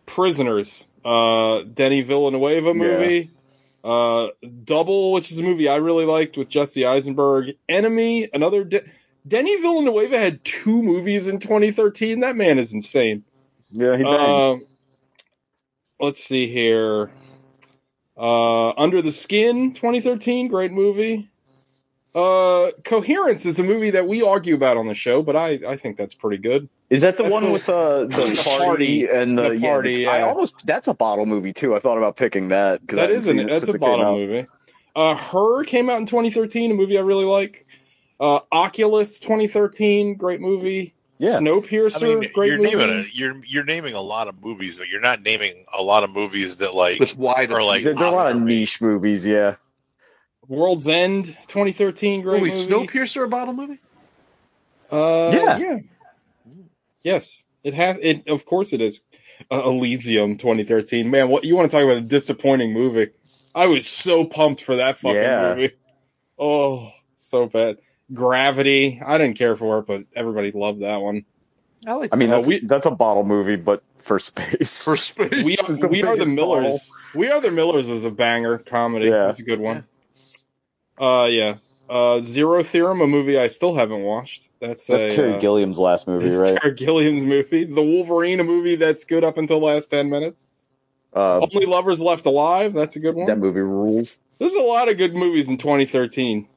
Prisoners, 0.08 0.88
uh, 1.06 1.62
Denny 1.62 2.02
Villanueva 2.02 2.74
movie. 2.74 3.30
Uh, 3.86 4.30
Double, 4.64 5.12
which 5.12 5.32
is 5.32 5.38
a 5.38 5.44
movie 5.44 5.70
I 5.70 5.76
really 5.76 6.06
liked 6.06 6.38
with 6.38 6.50
Jesse 6.50 6.86
Eisenberg. 6.86 7.56
Enemy, 7.70 8.28
another. 8.34 8.64
De- 8.64 8.82
Denny 9.28 9.56
Villanueva 9.62 10.18
had 10.18 10.44
two 10.44 10.82
movies 10.82 11.28
in 11.28 11.40
2013. 11.40 12.20
That 12.20 12.36
man 12.36 12.58
is 12.58 12.74
insane. 12.74 13.24
yeah, 13.72 13.96
he 13.96 14.04
bangs. 14.04 14.44
Um, 14.44 14.66
let's 16.00 16.24
see 16.24 16.52
here. 16.52 17.12
Uh, 18.18 18.72
Under 18.72 19.02
the 19.04 19.12
Skin, 19.12 19.74
2013, 19.74 20.48
great 20.48 20.72
movie. 20.72 21.30
Uh, 22.16 22.72
Coherence 22.86 23.46
is 23.46 23.60
a 23.60 23.64
movie 23.64 23.92
that 23.92 24.08
we 24.08 24.22
argue 24.24 24.56
about 24.56 24.78
on 24.78 24.88
the 24.88 24.94
show, 24.96 25.22
but 25.22 25.36
I, 25.36 25.60
I 25.68 25.78
think 25.78 25.98
that's 25.98 26.14
pretty 26.14 26.38
good. 26.38 26.70
Is 26.90 27.02
that 27.02 27.18
the 27.18 27.24
that's 27.24 27.34
one 27.34 27.46
the- 27.46 27.52
with 27.52 27.68
uh, 27.70 28.02
the, 28.02 28.08
the 28.08 28.42
party, 28.46 28.60
party. 28.66 29.08
and 29.08 29.38
the, 29.38 29.50
The 29.50 29.58
yeah, 29.58 29.70
party, 29.70 30.08
I 30.08 30.22
almost 30.22 30.66
that's 30.68 30.88
a 30.88 30.94
bottle 30.94 31.26
movie 31.26 31.52
too. 31.54 31.76
I 31.76 31.80
thought 31.80 31.98
about 31.98 32.16
picking 32.16 32.50
that 32.50 32.82
because 32.82 32.98
That 32.98 33.10
is 33.12 33.28
an, 33.30 33.48
that's 33.48 33.64
a 33.68 33.78
bottle 33.80 34.16
movie. 34.18 34.46
Uh, 34.96 35.16
Her 35.16 35.64
came 35.66 35.90
out 35.90 35.98
in 35.98 36.06
2013, 36.06 36.72
a 36.72 36.74
movie 36.74 36.98
I 36.98 37.02
really 37.02 37.26
like. 37.26 37.66
Uh, 38.20 38.40
Oculus 38.52 39.20
2013, 39.20 40.16
great 40.16 40.40
movie. 40.40 40.94
Yeah. 41.18 41.38
I 41.38 41.40
Snowpiercer, 41.42 42.20
mean, 42.22 42.30
great 42.34 42.48
you're 42.50 42.58
movie. 42.60 42.76
naming 42.76 43.00
a, 43.00 43.04
you're 43.14 43.42
you're 43.46 43.64
naming 43.64 43.94
a 43.94 44.02
lot 44.02 44.28
of 44.28 44.42
movies, 44.44 44.78
but 44.78 44.88
you're 44.88 45.02
not 45.02 45.22
naming 45.22 45.66
a 45.78 45.82
lot 45.82 46.04
of 46.04 46.12
movies 46.12 46.58
that 46.58 46.76
like 46.76 47.00
With 47.00 47.16
wide 47.18 47.52
Or, 47.52 47.64
like, 47.64 47.84
There, 47.84 47.94
there 47.96 48.08
are 48.08 48.12
a 48.14 48.16
lot 48.16 48.32
of 48.32 48.42
niche 48.42 48.82
movies. 48.82 49.26
Yeah, 49.26 49.56
World's 50.48 50.88
End 50.88 51.26
2013, 51.48 52.22
great 52.22 52.42
Movie 52.44 52.52
movie. 52.52 52.68
Snowpiercer 52.88 53.26
a 53.26 53.28
bottle 53.28 53.54
movie? 53.54 53.80
Uh, 54.92 55.32
Yeah. 55.34 55.58
yeah. 55.58 55.78
Yes, 57.06 57.44
it 57.64 57.74
has. 57.76 57.98
It 58.02 58.28
of 58.28 58.46
course 58.46 58.74
it 58.74 58.82
is. 58.82 59.02
Uh, 59.52 59.62
Elysium 59.66 60.38
2013. 60.38 61.10
Man, 61.12 61.30
what 61.30 61.44
you 61.44 61.56
want 61.56 61.70
to 61.70 61.76
talk 61.78 61.84
about 61.84 61.98
a 61.98 62.02
disappointing 62.02 62.74
movie? 62.74 63.10
I 63.54 63.68
was 63.68 63.86
so 63.88 64.26
pumped 64.26 64.62
for 64.62 64.78
that 64.78 64.98
fucking 64.98 65.22
Yeah. 65.22 65.56
movie. 65.56 65.74
Oh, 66.40 66.90
so 67.16 67.46
bad. 67.46 67.78
Gravity. 68.14 69.02
I 69.06 69.18
didn't 69.18 69.38
care 69.38 69.56
for 69.56 69.80
it, 69.80 69.88
but 69.88 70.04
everybody 70.16 70.52
loved 70.52 70.82
that 70.82 70.98
one. 71.02 71.26
I 71.86 71.94
like. 71.94 72.10
I 72.14 72.18
mean 72.18 72.30
Uh, 72.32 72.38
that's 72.38 72.48
we- 72.48 72.60
that's 72.66 72.86
a 72.88 72.92
bottle 72.92 73.24
movie, 73.24 73.56
but 73.56 73.84
for 74.00 74.18
space. 74.20 74.84
for 74.84 74.96
space. 74.98 75.30
We 75.46 75.58
are, 75.58 75.74
the 75.76 75.88
we 75.90 76.02
are 76.04 76.16
the 76.16 76.20
biggest 76.24 76.36
Millers. 76.36 76.90
We 77.16 77.30
are 77.30 77.40
the 77.40 77.52
Millers 77.52 77.88
was 77.88 78.04
a 78.06 78.12
banger 78.12 78.58
comedy. 78.58 79.08
Yeah. 79.10 79.30
It's 79.30 79.40
a 79.40 79.44
good 79.44 79.60
one. 79.60 79.86
Uh, 81.00 81.28
yeah. 81.30 81.56
Uh, 81.90 82.22
Zero 82.24 82.64
Theorem, 82.64 83.02
a 83.02 83.08
movie 83.08 83.38
I 83.38 83.48
still 83.48 83.76
haven't 83.76 84.02
watched. 84.02 84.50
That's 84.60 84.88
that's 84.88 85.14
a, 85.14 85.16
Terry 85.16 85.34
uh, 85.36 85.40
Gilliam's 85.40 85.78
last 85.78 86.08
movie, 86.08 86.26
It's 86.26 86.38
right? 86.38 86.60
Terry 86.60 86.74
Gilliam's 86.74 87.24
movie. 87.24 87.64
The 87.66 87.84
Wolverine, 87.84 88.40
a 88.40 88.44
movie 88.44 88.76
that's 88.76 89.06
good 89.06 89.24
up 89.24 89.38
until 89.38 89.60
the 89.60 89.66
last 89.68 89.92
10 89.92 90.10
minutes. 90.10 90.50
Uh, 91.14 91.40
Only 91.42 91.66
Lovers 91.66 92.02
Left 92.02 92.26
Alive, 92.26 92.74
that's 92.74 92.96
a 92.96 93.00
good 93.00 93.16
one. 93.16 93.28
that 93.28 93.38
movie 93.38 93.60
rules. 93.62 94.18
There's 94.40 94.54
a 94.54 94.62
lot 94.62 94.90
of 94.90 94.98
good 94.98 95.14
movies 95.16 95.48
in 95.48 95.58
2013. 95.58 96.48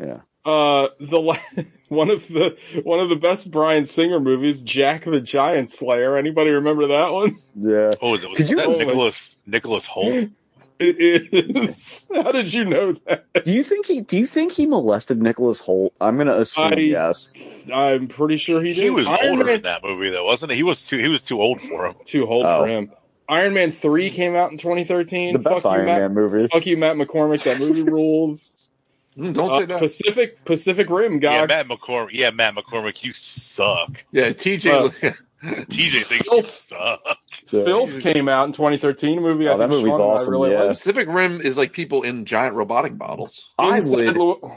Yeah. 0.00 0.20
Uh, 0.44 0.88
the 0.98 1.20
la- 1.20 1.36
one 1.88 2.10
of 2.10 2.26
the 2.28 2.58
one 2.82 2.98
of 2.98 3.08
the 3.08 3.14
best 3.16 3.50
Bryan 3.52 3.84
Singer 3.84 4.18
movies, 4.18 4.60
Jack 4.60 5.04
the 5.04 5.20
Giant 5.20 5.70
Slayer. 5.70 6.16
Anybody 6.16 6.50
remember 6.50 6.88
that 6.88 7.12
one? 7.12 7.38
Yeah. 7.54 7.92
oh, 8.02 8.12
was, 8.12 8.24
it- 8.24 8.30
was 8.30 8.38
Could 8.48 8.58
that 8.58 8.66
Oh, 8.66 8.76
Nicholas 8.78 9.36
Nicholas 9.46 9.86
Hoult? 9.88 10.32
It 10.78 10.96
is. 11.32 12.08
How 12.14 12.32
did 12.32 12.52
you 12.52 12.64
know 12.64 12.92
that? 13.06 13.44
Do 13.44 13.52
you 13.52 13.62
think 13.62 13.86
he? 13.86 14.00
Do 14.00 14.16
you 14.18 14.26
think 14.26 14.52
he 14.52 14.66
molested 14.66 15.22
Nicholas 15.22 15.62
Hoult? 15.62 15.92
I'm 16.00 16.16
gonna 16.18 16.34
assume 16.36 16.72
I- 16.74 16.76
yes. 16.76 17.32
I'm 17.72 18.08
pretty 18.08 18.36
sure 18.36 18.62
he 18.62 18.74
did. 18.74 18.82
He 18.82 18.90
was 18.90 19.06
Iron 19.06 19.18
older 19.30 19.44
Man 19.44 19.54
in 19.56 19.62
that 19.62 19.82
movie, 19.84 20.10
though, 20.10 20.24
wasn't 20.24 20.52
he? 20.52 20.56
He 20.58 20.62
was 20.62 20.86
too 20.86 20.98
he 20.98 21.08
was 21.08 21.22
too 21.22 21.40
old 21.40 21.60
for 21.62 21.86
him. 21.86 21.94
too 22.04 22.26
old 22.26 22.46
Oh. 22.46 22.60
for 22.62 22.66
him. 22.66 22.90
Iron 23.28 23.54
Man 23.54 23.70
three 23.72 24.10
came 24.10 24.34
out 24.34 24.50
in 24.50 24.58
2013. 24.58 25.32
The 25.34 25.38
best 25.38 25.62
Fuck 25.62 25.72
you, 25.72 25.76
Iron 25.78 25.86
Matt. 25.86 26.00
Man 26.00 26.14
movie. 26.14 26.48
Fuck 26.48 26.66
you, 26.66 26.76
Matt 26.76 26.96
McCormick. 26.96 27.44
That 27.44 27.58
movie 27.60 27.82
rules. 27.82 28.68
Mm, 29.14 29.34
don't 29.34 29.50
Uh, 29.52 29.58
say 29.60 29.64
that. 29.66 29.78
Pacific 29.78 30.42
Pacific 30.46 30.88
Rim, 30.88 31.18
guys. 31.18 31.40
Yeah, 31.40 31.44
Matt 31.46 31.66
McCormick. 31.66 32.08
Yeah, 32.12 32.30
Matt 32.30 32.54
McCormick, 32.54 33.04
you 33.04 33.12
suck. 33.12 34.02
Yeah, 34.10 34.30
TJ. 34.30 34.70
Uh, 35.04 35.12
TJ 35.42 36.02
thinks 36.04 36.10
you 36.26 36.30
Filth. 36.30 36.50
suck. 36.50 37.00
Filth 37.46 38.00
came 38.02 38.28
out 38.28 38.46
in 38.46 38.52
2013. 38.52 39.18
A 39.18 39.20
movie. 39.20 39.48
I 39.48 39.52
Oh, 39.52 39.58
that 39.58 39.68
think 39.70 39.80
movie's 39.82 39.96
Sean 39.96 40.10
awesome, 40.14 40.32
really 40.32 40.52
yeah. 40.52 40.58
liked. 40.62 40.68
Pacific 40.78 41.08
Rim 41.08 41.40
is 41.40 41.56
like 41.56 41.72
people 41.72 42.02
in 42.02 42.24
giant 42.24 42.54
robotic 42.54 42.96
bottles. 42.96 43.48
I 43.58 43.76
Inside 43.76 44.16
would 44.16 44.16
Lu- 44.16 44.52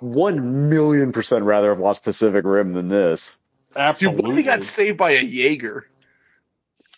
one 0.00 0.68
million 0.68 1.12
percent 1.12 1.44
rather 1.44 1.70
have 1.70 1.78
watched 1.78 2.02
Pacific 2.04 2.44
Rim 2.44 2.74
than 2.74 2.88
this. 2.88 3.38
Dude, 3.72 3.82
Absolutely. 3.82 4.34
we 4.34 4.42
got 4.42 4.62
saved 4.64 4.98
by 4.98 5.12
a 5.12 5.22
Jaeger. 5.22 5.86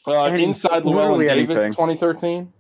uh, 0.06 0.24
Any- 0.24 0.44
Inside 0.44 0.84
Llewellyn 0.84 0.96
literally 1.18 1.26
Davis, 1.26 1.56
anything. 1.56 1.72
2013. 1.72 2.52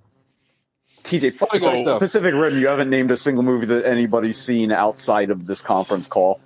TJ, 1.04 1.40
Lot 1.40 1.54
of 1.54 1.60
Pacific. 1.60 1.98
Pacific 1.98 2.34
Rim, 2.34 2.58
you 2.58 2.68
haven't 2.68 2.90
named 2.90 3.10
a 3.10 3.16
single 3.16 3.42
movie 3.42 3.66
that 3.66 3.86
anybody's 3.86 4.36
seen 4.38 4.70
outside 4.72 5.30
of 5.30 5.46
this 5.46 5.62
conference 5.62 6.06
call. 6.06 6.40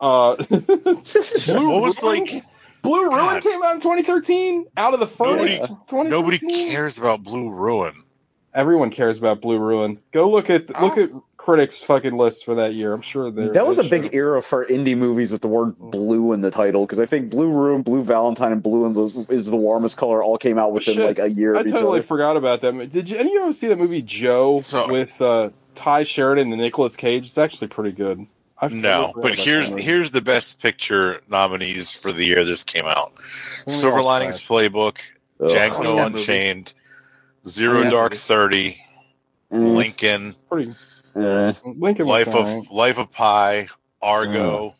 Uh, 0.00 0.36
What 0.50 1.82
was 1.82 2.02
like? 2.02 2.30
Blue 2.82 3.02
Ruin 3.04 3.10
God. 3.10 3.42
came 3.42 3.62
out 3.62 3.74
in 3.74 3.80
2013. 3.80 4.66
Out 4.76 4.94
of 4.94 5.00
the 5.00 5.06
Nobody- 5.24 5.56
furnace. 5.56 5.68
2013? 5.88 6.10
Nobody 6.10 6.38
cares 6.70 6.98
about 6.98 7.22
Blue 7.22 7.50
Ruin. 7.50 7.92
Everyone 8.54 8.90
cares 8.90 9.18
about 9.18 9.40
Blue 9.40 9.58
Ruin. 9.58 9.98
Go 10.12 10.28
look 10.30 10.48
at 10.50 10.68
look 10.80 10.96
at 10.96 11.10
critics' 11.36 11.80
fucking 11.82 12.16
lists 12.16 12.42
for 12.42 12.54
that 12.56 12.72
year. 12.74 12.92
I'm 12.92 13.02
sure 13.02 13.30
they're 13.30 13.50
That 13.52 13.66
was 13.66 13.78
a 13.78 13.82
they're 13.82 14.00
big 14.00 14.14
era 14.14 14.40
for 14.42 14.64
indie 14.66 14.96
movies 14.96 15.30
with 15.30 15.42
the 15.42 15.48
word 15.48 15.78
blue 15.78 16.32
in 16.32 16.40
the 16.40 16.50
title 16.50 16.84
because 16.84 16.98
I 16.98 17.06
think 17.06 17.30
Blue 17.30 17.50
Room, 17.50 17.82
Blue 17.82 18.02
Valentine, 18.02 18.52
and 18.52 18.62
Blue 18.62 18.86
in 18.86 19.26
is 19.28 19.46
the 19.46 19.56
warmest 19.56 19.98
color 19.98 20.22
all 20.22 20.38
came 20.38 20.58
out 20.58 20.72
within 20.72 20.94
Shit. 20.94 21.06
like 21.06 21.18
a 21.18 21.30
year 21.30 21.56
I 21.56 21.60
of 21.60 21.66
each 21.66 21.72
totally 21.74 21.98
other. 22.00 22.06
forgot 22.06 22.36
about 22.36 22.62
that. 22.62 22.90
Did 22.90 23.08
you 23.08 23.16
any 23.18 23.28
of 23.30 23.34
you 23.34 23.42
ever 23.42 23.52
see 23.52 23.68
that 23.68 23.78
movie 23.78 24.02
Joe 24.02 24.60
So- 24.60 24.88
with 24.88 25.20
uh, 25.20 25.50
Tye 25.74 26.02
Sheridan 26.04 26.50
and 26.52 26.60
Nicolas 26.60 26.96
Cage? 26.96 27.26
It's 27.26 27.38
actually 27.38 27.68
pretty 27.68 27.92
good. 27.92 28.26
I've 28.60 28.72
No, 28.72 29.12
but 29.14 29.34
here's 29.36 29.74
here's 29.74 30.10
the 30.10 30.20
best 30.20 30.60
picture 30.60 31.20
nominees 31.28 31.90
for 31.90 32.12
the 32.12 32.24
year 32.24 32.44
this 32.44 32.64
came 32.64 32.86
out: 32.86 33.12
Oh, 33.66 33.70
Silver 33.70 34.02
Linings 34.02 34.40
Playbook, 34.40 34.98
Ugh. 35.40 35.48
Django 35.48 35.96
that 35.96 36.12
movie? 36.12 36.18
Unchained, 36.18 36.74
Zero 37.46 37.82
Yeah. 37.82 37.90
Dark 37.90 38.14
Thirty, 38.16 38.82
Mm, 39.52 39.76
Lincoln, 39.76 40.34
pretty. 40.50 40.74
eh. 41.16 41.52
Lincoln 41.64 42.06
Life 42.06 42.28
alright. 42.28 42.66
of 42.66 42.70
Life 42.72 42.98
of 42.98 43.12
Pi, 43.12 43.68
Argo, 44.02 44.74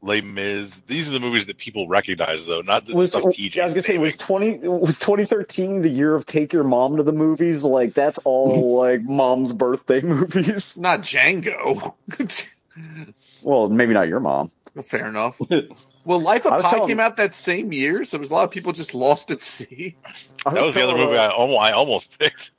Les 0.00 0.22
Mis. 0.22 0.80
These 0.86 1.08
are 1.08 1.12
the 1.12 1.20
movies 1.20 1.46
that 1.46 1.58
people 1.58 1.86
recognize, 1.88 2.46
though, 2.46 2.62
not 2.62 2.86
the 2.86 2.94
Was, 2.94 3.08
stuff 3.08 3.24
TJ. 3.24 3.60
I 3.60 3.64
was 3.64 3.74
gonna 3.74 3.82
say 3.82 3.98
was 3.98 4.16
twenty 4.16 4.58
was 4.58 4.98
twenty 4.98 5.24
thirteen 5.26 5.82
the 5.82 5.88
year 5.90 6.14
of 6.14 6.24
take 6.26 6.52
your 6.52 6.64
mom 6.64 6.96
to 6.96 7.02
the 7.02 7.12
movies? 7.12 7.62
Like 7.62 7.92
that's 7.94 8.18
all 8.24 8.76
like 8.78 9.02
mom's 9.02 9.52
birthday 9.52 10.00
movies. 10.02 10.78
Not 10.78 11.02
Django. 11.02 11.92
Well, 13.42 13.68
maybe 13.68 13.94
not 13.94 14.08
your 14.08 14.20
mom. 14.20 14.50
Fair 14.84 15.06
enough. 15.08 15.38
Well, 16.04 16.20
Life 16.20 16.46
of 16.46 16.60
Pi 16.62 16.68
telling- 16.68 16.88
came 16.88 16.98
out 16.98 17.16
that 17.18 17.32
same 17.32 17.72
year, 17.72 18.04
so 18.04 18.16
there 18.16 18.20
was 18.22 18.30
a 18.30 18.34
lot 18.34 18.42
of 18.42 18.50
people 18.50 18.72
just 18.72 18.92
lost 18.92 19.30
at 19.30 19.40
sea. 19.40 19.94
I 20.44 20.52
That 20.52 20.64
was 20.64 20.74
the 20.74 20.82
other 20.82 20.94
telling, 20.94 21.06
movie 21.06 21.16
I 21.16 21.28
almost, 21.28 21.60
I 21.62 21.70
almost 21.70 22.18
picked. 22.18 22.50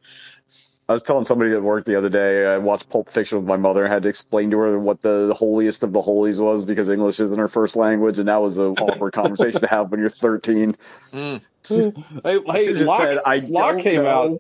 I 0.88 0.94
was 0.94 1.02
telling 1.02 1.26
somebody 1.26 1.52
at 1.52 1.62
work 1.62 1.84
the 1.84 1.98
other 1.98 2.08
day. 2.08 2.46
I 2.46 2.58
watched 2.58 2.88
Pulp 2.90 3.10
Fiction 3.10 3.38
with 3.40 3.46
my 3.46 3.58
mother. 3.58 3.84
and 3.84 3.92
had 3.92 4.04
to 4.04 4.08
explain 4.08 4.50
to 4.52 4.58
her 4.60 4.80
what 4.80 5.02
the 5.02 5.36
holiest 5.38 5.84
of 5.84 5.92
the 5.92 6.00
holies 6.02 6.40
was 6.40 6.64
because 6.64 6.88
English 6.88 7.20
isn't 7.20 7.38
her 7.38 7.50
first 7.50 7.76
language, 7.76 8.18
and 8.18 8.30
that 8.30 8.42
was 8.42 8.58
an 8.60 8.76
awkward 8.80 9.12
conversation 9.14 9.60
to 9.60 9.68
have 9.68 9.92
when 9.92 10.00
you're 10.00 10.08
13. 10.10 10.78
Mm. 11.12 11.42
Hey, 11.68 11.92
I 12.24 12.40
hey, 12.54 12.66
should've 12.66 12.88
Locke, 12.88 12.98
said, 13.02 13.20
I 13.26 13.40
Locke 13.40 13.80
came 13.80 14.04
know. 14.04 14.40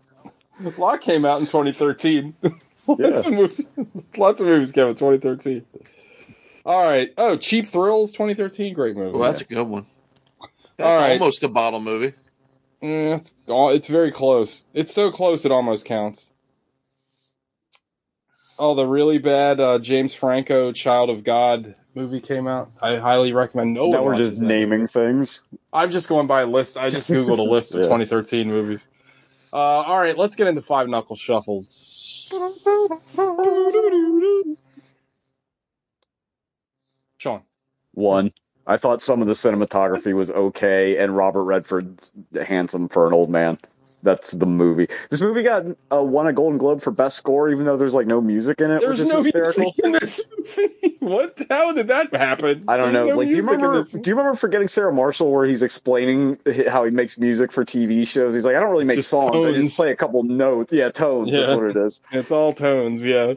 out. 0.64 0.78
Locke 0.78 1.02
came 1.02 1.26
out 1.26 1.42
in 1.42 1.46
2013. 1.46 2.36
lots, 2.88 3.26
of 3.26 3.34
movies, 3.34 3.66
lots 4.18 4.42
of 4.42 4.48
movies 4.48 4.72
came 4.72 4.86
out 4.86 4.90
in 4.90 4.96
2013. 4.96 5.66
All 6.66 6.84
right. 6.84 7.14
Oh, 7.18 7.36
Cheap 7.38 7.68
Thrills 7.68 8.12
2013. 8.12 8.74
Great 8.74 8.96
movie. 8.96 9.18
Well, 9.18 9.30
that's 9.30 9.42
a 9.42 9.46
good 9.46 9.68
one. 9.68 9.86
That's 10.78 10.88
All 10.88 11.00
right. 11.00 11.12
almost 11.14 11.44
a 11.44 11.50
bottle 11.50 11.80
movie. 11.80 12.14
Mm, 12.82 13.20
it's, 13.20 13.34
it's 13.48 13.88
very 13.88 14.12
close. 14.12 14.66
It's 14.74 14.94
so 14.94 15.12
close 15.12 15.46
it 15.46 15.52
almost 15.52 15.86
counts. 15.86 16.32
Oh, 18.60 18.76
the 18.76 18.86
really 18.86 19.18
bad 19.18 19.60
uh, 19.60 19.80
James 19.80 20.14
Franco 20.14 20.72
Child 20.72 21.10
of 21.10 21.24
God 21.24 21.76
movie 21.96 22.22
came 22.22 22.48
out. 22.48 22.72
I 22.82 22.98
highly 22.98 23.34
recommend. 23.34 23.74
No 23.74 23.90
now 23.90 24.04
one 24.04 24.12
we're 24.12 24.18
just 24.18 24.40
that. 24.40 24.46
naming 24.46 24.88
things. 24.88 25.44
I'm 25.72 25.92
just 25.92 26.08
going 26.08 26.28
by 26.28 26.42
a 26.42 26.46
list. 26.46 26.78
I 26.78 26.90
just 26.90 27.10
googled 27.10 27.40
a 27.40 27.44
list 27.44 27.74
of 27.74 27.80
Yeah. 27.82 27.86
2013 27.88 28.48
movies. 28.48 28.88
Uh, 29.54 29.58
all 29.58 30.02
right, 30.02 30.18
let's 30.18 30.36
get 30.36 30.48
into 30.48 30.64
five 30.64 30.90
knuckle 30.90 31.16
shuffles. 31.18 32.34
Sean, 37.20 37.44
One. 37.94 38.32
I 38.68 38.78
thought 38.78 39.04
some 39.04 39.22
of 39.22 39.28
the 39.28 39.34
cinematography 39.36 40.14
was 40.16 40.32
okay, 40.32 40.98
and 40.98 41.16
Robert 41.18 41.44
Redford's 41.44 42.14
handsome 42.48 42.90
for 42.90 43.08
an 43.08 43.14
old 43.14 43.30
man. 43.30 43.60
That's 44.04 44.32
the 44.32 44.46
movie. 44.46 44.88
This 45.10 45.22
movie 45.22 45.44
got 45.44 45.66
uh, 45.92 46.04
won 46.04 46.28
a 46.28 46.34
Golden 46.34 46.58
Globe 46.58 46.82
for 46.82 46.92
best 46.92 47.18
score, 47.18 47.50
even 47.50 47.66
though 47.66 47.78
there's 47.78 47.96
like 47.96 48.06
no 48.06 48.20
music 48.22 48.60
in 48.60 48.70
it, 48.70 48.82
there's 48.82 49.00
which 49.00 49.00
is 49.00 49.10
no 49.10 49.22
hysterical. 49.22 49.64
music 49.64 49.86
in 49.86 49.92
this 49.94 50.22
movie. 50.38 50.70
What? 51.04 51.38
How 51.50 51.74
did 51.74 51.90
that 51.90 52.16
happen? 52.16 52.64
I 52.66 52.78
don't 52.78 52.94
There's 52.94 53.06
know. 53.08 53.10
no 53.10 53.18
like, 53.18 53.28
do 53.28 53.36
you 53.36 53.42
remember? 53.46 53.84
Do 53.84 54.10
you 54.10 54.16
remember 54.16 54.38
forgetting 54.38 54.70
Sarah 54.70 54.94
Marshall, 54.94 55.32
where 55.32 55.46
he's 55.46 55.62
explaining 55.62 56.40
how 56.70 56.86
he 56.86 56.92
makes 56.92 57.18
music 57.20 57.52
for 57.52 57.66
TV 57.66 58.08
shows? 58.08 58.34
He's 58.34 58.46
like, 58.46 58.56
I 58.56 58.62
don't 58.62 58.72
really 58.72 58.86
make 58.86 58.96
Just 58.96 59.10
songs. 59.10 59.46
I 59.46 59.52
just 59.52 59.76
play 59.76 59.92
a 59.92 59.98
couple 59.98 60.24
notes. 60.24 60.72
Yeah, 60.72 60.90
tones. 60.90 61.30
That's 61.30 61.52
what 61.54 61.66
it 61.66 61.76
is. 61.76 62.02
It's 62.14 62.32
all 62.32 62.54
tones. 62.54 63.04
Yeah. 63.04 63.34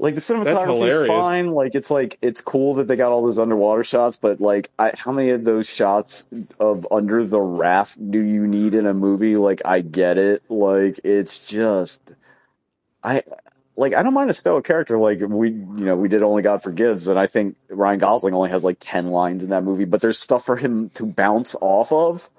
Like 0.00 0.14
the 0.14 0.22
cinematography 0.22 0.86
is 0.86 1.08
fine. 1.08 1.50
Like 1.50 1.74
it's 1.74 1.90
like 1.90 2.16
it's 2.22 2.40
cool 2.40 2.76
that 2.76 2.88
they 2.88 2.96
got 2.96 3.12
all 3.12 3.22
those 3.22 3.38
underwater 3.38 3.84
shots, 3.84 4.16
but 4.16 4.40
like, 4.40 4.70
I, 4.78 4.92
how 4.96 5.12
many 5.12 5.28
of 5.28 5.44
those 5.44 5.68
shots 5.68 6.26
of 6.58 6.86
under 6.90 7.22
the 7.22 7.38
raft 7.38 7.98
do 8.10 8.18
you 8.18 8.46
need 8.46 8.74
in 8.74 8.86
a 8.86 8.94
movie? 8.94 9.36
Like, 9.36 9.60
I 9.62 9.82
get 9.82 10.16
it. 10.16 10.42
Like, 10.48 11.00
it's 11.04 11.46
just, 11.46 12.00
I 13.04 13.22
like 13.76 13.92
I 13.92 14.02
don't 14.02 14.14
mind 14.14 14.30
a 14.30 14.34
stoic 14.34 14.64
character. 14.64 14.96
Like 14.96 15.20
we, 15.20 15.50
you 15.50 15.84
know, 15.84 15.96
we 15.96 16.08
did 16.08 16.22
Only 16.22 16.40
God 16.40 16.62
Forgives, 16.62 17.06
and 17.06 17.18
I 17.18 17.26
think 17.26 17.56
Ryan 17.68 17.98
Gosling 17.98 18.32
only 18.32 18.48
has 18.48 18.64
like 18.64 18.78
ten 18.80 19.08
lines 19.08 19.44
in 19.44 19.50
that 19.50 19.64
movie, 19.64 19.84
but 19.84 20.00
there's 20.00 20.18
stuff 20.18 20.46
for 20.46 20.56
him 20.56 20.88
to 20.90 21.04
bounce 21.04 21.54
off 21.60 21.92
of. 21.92 22.30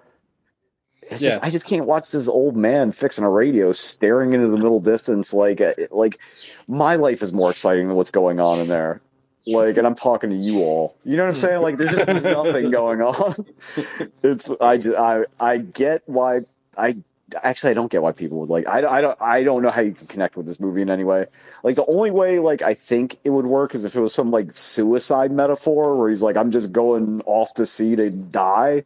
It's 1.04 1.22
just 1.22 1.24
Yeah. 1.24 1.40
I 1.42 1.50
just 1.50 1.66
can't 1.66 1.86
watch 1.86 2.12
this 2.12 2.28
old 2.28 2.56
man 2.56 2.92
fixing 2.92 3.24
a 3.24 3.30
radio, 3.30 3.72
staring 3.72 4.34
into 4.34 4.48
the 4.48 4.58
middle 4.58 4.80
distance. 4.80 5.34
Like, 5.34 5.60
uh, 5.62 5.74
like 5.92 6.20
my 6.68 6.96
life 6.96 7.22
is 7.22 7.34
more 7.34 7.50
exciting 7.52 7.88
than 7.88 7.98
what's 7.98 8.12
going 8.12 8.40
on 8.40 8.60
in 8.60 8.68
there. 8.68 9.02
Like, 9.48 9.78
and 9.78 9.88
I'm 9.88 9.96
talking 9.96 10.30
to 10.30 10.36
you 10.36 10.60
all. 10.60 10.96
You 11.04 11.18
know 11.18 11.24
what 11.24 11.30
I'm 11.30 11.36
saying? 11.36 11.62
Like, 11.62 11.78
there's 11.78 11.92
just 11.92 12.08
nothing 12.24 12.70
going 12.70 13.02
on. 13.02 13.34
It's 14.24 14.50
I 14.62 14.78
just 14.78 14.96
I 14.96 15.26
I 15.40 15.58
get 15.58 16.04
why 16.06 16.42
I 16.78 16.98
actually 17.44 17.72
I 17.72 17.74
don't 17.74 17.92
get 17.92 18.02
why 18.04 18.12
people 18.12 18.40
would 18.40 18.50
like 18.50 18.68
I, 18.68 18.98
I 18.98 19.02
don't 19.02 19.18
I 19.22 19.44
don't 19.44 19.64
know 19.64 19.72
how 19.72 19.82
you 19.82 19.94
can 19.94 20.06
connect 20.08 20.36
with 20.36 20.46
this 20.46 20.60
movie 20.60 20.82
in 20.84 20.90
any 20.92 21.04
way. 21.04 21.26
Like 21.64 21.76
the 21.76 21.86
only 21.86 22.12
way 22.12 22.38
like 22.40 22.62
I 22.62 22.76
think 22.76 23.18
it 23.24 23.32
would 23.32 23.46
work 23.48 23.74
is 23.74 23.84
if 23.84 23.96
it 23.96 24.02
was 24.02 24.14
some 24.14 24.30
like 24.30 24.56
suicide 24.56 25.32
metaphor 25.32 25.96
where 25.98 26.10
he's 26.10 26.22
like 26.22 26.38
I'm 26.38 26.52
just 26.52 26.72
going 26.72 27.22
off 27.26 27.54
to 27.56 27.66
sea 27.66 27.96
to 27.96 28.12
die. 28.12 28.84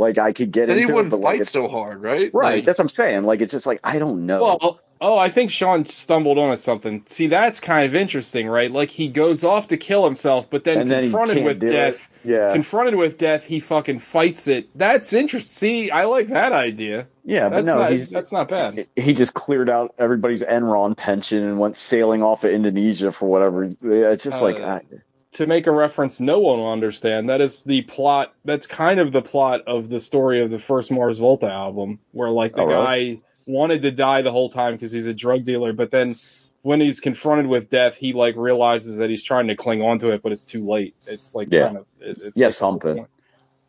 Like 0.00 0.18
I 0.18 0.32
could 0.32 0.50
get 0.50 0.66
Then 0.66 0.78
he 0.78 0.82
into 0.82 0.92
it, 0.92 0.96
wouldn't 0.96 1.10
but 1.10 1.20
like 1.20 1.34
fight 1.34 1.40
it's, 1.42 1.50
so 1.52 1.68
hard, 1.68 2.02
right? 2.02 2.30
right. 2.32 2.56
Like, 2.56 2.64
that's 2.64 2.78
what 2.78 2.84
I'm 2.86 2.88
saying. 2.88 3.22
Like 3.24 3.40
it's 3.42 3.52
just 3.52 3.66
like 3.66 3.80
I 3.84 3.98
don't 3.98 4.24
know. 4.26 4.42
Well, 4.42 4.80
oh, 5.00 5.18
I 5.18 5.28
think 5.28 5.50
Sean 5.50 5.84
stumbled 5.84 6.38
on 6.38 6.56
something. 6.56 7.04
See, 7.08 7.26
that's 7.26 7.60
kind 7.60 7.84
of 7.86 7.94
interesting, 7.94 8.48
right? 8.48 8.70
Like 8.72 8.90
he 8.90 9.08
goes 9.08 9.44
off 9.44 9.68
to 9.68 9.76
kill 9.76 10.04
himself, 10.04 10.48
but 10.50 10.64
then 10.64 10.80
and 10.80 10.90
then 10.90 11.02
confronted 11.04 11.36
can't 11.36 11.46
with 11.46 11.60
death, 11.60 12.10
it. 12.24 12.30
Yeah, 12.30 12.52
confronted 12.52 12.96
with 12.96 13.18
death, 13.18 13.46
he 13.46 13.60
fucking 13.60 13.98
fights 14.00 14.48
it. 14.48 14.68
That's 14.76 15.12
interesting. 15.12 15.50
See, 15.50 15.90
I 15.90 16.04
like 16.04 16.28
that 16.28 16.52
idea. 16.52 17.06
yeah, 17.24 17.48
but 17.48 17.56
That's 17.56 17.66
no, 17.66 17.76
not 17.78 17.92
he's 17.92 18.10
that's 18.10 18.32
not 18.32 18.48
bad. 18.48 18.86
he 18.96 19.12
just 19.14 19.34
cleared 19.34 19.70
out 19.70 19.94
everybody's 19.98 20.42
Enron 20.42 20.96
pension 20.96 21.44
and 21.44 21.58
went 21.58 21.76
sailing 21.76 22.22
off 22.22 22.44
of 22.44 22.50
Indonesia 22.50 23.12
for 23.12 23.28
whatever. 23.28 23.64
It's 23.82 24.24
just 24.24 24.42
like 24.42 24.60
Uh, 24.60 24.64
I, 24.66 24.80
To 25.34 25.46
make 25.46 25.66
a 25.66 25.72
reference 25.72 26.20
no 26.20 26.40
one 26.40 26.58
will 26.58 26.72
understand, 26.72 27.28
that 27.30 27.40
is 27.40 27.62
the 27.62 27.82
plot. 27.82 28.34
That's 28.44 28.66
kind 28.66 28.98
of 28.98 29.12
the 29.12 29.22
plot 29.22 29.60
of 29.66 29.88
the 29.88 30.00
story 30.00 30.42
of 30.42 30.50
the 30.50 30.58
first 30.58 30.90
Mars 30.90 31.18
Volta 31.18 31.50
album, 31.50 32.00
where 32.10 32.30
like 32.30 32.54
the 32.56 32.62
Oh, 32.62 32.66
really? 32.66 33.16
guy 33.16 33.20
wanted 33.46 33.82
to 33.82 33.92
die 33.92 34.22
the 34.22 34.32
whole 34.32 34.48
time 34.50 34.74
because 34.74 34.90
he's 34.92 35.06
a 35.06 35.14
drug 35.14 35.44
dealer, 35.44 35.72
but 35.72 35.90
then 35.92 36.16
when 36.62 36.80
he's 36.80 37.00
confronted 37.00 37.46
with 37.46 37.70
death, 37.70 37.96
he 37.96 38.12
like 38.12 38.36
realizes 38.36 38.98
that 38.98 39.08
he's 39.08 39.22
trying 39.22 39.46
to 39.48 39.56
cling 39.56 39.82
onto 39.82 40.10
it, 40.10 40.22
but 40.22 40.32
it's 40.32 40.44
too 40.44 40.66
late. 40.66 40.94
It's 41.06 41.34
like 41.34 41.48
Yeah. 41.50 41.64
kind 41.64 41.78
of 41.78 41.86
it, 42.00 42.18
it's 42.22 42.38
Yeah, 42.38 42.46
like 42.46 42.54
something. 42.54 43.06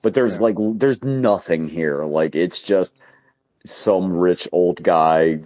but 0.01 0.13
there's 0.13 0.37
Yeah. 0.37 0.41
like 0.41 0.55
there's 0.75 1.03
nothing 1.03 1.67
here. 1.69 2.03
Like 2.05 2.35
it's 2.35 2.61
just 2.61 2.95
some 3.65 4.13
rich 4.13 4.47
old 4.51 4.81
guy 4.83 5.41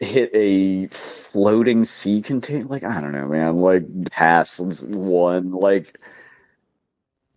hit 0.00 0.30
a 0.34 0.86
floating 0.88 1.84
sea 1.84 2.22
container. 2.22 2.64
Like 2.64 2.84
I 2.84 3.00
don't 3.00 3.12
know, 3.12 3.28
man. 3.28 3.56
Like 3.56 3.84
pass 4.10 4.60
one. 4.60 5.52
Like 5.52 5.98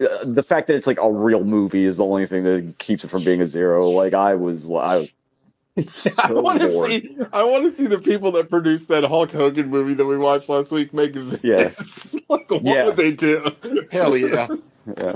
uh, 0.02 0.26
the 0.26 0.44
fact 0.44 0.68
that 0.68 0.76
it's 0.76 0.88
like 0.88 1.00
a 1.02 1.12
real 1.12 1.44
movie 1.44 1.86
is 1.86 1.98
the 1.98 2.06
only 2.06 2.26
thing 2.26 2.44
that 2.44 2.76
keeps 2.80 3.04
it 3.04 3.10
from 3.12 3.24
being 3.24 3.42
a 3.42 3.48
zero. 3.48 3.90
Like 3.90 4.14
I 4.14 4.36
was, 4.36 4.72
I 4.72 4.98
was. 4.98 5.10
I 6.20 6.34
want 6.34 6.60
to 6.62 6.70
see. 6.70 7.18
I 7.32 7.44
want 7.44 7.64
to 7.64 7.72
see 7.72 7.88
the 7.88 8.00
people 8.00 8.32
that 8.34 8.50
produced 8.50 8.90
that 8.90 9.04
Hulk 9.06 9.32
Hogan 9.32 9.70
movie 9.70 9.94
that 9.94 10.06
we 10.06 10.18
watched 10.18 10.50
last 10.50 10.72
week 10.72 10.94
make 10.94 11.14
this. 11.14 11.44
Yeah. 11.44 11.72
like, 12.30 12.50
what 12.52 12.64
Yeah. 12.66 12.86
would 12.86 12.98
they 12.98 13.12
do? 13.14 13.42
hell 13.92 14.18
yeah. 14.18 14.48
Yeah. 14.98 15.14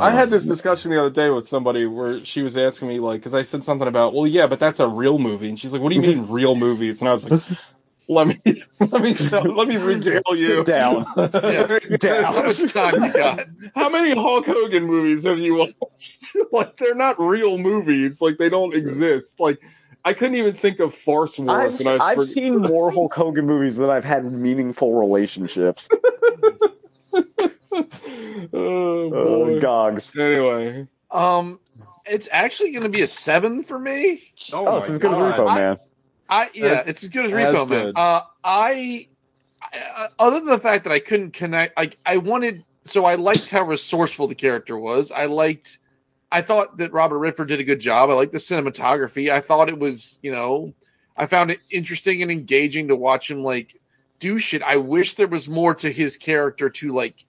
I 0.00 0.10
had 0.10 0.30
this 0.30 0.44
uh-huh. 0.44 0.54
discussion 0.54 0.90
the 0.90 1.00
other 1.00 1.10
day 1.10 1.30
with 1.30 1.46
somebody 1.46 1.86
where 1.86 2.24
she 2.24 2.42
was 2.42 2.56
asking 2.56 2.88
me 2.88 2.98
like, 3.00 3.20
because 3.20 3.34
I 3.34 3.42
said 3.42 3.64
something 3.64 3.88
about, 3.88 4.14
well, 4.14 4.26
yeah, 4.26 4.46
but 4.46 4.60
that's 4.60 4.80
a 4.80 4.88
real 4.88 5.18
movie, 5.18 5.48
and 5.48 5.58
she's 5.58 5.72
like, 5.72 5.82
"What 5.82 5.92
do 5.92 5.96
you 5.96 6.02
mean 6.02 6.26
real 6.28 6.54
movies?" 6.54 7.00
And 7.00 7.08
I 7.08 7.12
was 7.12 7.30
like, 7.30 7.58
"Let 8.08 8.26
me, 8.28 8.40
let 8.80 9.02
me, 9.02 9.14
tell, 9.14 9.42
let 9.42 9.68
me 9.68 9.76
regale 9.76 10.22
you." 10.30 10.36
Sit 10.36 10.66
down. 10.66 11.04
Sit 11.32 12.00
down. 12.00 12.24
How 12.24 12.42
much 12.42 12.72
time 12.72 13.02
you 13.02 13.12
got? 13.12 13.40
How 13.74 13.90
many 13.90 14.14
Hulk 14.14 14.46
Hogan 14.46 14.84
movies 14.84 15.24
have 15.24 15.38
you 15.38 15.58
watched? 15.58 16.36
like, 16.52 16.76
they're 16.76 16.94
not 16.94 17.20
real 17.20 17.58
movies. 17.58 18.20
Like, 18.20 18.38
they 18.38 18.48
don't 18.48 18.74
exist. 18.74 19.40
Like, 19.40 19.62
I 20.04 20.14
couldn't 20.14 20.36
even 20.36 20.52
think 20.52 20.80
of 20.80 20.94
Farce 20.94 21.38
Wars 21.38 21.50
I've, 21.50 21.78
when 21.78 21.88
I 21.88 21.92
was. 21.92 22.02
I've 22.02 22.16
for- 22.16 22.22
seen 22.22 22.58
more 22.58 22.90
Hulk 22.90 23.14
Hogan 23.14 23.46
movies 23.46 23.76
than 23.76 23.90
I've 23.90 24.04
had 24.04 24.24
meaningful 24.24 24.98
relationships. 24.98 25.88
oh 28.52 29.10
boy. 29.10 29.60
gogs. 29.60 30.16
Anyway. 30.18 30.86
Um, 31.10 31.58
it's 32.06 32.28
actually 32.30 32.72
going 32.72 32.82
to 32.82 32.88
be 32.88 33.02
a 33.02 33.06
seven 33.06 33.62
for 33.62 33.78
me. 33.78 34.22
Oh 34.52 34.66
Oh, 34.66 34.78
it's 34.78 34.90
as 34.90 34.98
good 34.98 35.12
as 35.12 35.18
God. 35.18 35.38
Repo 35.38 35.50
I- 35.50 35.54
Man. 35.56 35.76
I 36.28 36.50
yeah, 36.54 36.68
That's- 36.68 36.88
it's 36.88 37.02
as 37.02 37.08
good 37.10 37.26
as 37.26 37.32
that's 37.32 37.56
Repo 37.56 37.68
Man. 37.68 37.84
good. 37.86 37.98
Uh, 37.98 38.22
I, 38.42 39.08
I 39.72 40.08
other 40.18 40.38
than 40.38 40.48
the 40.48 40.58
fact 40.58 40.84
that 40.84 40.92
I 40.92 40.98
couldn't 40.98 41.32
connect, 41.32 41.74
I 41.78 41.90
I 42.06 42.16
wanted 42.18 42.64
so 42.84 43.04
I 43.04 43.14
liked 43.16 43.48
how 43.50 43.62
resourceful 43.64 44.26
the 44.28 44.34
character 44.34 44.76
was. 44.78 45.12
I 45.12 45.26
liked, 45.26 45.78
I 46.32 46.42
thought 46.42 46.78
that 46.78 46.92
Robert 46.92 47.18
Redford 47.18 47.48
did 47.48 47.60
a 47.60 47.64
good 47.64 47.78
job. 47.80 48.10
I 48.10 48.14
liked 48.14 48.32
the 48.32 48.38
cinematography. 48.38 49.30
I 49.30 49.40
thought 49.40 49.68
it 49.68 49.78
was 49.78 50.18
you 50.22 50.32
know, 50.32 50.72
I 51.16 51.26
found 51.26 51.50
it 51.50 51.60
interesting 51.70 52.22
and 52.22 52.30
engaging 52.30 52.88
to 52.88 52.96
watch 52.96 53.30
him 53.30 53.42
like 53.44 53.78
do 54.18 54.38
shit. 54.38 54.62
I 54.62 54.76
wish 54.78 55.14
there 55.14 55.28
was 55.28 55.48
more 55.48 55.74
to 55.76 55.92
his 55.92 56.16
character 56.16 56.70
to 56.70 56.92
like 56.94 57.24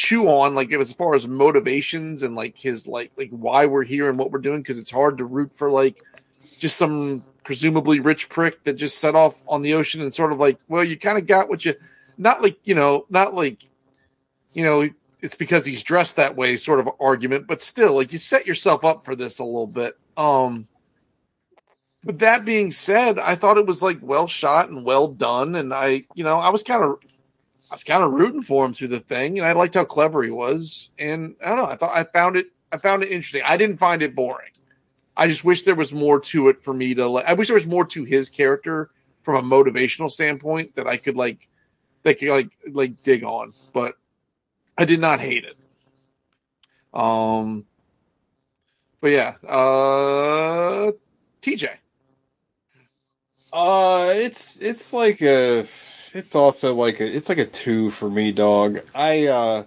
chew 0.00 0.28
on 0.28 0.54
like 0.54 0.72
as 0.72 0.94
far 0.94 1.14
as 1.14 1.28
motivations 1.28 2.22
and 2.22 2.34
like 2.34 2.56
his 2.56 2.86
like 2.86 3.12
like 3.18 3.28
why 3.28 3.66
we're 3.66 3.84
here 3.84 4.08
and 4.08 4.18
what 4.18 4.30
we're 4.30 4.38
doing 4.38 4.62
because 4.62 4.78
it's 4.78 4.90
hard 4.90 5.18
to 5.18 5.26
root 5.26 5.52
for 5.54 5.70
like 5.70 6.02
just 6.58 6.78
some 6.78 7.22
presumably 7.44 8.00
rich 8.00 8.30
prick 8.30 8.64
that 8.64 8.72
just 8.72 8.96
set 8.96 9.14
off 9.14 9.34
on 9.46 9.60
the 9.60 9.74
ocean 9.74 10.00
and 10.00 10.14
sort 10.14 10.32
of 10.32 10.38
like 10.38 10.58
well 10.68 10.82
you 10.82 10.98
kind 10.98 11.18
of 11.18 11.26
got 11.26 11.50
what 11.50 11.66
you 11.66 11.74
not 12.16 12.40
like 12.40 12.56
you 12.64 12.74
know 12.74 13.04
not 13.10 13.34
like 13.34 13.58
you 14.54 14.64
know 14.64 14.88
it's 15.20 15.34
because 15.34 15.66
he's 15.66 15.82
dressed 15.82 16.16
that 16.16 16.34
way 16.34 16.56
sort 16.56 16.80
of 16.80 16.88
argument 16.98 17.46
but 17.46 17.60
still 17.60 17.92
like 17.92 18.10
you 18.10 18.18
set 18.18 18.46
yourself 18.46 18.86
up 18.86 19.04
for 19.04 19.14
this 19.14 19.38
a 19.38 19.44
little 19.44 19.66
bit. 19.66 19.98
Um 20.16 20.66
but 22.02 22.20
that 22.20 22.46
being 22.46 22.70
said 22.70 23.18
i 23.18 23.34
thought 23.34 23.58
it 23.58 23.66
was 23.66 23.82
like 23.82 23.98
well 24.00 24.26
shot 24.26 24.70
and 24.70 24.82
well 24.82 25.08
done 25.08 25.56
and 25.56 25.74
i 25.74 26.02
you 26.14 26.24
know 26.24 26.38
i 26.38 26.48
was 26.48 26.62
kind 26.62 26.82
of 26.82 26.98
I 27.70 27.74
was 27.74 27.84
kind 27.84 28.02
of 28.02 28.12
rooting 28.12 28.42
for 28.42 28.64
him 28.64 28.74
through 28.74 28.88
the 28.88 29.00
thing, 29.00 29.38
and 29.38 29.46
I 29.46 29.52
liked 29.52 29.74
how 29.74 29.84
clever 29.84 30.22
he 30.22 30.30
was. 30.30 30.90
And 30.98 31.36
I 31.44 31.50
don't 31.50 31.58
know, 31.58 31.66
I 31.66 31.76
thought 31.76 31.96
I 31.96 32.04
found 32.04 32.36
it, 32.36 32.48
I 32.72 32.78
found 32.78 33.02
it 33.02 33.12
interesting. 33.12 33.42
I 33.46 33.56
didn't 33.56 33.78
find 33.78 34.02
it 34.02 34.14
boring. 34.14 34.50
I 35.16 35.28
just 35.28 35.44
wish 35.44 35.62
there 35.62 35.74
was 35.74 35.92
more 35.92 36.18
to 36.20 36.48
it 36.48 36.62
for 36.62 36.74
me 36.74 36.94
to. 36.94 37.06
Like, 37.06 37.26
I 37.26 37.34
wish 37.34 37.48
there 37.48 37.54
was 37.54 37.66
more 37.66 37.84
to 37.86 38.04
his 38.04 38.28
character 38.28 38.90
from 39.22 39.36
a 39.36 39.42
motivational 39.56 40.10
standpoint 40.10 40.74
that 40.76 40.86
I 40.86 40.96
could 40.96 41.16
like, 41.16 41.48
that 42.02 42.18
could 42.18 42.30
like 42.30 42.50
like 42.72 43.02
dig 43.02 43.22
on. 43.22 43.52
But 43.72 43.94
I 44.76 44.84
did 44.84 45.00
not 45.00 45.20
hate 45.20 45.44
it. 45.44 45.56
Um, 46.92 47.66
but 49.00 49.08
yeah, 49.08 49.34
uh, 49.46 50.92
TJ. 51.42 51.68
Uh, 53.52 54.12
it's 54.14 54.58
it's 54.58 54.92
like 54.92 55.20
a, 55.22 55.66
it's 56.14 56.34
also 56.34 56.74
like 56.74 57.00
a, 57.00 57.16
it's 57.16 57.28
like 57.28 57.38
a 57.38 57.46
two 57.46 57.90
for 57.90 58.10
me, 58.10 58.32
dog. 58.32 58.80
I 58.94 59.26
uh, 59.26 59.64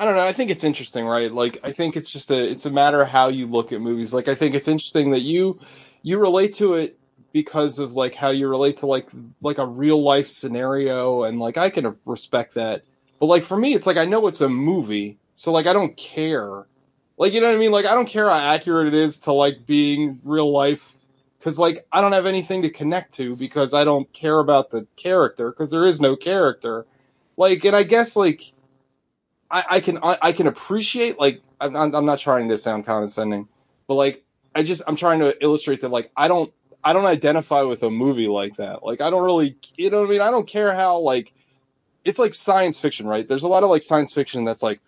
I 0.00 0.04
don't 0.06 0.16
know. 0.16 0.22
I 0.22 0.32
think 0.32 0.50
it's 0.50 0.64
interesting, 0.64 1.04
right? 1.04 1.30
Like, 1.30 1.58
I 1.62 1.72
think 1.72 1.94
it's 1.94 2.10
just 2.10 2.30
a, 2.30 2.50
it's 2.50 2.64
a 2.64 2.70
matter 2.70 3.02
of 3.02 3.08
how 3.08 3.28
you 3.28 3.46
look 3.46 3.70
at 3.70 3.82
movies. 3.82 4.14
Like, 4.14 4.28
I 4.28 4.34
think 4.34 4.54
it's 4.54 4.66
interesting 4.66 5.10
that 5.10 5.20
you, 5.20 5.60
you 6.02 6.18
relate 6.18 6.54
to 6.54 6.72
it 6.72 6.98
because 7.32 7.78
of 7.78 7.92
like 7.92 8.14
how 8.14 8.30
you 8.30 8.48
relate 8.48 8.78
to 8.78 8.86
like 8.86 9.08
like 9.42 9.58
a 9.58 9.66
real 9.66 10.02
life 10.02 10.28
scenario, 10.28 11.24
and 11.24 11.38
like 11.38 11.58
I 11.58 11.68
can 11.68 11.96
respect 12.06 12.54
that. 12.54 12.82
But 13.18 13.26
like 13.26 13.42
for 13.42 13.58
me, 13.58 13.74
it's 13.74 13.86
like 13.86 13.98
I 13.98 14.06
know 14.06 14.26
it's 14.26 14.40
a 14.40 14.48
movie, 14.48 15.18
so 15.34 15.52
like 15.52 15.66
I 15.66 15.74
don't 15.74 15.96
care. 15.98 16.66
Like 17.18 17.34
you 17.34 17.42
know 17.42 17.48
what 17.48 17.56
I 17.56 17.58
mean? 17.58 17.72
Like 17.72 17.84
I 17.84 17.92
don't 17.92 18.08
care 18.08 18.30
how 18.30 18.38
accurate 18.38 18.86
it 18.86 18.94
is 18.94 19.18
to 19.20 19.32
like 19.32 19.66
being 19.66 20.18
real 20.24 20.50
life 20.50 20.94
because 21.40 21.58
like 21.58 21.86
I 21.90 22.02
don't 22.02 22.12
have 22.12 22.26
anything 22.26 22.62
to 22.62 22.70
connect 22.70 23.14
to 23.14 23.34
because 23.34 23.72
I 23.72 23.82
don't 23.82 24.12
care 24.12 24.38
about 24.38 24.70
the 24.70 24.86
character 24.96 25.50
because 25.50 25.70
there 25.70 25.86
is 25.86 26.00
no 26.00 26.14
character. 26.14 26.86
Like, 27.38 27.64
and 27.64 27.74
I 27.74 27.82
guess 27.82 28.14
like 28.14 28.52
I, 29.50 29.64
I 29.70 29.80
can 29.80 29.98
I, 30.02 30.18
I 30.20 30.32
can 30.32 30.46
appreciate 30.46 31.18
like 31.18 31.40
I'm, 31.60 31.74
I'm 31.74 31.94
I'm 31.94 32.04
not 32.04 32.18
trying 32.18 32.48
to 32.50 32.58
sound 32.58 32.84
condescending, 32.84 33.48
but 33.88 33.94
like 33.94 34.22
I 34.54 34.62
just 34.62 34.82
I'm 34.86 34.96
trying 34.96 35.20
to 35.20 35.34
illustrate 35.42 35.80
that 35.80 35.90
like 35.90 36.10
I 36.14 36.28
don't 36.28 36.52
I 36.84 36.92
don't 36.92 37.06
identify 37.06 37.62
with 37.62 37.82
a 37.82 37.90
movie 37.90 38.28
like 38.28 38.56
that. 38.56 38.84
Like 38.84 39.00
I 39.00 39.08
don't 39.08 39.24
really 39.24 39.56
you 39.76 39.88
know 39.88 40.00
what 40.00 40.08
I 40.08 40.10
mean? 40.10 40.20
I 40.20 40.30
don't 40.30 40.46
care 40.46 40.74
how 40.74 40.98
like 40.98 41.32
it's 42.04 42.18
like 42.18 42.34
science 42.34 42.78
fiction, 42.78 43.06
right? 43.06 43.26
There's 43.26 43.44
a 43.44 43.48
lot 43.48 43.62
of 43.64 43.70
like 43.70 43.82
science 43.82 44.12
fiction 44.12 44.44
that's 44.44 44.62
like 44.62 44.80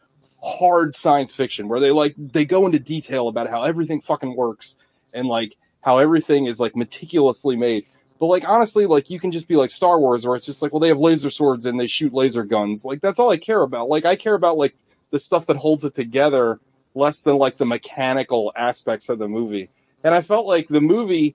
hard 0.43 0.95
science 0.95 1.35
fiction 1.35 1.69
where 1.69 1.81
they 1.81 1.93
like 1.93 2.15
they 2.19 2.45
go 2.45 2.67
into 2.67 2.79
detail 2.79 3.29
about 3.29 3.49
how 3.49 3.63
everything 3.63 4.03
fucking 4.03 4.37
works 4.37 4.77
and 5.15 5.27
like 5.27 5.57
how 5.83 5.99
everything 5.99 6.47
is 6.47 6.59
like 6.59 6.75
meticulously 6.75 7.57
made. 7.57 7.85
But 8.19 8.27
like 8.27 8.49
honestly, 8.49 8.87
like 8.87 9.11
you 9.11 9.19
can 9.21 9.33
just 9.33 9.49
be 9.49 9.57
like 9.57 9.71
Star 9.71 9.99
Wars, 9.99 10.27
where 10.27 10.37
it's 10.37 10.47
just 10.47 10.63
like, 10.63 10.73
well, 10.73 10.81
they 10.81 10.89
have 10.89 11.01
laser 11.01 11.29
swords 11.31 11.67
and 11.67 11.79
they 11.79 11.87
shoot 11.89 12.13
laser 12.15 12.45
guns. 12.45 12.85
Like 12.85 13.01
that's 13.01 13.19
all 13.19 13.31
I 13.31 13.37
care 13.37 13.63
about. 13.63 13.89
Like 13.89 14.05
I 14.05 14.17
care 14.17 14.35
about 14.35 14.57
like 14.57 14.75
the 15.11 15.19
stuff 15.19 15.47
that 15.47 15.57
holds 15.57 15.85
it 15.85 15.95
together, 15.95 16.61
less 16.95 17.21
than 17.21 17.37
like 17.37 17.59
the 17.59 17.67
mechanical 17.67 18.53
aspects 18.57 19.09
of 19.09 19.19
the 19.19 19.29
movie. 19.29 19.69
And 20.05 20.15
I 20.15 20.21
felt 20.21 20.47
like 20.47 20.69
the 20.69 20.81
movie 20.81 21.35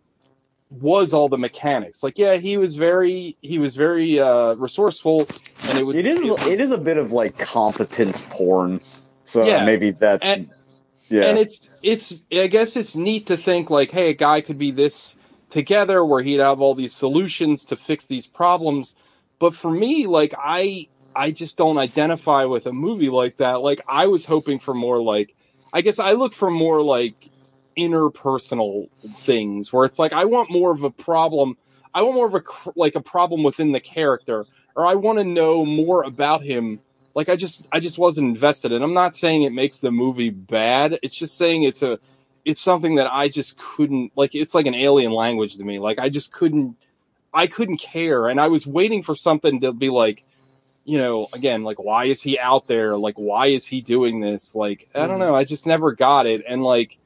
was 0.70 1.14
all 1.14 1.30
the 1.30 1.38
mechanics. 1.38 2.04
Like, 2.04 2.18
yeah, 2.18 2.36
he 2.36 2.58
was 2.58 2.76
very 2.76 3.38
he 3.42 3.60
was 3.60 3.76
very 3.76 4.20
uh 4.20 4.54
resourceful, 4.56 5.28
and 5.64 5.78
it 5.78 5.84
was 5.86 5.98
It 5.98 6.06
is. 6.06 6.26
was- 6.26 6.46
It 6.48 6.60
is 6.60 6.72
a 6.72 6.78
bit 6.78 6.98
of 6.98 7.12
like 7.12 7.38
competence 7.38 8.26
porn. 8.30 8.82
So 9.24 9.46
Yeah. 9.46 9.66
maybe 9.66 9.92
that's. 9.92 10.28
And- 10.28 10.50
yeah. 11.10 11.24
and 11.24 11.38
it's 11.38 11.72
it's 11.84 12.24
I 12.32 12.48
guess 12.48 12.76
it's 12.76 12.96
neat 12.96 13.28
to 13.28 13.38
think 13.38 13.70
like, 13.70 13.92
hey, 13.92 14.10
a 14.10 14.14
guy 14.14 14.42
could 14.42 14.58
be 14.58 14.72
this 14.72 15.16
together 15.50 16.04
where 16.04 16.22
he'd 16.22 16.40
have 16.40 16.62
all 16.62 16.76
these 16.76 16.94
solutions 16.94 17.64
to 17.66 17.76
fix 17.76 18.06
these 18.06 18.28
problems. 18.28 18.96
But 19.40 19.56
for 19.56 19.72
me, 19.72 20.08
like 20.08 20.34
I 20.38 20.88
I 21.16 21.32
just 21.32 21.58
don't 21.58 21.78
identify 21.78 22.46
with 22.46 22.66
a 22.66 22.74
movie 22.74 23.10
like 23.10 23.38
that. 23.38 23.62
Like 23.62 23.82
I 23.88 24.08
was 24.08 24.26
hoping 24.26 24.60
for 24.60 24.74
more 24.74 25.02
like 25.02 25.36
I 25.74 25.82
guess 25.82 26.00
I 26.00 26.14
look 26.14 26.34
for 26.34 26.50
more 26.50 26.82
like 26.82 27.30
interpersonal 27.78 28.90
things 29.18 29.72
where 29.72 29.86
it's 29.86 30.00
like 30.00 30.14
I 30.14 30.26
want 30.26 30.50
more 30.50 30.72
of 30.72 30.84
a 30.84 30.92
problem. 30.92 31.58
I 31.94 32.02
want 32.02 32.16
more 32.16 32.28
of 32.28 32.36
a 32.36 32.44
like 32.76 32.96
a 32.96 33.02
problem 33.02 33.44
within 33.44 33.72
the 33.72 33.80
character 33.80 34.46
or 34.76 34.86
I 34.86 34.96
want 34.96 35.18
to 35.18 35.24
know 35.24 35.66
more 35.66 36.04
about 36.04 36.44
him 36.44 36.80
like 37.18 37.30
I 37.30 37.36
just 37.36 37.66
I 37.72 37.80
just 37.80 37.98
wasn't 37.98 38.28
invested. 38.28 38.72
And 38.72 38.84
I'm 38.84 38.94
not 38.94 39.18
saying 39.18 39.42
it 39.42 39.52
makes 39.52 39.80
the 39.80 39.90
movie 39.90 40.30
bad. 40.30 41.00
It's 41.02 41.16
just 41.16 41.36
saying 41.36 41.64
it's 41.64 41.82
a 41.82 41.98
it's 42.46 42.62
something 42.62 42.94
that 42.96 43.12
I 43.12 43.28
just 43.28 43.58
couldn't 43.58 44.12
like 44.16 44.36
it's 44.36 44.54
like 44.54 44.68
an 44.68 44.76
alien 44.76 45.12
language 45.12 45.58
to 45.58 45.64
me. 45.64 45.80
Like 45.80 45.98
I 45.98 46.10
just 46.10 46.32
couldn't 46.32 46.78
I 47.34 47.48
couldn't 47.48 47.80
care. 47.80 48.28
And 48.28 48.40
I 48.40 48.50
was 48.50 48.68
waiting 48.68 49.02
for 49.02 49.16
something 49.16 49.62
to 49.62 49.74
be 49.74 49.90
like 49.90 50.24
you 50.86 51.00
know 51.00 51.28
again 51.34 51.64
like 51.64 51.80
why 51.80 52.06
is 52.06 52.22
he 52.22 52.38
out 52.38 52.68
there? 52.68 52.96
Like 52.96 53.16
why 53.16 53.48
is 53.48 53.66
he 53.66 53.82
doing 53.82 54.20
this? 54.20 54.54
Like 54.54 54.88
I 54.94 55.08
don't 55.08 55.20
know. 55.20 55.36
I 55.36 55.44
just 55.44 55.66
never 55.66 55.94
got 55.94 56.28
it. 56.28 56.44
And 56.48 56.62
like 56.62 57.00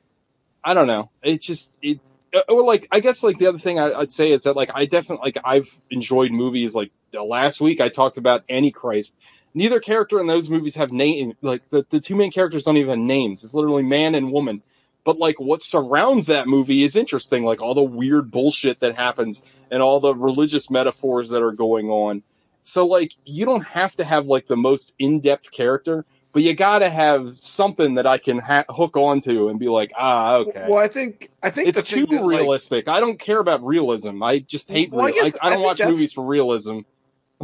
I 0.61 0.73
don't 0.73 0.87
know. 0.87 1.09
It 1.23 1.41
just 1.41 1.73
it 1.81 2.01
uh, 2.33 2.41
or 2.49 2.63
like 2.63 2.85
I 2.91 2.99
guess 2.99 3.23
like 3.23 3.37
the 3.37 3.47
other 3.47 3.59
thing 3.59 3.79
I, 3.79 3.93
I'd 3.93 4.11
say 4.11 4.33
is 4.33 4.43
that 4.43 4.57
like 4.57 4.71
I 4.75 4.87
definitely 4.87 5.23
like 5.23 5.37
I've 5.45 5.79
enjoyed 5.89 6.31
movies 6.31 6.75
like 6.75 6.91
uh, 7.13 7.23
last 7.23 7.61
week 7.61 7.79
I 7.79 7.87
talked 7.87 8.17
about 8.17 8.43
Antichrist 8.49 9.15
neither 9.53 9.79
character 9.79 10.19
in 10.19 10.27
those 10.27 10.49
movies 10.49 10.75
have 10.75 10.91
name 10.91 11.33
like 11.41 11.69
the, 11.69 11.85
the 11.89 11.99
two 11.99 12.15
main 12.15 12.31
characters 12.31 12.63
don't 12.63 12.77
even 12.77 12.89
have 12.89 12.99
names. 12.99 13.43
It's 13.43 13.53
literally 13.53 13.83
man 13.83 14.15
and 14.15 14.31
woman. 14.31 14.61
But 15.03 15.17
like 15.17 15.39
what 15.39 15.63
surrounds 15.63 16.27
that 16.27 16.47
movie 16.47 16.83
is 16.83 16.95
interesting 16.95 17.43
like 17.43 17.61
all 17.61 17.73
the 17.73 17.81
weird 17.81 18.29
bullshit 18.31 18.79
that 18.81 18.97
happens 18.97 19.41
and 19.71 19.81
all 19.81 19.99
the 19.99 20.13
religious 20.13 20.69
metaphors 20.69 21.29
that 21.29 21.41
are 21.41 21.51
going 21.51 21.89
on. 21.89 22.23
So 22.63 22.85
like 22.85 23.13
you 23.25 23.45
don't 23.45 23.65
have 23.67 23.95
to 23.95 24.03
have 24.03 24.27
like 24.27 24.47
the 24.47 24.57
most 24.57 24.93
in-depth 24.99 25.51
character 25.51 26.05
but 26.33 26.43
you 26.43 26.53
gotta 26.55 26.89
have 26.89 27.35
something 27.41 27.95
that 27.95 28.07
i 28.07 28.17
can 28.17 28.39
ha- 28.39 28.63
hook 28.69 28.95
onto 28.95 29.49
and 29.49 29.59
be 29.59 29.67
like 29.67 29.91
ah 29.97 30.35
okay. 30.35 30.65
Well, 30.69 30.77
I 30.79 30.87
think 30.87 31.29
I 31.43 31.49
think 31.49 31.67
it's 31.67 31.83
too 31.83 32.05
that, 32.05 32.21
like, 32.21 32.25
realistic. 32.39 32.87
I 32.87 32.99
don't 32.99 33.19
care 33.19 33.39
about 33.39 33.65
realism. 33.65 34.23
I 34.23 34.39
just 34.39 34.69
hate 34.69 34.91
Well, 34.91 35.07
I 35.07 35.11
guess- 35.11 35.35
I, 35.41 35.47
I 35.47 35.47
I 35.47 35.49
don't 35.49 35.57
think 35.59 35.79
watch 35.79 35.89
movies 35.89 36.13
for 36.13 36.25
realism 36.25 36.81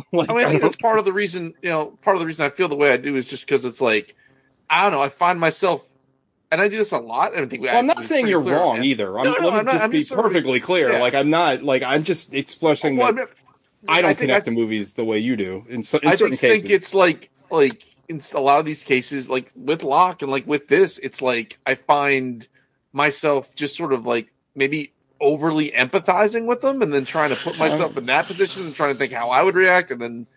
like, 0.11 0.30
I 0.30 0.34
mean, 0.34 0.45
I 0.45 0.48
I 0.48 0.49
think 0.52 0.61
that's 0.61 0.76
part 0.76 0.99
of 0.99 1.06
the 1.06 1.14
reason, 1.14 1.53
you 1.61 1.69
know, 1.69 1.98
part 2.02 2.15
of 2.15 2.19
the 2.22 2.26
reason 2.28 2.45
I 2.45 2.49
feel 2.49 2.68
the 2.68 2.76
way 2.76 2.91
I 2.91 2.98
do 2.98 3.15
is 3.15 3.28
just 3.28 3.45
because 3.45 3.65
it's 3.65 3.82
like, 3.82 4.15
I 4.69 4.84
don't 4.84 4.91
know, 4.91 5.02
I 5.02 5.10
find 5.10 5.40
myself, 5.40 5.88
and 6.52 6.61
I 6.61 6.68
do 6.68 6.78
this 6.78 6.91
a 6.91 6.99
lot. 6.99 7.34
I 7.34 7.45
think 7.45 7.61
we 7.61 7.68
well, 7.68 7.78
I'm 7.78 7.88
not 7.88 8.03
saying 8.06 8.28
you're 8.28 8.41
wrong 8.41 8.84
either. 8.84 9.18
I'm, 9.19 9.26
No, 9.26 9.34
no, 9.34 9.49
let 9.49 9.53
me 9.53 9.60
I'm 9.60 9.65
just 9.68 9.84
I'm 9.86 9.90
be 9.91 9.99
just 9.99 10.11
perfectly 10.14 10.60
clear. 10.60 10.91
yeah. 10.94 10.99
Like 11.02 11.14
I'm 11.14 11.30
not 11.30 11.64
like 11.64 11.84
I'm 11.84 12.03
just 12.03 12.34
expressing 12.34 12.98
Well, 12.98 13.07
I, 13.07 13.11
that 13.11 13.18
mean, 13.18 13.28
I 13.90 14.02
don't 14.02 14.18
connect 14.18 14.44
I- 14.48 14.52
to 14.52 14.52
movies 14.52 14.94
the 14.94 15.03
way 15.06 15.19
you 15.19 15.36
do 15.36 15.65
in, 15.69 15.84
so, 15.84 15.98
in 15.99 16.07
I 16.10 16.14
certain 16.15 16.38
cases. 16.38 16.61
think 16.64 16.74
it's 16.74 16.94
like 16.94 17.30
like 17.49 17.84
in 18.10 18.22
a 18.34 18.40
lot 18.40 18.60
of 18.60 18.65
these 18.65 18.84
cases, 18.84 19.30
like 19.30 19.52
with 19.56 19.84
Locke 19.84 20.22
and 20.22 20.32
like 20.32 20.48
with 20.48 20.68
this, 20.68 20.98
it's 20.99 21.22
like 21.22 21.57
I 21.65 21.76
find 21.76 22.48
myself 22.94 23.53
just 23.56 23.76
sort 23.76 23.91
of 23.94 24.06
like 24.06 24.28
maybe 24.56 24.94
overly 25.19 25.72
empathizing 25.72 26.45
with 26.45 26.61
them 26.61 26.81
and 26.81 26.94
then 26.94 27.06
trying 27.06 27.30
to 27.30 27.35
put 27.35 27.57
myself 27.57 27.98
in 27.98 28.06
that 28.07 28.26
position 28.26 28.65
and 28.65 28.76
trying 28.76 28.94
to 28.94 28.99
think 28.99 29.14
how 29.14 29.30
I 29.30 29.44
would 29.44 29.56
react 29.56 29.91
and 29.91 30.02
then 30.02 30.27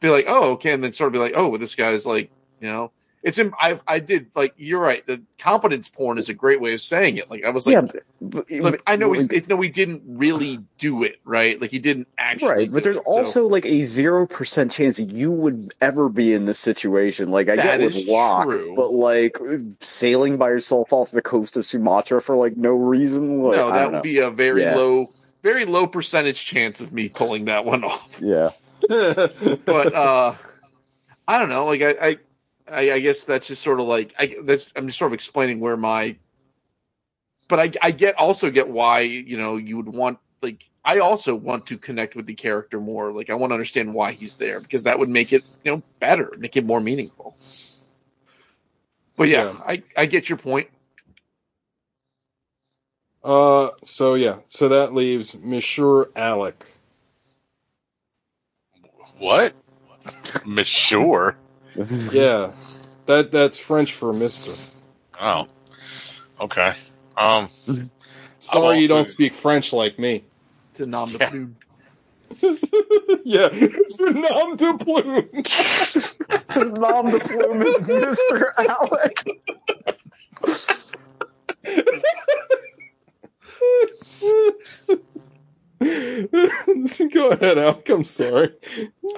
be 0.00 0.08
like, 0.08 0.26
oh, 0.28 0.52
okay, 0.52 0.72
and 0.72 0.82
then 0.82 0.92
sort 0.92 1.08
of 1.08 1.12
be 1.12 1.18
like, 1.18 1.34
oh, 1.36 1.48
well, 1.48 1.58
this 1.58 1.74
guy's 1.74 2.06
like, 2.06 2.30
you 2.60 2.68
know, 2.68 2.90
it's 3.22 3.38
in, 3.38 3.52
I 3.60 3.78
I 3.86 3.98
did 3.98 4.28
like 4.34 4.54
you're 4.56 4.80
right. 4.80 5.06
The 5.06 5.20
competence 5.38 5.88
porn 5.88 6.16
is 6.16 6.28
a 6.30 6.34
great 6.34 6.60
way 6.60 6.72
of 6.72 6.80
saying 6.80 7.18
it. 7.18 7.28
Like 7.30 7.44
I 7.44 7.50
was 7.50 7.66
like, 7.66 7.74
yeah, 7.74 8.00
but, 8.20 8.50
look, 8.50 8.82
I 8.86 8.96
know 8.96 9.12
he's, 9.12 9.30
no, 9.46 9.60
he 9.60 9.68
didn't 9.68 10.02
really 10.06 10.58
do 10.78 11.02
it 11.02 11.20
right. 11.24 11.60
Like 11.60 11.70
he 11.70 11.78
didn't 11.78 12.08
actually. 12.16 12.48
right, 12.48 12.72
but 12.72 12.82
there's 12.82 12.96
it, 12.96 13.04
so- 13.04 13.10
also 13.10 13.46
like 13.46 13.66
a 13.66 13.82
zero 13.82 14.26
percent 14.26 14.72
chance 14.72 14.98
you 14.98 15.30
would 15.30 15.74
ever 15.82 16.08
be 16.08 16.32
in 16.32 16.46
this 16.46 16.58
situation. 16.58 17.30
Like 17.30 17.48
I 17.50 17.56
That 17.56 17.78
get 17.78 17.80
with 17.80 18.06
Locke, 18.06 18.48
true. 18.48 18.74
but 18.74 18.90
like 18.92 19.36
sailing 19.80 20.38
by 20.38 20.48
yourself 20.48 20.92
off 20.92 21.10
the 21.10 21.22
coast 21.22 21.56
of 21.58 21.64
Sumatra 21.66 22.22
for 22.22 22.36
like 22.36 22.56
no 22.56 22.72
reason. 22.74 23.42
Like, 23.42 23.56
no, 23.58 23.70
that 23.72 23.92
would 23.92 24.02
be 24.02 24.18
a 24.18 24.30
very 24.30 24.62
Yeah. 24.62 24.76
low, 24.76 25.12
very 25.42 25.66
low 25.66 25.86
percentage 25.86 26.44
chance 26.46 26.80
of 26.80 26.90
me 26.92 27.10
pulling 27.10 27.44
that 27.46 27.64
one 27.66 27.84
off. 27.84 28.08
yeah. 28.18 28.50
But 28.88 29.94
uh 29.94 30.34
I 31.28 31.38
don't 31.38 31.50
know. 31.50 31.66
Like 31.66 31.82
I, 31.82 31.90
I, 32.08 32.16
I, 32.70 32.92
I 32.94 33.00
guess 33.00 33.24
that's 33.24 33.48
just 33.48 33.62
sort 33.62 33.80
of 33.80 33.86
like 33.86 34.14
I. 34.18 34.36
That's 34.42 34.72
I'm 34.76 34.86
just 34.86 34.98
sort 34.98 35.10
of 35.10 35.14
explaining 35.14 35.60
where 35.60 35.76
my. 35.76 36.16
But 37.48 37.60
I, 37.60 37.72
I 37.82 37.90
get 37.92 38.16
also 38.16 38.50
get 38.50 38.68
why 38.68 39.00
you 39.00 39.38
know 39.38 39.56
you 39.56 39.76
would 39.76 39.88
want 39.88 40.18
like 40.42 40.64
I 40.84 41.00
also 41.00 41.34
want 41.34 41.66
to 41.68 41.78
connect 41.78 42.16
with 42.16 42.26
the 42.26 42.34
character 42.34 42.80
more. 42.80 43.12
Like 43.12 43.30
I 43.30 43.34
want 43.34 43.50
to 43.50 43.54
understand 43.54 43.94
why 43.94 44.12
he's 44.12 44.34
there 44.34 44.60
because 44.60 44.84
that 44.84 44.98
would 44.98 45.08
make 45.10 45.32
it 45.32 45.44
you 45.64 45.72
know 45.72 45.82
better, 46.00 46.32
make 46.38 46.56
it 46.56 46.64
more 46.66 46.80
meaningful. 46.80 47.36
But 49.16 49.28
yeah, 49.28 49.44
Yeah. 49.44 49.60
I 49.66 49.82
I 49.96 50.06
get 50.06 50.28
your 50.28 50.38
point. 50.38 50.68
uh, 53.24 53.70
so 53.84 54.14
yeah, 54.14 54.38
so 54.48 54.68
that 54.70 54.94
leaves 54.94 55.36
Monsieur 55.36 56.10
Alec. 56.16 56.66
What? 59.18 59.54
Monsieur? 60.46 61.36
Yeah, 62.12 62.52
that 63.06 63.30
that's 63.30 63.58
French 63.58 63.92
for 63.94 64.12
Mister. 64.12 64.52
Oh. 65.20 65.46
Okay. 66.40 66.74
Um. 67.16 67.48
Sorry, 68.38 68.78
you 68.80 68.88
don't 68.88 69.06
speak 69.06 69.34
French 69.34 69.72
like 69.72 69.98
me. 69.98 70.24
To 70.74 70.86
nom 70.86 71.08
de 71.10 71.18
Yeah. 71.18 71.30
plume. 71.30 71.56
yeah, 73.24 73.48
it's 73.52 74.00
a 74.00 74.12
nom 74.12 74.56
de 74.56 74.78
plume. 74.78 75.28
Nom 76.80 77.10
de 77.10 77.18
plume 77.20 77.62
is 77.62 77.78
Mr. 77.82 78.52
Alec. 78.58 79.16
Go 87.12 87.30
ahead, 87.30 87.58
Alec. 87.58 87.88
I'm 87.88 88.04
sorry. 88.04 88.52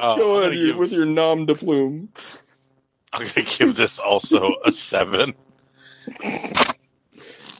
Uh, 0.00 0.16
Go 0.16 0.38
ahead 0.38 0.54
you, 0.54 0.66
give- 0.68 0.76
with 0.76 0.92
your 0.92 1.04
nom 1.06 1.46
de 1.46 1.54
plume. 1.54 2.08
I'm 3.12 3.26
gonna 3.26 3.46
give 3.46 3.76
this 3.76 3.98
also 3.98 4.54
a 4.64 4.72
seven. 4.72 5.34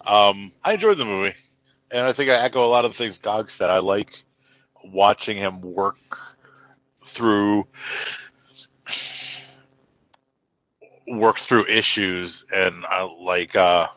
Um, 0.07 0.53
I 0.65 0.75
enjoyed 0.75 0.99
the 0.99 1.05
movie, 1.05 1.35
and 1.91 2.07
I 2.07 2.13
think 2.13 2.31
I 2.31 2.35
echo 2.35 2.65
a 2.65 2.67
lot 2.67 2.85
of 2.85 2.93
the 2.93 2.97
things 2.97 3.19
Dog 3.19 3.51
said. 3.51 3.71
I 3.71 3.79
like 3.79 4.25
watching 4.85 5.37
him 5.37 5.61
work 5.61 6.19
through 7.05 7.67
work 11.07 11.39
through 11.39 11.67
issues, 11.67 12.47
and 12.53 12.85
I 12.87 13.03
like 13.03 13.55
uh, 13.55 13.89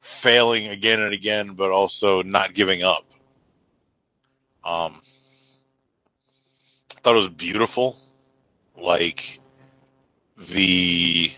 failing 0.00 0.68
again 0.68 1.00
and 1.00 1.12
again, 1.12 1.54
but 1.54 1.70
also 1.70 2.22
not 2.22 2.54
giving 2.54 2.82
up. 2.82 3.04
Um, 4.64 5.00
I 6.96 7.00
thought 7.00 7.14
it 7.14 7.18
was 7.18 7.28
beautiful, 7.28 7.96
like 8.76 9.40
the 10.36 11.32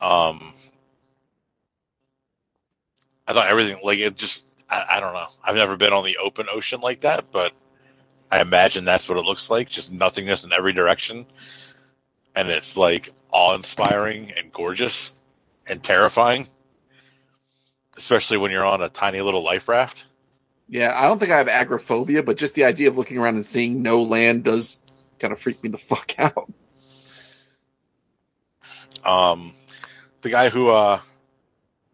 um 0.00 0.52
I 3.26 3.32
thought 3.32 3.48
everything 3.48 3.78
like 3.82 3.98
it 3.98 4.16
just 4.16 4.64
I, 4.68 4.84
I 4.92 5.00
don't 5.00 5.14
know. 5.14 5.26
I've 5.42 5.56
never 5.56 5.76
been 5.76 5.92
on 5.92 6.04
the 6.04 6.18
open 6.18 6.46
ocean 6.50 6.80
like 6.80 7.00
that, 7.00 7.30
but 7.32 7.52
I 8.30 8.40
imagine 8.40 8.84
that's 8.84 9.08
what 9.08 9.18
it 9.18 9.24
looks 9.24 9.50
like. 9.50 9.68
Just 9.68 9.92
nothingness 9.92 10.44
in 10.44 10.52
every 10.52 10.72
direction. 10.72 11.26
And 12.34 12.50
it's 12.50 12.76
like 12.76 13.12
awe 13.30 13.54
inspiring 13.54 14.32
and 14.36 14.52
gorgeous 14.52 15.14
and 15.66 15.82
terrifying. 15.82 16.48
Especially 17.96 18.36
when 18.36 18.50
you're 18.50 18.64
on 18.64 18.82
a 18.82 18.88
tiny 18.90 19.22
little 19.22 19.42
life 19.42 19.68
raft. 19.68 20.04
Yeah, 20.68 20.92
I 20.94 21.06
don't 21.06 21.18
think 21.18 21.32
I 21.32 21.38
have 21.38 21.48
agoraphobia, 21.48 22.22
but 22.22 22.36
just 22.36 22.54
the 22.54 22.64
idea 22.64 22.88
of 22.88 22.96
looking 22.96 23.18
around 23.18 23.36
and 23.36 23.46
seeing 23.46 23.82
no 23.82 24.02
land 24.02 24.44
does 24.44 24.80
kind 25.18 25.32
of 25.32 25.40
freak 25.40 25.62
me 25.62 25.70
the 25.70 25.78
fuck 25.78 26.18
out. 26.18 26.52
Um, 29.06 29.54
the 30.22 30.30
guy 30.30 30.48
who 30.48 30.68
uh, 30.70 30.98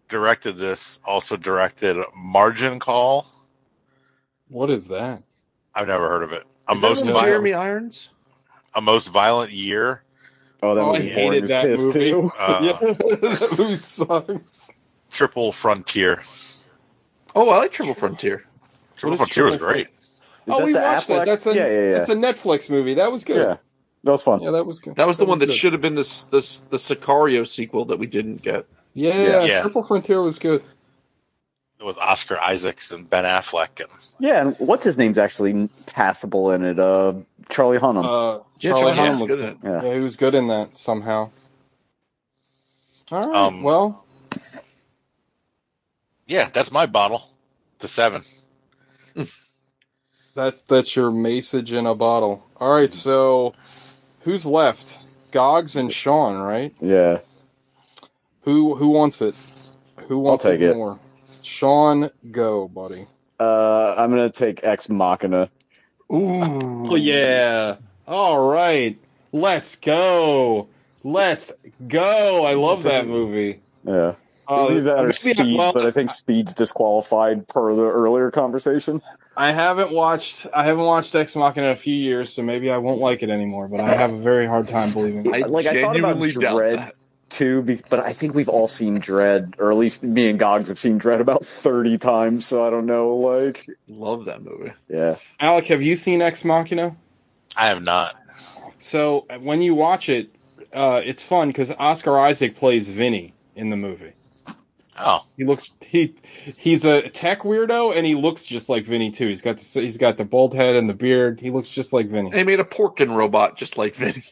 directed 0.08 0.56
this 0.56 1.00
also 1.04 1.36
directed 1.36 1.96
Margin 2.16 2.78
Call. 2.78 3.26
What 4.48 4.70
is 4.70 4.88
that? 4.88 5.22
I've 5.74 5.86
never 5.88 6.08
heard 6.08 6.22
of 6.22 6.32
it. 6.32 6.44
A 6.68 6.72
Is 6.72 6.80
most 6.80 7.04
with 7.06 7.14
vi- 7.14 7.24
Jeremy 7.26 7.54
Irons? 7.54 8.08
a 8.74 8.80
most 8.80 9.08
violent 9.08 9.52
year. 9.52 10.02
Oh, 10.62 10.74
that 10.74 10.80
Oh, 10.82 10.94
I 10.94 10.98
movie 10.98 11.14
boring 11.14 11.32
hated 11.32 11.48
that 11.48 11.64
piss, 11.64 11.84
movie. 11.86 11.98
too. 12.10 12.32
Uh, 12.38 12.60
yeah, 12.62 12.72
that 12.92 13.54
movie 13.58 13.74
sucks. 13.74 14.72
Triple 15.10 15.52
Frontier. 15.52 16.22
Oh, 17.34 17.48
I 17.50 17.58
like 17.58 17.72
Triple 17.72 17.94
Frontier. 17.94 18.44
Triple 18.96 19.14
is 19.14 19.18
Frontier 19.18 19.44
was 19.44 19.56
great. 19.56 19.88
Is 19.88 20.20
oh, 20.48 20.64
we 20.64 20.72
watched 20.74 21.08
Affleck? 21.08 21.18
that. 21.18 21.26
That's 21.26 21.46
a 21.46 21.54
yeah, 21.54 21.66
yeah, 21.66 21.72
yeah. 21.88 21.92
That's 21.94 22.08
a 22.08 22.14
Netflix 22.14 22.70
movie. 22.70 22.94
That 22.94 23.10
was 23.12 23.24
good. 23.24 23.36
yeah. 23.36 23.56
That 24.04 24.10
was 24.10 24.22
fun. 24.22 24.40
Yeah, 24.40 24.50
that 24.50 24.66
was 24.66 24.78
good. 24.80 24.96
That 24.96 25.06
was 25.06 25.18
the 25.18 25.24
one 25.24 25.38
that 25.38 25.46
good. 25.46 25.54
should 25.56 25.72
have 25.72 25.82
been 25.82 25.94
this 25.94 26.24
this 26.24 26.58
the 26.60 26.76
Sicario 26.76 27.46
sequel 27.46 27.84
that 27.86 27.98
we 27.98 28.06
didn't 28.06 28.42
get. 28.42 28.66
Yeah, 28.94 29.44
Yeah. 29.44 29.60
Triple 29.62 29.82
Frontier 29.82 30.20
was 30.22 30.38
good. 30.38 30.62
With 31.84 31.98
Oscar 31.98 32.38
Isaacs 32.38 32.92
and 32.92 33.08
Ben 33.08 33.24
Affleck. 33.24 33.80
And 33.80 33.88
Yeah, 34.20 34.40
and 34.40 34.56
what's 34.58 34.84
his 34.84 34.98
name's 34.98 35.18
actually 35.18 35.68
passable 35.86 36.50
in 36.52 36.64
it? 36.64 36.78
Uh, 36.78 37.14
Charlie 37.48 37.78
Hunnam. 37.78 38.04
Uh, 38.04 38.42
Yeah, 38.60 38.70
Charlie 38.72 38.94
Charlie 38.94 39.10
Hunnam 39.10 39.20
was 39.20 39.28
good 39.28 39.40
in 39.40 39.48
it. 39.48 39.56
yeah. 39.64 39.82
Yeah, 39.82 39.94
he 39.94 40.00
was 40.00 40.16
good 40.16 40.34
in 40.34 40.46
that 40.48 40.76
somehow. 40.76 41.30
All 43.10 43.26
right. 43.28 43.36
Um, 43.36 43.62
well, 43.62 44.04
yeah, 46.26 46.50
that's 46.52 46.70
my 46.72 46.86
bottle. 46.86 47.22
The 47.80 47.88
seven. 47.88 48.22
that 50.34 50.62
that's 50.68 50.94
your 50.96 51.10
message 51.10 51.72
in 51.72 51.86
a 51.86 51.94
bottle. 51.94 52.46
All 52.56 52.72
right. 52.72 52.92
So, 52.92 53.54
who's 54.22 54.46
left? 54.46 54.98
Gogs 55.30 55.76
and 55.76 55.92
Sean, 55.92 56.38
right? 56.40 56.74
yeah. 56.80 57.18
Who 58.42 58.74
who 58.74 58.88
wants 58.88 59.22
it? 59.22 59.34
Who 60.08 60.18
wants 60.18 60.42
take 60.44 60.60
it 60.60 60.70
it. 60.70 60.76
more? 60.76 60.98
Sean, 61.42 62.10
go, 62.30 62.66
buddy. 62.68 63.06
Uh, 63.38 63.94
I'm 63.96 64.10
gonna 64.10 64.30
take 64.30 64.64
Ex 64.64 64.88
Machina. 64.90 65.48
Ooh. 66.12 66.90
Oh 66.90 66.96
yeah. 66.96 67.76
All 68.06 68.48
right. 68.50 68.98
Let's 69.32 69.76
go. 69.76 70.68
Let's 71.04 71.52
go. 71.86 72.44
I 72.44 72.54
love 72.54 72.82
that 72.82 73.06
movie. 73.06 73.60
Yeah. 73.84 74.14
Uh, 74.48 74.66
Either 74.66 74.80
that 74.82 74.98
or 74.98 75.02
maybe 75.02 75.08
I- 75.08 75.12
Speed, 75.12 75.56
well, 75.56 75.72
but 75.72 75.86
I 75.86 75.90
think 75.92 76.10
Speed's 76.10 76.52
disqualified 76.52 77.46
per 77.48 77.74
the 77.76 77.82
earlier 77.82 78.30
conversation. 78.32 79.00
I 79.36 79.52
haven't 79.52 79.92
watched 79.92 80.46
I 80.54 80.64
haven't 80.64 80.84
watched 80.84 81.14
Ex 81.14 81.34
Machina 81.36 81.66
in 81.68 81.72
a 81.72 81.76
few 81.76 81.94
years, 81.94 82.32
so 82.32 82.42
maybe 82.42 82.70
I 82.70 82.78
won't 82.78 83.00
like 83.00 83.22
it 83.22 83.30
anymore. 83.30 83.68
But 83.68 83.80
I 83.80 83.94
have 83.94 84.12
a 84.12 84.18
very 84.18 84.46
hard 84.46 84.68
time 84.68 84.92
believing 84.92 85.26
it. 85.26 85.32
I 85.44 85.46
Like, 85.46 85.66
I 85.66 85.80
thought 85.80 85.96
about 85.96 86.18
Dread. 86.30 86.78
that. 86.78 86.94
Too, 87.30 87.62
be- 87.62 87.80
but 87.88 87.98
I 88.00 88.12
think 88.12 88.34
we've 88.34 88.48
all 88.50 88.68
seen 88.68 88.98
Dread, 88.98 89.54
or 89.58 89.72
at 89.72 89.78
least 89.78 90.02
me 90.02 90.28
and 90.28 90.38
Gogs 90.38 90.68
have 90.68 90.78
seen 90.78 90.98
Dread 90.98 91.18
about 91.22 91.42
30 91.46 91.96
times, 91.96 92.46
so 92.46 92.66
I 92.66 92.68
don't 92.68 92.84
know, 92.84 93.16
like, 93.16 93.66
Love 93.88 94.26
that 94.26 94.42
movie. 94.42 94.72
yeah. 94.90 95.16
Alec, 95.40 95.64
have 95.68 95.80
you 95.82 95.96
seen 95.96 96.20
Ex 96.20 96.44
Machina? 96.44 96.94
I 97.56 97.68
have 97.68 97.82
not. 97.86 98.16
So 98.80 99.24
when 99.40 99.62
you 99.62 99.74
watch 99.74 100.10
it, 100.10 100.28
uh, 100.74 101.00
it's 101.02 101.22
fun 101.22 101.48
because 101.48 101.70
Oscar 101.78 102.18
Isaac 102.18 102.54
plays 102.54 102.88
Vinny 102.90 103.32
in 103.56 103.70
the 103.70 103.76
movie. 103.76 104.12
Oh, 104.98 105.24
He 105.38 105.44
looks 105.44 105.72
he 105.80 106.14
he's 106.56 106.84
a 106.84 107.08
tech 107.08 107.40
weirdo 107.40 107.96
and 107.96 108.04
he 108.04 108.14
looks 108.14 108.46
just 108.46 108.68
like 108.68 108.84
Vinny 108.84 109.10
too. 109.10 109.28
He's 109.28 109.40
got 109.42 109.56
the 109.58 109.80
he's 109.80 109.96
got 109.96 110.18
the 110.18 110.24
bald 110.24 110.54
head 110.54 110.76
and 110.76 110.88
the 110.88 110.94
beard. 110.94 111.40
He 111.40 111.50
looks 111.50 111.70
just 111.70 111.92
like 111.92 112.08
Vinny, 112.08 112.30
They 112.30 112.44
made 112.44 112.60
a 112.60 112.64
porkin 112.64 113.14
robot 113.16 113.56
just 113.56 113.78
like 113.78 113.94
Vinny. 113.94 114.24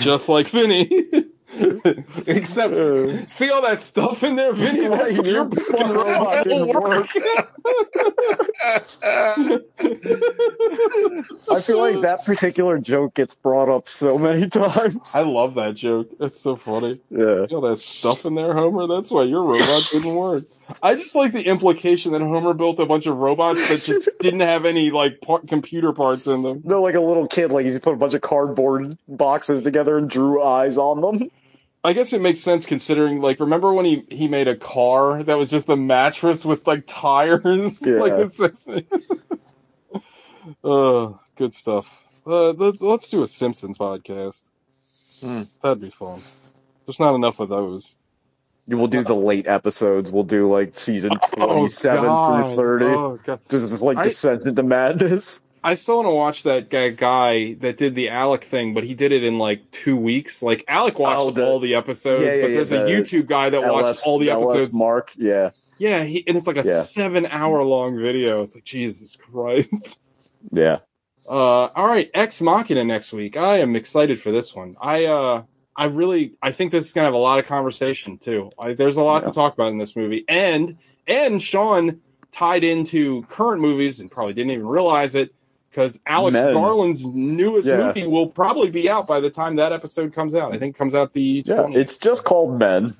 just 0.00 0.28
like 0.28 0.48
Vinny. 0.48 0.88
Except, 2.26 2.74
uh, 2.74 3.26
see 3.26 3.50
all 3.50 3.62
that 3.62 3.80
stuff 3.80 4.22
in 4.22 4.36
there, 4.36 4.52
Vinny? 4.52 4.82
Yeah, 4.82 4.88
That's 4.90 5.18
your 5.18 5.48
fucking 5.50 5.92
robot 5.92 6.44
didn't 6.44 6.68
work. 6.68 7.08
I 11.50 11.60
feel 11.60 11.78
like 11.78 12.00
that 12.00 12.22
particular 12.24 12.78
joke 12.78 13.14
gets 13.14 13.34
brought 13.34 13.68
up 13.68 13.88
so 13.88 14.18
many 14.18 14.48
times. 14.48 15.14
I 15.14 15.22
love 15.22 15.54
that 15.54 15.74
joke. 15.76 16.10
It's 16.20 16.40
so 16.40 16.56
funny. 16.56 17.00
Yeah. 17.10 17.46
See 17.46 17.54
all 17.54 17.60
that 17.62 17.80
stuff 17.80 18.24
in 18.24 18.34
there, 18.34 18.52
Homer? 18.54 18.86
That's 18.86 19.10
why 19.10 19.24
your 19.24 19.44
robot 19.44 19.88
didn't 19.92 20.14
work. 20.14 20.42
I 20.82 20.94
just 20.94 21.14
like 21.14 21.32
the 21.32 21.42
implication 21.42 22.12
that 22.12 22.20
Homer 22.20 22.54
built 22.54 22.80
a 22.80 22.86
bunch 22.86 23.06
of 23.06 23.16
robots 23.16 23.68
that 23.68 23.82
just 23.82 24.08
didn't 24.20 24.40
have 24.40 24.64
any 24.64 24.90
like 24.90 25.20
part, 25.20 25.46
computer 25.46 25.92
parts 25.92 26.26
in 26.26 26.42
them. 26.42 26.62
No, 26.64 26.82
like 26.82 26.94
a 26.94 27.00
little 27.00 27.26
kid, 27.26 27.52
like 27.52 27.66
he 27.66 27.70
just 27.70 27.82
put 27.82 27.94
a 27.94 27.96
bunch 27.96 28.14
of 28.14 28.22
cardboard 28.22 28.96
boxes 29.08 29.62
together 29.62 29.98
and 29.98 30.08
drew 30.08 30.42
eyes 30.42 30.78
on 30.78 31.00
them. 31.00 31.30
I 31.84 31.92
guess 31.92 32.14
it 32.14 32.22
makes 32.22 32.40
sense 32.40 32.64
considering, 32.64 33.20
like, 33.20 33.40
remember 33.40 33.72
when 33.72 33.84
he 33.84 34.06
he 34.10 34.26
made 34.26 34.48
a 34.48 34.56
car 34.56 35.22
that 35.22 35.36
was 35.36 35.50
just 35.50 35.68
a 35.68 35.76
mattress 35.76 36.44
with 36.44 36.66
like 36.66 36.84
tires? 36.86 37.82
Yeah. 37.86 37.96
like 37.96 38.16
the 38.16 38.30
Simpsons. 38.30 38.82
uh, 40.64 41.12
good 41.36 41.52
stuff. 41.52 42.00
Uh, 42.26 42.52
let, 42.52 42.80
us 42.80 43.08
do 43.10 43.22
a 43.22 43.28
Simpsons 43.28 43.76
podcast. 43.76 44.50
Hmm. 45.20 45.42
That'd 45.62 45.82
be 45.82 45.90
fun. 45.90 46.20
There's 46.86 46.98
not 47.00 47.14
enough 47.14 47.38
of 47.40 47.50
those. 47.50 47.96
We'll 48.66 48.86
do 48.86 49.04
the 49.04 49.14
late 49.14 49.46
episodes. 49.46 50.10
We'll 50.10 50.24
do 50.24 50.50
like 50.50 50.74
season 50.74 51.12
Oh, 51.36 51.46
27 51.46 52.02
God. 52.04 52.44
through 52.46 52.54
30. 52.56 52.84
Oh, 52.86 53.20
God. 53.22 53.40
Just 53.50 53.82
like 53.82 54.02
descent 54.02 54.46
into 54.46 54.62
madness. 54.62 55.42
I 55.64 55.74
still 55.74 55.96
want 55.96 56.06
to 56.06 56.14
watch 56.14 56.42
that 56.44 56.68
guy, 56.70 56.90
guy 56.90 57.54
that 57.54 57.78
did 57.78 57.94
the 57.94 58.10
Alec 58.10 58.44
thing, 58.44 58.74
but 58.74 58.84
he 58.84 58.94
did 58.94 59.12
it 59.12 59.24
in 59.24 59.38
like 59.38 59.70
two 59.70 59.96
weeks. 59.96 60.42
Like 60.42 60.62
Alec 60.68 60.98
watched 60.98 61.20
Oh, 61.20 61.30
the- 61.30 61.46
all 61.46 61.58
the 61.58 61.74
episodes, 61.74 62.22
Yeah, 62.22 62.34
yeah, 62.34 62.40
but 62.42 62.48
yeah, 62.50 62.54
there's 62.54 62.72
a 62.72 62.78
the 62.84 62.90
YouTube 62.90 63.26
guy 63.26 63.48
that 63.50 63.62
watched 63.62 64.02
all 64.06 64.18
the 64.18 64.30
LS 64.30 64.50
episodes. 64.56 64.78
Mark, 64.78 65.12
yeah. 65.16 65.50
Yeah, 65.78 66.04
he, 66.04 66.22
and 66.28 66.36
it's 66.36 66.46
like 66.46 66.58
a 66.58 66.62
Yeah. 66.64 66.80
seven 66.82 67.26
hour 67.26 67.62
long 67.64 67.98
video. 67.98 68.42
It's 68.42 68.54
like 68.54 68.64
Jesus 68.64 69.16
Christ. 69.16 69.98
Yeah. 70.52 70.80
Uh, 71.26 71.68
all 71.74 71.86
right, 71.86 72.10
Ex 72.12 72.42
Machina 72.42 72.84
next 72.84 73.14
week. 73.14 73.34
I 73.38 73.60
am 73.60 73.74
excited 73.74 74.20
for 74.20 74.30
this 74.30 74.54
one. 74.54 74.76
I 74.78 75.06
uh, 75.06 75.44
I 75.74 75.86
really, 75.86 76.34
I 76.42 76.52
think 76.52 76.70
this 76.70 76.84
is 76.84 76.92
gonna 76.92 77.06
have 77.06 77.14
a 77.14 77.18
lot 77.18 77.38
of 77.38 77.46
conversation 77.46 78.18
too. 78.18 78.50
I, 78.58 78.74
there's 78.74 78.98
a 78.98 79.02
lot 79.02 79.22
Yeah. 79.22 79.28
to 79.30 79.34
talk 79.34 79.54
about 79.54 79.72
in 79.72 79.78
this 79.78 79.96
movie, 79.96 80.26
and 80.28 80.76
and 81.06 81.40
Sean 81.40 82.02
tied 82.30 82.62
into 82.62 83.22
current 83.30 83.62
movies 83.62 84.00
and 84.00 84.10
probably 84.10 84.34
didn't 84.34 84.50
even 84.50 84.66
realize 84.66 85.14
it 85.14 85.34
because 85.74 86.00
Alex 86.06 86.34
Men. 86.34 86.54
Garland's 86.54 87.04
newest 87.04 87.66
Yeah. 87.66 87.88
movie 87.88 88.06
will 88.06 88.28
probably 88.28 88.70
be 88.70 88.88
out 88.88 89.08
by 89.08 89.18
the 89.18 89.28
time 89.28 89.56
that 89.56 89.72
episode 89.72 90.14
comes 90.14 90.36
out. 90.36 90.54
I 90.54 90.58
think 90.58 90.76
it 90.76 90.78
comes 90.78 90.94
out 90.94 91.12
the 91.14 91.42
Yeah. 91.44 91.66
It's 91.70 91.96
just 91.96 92.24
called 92.24 92.60
Men. 92.60 92.94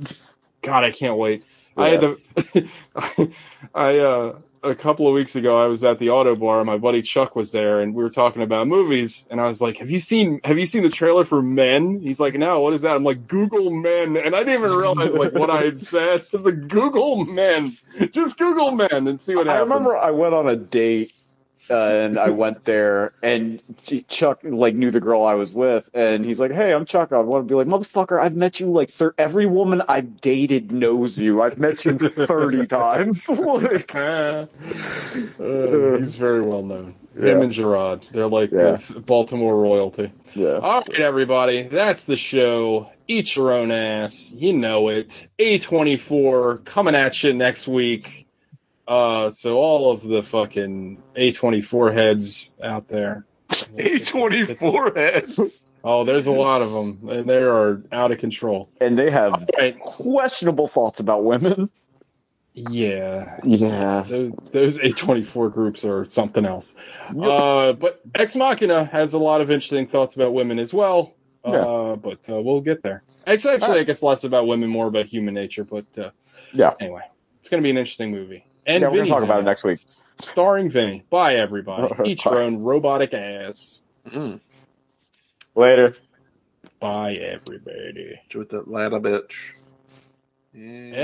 God, 0.63 0.83
I 0.83 0.91
can't 0.91 1.17
wait. 1.17 1.45
I 1.77 1.91
had 1.91 2.01
the 2.01 3.31
I 3.75 3.99
uh 3.99 4.39
a 4.65 4.75
couple 4.75 5.07
of 5.07 5.13
weeks 5.13 5.37
ago 5.37 5.63
I 5.63 5.67
was 5.67 5.85
at 5.85 5.99
the 5.99 6.09
auto 6.11 6.35
bar 6.35 6.65
my 6.65 6.79
buddy 6.79 7.03
Chuck 7.03 7.37
was 7.37 7.53
there 7.53 7.81
and 7.81 7.95
we 7.95 8.03
were 8.03 8.09
talking 8.11 8.43
about 8.43 8.67
movies 8.67 9.29
and 9.31 9.41
I 9.41 9.45
was 9.45 9.61
like, 9.61 9.77
Have 9.77 9.91
you 9.91 10.01
seen 10.01 10.41
have 10.45 10.59
you 10.59 10.67
seen 10.67 10.83
the 10.83 10.89
trailer 10.89 11.25
for 11.25 11.43
Men? 11.43 12.01
He's 12.01 12.19
like, 12.19 12.35
No, 12.35 12.61
what 12.61 12.73
is 12.73 12.83
that? 12.83 12.97
I'm 12.97 13.05
like, 13.05 13.29
Google 13.29 13.71
Men 13.71 14.17
and 14.17 14.35
I 14.35 14.41
didn't 14.43 14.65
even 14.65 14.77
realize 14.77 15.15
like 15.15 15.33
what 15.35 15.51
I 15.51 15.63
had 15.63 15.79
said. 15.79 16.21
I 16.33 16.37
was 16.37 16.45
like, 16.47 16.67
Google 16.69 17.25
Men. 17.25 17.77
Just 18.11 18.39
Google 18.39 18.73
Men 18.73 19.07
and 19.07 19.21
see 19.21 19.37
what 19.37 19.47
happens. 19.47 19.71
I 19.71 19.75
remember 19.75 19.97
I 19.97 20.11
went 20.11 20.35
on 20.35 20.49
a 20.49 20.57
date 20.57 21.13
uh, 21.71 21.75
and 21.75 22.19
I 22.19 22.31
went 22.31 22.65
there 22.65 23.13
and 23.23 23.63
Chuck 24.09 24.41
like 24.43 24.75
knew 24.75 24.91
the 24.91 25.01
girl 25.01 25.23
I 25.25 25.35
was 25.35 25.55
with 25.55 25.89
and 25.95 26.25
he's 26.25 26.39
like, 26.41 26.53
"Hey, 26.53 26.73
I'm 26.75 26.85
Chuck. 26.85 27.13
I 27.13 27.19
want 27.21 27.47
to 27.49 27.53
be 27.53 27.57
like, 27.57 27.67
motherfucker, 27.67 28.21
I've 28.21 28.37
met 28.37 28.61
you 28.61 28.67
like 28.67 28.91
thir- 28.91 29.15
every 29.19 29.47
woman 29.47 29.83
I've 29.89 30.21
dated 30.21 30.73
knows 30.73 31.21
you. 31.21 31.41
I've 31.43 31.59
met 31.59 31.85
you 31.85 31.97
30 31.99 32.67
times." 32.69 33.31
Like, 33.45 33.95
Uh, 33.95 34.47
he's 35.99 36.15
very 36.17 36.43
well 36.43 36.63
known. 36.63 36.95
Him 37.17 37.43
and 37.43 37.53
Gerard. 37.53 38.03
They're 38.13 38.27
like 38.27 38.51
Yeah. 38.51 38.77
the 38.91 39.01
Baltimore 39.01 39.61
royalty. 39.61 40.11
yeah. 40.35 40.59
All 40.63 40.81
right, 40.89 41.01
everybody. 41.01 41.63
That's 41.63 42.05
the 42.05 42.17
show. 42.17 42.91
Eat 43.07 43.37
your 43.37 43.53
own 43.53 43.71
ass. 43.71 44.33
You 44.35 44.53
know 44.53 44.89
it. 44.89 45.29
A24 45.39 46.65
coming 46.65 46.95
at 46.95 47.23
you 47.23 47.33
next 47.33 47.69
week. 47.69 48.24
Uh, 48.87 49.31
so 49.31 49.57
all 49.59 49.91
of 49.91 50.03
the 50.03 50.23
fucking 50.23 51.03
A24 51.17 51.93
heads 51.93 52.55
out 52.63 52.89
there. 52.89 53.25
A24 53.51 54.97
heads. 54.97 55.61
Oh, 55.87 56.03
there's 56.05 56.27
a 56.27 56.33
lot 56.33 56.63
of 56.63 56.73
them, 56.73 57.11
and 57.11 57.29
they 57.29 57.43
are 57.43 57.83
out 57.93 58.11
of 58.11 58.17
control. 58.17 58.71
And 58.81 58.99
they 58.99 59.11
have 59.11 59.35
All 59.35 59.45
right. 59.59 59.79
questionable 59.79 60.67
thoughts 60.67 60.99
about 60.99 61.25
women. 61.25 61.69
Yeah. 62.55 63.39
Yeah. 63.45 64.03
Those, 64.09 64.33
those 64.53 64.79
A24 64.79 65.53
groups 65.53 65.85
are 65.85 66.07
something 66.07 66.47
else. 66.47 66.75
Uh, 67.21 67.75
but 67.75 68.01
Ex 68.15 68.35
Machina 68.35 68.85
has 68.87 69.13
a 69.13 69.19
lot 69.19 69.43
of 69.43 69.51
interesting 69.51 69.87
thoughts 69.87 70.15
about 70.17 70.33
women 70.33 70.59
as 70.59 70.73
well. 70.73 71.13
Uh, 71.45 71.97
but 71.97 72.21
uh, 72.31 72.41
we'll 72.41 72.63
get 72.63 72.83
there. 72.83 73.03
Actually, 73.27 73.57
actually, 73.57 73.81
I 73.81 73.85
guess 73.85 74.03
less 74.03 74.25
about 74.25 74.47
women, 74.47 74.71
more 74.71 74.87
about 74.87 75.05
human 75.05 75.35
nature. 75.35 75.65
But 75.65 75.85
uh, 75.99 76.11
Yeah. 76.55 76.73
anyway, 76.81 77.03
it's 77.41 77.51
going 77.51 77.63
to 77.63 77.67
be 77.67 77.69
an 77.71 77.77
interesting 77.77 78.11
movie. 78.11 78.47
And 78.67 78.83
Yeah, 78.83 78.89
we're 78.89 78.97
gonna 78.97 79.05
Vinny's 79.05 79.11
talk 79.11 79.23
about 79.25 79.41
it 79.41 79.45
next 79.45 79.65
week. 79.65 79.79
starring 80.19 80.71
Vinny. 80.71 81.03
Bye, 81.11 81.37
everybody. 81.37 81.95
Eat 82.11 82.25
your 82.25 82.39
own 82.39 82.59
robotic 82.59 83.13
ass. 83.15 83.83
Mm. 84.09 84.41
Later. 85.55 85.95
Bye, 86.81 87.15
everybody. 87.15 88.21
Do 88.31 88.41
it 88.41 88.49
that 88.51 88.71
ladder 88.71 89.01
bitch. 89.01 89.35
Yeah. 90.53 91.04